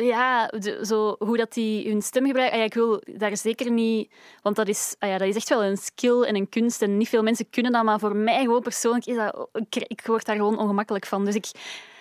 ja, 0.00 0.50
zo, 0.82 1.16
hoe 1.18 1.36
dat 1.36 1.52
die 1.52 1.88
hun 1.88 2.02
stem 2.02 2.26
gebruiken. 2.26 2.52
Ah 2.54 2.58
ja, 2.58 2.64
ik 2.64 2.74
wil 2.74 3.02
daar 3.06 3.36
zeker 3.36 3.70
niet... 3.70 4.12
Want 4.42 4.56
dat 4.56 4.68
is, 4.68 4.94
ah 4.98 5.08
ja, 5.08 5.18
is 5.28 5.36
echt 5.36 5.48
wel 5.48 5.64
een 5.64 5.76
skill 5.76 6.22
en 6.22 6.36
een 6.36 6.48
kunst. 6.48 6.82
En 6.82 6.96
niet 6.96 7.08
veel 7.08 7.22
mensen 7.22 7.50
kunnen 7.50 7.72
dat. 7.72 7.84
Maar 7.84 7.98
voor 7.98 8.16
mij 8.16 8.42
gewoon 8.42 8.62
persoonlijk 8.62 9.06
is 9.06 9.16
dat... 9.16 9.48
Ik, 9.68 10.02
word 10.06 10.24
daar 10.24 10.36
gewoon 10.36 10.58
ongemakkelijk 10.58 11.06
van. 11.06 11.24
Dus 11.24 11.34
ik 11.34 11.50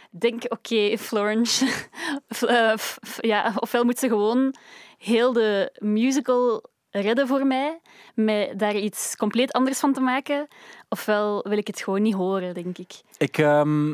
denk, 0.09 0.43
oké, 0.49 0.97
Florence... 0.97 1.65
eh, 2.47 2.73
ja, 3.19 3.53
ofwel 3.59 3.83
moet 3.83 3.99
ze 3.99 4.07
gewoon 4.07 4.55
heel 4.97 5.33
de 5.33 5.75
musical 5.79 6.63
redden 6.89 7.27
voor 7.27 7.45
mij, 7.45 7.79
met 8.15 8.59
daar 8.59 8.75
iets 8.75 9.15
compleet 9.15 9.51
anders 9.51 9.79
van 9.79 9.93
te 9.93 9.99
maken. 9.99 10.47
Ofwel 10.89 11.43
wil 11.47 11.57
ik 11.57 11.67
het 11.67 11.81
gewoon 11.81 12.01
niet 12.01 12.13
horen, 12.13 12.53
denk 12.53 12.77
ik. 12.77 13.01
Ik, 13.17 13.37
ehm, 13.37 13.91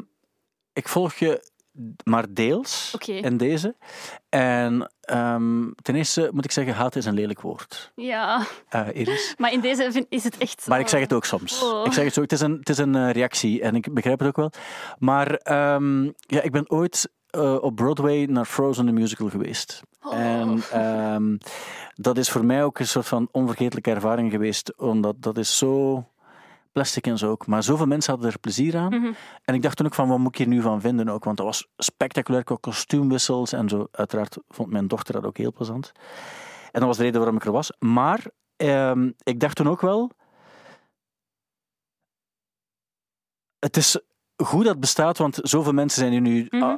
ik 0.74 0.88
volg 0.88 1.14
je 1.14 1.52
maar 2.04 2.26
deels 2.30 2.96
in 3.06 3.38
deze. 3.38 3.76
En 4.30 4.92
ehm, 5.02 5.72
ten 5.82 5.96
eerste 5.96 6.30
moet 6.34 6.46
ik 6.46 6.52
zeggen, 6.52 6.74
haat 6.74 6.96
is 6.96 7.06
een 7.06 7.14
lelijk 7.14 7.42
woord, 7.42 7.92
Ja, 7.96 8.46
eh, 8.70 8.88
Iris. 8.94 9.34
maar 9.38 9.52
in 9.52 9.62
deze 9.62 9.92
vind, 9.92 10.06
is 10.10 10.24
het 10.24 10.38
echt... 10.38 10.68
Maar 10.68 10.80
ik 10.80 10.88
zeg 10.88 11.00
het 11.00 11.14
ook 11.14 11.26
soms. 11.26 11.64
Oh. 11.64 11.86
Ik 11.86 11.94
zeg 11.94 12.04
het 12.04 12.14
zo, 12.14 12.22
het 12.22 12.32
is 12.32 12.42
een, 12.42 12.58
het 12.60 12.70
is 12.70 12.78
een 12.78 12.96
eh, 12.96 13.12
reactie 13.12 13.62
en 13.62 13.76
ik 13.76 13.94
begrijp 13.94 14.20
het 14.20 14.28
ook 14.28 14.36
wel. 14.36 14.52
Maar 14.98 15.36
ehm, 15.36 16.04
ja, 16.04 16.42
ik 16.42 16.52
ben 16.52 16.70
ooit 16.70 17.10
eh, 17.30 17.64
op 17.64 17.76
Broadway 17.76 18.26
naar 18.26 18.46
Frozen 18.46 18.86
the 18.86 18.92
Musical 18.92 19.30
geweest. 19.30 19.82
Oh. 20.02 20.20
En 20.20 20.62
ehm, 20.72 21.38
dat 21.96 22.18
is 22.18 22.30
voor 22.30 22.46
mij 22.46 22.64
ook 22.64 22.80
een 22.80 22.88
soort 22.88 23.08
van 23.08 23.28
onvergetelijke 23.32 23.92
ervaring 23.92 24.32
geweest, 24.32 24.78
omdat 24.78 25.16
dat 25.20 25.38
is 25.38 25.58
zo 25.58 26.04
plastic 26.74 27.08
en 27.08 27.18
zo 27.18 27.30
ook. 27.30 27.48
Maar 27.48 27.64
zoveel 27.64 27.86
mensen 27.86 28.14
hadden 28.14 28.32
er 28.32 28.40
plezier 28.40 28.78
aan. 28.78 28.90
Mhm. 28.90 29.14
En 29.44 29.54
ik 29.54 29.62
dacht 29.62 29.78
toen 29.78 29.86
ook 29.86 29.94
van, 29.94 30.08
wat 30.08 30.18
moet 30.18 30.32
ik 30.32 30.38
hier 30.38 30.48
nu 30.48 30.62
van 30.62 30.82
vinden 30.82 31.10
ook? 31.10 31.24
Want 31.24 31.38
dat 31.38 31.46
was 31.46 31.68
spectaculair 31.78 32.44
qua 32.44 32.58
kostuumwissels 32.60 33.54
en 33.54 33.70
zo. 33.70 33.88
Uiteraard 33.92 34.38
vond 34.48 34.70
mijn 34.70 34.88
dochter 34.88 35.14
dat 35.14 35.26
ook 35.26 35.38
heel 35.38 35.54
plezant. 35.54 35.92
En 36.72 36.80
dat 36.80 36.84
was 36.84 36.98
de 36.98 37.04
reden 37.04 37.20
waarom 37.20 37.38
ik 37.38 37.46
er 37.46 37.52
was. 37.52 37.72
Maar 37.80 38.26
ehm, 38.56 39.12
ik 39.24 39.40
dacht 39.40 39.56
toen 39.56 39.70
ook 39.70 39.82
wel... 39.82 40.12
Het 43.60 43.78
is 43.78 44.00
goed 44.36 44.64
dat 44.64 44.72
het 44.72 44.80
bestaat, 44.80 45.18
want 45.18 45.40
zoveel 45.42 45.74
mensen 45.74 46.00
zijn 46.00 46.12
hier 46.12 46.22
nu... 46.22 46.48
Mhm. 46.50 46.64
ah, 46.64 46.78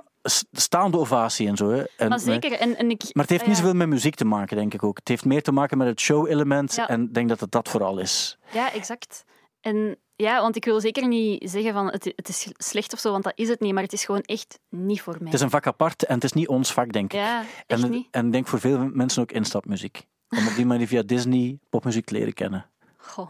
staande 0.52 0.98
ovatie 0.98 1.48
en 1.48 1.58
zo. 1.58 1.70
Hè. 1.70 1.84
En, 1.98 2.10
Maar 2.10 2.20
zeker. 2.20 2.52
En, 2.52 2.78
en 2.78 2.89
ik, 2.89 3.02
Maar 3.02 3.24
het 3.24 3.30
heeft 3.30 3.41
ah 3.41 3.48
niet 3.48 3.58
zoveel 3.58 3.74
met 3.74 3.88
muziek 3.88 4.16
te 4.16 4.26
maken, 4.26 4.58
denk 4.58 4.74
ik 4.74 4.84
ook. 4.84 4.98
Het 4.98 5.08
heeft 5.08 5.26
meer 5.26 5.41
te 5.41 5.52
maken 5.52 5.78
met 5.78 5.88
het 5.88 6.00
show-element. 6.00 6.76
Ja. 6.76 6.88
En 6.88 7.02
ik 7.02 7.14
denk 7.14 7.30
dat 7.30 7.39
het 7.39 7.52
dat 7.52 7.70
vooral 7.70 7.98
is. 7.98 8.38
Ja, 8.52 8.72
exact. 8.72 9.24
En 9.66 9.97
ja, 10.16 10.41
want 10.41 10.55
ik 10.55 10.66
wil 10.66 10.80
zeker 10.82 11.07
niet 11.07 11.49
zeggen 11.49 11.74
van 11.74 11.86
het, 11.86 12.03
het 12.16 12.28
is 12.28 12.51
slecht 12.57 12.93
of 12.93 12.99
zo, 12.99 13.11
want 13.11 13.24
dat 13.24 13.34
is 13.36 13.49
het 13.49 13.59
niet. 13.59 13.74
Maar 13.74 13.84
het 13.84 13.93
is 13.93 14.05
gewoon 14.05 14.22
echt 14.22 14.59
niet 14.70 15.01
voor 15.01 15.13
mij. 15.13 15.26
Het 15.26 15.34
is 15.34 15.41
een 15.41 15.49
vak 15.49 15.68
apart 15.68 16.03
en 16.05 16.13
het 16.16 16.24
is 16.24 16.34
niet 16.34 16.47
ons 16.47 16.74
vak, 16.74 16.91
denk 16.91 17.13
ik. 17.13 17.20
Ja, 17.20 17.43
echt 17.68 17.84
En, 17.84 17.89
niet. 17.89 18.07
en 18.11 18.26
ik 18.26 18.32
denk 18.32 18.47
voor 18.47 18.59
veel 18.59 18.89
mensen 18.93 19.22
ook 19.22 19.32
instapmuziek. 19.32 20.05
Om 20.30 20.47
op 20.47 20.55
die 20.55 20.66
manier 20.66 20.88
via 20.88 21.01
Disney 21.01 21.59
popmuziek 21.70 22.05
te 22.05 22.13
leren 22.13 22.34
kennen. 22.34 22.66
Goh. 22.97 23.30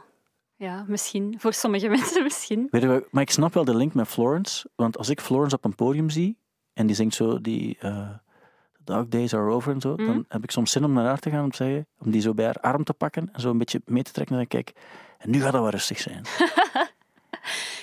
Ja, 0.55 0.86
misschien. 0.88 1.36
Voor 1.39 1.53
sommige 1.53 1.88
mensen 1.97 2.23
misschien. 2.23 2.67
Weet 2.71 2.81
je, 2.81 2.88
wat- 2.88 3.07
maar 3.11 3.21
ik 3.21 3.31
snap 3.31 3.53
wel 3.53 3.65
de 3.65 3.75
link 3.75 3.93
met 3.93 4.07
Florence. 4.07 4.69
Want 4.75 4.97
als 4.97 5.09
ik 5.09 5.21
Florence 5.21 5.55
op 5.55 5.65
een 5.65 5.75
podium 5.75 6.09
zie 6.09 6.38
en 6.73 6.86
die 6.88 6.95
zingt 6.95 7.15
zo 7.15 7.41
die 7.41 7.77
The 7.79 8.19
Dog 8.83 9.07
Days 9.07 9.33
Are 9.33 9.49
Over 9.51 9.73
en 9.73 9.81
zo, 9.81 9.93
Mhm. 9.95 10.05
dan 10.05 10.25
heb 10.27 10.43
ik 10.43 10.51
soms 10.51 10.71
zin 10.71 10.83
om 10.83 10.93
naar 10.93 11.05
haar 11.05 11.19
te 11.19 11.29
gaan 11.29 11.43
om, 11.43 11.51
te 11.51 11.57
zeggen, 11.57 11.88
om 11.99 12.11
die 12.11 12.21
zo 12.21 12.33
bij 12.33 12.45
haar 12.45 12.59
arm 12.59 12.83
te 12.83 12.93
pakken 12.93 13.29
en 13.33 13.41
zo 13.41 13.49
een 13.49 13.57
beetje 13.57 13.81
mee 13.86 14.03
te 14.03 14.11
trekken. 14.11 14.36
En 14.36 14.41
dan 14.49 14.63
kijk, 14.63 14.73
en 15.26 15.32
nu 15.32 15.41
gaat 15.41 15.51
dat 15.51 15.61
wel 15.61 15.69
rustig 15.69 15.99
zijn. 15.99 16.21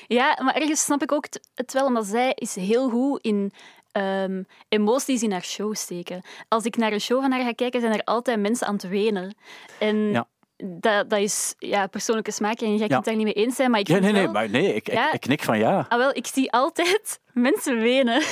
Ja, 0.08 0.38
maar 0.42 0.54
ergens 0.54 0.80
snap 0.84 1.02
ik 1.02 1.12
ook 1.12 1.26
het, 1.54 1.72
wel, 1.72 1.86
omdat 1.86 2.06
zij 2.06 2.32
is 2.34 2.54
heel 2.54 2.88
goed 2.90 3.22
in 3.22 3.52
ehm, 3.92 4.42
emoties 4.68 5.22
in 5.22 5.32
haar 5.32 5.44
show 5.44 5.74
steken. 5.74 6.22
Als 6.48 6.64
ik 6.64 6.76
naar 6.76 6.92
een 6.92 7.00
show 7.00 7.20
van 7.20 7.32
haar 7.32 7.40
ga 7.44 7.52
kijken, 7.52 7.80
zijn 7.80 7.92
er 7.92 8.04
altijd 8.04 8.40
mensen 8.40 8.66
aan 8.66 8.74
het 8.74 8.88
wenen. 8.88 9.34
En 9.78 9.96
Ja. 9.96 10.26
dat, 10.56 11.10
dat 11.10 11.18
is 11.18 11.54
ja, 11.58 11.86
persoonlijke 11.86 12.30
smaak 12.30 12.60
en 12.60 12.72
je 12.72 12.78
gaat 12.78 12.88
Ja. 12.88 12.96
het 12.96 13.04
daar 13.04 13.14
niet 13.16 13.24
mee 13.24 13.32
eens 13.32 13.56
zijn, 13.56 13.70
maar 13.70 13.80
ik 13.80 13.88
Ja, 13.88 13.98
nee, 13.98 14.12
nee, 14.12 14.22
wel... 14.22 14.32
maar 14.32 14.50
nee, 14.50 14.74
ik, 14.74 14.88
ik, 14.88 14.94
Ja. 14.94 15.12
ik 15.12 15.20
knik 15.20 15.42
van 15.42 15.58
ja. 15.58 15.86
Ah, 15.88 15.98
wel, 15.98 16.16
ik 16.16 16.26
zie 16.26 16.52
altijd 16.52 17.20
mensen 17.32 17.78
wenen. 17.80 18.22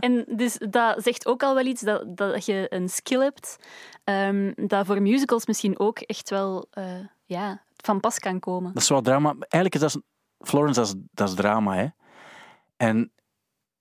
En 0.00 0.24
dus 0.28 0.56
dat 0.70 1.02
zegt 1.02 1.26
ook 1.26 1.42
al 1.42 1.54
wel 1.54 1.64
iets, 1.66 1.80
dat, 1.82 2.16
dat 2.16 2.44
je 2.46 2.66
een 2.68 2.88
skill 2.88 3.20
hebt, 3.20 3.56
ehm, 4.04 4.52
dat 4.56 4.86
voor 4.86 5.02
musicals 5.02 5.46
misschien 5.46 5.78
ook 5.78 5.98
echt 5.98 6.30
wel 6.30 6.66
eh, 6.70 6.84
ja, 7.24 7.62
van 7.88 8.00
pas 8.00 8.18
kan 8.18 8.40
komen. 8.40 8.72
Dat 8.72 8.82
is 8.82 8.88
wel 8.88 9.00
drama. 9.00 9.34
Eigenlijk 9.38 9.74
is 9.74 9.80
dat, 9.80 10.02
Florence, 10.38 10.94
dat 11.12 11.28
is, 11.28 11.34
drama, 11.34 11.74
hè. 11.74 11.86
En 12.76 13.12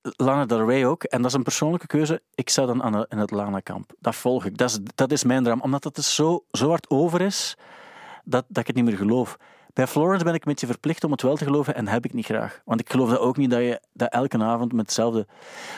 Lana 0.01 0.45
Del 0.45 0.65
Rey 0.69 0.85
ook. 0.85 1.03
En 1.03 1.21
dat 1.21 1.31
is 1.31 1.37
een 1.37 1.43
persoonlijke 1.43 1.87
keuze. 1.87 2.21
Ik 2.33 2.49
zou 2.49 2.67
dan 2.67 2.83
aan 2.83 3.05
in 3.09 3.17
het 3.17 3.31
Lana-kamp. 3.31 3.93
Dat 3.99 4.15
volg 4.15 4.45
ik. 4.45 4.57
Dat 4.57 4.69
is, 4.69 4.79
dat 4.95 5.11
is 5.11 5.23
mijn 5.23 5.43
drama. 5.43 5.61
Omdat 5.61 5.83
het 5.83 5.95
dus 5.95 6.15
zo, 6.15 6.45
zo 6.51 6.69
hard 6.69 6.89
over 6.89 7.21
is, 7.21 7.57
dat, 8.23 8.45
dat 8.47 8.57
ik 8.57 8.67
het 8.67 8.75
niet 8.75 8.85
meer 8.85 8.97
geloof. 8.97 9.37
Bij 9.77 9.87
Florence 9.87 10.23
ben 10.23 10.33
ik 10.33 10.45
een 10.45 10.51
beetje 10.51 10.67
verplicht 10.67 11.03
om 11.03 11.11
het 11.11 11.21
wel 11.21 11.35
te 11.35 11.43
geloven 11.43 11.75
en 11.75 11.87
heb 11.87 12.05
ik 12.05 12.13
niet 12.13 12.25
graag. 12.25 12.61
Want 12.65 12.79
ik 12.79 12.91
geloof 12.91 13.09
dat 13.09 13.19
ook 13.19 13.37
niet 13.37 13.49
dat 13.49 13.59
je 13.59 13.81
dat 13.93 14.11
elke 14.11 14.43
avond 14.43 14.71
met 14.71 14.85
hetzelfde... 14.85 15.27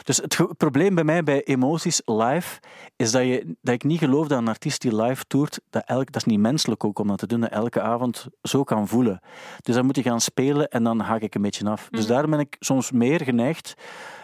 Dus 0.04 0.18
het 0.18 0.58
probleem 0.58 0.96
bij 0.96 1.04
mij 1.04 1.24
bij 1.24 1.44
emoties 1.44 2.02
live 2.06 2.60
is 2.96 3.12
dat, 3.12 3.22
je, 3.22 3.56
dat 3.62 3.74
ik 3.74 3.84
niet 3.84 4.00
geloof 4.00 4.28
dat 4.28 4.38
een 4.38 4.48
artiest 4.48 4.82
die 4.82 4.96
live 4.96 5.24
toert, 5.28 5.60
dat, 5.70 5.84
elk, 5.86 6.06
dat 6.06 6.16
is 6.16 6.24
niet 6.24 6.40
menselijk 6.40 6.84
ook 6.84 7.00
om 7.00 7.08
dat 7.08 7.18
te 7.18 7.28
doen, 7.28 7.40
dat 7.40 7.52
elke 7.52 7.82
avond 7.82 8.28
zo 8.42 8.64
kan 8.64 8.88
voelen. 8.88 9.22
Dus 9.62 9.76
dan 9.76 9.86
moet 9.86 9.96
je 9.96 10.02
gaan 10.02 10.22
spelen 10.22 10.70
en 10.70 10.84
dan 10.84 11.00
haak 11.00 11.22
ik 11.22 11.36
een 11.36 11.42
beetje 11.42 11.70
af. 11.70 11.88
Dus 11.90 12.08
daar 12.08 12.30
ben 12.30 12.40
ik 12.40 12.56
soms 12.60 12.92
meer 12.92 13.22
geneigd, 13.24 13.74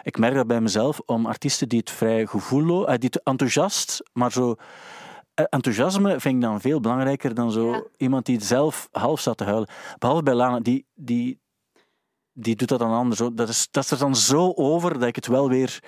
ik 0.02 0.18
merk 0.18 0.34
dat 0.34 0.46
bij 0.46 0.60
mezelf, 0.60 1.00
om 1.06 1.26
artiesten 1.26 1.68
die 1.68 1.78
het 1.78 1.90
vrij 1.90 2.26
gevoelloos, 2.26 2.86
eh, 2.86 2.94
die 2.98 3.10
het 3.12 3.22
enthousiast, 3.22 4.02
maar 4.12 4.32
zo... 4.32 4.56
eh, 5.36 5.44
Enthousiasme 5.48 6.20
vind 6.20 6.34
ik 6.34 6.40
dan 6.40 6.60
veel 6.60 6.80
belangrijker 6.80 7.34
dan 7.34 7.52
zo 7.52 7.70
Ja. 7.70 7.82
iemand 7.96 8.26
die 8.26 8.42
zelf 8.42 8.88
half 8.92 9.20
staat 9.20 9.36
te 9.36 9.44
huilen. 9.44 9.68
Behalve 9.98 10.22
bij 10.22 10.34
Lana, 10.34 10.60
die, 10.60 10.86
die, 10.94 11.40
die 12.32 12.56
doet 12.56 12.68
dat 12.68 12.78
dan 12.78 12.92
anders. 12.92 13.18
Dat 13.34 13.48
is, 13.48 13.68
dat 13.70 13.84
is 13.84 13.90
er 13.90 13.98
dan 13.98 14.16
zo 14.16 14.52
over 14.54 14.92
dat 14.92 15.08
ik 15.08 15.16
het 15.16 15.26
wel 15.26 15.48
weer 15.48 15.80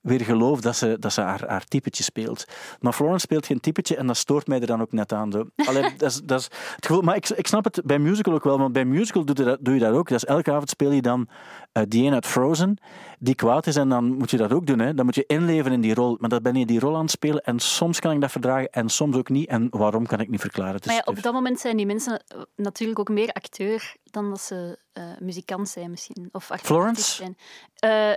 weer 0.00 0.20
geloof 0.20 0.60
dat 0.60 0.76
ze, 0.76 0.96
dat 0.98 1.12
ze 1.12 1.20
haar, 1.20 1.48
haar 1.48 1.64
typetje 1.64 2.02
speelt. 2.02 2.44
Maar 2.80 2.92
Florence 2.92 3.24
speelt 3.24 3.46
geen 3.46 3.60
typetje 3.60 3.96
en 3.96 4.06
dat 4.06 4.16
stoort 4.16 4.46
mij 4.46 4.60
er 4.60 4.66
dan 4.66 4.80
ook 4.80 4.92
net 4.92 5.12
aan. 5.12 5.32
Allee, 5.68 5.82
dat 5.96 6.10
is, 6.10 6.20
dat 6.24 6.40
is 6.40 6.44
het 6.76 6.86
gevoel, 6.86 7.02
maar 7.02 7.16
ik, 7.16 7.28
ik 7.28 7.46
snap 7.46 7.64
het 7.64 7.80
bij 7.84 7.98
musical 7.98 8.34
ook 8.34 8.44
wel, 8.44 8.58
want 8.58 8.72
bij 8.72 8.84
musical 8.84 9.24
doe 9.24 9.36
je 9.36 9.44
dat, 9.44 9.58
doe 9.60 9.74
je 9.74 9.80
dat 9.80 9.92
ook. 9.92 10.08
Dat 10.08 10.22
is, 10.22 10.24
elke 10.24 10.50
avond 10.50 10.70
speel 10.70 10.90
je 10.90 11.02
dan 11.02 11.28
eh 11.72 11.82
die 11.88 12.06
een 12.06 12.14
uit 12.14 12.26
Frozen, 12.26 12.78
die 13.18 13.34
kwaad 13.34 13.66
is, 13.66 13.76
en 13.76 13.88
dan 13.88 14.04
moet 14.04 14.30
je 14.30 14.36
dat 14.36 14.52
ook 14.52 14.66
doen. 14.66 14.78
Hè. 14.78 14.94
Dan 14.94 15.04
moet 15.04 15.14
je 15.14 15.24
inleven 15.26 15.72
in 15.72 15.80
die 15.80 15.94
rol. 15.94 16.16
Maar 16.20 16.30
dan 16.30 16.42
ben 16.42 16.54
je 16.54 16.66
die 16.66 16.80
rol 16.80 16.94
aan 16.94 17.02
het 17.02 17.10
spelen 17.10 17.42
en 17.42 17.58
soms 17.58 18.00
kan 18.00 18.12
ik 18.12 18.20
dat 18.20 18.30
verdragen 18.30 18.70
en 18.70 18.88
soms 18.88 19.16
ook 19.16 19.28
niet. 19.28 19.48
En 19.48 19.66
waarom 19.70 20.06
kan 20.06 20.20
ik 20.20 20.28
niet 20.28 20.40
verklaren. 20.40 20.80
Maar 20.84 20.94
ja, 20.94 21.02
op 21.04 21.22
dat 21.22 21.32
moment 21.32 21.60
zijn 21.60 21.76
die 21.76 21.86
mensen 21.86 22.22
eh, 22.26 22.40
natuurlijk 22.56 22.98
ook 22.98 23.08
meer 23.08 23.32
acteur 23.32 23.96
dan 24.04 24.28
dat 24.28 24.40
ze 24.40 24.78
eh, 24.92 25.04
muzikant 25.18 25.68
zijn 25.68 25.90
misschien. 25.90 26.28
Of 26.32 26.50
Florence? 26.62 27.14
zijn. 27.14 27.36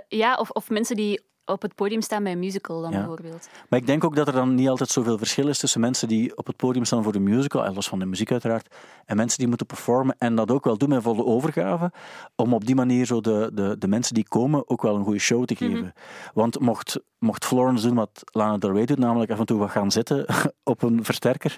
Ja, 0.08 0.34
of, 0.34 0.50
of 0.50 0.70
mensen 0.70 0.96
die 0.96 1.20
op 1.46 1.62
het 1.62 1.74
podium 1.74 2.00
staan 2.00 2.22
bij 2.22 2.32
een 2.32 2.38
musical 2.38 2.80
dan 2.80 2.90
Ja. 2.90 2.96
bijvoorbeeld. 2.98 3.48
Maar 3.68 3.78
ik 3.78 3.86
denk 3.86 4.04
ook 4.04 4.16
dat 4.16 4.26
er 4.26 4.32
dan 4.32 4.54
niet 4.54 4.68
altijd 4.68 4.88
zoveel 4.88 5.18
verschil 5.18 5.48
is 5.48 5.58
tussen 5.58 5.80
mensen 5.80 6.08
die 6.08 6.36
op 6.36 6.46
het 6.46 6.56
podium 6.56 6.84
staan 6.84 7.02
voor 7.02 7.12
de 7.12 7.18
musical, 7.18 7.64
en 7.64 7.74
los 7.74 7.88
van 7.88 7.98
de 7.98 8.06
muziek 8.06 8.30
uiteraard, 8.32 8.74
en 9.04 9.16
mensen 9.16 9.38
die 9.38 9.48
moeten 9.48 9.66
performen 9.66 10.14
en 10.18 10.34
dat 10.34 10.50
ook 10.50 10.64
wel 10.64 10.78
doen 10.78 10.88
met 10.88 11.02
volle 11.02 11.24
overgave, 11.24 11.92
om 12.36 12.54
op 12.54 12.66
die 12.66 12.74
manier 12.74 13.06
zo 13.06 13.20
de, 13.20 13.50
de, 13.54 13.76
de 13.78 13.88
mensen 13.88 14.14
die 14.14 14.28
komen 14.28 14.68
ook 14.68 14.82
wel 14.82 14.96
een 14.96 15.04
goede 15.04 15.18
show 15.18 15.44
te 15.44 15.56
geven. 15.56 15.92
Want 16.34 16.60
mocht, 16.60 17.00
mocht 17.18 17.44
Florence 17.44 17.86
doen 17.86 17.96
wat 17.96 18.22
Lana 18.24 18.58
Del 18.58 18.72
Rey 18.72 18.84
doet, 18.86 18.98
namelijk 18.98 19.30
af 19.30 19.38
en 19.38 19.46
toe 19.46 19.58
wat 19.58 19.70
gaan 19.70 19.90
zitten 19.90 20.26
op 20.64 20.82
een 20.82 21.04
versterker 21.04 21.56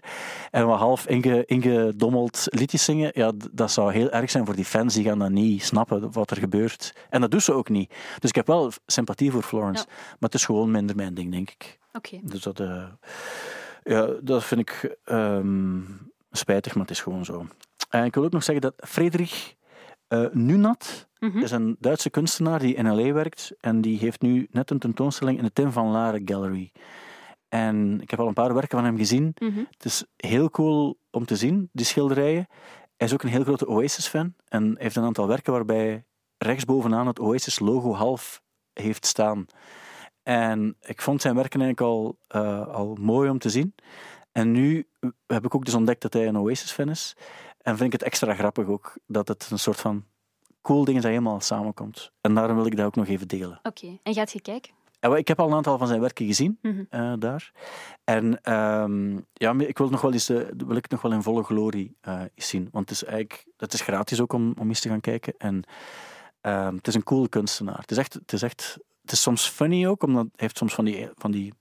en 0.51 0.67
wat 0.67 0.79
half 0.79 1.07
inge, 1.07 1.45
ingedommeld 1.45 2.45
liedjes 2.45 2.85
zingen, 2.85 3.11
ja, 3.15 3.33
dat 3.53 3.71
zou 3.71 3.93
heel 3.93 4.11
erg 4.11 4.31
zijn 4.31 4.45
voor 4.47 4.55
die 4.57 4.65
fans, 4.65 4.95
die 4.95 5.05
gaan 5.05 5.19
dat 5.19 5.31
niet 5.31 5.65
snappen 5.65 6.13
wat 6.13 6.31
er 6.31 6.37
gebeurt. 6.37 6.93
En 7.11 7.21
dat 7.21 7.31
doet 7.31 7.43
ze 7.43 7.53
ook 7.53 7.69
niet. 7.69 7.95
Dus 8.19 8.31
ik 8.31 8.37
heb 8.37 8.47
wel 8.47 8.71
sympathie 8.87 9.31
voor 9.31 9.43
Florence, 9.43 9.76
Maar 9.85 10.17
het 10.19 10.35
is 10.35 10.45
gewoon 10.45 10.71
minder 10.71 10.97
mijn 10.97 11.15
ding, 11.15 11.31
denk 11.33 11.51
ik. 11.51 11.79
Oké. 11.93 12.19
Dus 12.23 12.43
dat, 12.43 12.61
eh, 12.61 12.85
ja, 13.85 14.09
dat 14.23 14.45
vind 14.45 14.61
ik 14.61 14.97
ehm, 15.05 15.81
spijtig, 16.31 16.73
maar 16.75 16.83
het 16.83 16.93
is 16.93 17.01
gewoon 17.01 17.25
zo. 17.25 17.47
En 17.91 18.05
ik 18.05 18.15
wil 18.15 18.25
ook 18.25 18.33
nog 18.33 18.43
zeggen 18.45 18.63
dat 18.65 18.89
Frederik 18.89 19.57
eh 20.09 20.25
Nunat 20.33 21.05
Mhm. 21.19 21.39
is 21.39 21.51
een 21.51 21.77
Duitse 21.81 22.11
kunstenaar 22.11 22.59
die 22.59 22.75
in 22.75 22.89
L.A. 22.95 23.13
werkt 23.13 23.53
en 23.61 23.81
die 23.81 23.99
heeft 23.99 24.21
nu 24.21 24.49
net 24.51 24.71
een 24.71 24.79
tentoonstelling 24.79 25.39
in 25.39 25.45
de 25.45 25.53
Tim 25.53 25.73
van 25.73 25.91
Laren 25.91 26.23
Gallery. 26.25 26.73
En 27.49 28.01
ik 28.01 28.11
heb 28.11 28.21
al 28.21 28.27
een 28.29 28.35
paar 28.35 28.55
werken 28.55 28.79
van 28.79 28.87
hem 28.87 28.97
gezien. 28.97 29.35
Mhm. 29.39 29.59
Het 29.71 29.85
is 29.85 30.05
heel 30.17 30.51
cool 30.51 30.99
om 31.11 31.25
te 31.27 31.37
zien, 31.37 31.69
die 31.73 31.87
schilderijen. 31.87 32.47
Hij 32.97 33.07
is 33.07 33.13
ook 33.13 33.23
een 33.23 33.29
heel 33.29 33.43
grote 33.45 33.67
Oasis-fan 33.69 34.35
en 34.49 34.75
heeft 34.79 34.97
een 34.97 35.05
aantal 35.05 35.27
werken 35.27 35.53
waarbij 35.53 36.05
rechtsbovenaan 36.39 37.07
het 37.07 37.21
Oasis-logo 37.21 37.95
half 37.95 38.43
heeft 38.83 39.07
staan. 39.07 39.47
En 40.23 40.77
ik 40.81 41.03
vond 41.03 41.21
zijn 41.21 41.35
werken 41.35 41.61
eigenlijk 41.61 41.93
al, 41.93 42.19
eh, 42.29 42.67
al 42.69 42.97
mooi 43.01 43.31
om 43.31 43.39
te 43.39 43.51
zien. 43.51 43.75
En 44.33 44.53
nu 44.53 44.89
heb 45.27 45.45
ik 45.45 45.55
ook 45.55 45.65
dus 45.65 45.75
ontdekt 45.75 46.03
dat 46.03 46.13
hij 46.13 46.27
een 46.27 46.39
Oasis-fan 46.39 46.89
is. 46.89 47.17
En 47.59 47.77
vind 47.77 47.87
ik 47.93 48.01
het 48.01 48.03
extra 48.09 48.35
grappig 48.35 48.67
ook, 48.67 48.99
dat 49.07 49.29
het 49.29 49.49
een 49.51 49.59
soort 49.59 49.81
van 49.81 50.05
cool 50.63 50.85
ding 50.85 50.97
is 50.97 51.03
dat 51.03 51.13
helemaal 51.13 51.41
samenkomt. 51.41 52.13
En 52.21 52.35
daarom 52.35 52.57
wil 52.57 52.67
ik 52.67 52.77
dat 52.77 52.87
ook 52.87 52.97
nog 52.97 53.07
even 53.09 53.29
delen. 53.29 53.61
Oké. 53.63 53.99
En 54.03 54.15
gaat 54.15 54.33
je 54.33 54.41
kijken? 54.41 54.73
En 55.01 55.11
wel, 55.11 55.19
Ik 55.19 55.29
heb 55.29 55.41
al 55.41 55.49
een 55.49 55.55
aantal 55.55 55.79
van 55.79 55.87
zijn 55.87 56.01
werken 56.01 56.27
gezien 56.27 56.59
Mhm. 56.63 56.83
eh, 56.91 57.13
daar. 57.19 57.53
En 58.05 58.43
ehm, 58.43 59.17
ja, 59.33 59.55
ik 59.59 59.79
wil, 59.79 59.89
nog 59.89 60.01
wel 60.01 60.13
eens, 60.13 60.29
eh, 60.29 60.37
wil 60.57 60.77
ik 60.77 60.89
nog 60.91 61.03
wel 61.03 61.13
in 61.13 61.23
volle 61.23 61.43
glorie 61.43 61.97
eh, 62.01 62.21
zien. 62.35 62.69
Want 62.73 62.89
het 62.89 63.03
is 63.03 63.05
eigenlijk 63.09 63.47
het 63.57 63.73
is 63.73 63.81
gratis 63.81 64.21
ook 64.21 64.33
om, 64.33 64.55
om 64.59 64.69
eens 64.69 64.81
te 64.81 64.89
gaan 64.89 65.01
kijken. 65.01 65.35
En 65.39 65.63
ehm, 66.47 66.75
het 66.77 66.87
is 66.87 66.95
een 66.95 67.03
coole 67.03 67.29
kunstenaar. 67.29 67.79
Het 67.79 67.91
is 67.91 67.97
echt, 67.97 68.13
het 68.15 68.33
is 68.33 68.43
echt, 68.43 68.79
het 69.03 69.13
is 69.13 69.23
soms 69.23 69.49
funny 69.49 69.87
ook, 69.87 70.03
omdat 70.03 70.23
hij 70.23 70.31
heeft 70.37 70.57
soms 70.59 70.75
van 70.75 70.85
die, 70.85 71.09
van 71.15 71.31
die 71.31 71.53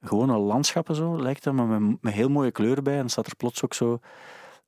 gewone 0.00 0.36
landschappen 0.38 0.94
zo, 0.94 1.20
lijkt 1.22 1.44
dat, 1.44 1.54
maar 1.54 1.66
met, 1.66 2.02
met 2.02 2.12
heel 2.12 2.28
mooie 2.28 2.50
kleuren 2.50 2.84
bij. 2.84 2.92
En 2.94 3.00
dan 3.00 3.08
staat 3.08 3.26
er 3.26 3.36
plots 3.36 3.64
ook 3.64 3.74
zo 3.74 3.98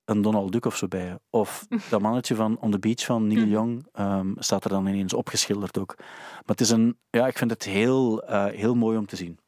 een 0.05 0.23
Donald 0.23 0.53
Duck 0.53 0.65
of 0.67 0.77
zo 0.77 0.89
bij. 0.89 1.19
Of 1.31 1.67
dat 1.91 2.01
mannetje 2.01 2.35
van 2.35 2.59
On 2.61 2.71
the 2.71 2.79
Beach 2.79 3.05
van 3.05 3.27
Neil 3.27 3.41
Mhm. 3.41 3.51
Young 3.51 3.87
ehm, 3.93 4.33
staat 4.37 4.65
er 4.65 4.71
dan 4.71 4.87
ineens 4.87 5.13
opgeschilderd 5.15 5.79
ook. 5.79 5.95
Maar 5.99 6.43
het 6.57 6.61
is 6.61 6.71
een, 6.71 6.99
ja, 7.11 7.27
ik 7.27 7.39
vind 7.39 7.51
het 7.51 7.65
heel, 7.65 8.23
eh, 8.23 8.47
heel 8.47 8.75
mooi 8.75 8.99
om 8.99 9.07
te 9.07 9.17
zien. 9.17 9.39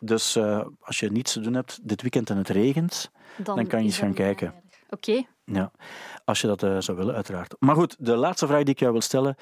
Dus 0.00 0.36
eh, 0.36 0.66
als 0.80 0.98
je 1.00 1.10
niets 1.10 1.32
te 1.32 1.40
doen 1.40 1.54
hebt 1.54 1.78
dit 1.88 2.02
weekend 2.02 2.30
en 2.30 2.36
het 2.36 2.48
regent, 2.48 3.10
Dan 3.36 3.66
kan 3.66 3.78
je 3.78 3.84
eens 3.84 3.98
gaan 3.98 4.14
kijken. 4.14 4.54
Oké. 4.90 5.24
Ja, 5.44 5.70
als 6.24 6.40
je 6.40 6.46
dat 6.46 6.62
eh, 6.62 6.76
zou 6.78 6.98
willen, 6.98 7.14
uiteraard. 7.14 7.54
Maar 7.58 7.74
goed, 7.74 7.96
de 7.98 8.16
laatste 8.16 8.46
vraag 8.46 8.62
die 8.62 8.74
ik 8.74 8.80
jou 8.80 8.92
wil 8.92 9.00
stellen, 9.00 9.36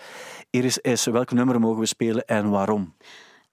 Iris, 0.50 0.78
is 0.78 1.05
welke 1.05 1.34
nummer 1.34 1.61
mogen 1.61 1.80
we 1.80 1.86
spelen 1.86 2.24
en 2.24 2.50
waarom? 2.50 2.96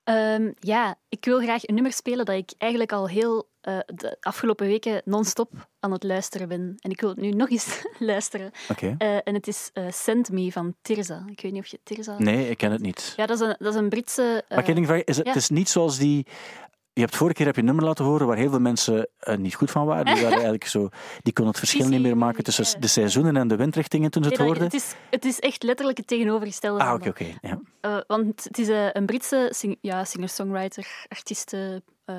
Ehm, 0.04 0.52
ja, 0.60 0.96
ik 1.10 1.26
wil 1.26 1.40
graag 1.40 1.68
een 1.68 1.74
nummer 1.74 1.94
spelen 1.94 2.26
dat 2.26 2.36
ik 2.36 2.52
eigenlijk 2.58 2.92
al 2.92 3.08
heel 3.08 3.50
eh, 3.62 3.80
de 3.86 4.18
afgelopen 4.22 4.68
weken 4.68 5.02
non-stop 5.06 5.52
aan 5.80 5.92
het 5.92 6.04
luisteren 6.04 6.48
ben. 6.48 6.76
En 6.80 6.92
ik 6.92 7.02
wil 7.02 7.10
het 7.10 7.20
nu 7.20 7.30
nog 7.30 7.50
eens 7.50 7.82
luisteren. 8.00 8.52
Oké. 8.70 8.96
Eh, 8.98 9.16
en 9.24 9.34
het 9.34 9.48
is 9.48 9.72
Send 9.90 10.32
Me 10.32 10.52
van 10.52 10.76
Tirza. 10.82 11.24
Ik 11.28 11.42
weet 11.42 11.52
niet 11.52 11.62
of 11.62 11.68
je 11.68 11.80
Tirza... 11.84 12.16
Nee, 12.18 12.50
ik 12.50 12.58
ken 12.58 12.72
het 12.72 12.82
niet. 12.82 13.14
Ja, 13.16 13.26
dat 13.26 13.42
is 13.42 13.48
een, 13.48 13.56
dat 13.60 13.74
is 13.74 13.80
een 13.80 13.90
Britse... 13.90 14.44
Maar 14.50 14.70
ik 14.70 14.86
vraag, 14.86 15.04
is 15.04 15.18
het, 15.18 15.26
ja. 15.26 15.32
het 15.32 15.42
is 15.42 15.50
niet 15.50 15.70
zoals 15.70 15.98
die... 15.98 16.26
Je 16.94 17.02
hebt 17.02 17.16
vorige 17.16 17.36
keer 17.36 17.46
heb 17.46 17.56
je 17.56 17.62
een 17.62 17.68
nummer 17.68 17.86
laten 17.86 18.06
horen 18.06 18.28
waar 18.28 18.38
heel 18.38 18.50
veel 18.50 18.60
mensen 18.60 19.08
eh, 19.20 19.38
niet 19.38 19.56
goed 19.56 19.72
van 19.72 19.86
waren. 19.86 20.06
Die, 20.06 20.14
waren 20.16 20.32
eigenlijk 20.48 20.66
zo, 20.68 20.90
die 21.22 21.34
konden 21.34 21.54
het 21.54 21.64
verschil 21.64 21.88
niet 21.88 22.02
meer 22.02 22.18
maken 22.18 22.44
tussen 22.44 22.82
de 22.82 22.88
seizoenen 22.88 23.38
en 23.38 23.48
de 23.48 23.56
windrichtingen 23.56 24.12
toen 24.12 24.24
ze 24.24 24.30
het 24.30 24.38
hoorden. 24.38 24.64
het, 24.64 24.74
is, 24.74 24.94
het 25.10 25.26
is 25.26 25.40
echt 25.40 25.64
letterlijk 25.64 25.98
het 25.98 26.08
tegenovergestelde. 26.08 26.84
Ah, 26.84 26.94
oké, 26.94 27.10
oké. 27.10 27.26
ja. 27.42 27.60
Eh, 27.82 27.98
want 28.08 28.44
het 28.44 28.58
is 28.58 28.68
eh, 28.68 28.88
een 28.92 29.06
Britse 29.06 29.48
sing- 29.56 29.78
ja, 29.82 30.04
singer-songwriter, 30.04 31.06
artieste, 31.08 31.84
eh, 32.06 32.16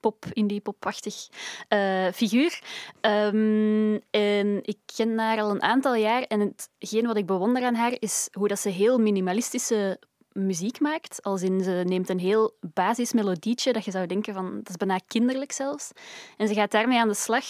pop, 0.00 0.24
indie, 0.32 0.60
popachtig 0.60 1.28
eh, 1.68 2.06
figuur. 2.12 2.60
Ehm, 3.00 3.98
en 4.10 4.58
ik 4.62 4.78
ken 4.96 5.18
haar 5.18 5.40
al 5.40 5.50
een 5.50 5.62
aantal 5.62 5.94
jaar. 5.94 6.22
En 6.22 6.40
hetgeen 6.78 7.06
wat 7.06 7.16
ik 7.16 7.26
bewonder 7.26 7.64
aan 7.64 7.74
haar 7.74 7.96
is 7.98 8.28
hoe 8.32 8.48
dat 8.48 8.58
ze 8.58 8.68
heel 8.68 8.98
minimalistische 8.98 10.00
muziek 10.34 10.80
maakt. 10.80 11.22
Als 11.22 11.42
in, 11.42 11.60
ze 11.60 11.82
neemt 11.86 12.08
een 12.08 12.18
heel 12.18 12.56
basismelodietje 12.60 13.72
dat 13.72 13.84
je 13.84 13.90
zou 13.90 14.06
denken 14.06 14.34
van, 14.34 14.56
dat 14.56 14.68
is 14.68 14.76
bijna 14.76 14.98
kinderlijk 15.06 15.52
zelfs. 15.52 15.90
En 16.36 16.48
ze 16.48 16.54
gaat 16.54 16.70
daarmee 16.70 16.98
aan 16.98 17.08
de 17.08 17.14
slag. 17.14 17.44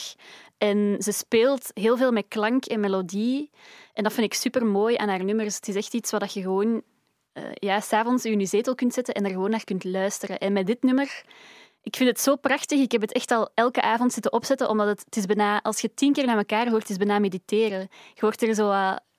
En 0.59 0.97
ze 0.99 1.13
speelt 1.13 1.71
heel 1.75 1.97
veel 1.97 2.13
met 2.13 2.25
klank 2.29 2.65
en 2.65 2.81
melodie. 2.81 3.51
En 3.93 4.03
dat 4.03 4.13
vind 4.13 4.27
ik 4.27 4.35
super 4.35 4.67
mooi 4.67 4.97
aan 4.97 5.09
haar 5.09 5.25
nummers. 5.25 5.55
Het 5.55 5.69
is 5.69 5.75
echt 5.75 5.95
iets 5.95 6.11
wat 6.11 6.33
je 6.33 6.41
gewoon 6.41 6.83
eh 7.35 7.43
ja, 7.55 7.81
s'avonds 7.81 8.25
in 8.25 8.41
je 8.41 8.47
zetel 8.47 8.75
kunt 8.75 8.95
zetten 8.95 9.15
en 9.15 9.25
er 9.25 9.31
gewoon 9.31 9.51
naar 9.51 9.65
kunt 9.65 9.85
luisteren. 9.85 10.39
En 10.39 10.53
met 10.53 10.67
dit 10.67 10.83
nummer, 10.83 11.25
ik 11.83 11.97
vind 11.97 12.09
het 12.09 12.21
zo 12.21 12.37
prachtig. 12.37 12.81
Ik 12.81 12.93
heb 12.93 13.01
het 13.01 13.13
echt 13.13 13.31
al 13.31 13.51
elke 13.55 13.83
avond 13.83 14.13
zitten 14.13 14.33
opzetten, 14.33 14.69
omdat 14.69 14.87
het, 14.87 15.03
het 15.05 15.17
is 15.17 15.27
bijna, 15.27 15.63
als 15.63 15.81
je 15.81 15.95
tien 15.95 16.13
keer 16.13 16.27
naar 16.27 16.37
elkaar 16.37 16.69
hoort, 16.69 16.83
het 16.83 16.91
is 16.91 16.97
bijna 16.97 17.19
mediteren. 17.19 17.89
Je 18.15 18.21
hoort 18.21 18.43
er 18.43 18.55
zo 18.55 18.71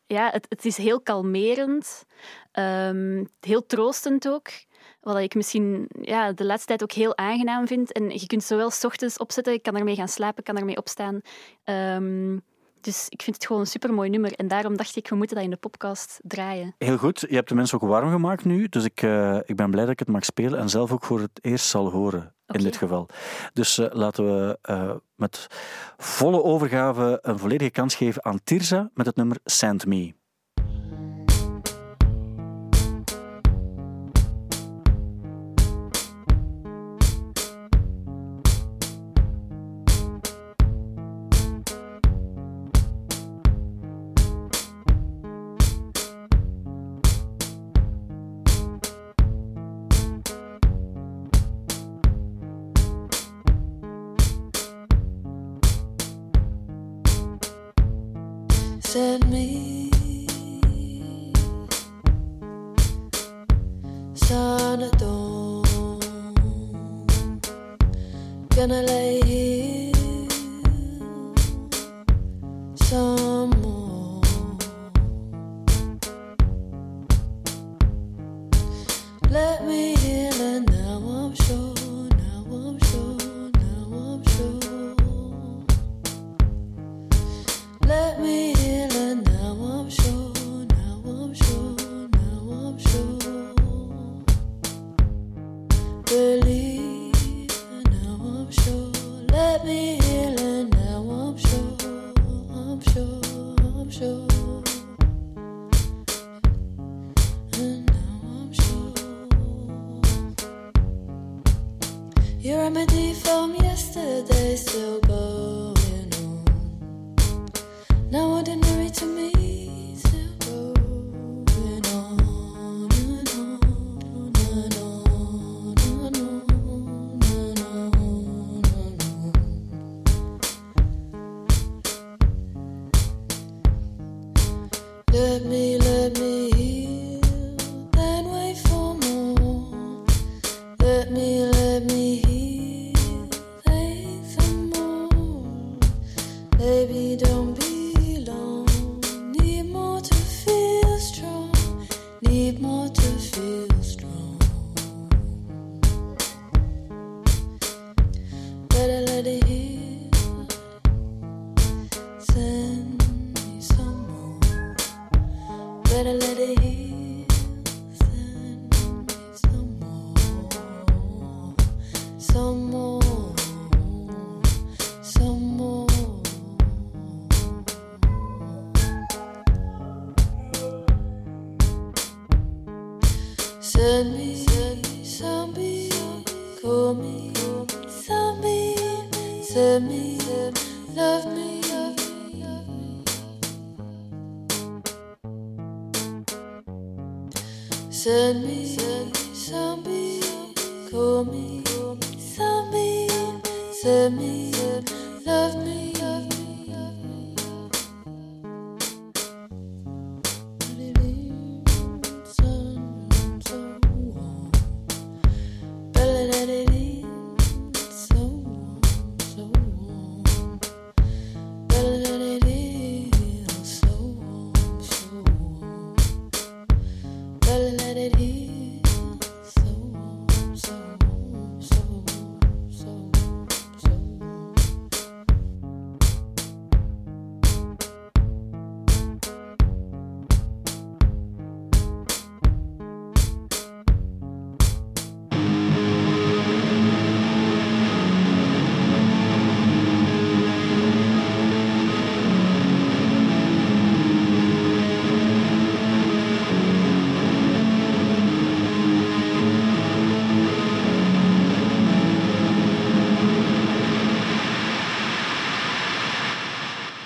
ja, 0.07 0.29
het, 0.47 0.65
is 0.65 0.77
heel 0.77 1.01
kalmerend, 1.01 2.05
ehm, 2.51 3.25
heel 3.39 3.65
troostend 3.65 4.27
ook. 4.27 4.47
Wat 5.01 5.17
ik 5.17 5.35
misschien 5.35 5.89
ja, 6.01 6.31
de 6.31 6.45
laatste 6.45 6.67
tijd 6.67 6.83
ook 6.83 6.91
heel 6.91 7.17
aangenaam 7.17 7.67
vind. 7.67 7.91
En 7.91 8.09
je 8.09 8.25
kunt 8.25 8.43
zowel 8.43 8.69
's 8.71 8.83
ochtends 8.83 9.17
opzetten, 9.17 9.53
ik 9.53 9.63
kan 9.63 9.75
ermee 9.75 9.95
gaan 9.95 10.07
slapen, 10.07 10.37
ik 10.37 10.43
kan 10.43 10.57
ermee 10.57 10.77
opstaan. 10.77 11.21
Ehm, 11.63 12.37
dus 12.81 13.05
ik 13.09 13.21
vind 13.21 13.35
het 13.35 13.45
gewoon 13.45 13.61
een 13.61 13.67
supermooi 13.67 14.09
nummer. 14.09 14.33
En 14.33 14.47
daarom 14.47 14.77
dacht 14.77 14.95
ik, 14.95 15.09
we 15.09 15.15
moeten 15.15 15.35
dat 15.35 15.45
in 15.45 15.51
de 15.51 15.57
podcast 15.57 16.19
draaien. 16.23 16.75
Heel 16.77 16.97
goed. 16.97 17.25
Je 17.29 17.35
hebt 17.35 17.49
de 17.49 17.55
mensen 17.55 17.81
ook 17.81 17.89
warm 17.89 18.11
gemaakt 18.11 18.45
nu. 18.45 18.67
Dus 18.67 18.83
ik, 18.83 19.01
eh, 19.01 19.39
ik 19.45 19.55
ben 19.55 19.71
blij 19.71 19.83
dat 19.83 19.93
ik 19.93 19.99
het 19.99 20.07
mag 20.07 20.25
spelen 20.25 20.59
en 20.59 20.69
zelf 20.69 20.91
ook 20.91 21.03
voor 21.03 21.19
het 21.19 21.39
eerst 21.41 21.65
zal 21.65 21.91
horen. 21.91 22.34
In 22.47 22.63
dit 22.63 22.77
geval. 22.77 23.07
Dus 23.53 23.77
eh, 23.77 23.87
laten 23.91 24.25
we 24.25 24.57
eh, 24.61 24.91
met 25.15 25.47
volle 25.97 26.43
overgave 26.43 27.19
een 27.21 27.39
volledige 27.39 27.71
kans 27.71 27.95
geven 27.95 28.25
aan 28.25 28.43
Tirza 28.43 28.89
met 28.93 29.05
het 29.05 29.15
nummer 29.15 29.37
Send 29.43 29.85
Me. 29.85 30.13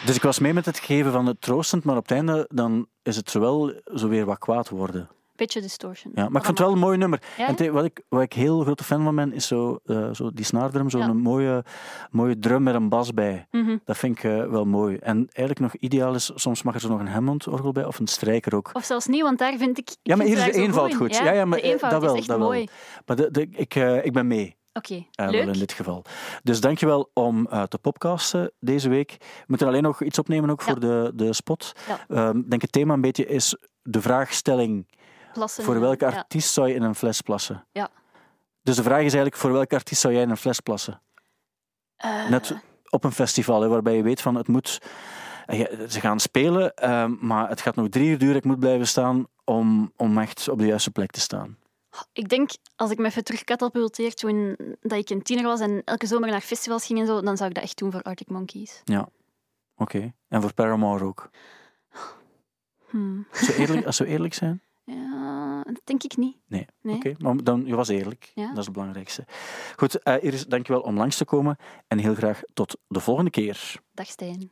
Dus 0.10 0.18
ik 0.18 0.24
was 0.24 0.40
mee 0.40 0.54
met 0.54 0.66
het 0.66 0.80
geven 0.80 1.12
van 1.12 1.26
het 1.26 1.42
troostend, 1.42 1.84
maar 1.84 1.96
op 1.96 2.02
het 2.02 2.12
einde 2.12 2.46
dan 2.54 2.88
is 3.04 3.16
het 3.16 3.30
zowel 3.30 3.74
zo 3.96 4.08
weer 4.08 4.26
wat 4.26 4.38
kwaad 4.38 4.70
worden. 4.70 5.10
Beetje 5.36 5.62
distortion. 5.62 6.12
Ja, 6.16 6.22
maar 6.30 6.40
ik 6.42 6.46
vond 6.46 6.58
het 6.58 6.68
wel 6.68 6.72
een 6.76 6.82
mooi 6.82 6.98
nummer. 6.98 7.22
Ja, 7.38 7.48
en 7.48 7.56
te- 7.56 7.72
wat, 7.72 7.84
ik, 7.86 8.02
wat 8.10 8.22
ik 8.22 8.34
heel 8.34 8.62
grote 8.62 8.84
fan 8.84 9.04
van 9.04 9.16
ben, 9.16 9.34
is 9.34 9.48
zo, 9.48 9.80
eh, 9.86 10.10
zo 10.14 10.32
die 10.34 10.46
snaardrum, 10.46 10.90
zo'n 10.90 11.02
Ja. 11.02 11.14
mooie, 11.14 11.64
mooie 12.12 12.40
drum 12.40 12.64
met 12.64 12.76
een 12.76 12.90
bas 12.90 13.14
bij. 13.14 13.48
Mhm. 13.52 13.78
Dat 13.86 13.98
vind 13.98 14.18
ik 14.18 14.24
eh, 14.24 14.46
wel 14.50 14.66
mooi. 14.66 14.98
En 14.98 15.16
eigenlijk 15.18 15.60
nog 15.60 15.82
ideaal 15.82 16.14
is, 16.16 16.32
soms 16.36 16.64
mag 16.64 16.74
er 16.74 16.80
zo 16.80 16.90
nog 16.90 17.00
een 17.00 17.08
Hammond-orgel 17.08 17.72
bij, 17.72 17.86
of 17.86 18.00
een 18.00 18.08
strijker 18.08 18.56
ook. 18.56 18.70
Of 18.74 18.84
zelfs 18.86 19.08
niet, 19.08 19.22
want 19.22 19.38
daar 19.40 19.58
vind 19.58 19.78
ik... 19.78 19.90
ik 19.90 19.98
Ja, 20.04 20.16
maar 20.16 20.26
hier 20.26 20.38
is 20.38 20.44
de 20.44 20.52
eenvoud 20.52 20.96
goed. 20.96 21.16
Ja, 21.18 21.32
ja, 21.32 21.46
maar 21.46 21.62
de 21.62 21.74
eh, 21.74 21.90
dat 21.90 22.02
wel, 22.02 22.14
is 22.14 22.18
echt 22.20 22.28
dat 22.28 22.38
wel. 22.38 22.48
mooi. 22.48 22.68
Maar 23.06 23.16
de, 23.16 23.32
de, 23.32 23.48
ik, 23.52 23.76
ik 24.04 24.14
ben 24.14 24.28
mee. 24.28 24.58
Oké, 24.80 24.94
eh, 24.94 25.26
wel 25.26 25.32
leuk. 25.32 25.54
in 25.54 25.60
dit 25.60 25.72
geval. 25.74 26.04
Dus 26.44 26.60
dankjewel 26.62 27.10
om 27.14 27.48
eh, 27.48 27.64
te 27.64 27.78
podcasten 27.78 28.52
deze 28.60 28.90
week. 28.90 29.16
We 29.20 29.44
moeten 29.48 29.68
alleen 29.68 29.84
nog 29.84 30.04
iets 30.04 30.20
opnemen 30.20 30.50
ook 30.50 30.60
Ja. 30.62 30.66
voor 30.66 30.80
de, 30.80 31.12
de 31.16 31.34
spot. 31.34 31.72
Ja. 31.88 32.00
Ehm, 32.10 32.38
Ik 32.38 32.50
denk 32.50 32.62
het 32.62 32.72
thema 32.72 32.94
een 32.94 33.02
beetje 33.02 33.26
is 33.26 33.56
de 33.82 34.02
vraagstelling 34.02 34.88
Plassen, 35.34 35.64
voor 35.64 35.76
eh, 35.76 35.80
welke 35.82 36.06
ja. 36.06 36.12
artiest 36.12 36.54
zou 36.54 36.68
je 36.68 36.74
in 36.74 36.82
een 36.84 36.96
fles 36.96 37.22
plassen? 37.22 37.66
Ja. 37.72 37.90
Dus 38.64 38.76
de 38.76 38.84
vraag 38.84 38.98
is 38.98 39.04
eigenlijk 39.04 39.36
voor 39.36 39.52
welke 39.52 39.76
artiest 39.76 40.02
zou 40.02 40.14
jij 40.14 40.22
in 40.24 40.30
een 40.30 40.38
fles 40.38 40.60
plassen? 40.60 41.02
Eh, 41.96 42.30
Net 42.30 42.56
op 42.90 43.04
een 43.04 43.12
festival, 43.12 43.62
hè, 43.62 43.68
waarbij 43.68 43.96
je 43.96 44.04
weet 44.04 44.22
van 44.22 44.36
het 44.36 44.48
moet... 44.48 44.82
eh, 45.46 45.66
Ze 45.90 46.00
gaan 46.00 46.20
spelen, 46.20 46.74
ehm, 46.76 47.16
maar 47.20 47.50
het 47.50 47.62
gaat 47.62 47.76
nog 47.76 47.90
drie 47.90 48.10
uur 48.10 48.18
duren. 48.18 48.36
Ik 48.36 48.44
moet 48.46 48.60
blijven 48.60 48.88
staan 48.88 49.28
om, 49.44 49.92
om 49.96 50.18
echt 50.18 50.50
op 50.50 50.60
de 50.60 50.66
juiste 50.66 50.92
plek 50.92 51.12
te 51.12 51.20
staan. 51.20 51.58
Ik 52.14 52.30
denk, 52.30 52.50
als 52.76 52.92
ik 52.92 52.98
me 52.98 53.06
even 53.06 53.24
terugkatapulteer 53.24 54.14
toen 54.14 54.58
dat 54.82 54.98
ik 55.00 55.10
een 55.10 55.22
tiener 55.22 55.46
was 55.46 55.60
en 55.60 55.82
elke 55.86 56.08
zomer 56.08 56.30
naar 56.30 56.42
festivals 56.42 56.86
ging 56.86 57.00
en 57.00 57.06
zo, 57.06 57.22
dan 57.22 57.38
zou 57.38 57.50
ik 57.50 57.56
dat 57.56 57.64
echt 57.64 57.78
doen 57.78 57.92
voor 57.92 58.02
Arctic 58.02 58.30
Monkeys. 58.30 58.82
Oké. 59.76 60.14
En 60.28 60.42
voor 60.42 60.54
Paramore 60.54 61.06
ook. 61.06 61.30
Hmm. 62.90 63.28
Zo 63.32 63.52
eerlijk, 63.52 63.86
als 63.86 63.98
we 63.98 64.06
eerlijk 64.06 64.34
zijn? 64.34 64.62
Ja, 64.90 65.64
dat 65.64 65.82
denk 65.84 66.04
ik 66.04 66.18
niet. 66.18 66.38
Nee. 66.48 66.66
Nee. 66.82 66.96
Oké, 66.96 67.14
maar 67.18 67.44
dan, 67.44 67.66
je 67.66 67.76
was 67.76 67.88
eerlijk. 67.88 68.32
Ja. 68.36 68.48
Dat 68.48 68.58
is 68.58 68.66
het 68.66 68.74
belangrijkste. 68.74 69.26
Goed, 69.76 70.04
eh 70.04 70.24
Iris, 70.24 70.46
dankjewel 70.46 70.82
om 70.82 70.98
langs 70.98 71.18
te 71.18 71.26
komen. 71.26 71.58
En 71.88 71.98
heel 71.98 72.16
graag 72.16 72.42
tot 72.54 72.78
de 72.88 73.00
volgende 73.00 73.30
keer. 73.30 73.82
Dag 73.94 74.08
Stijn. 74.08 74.52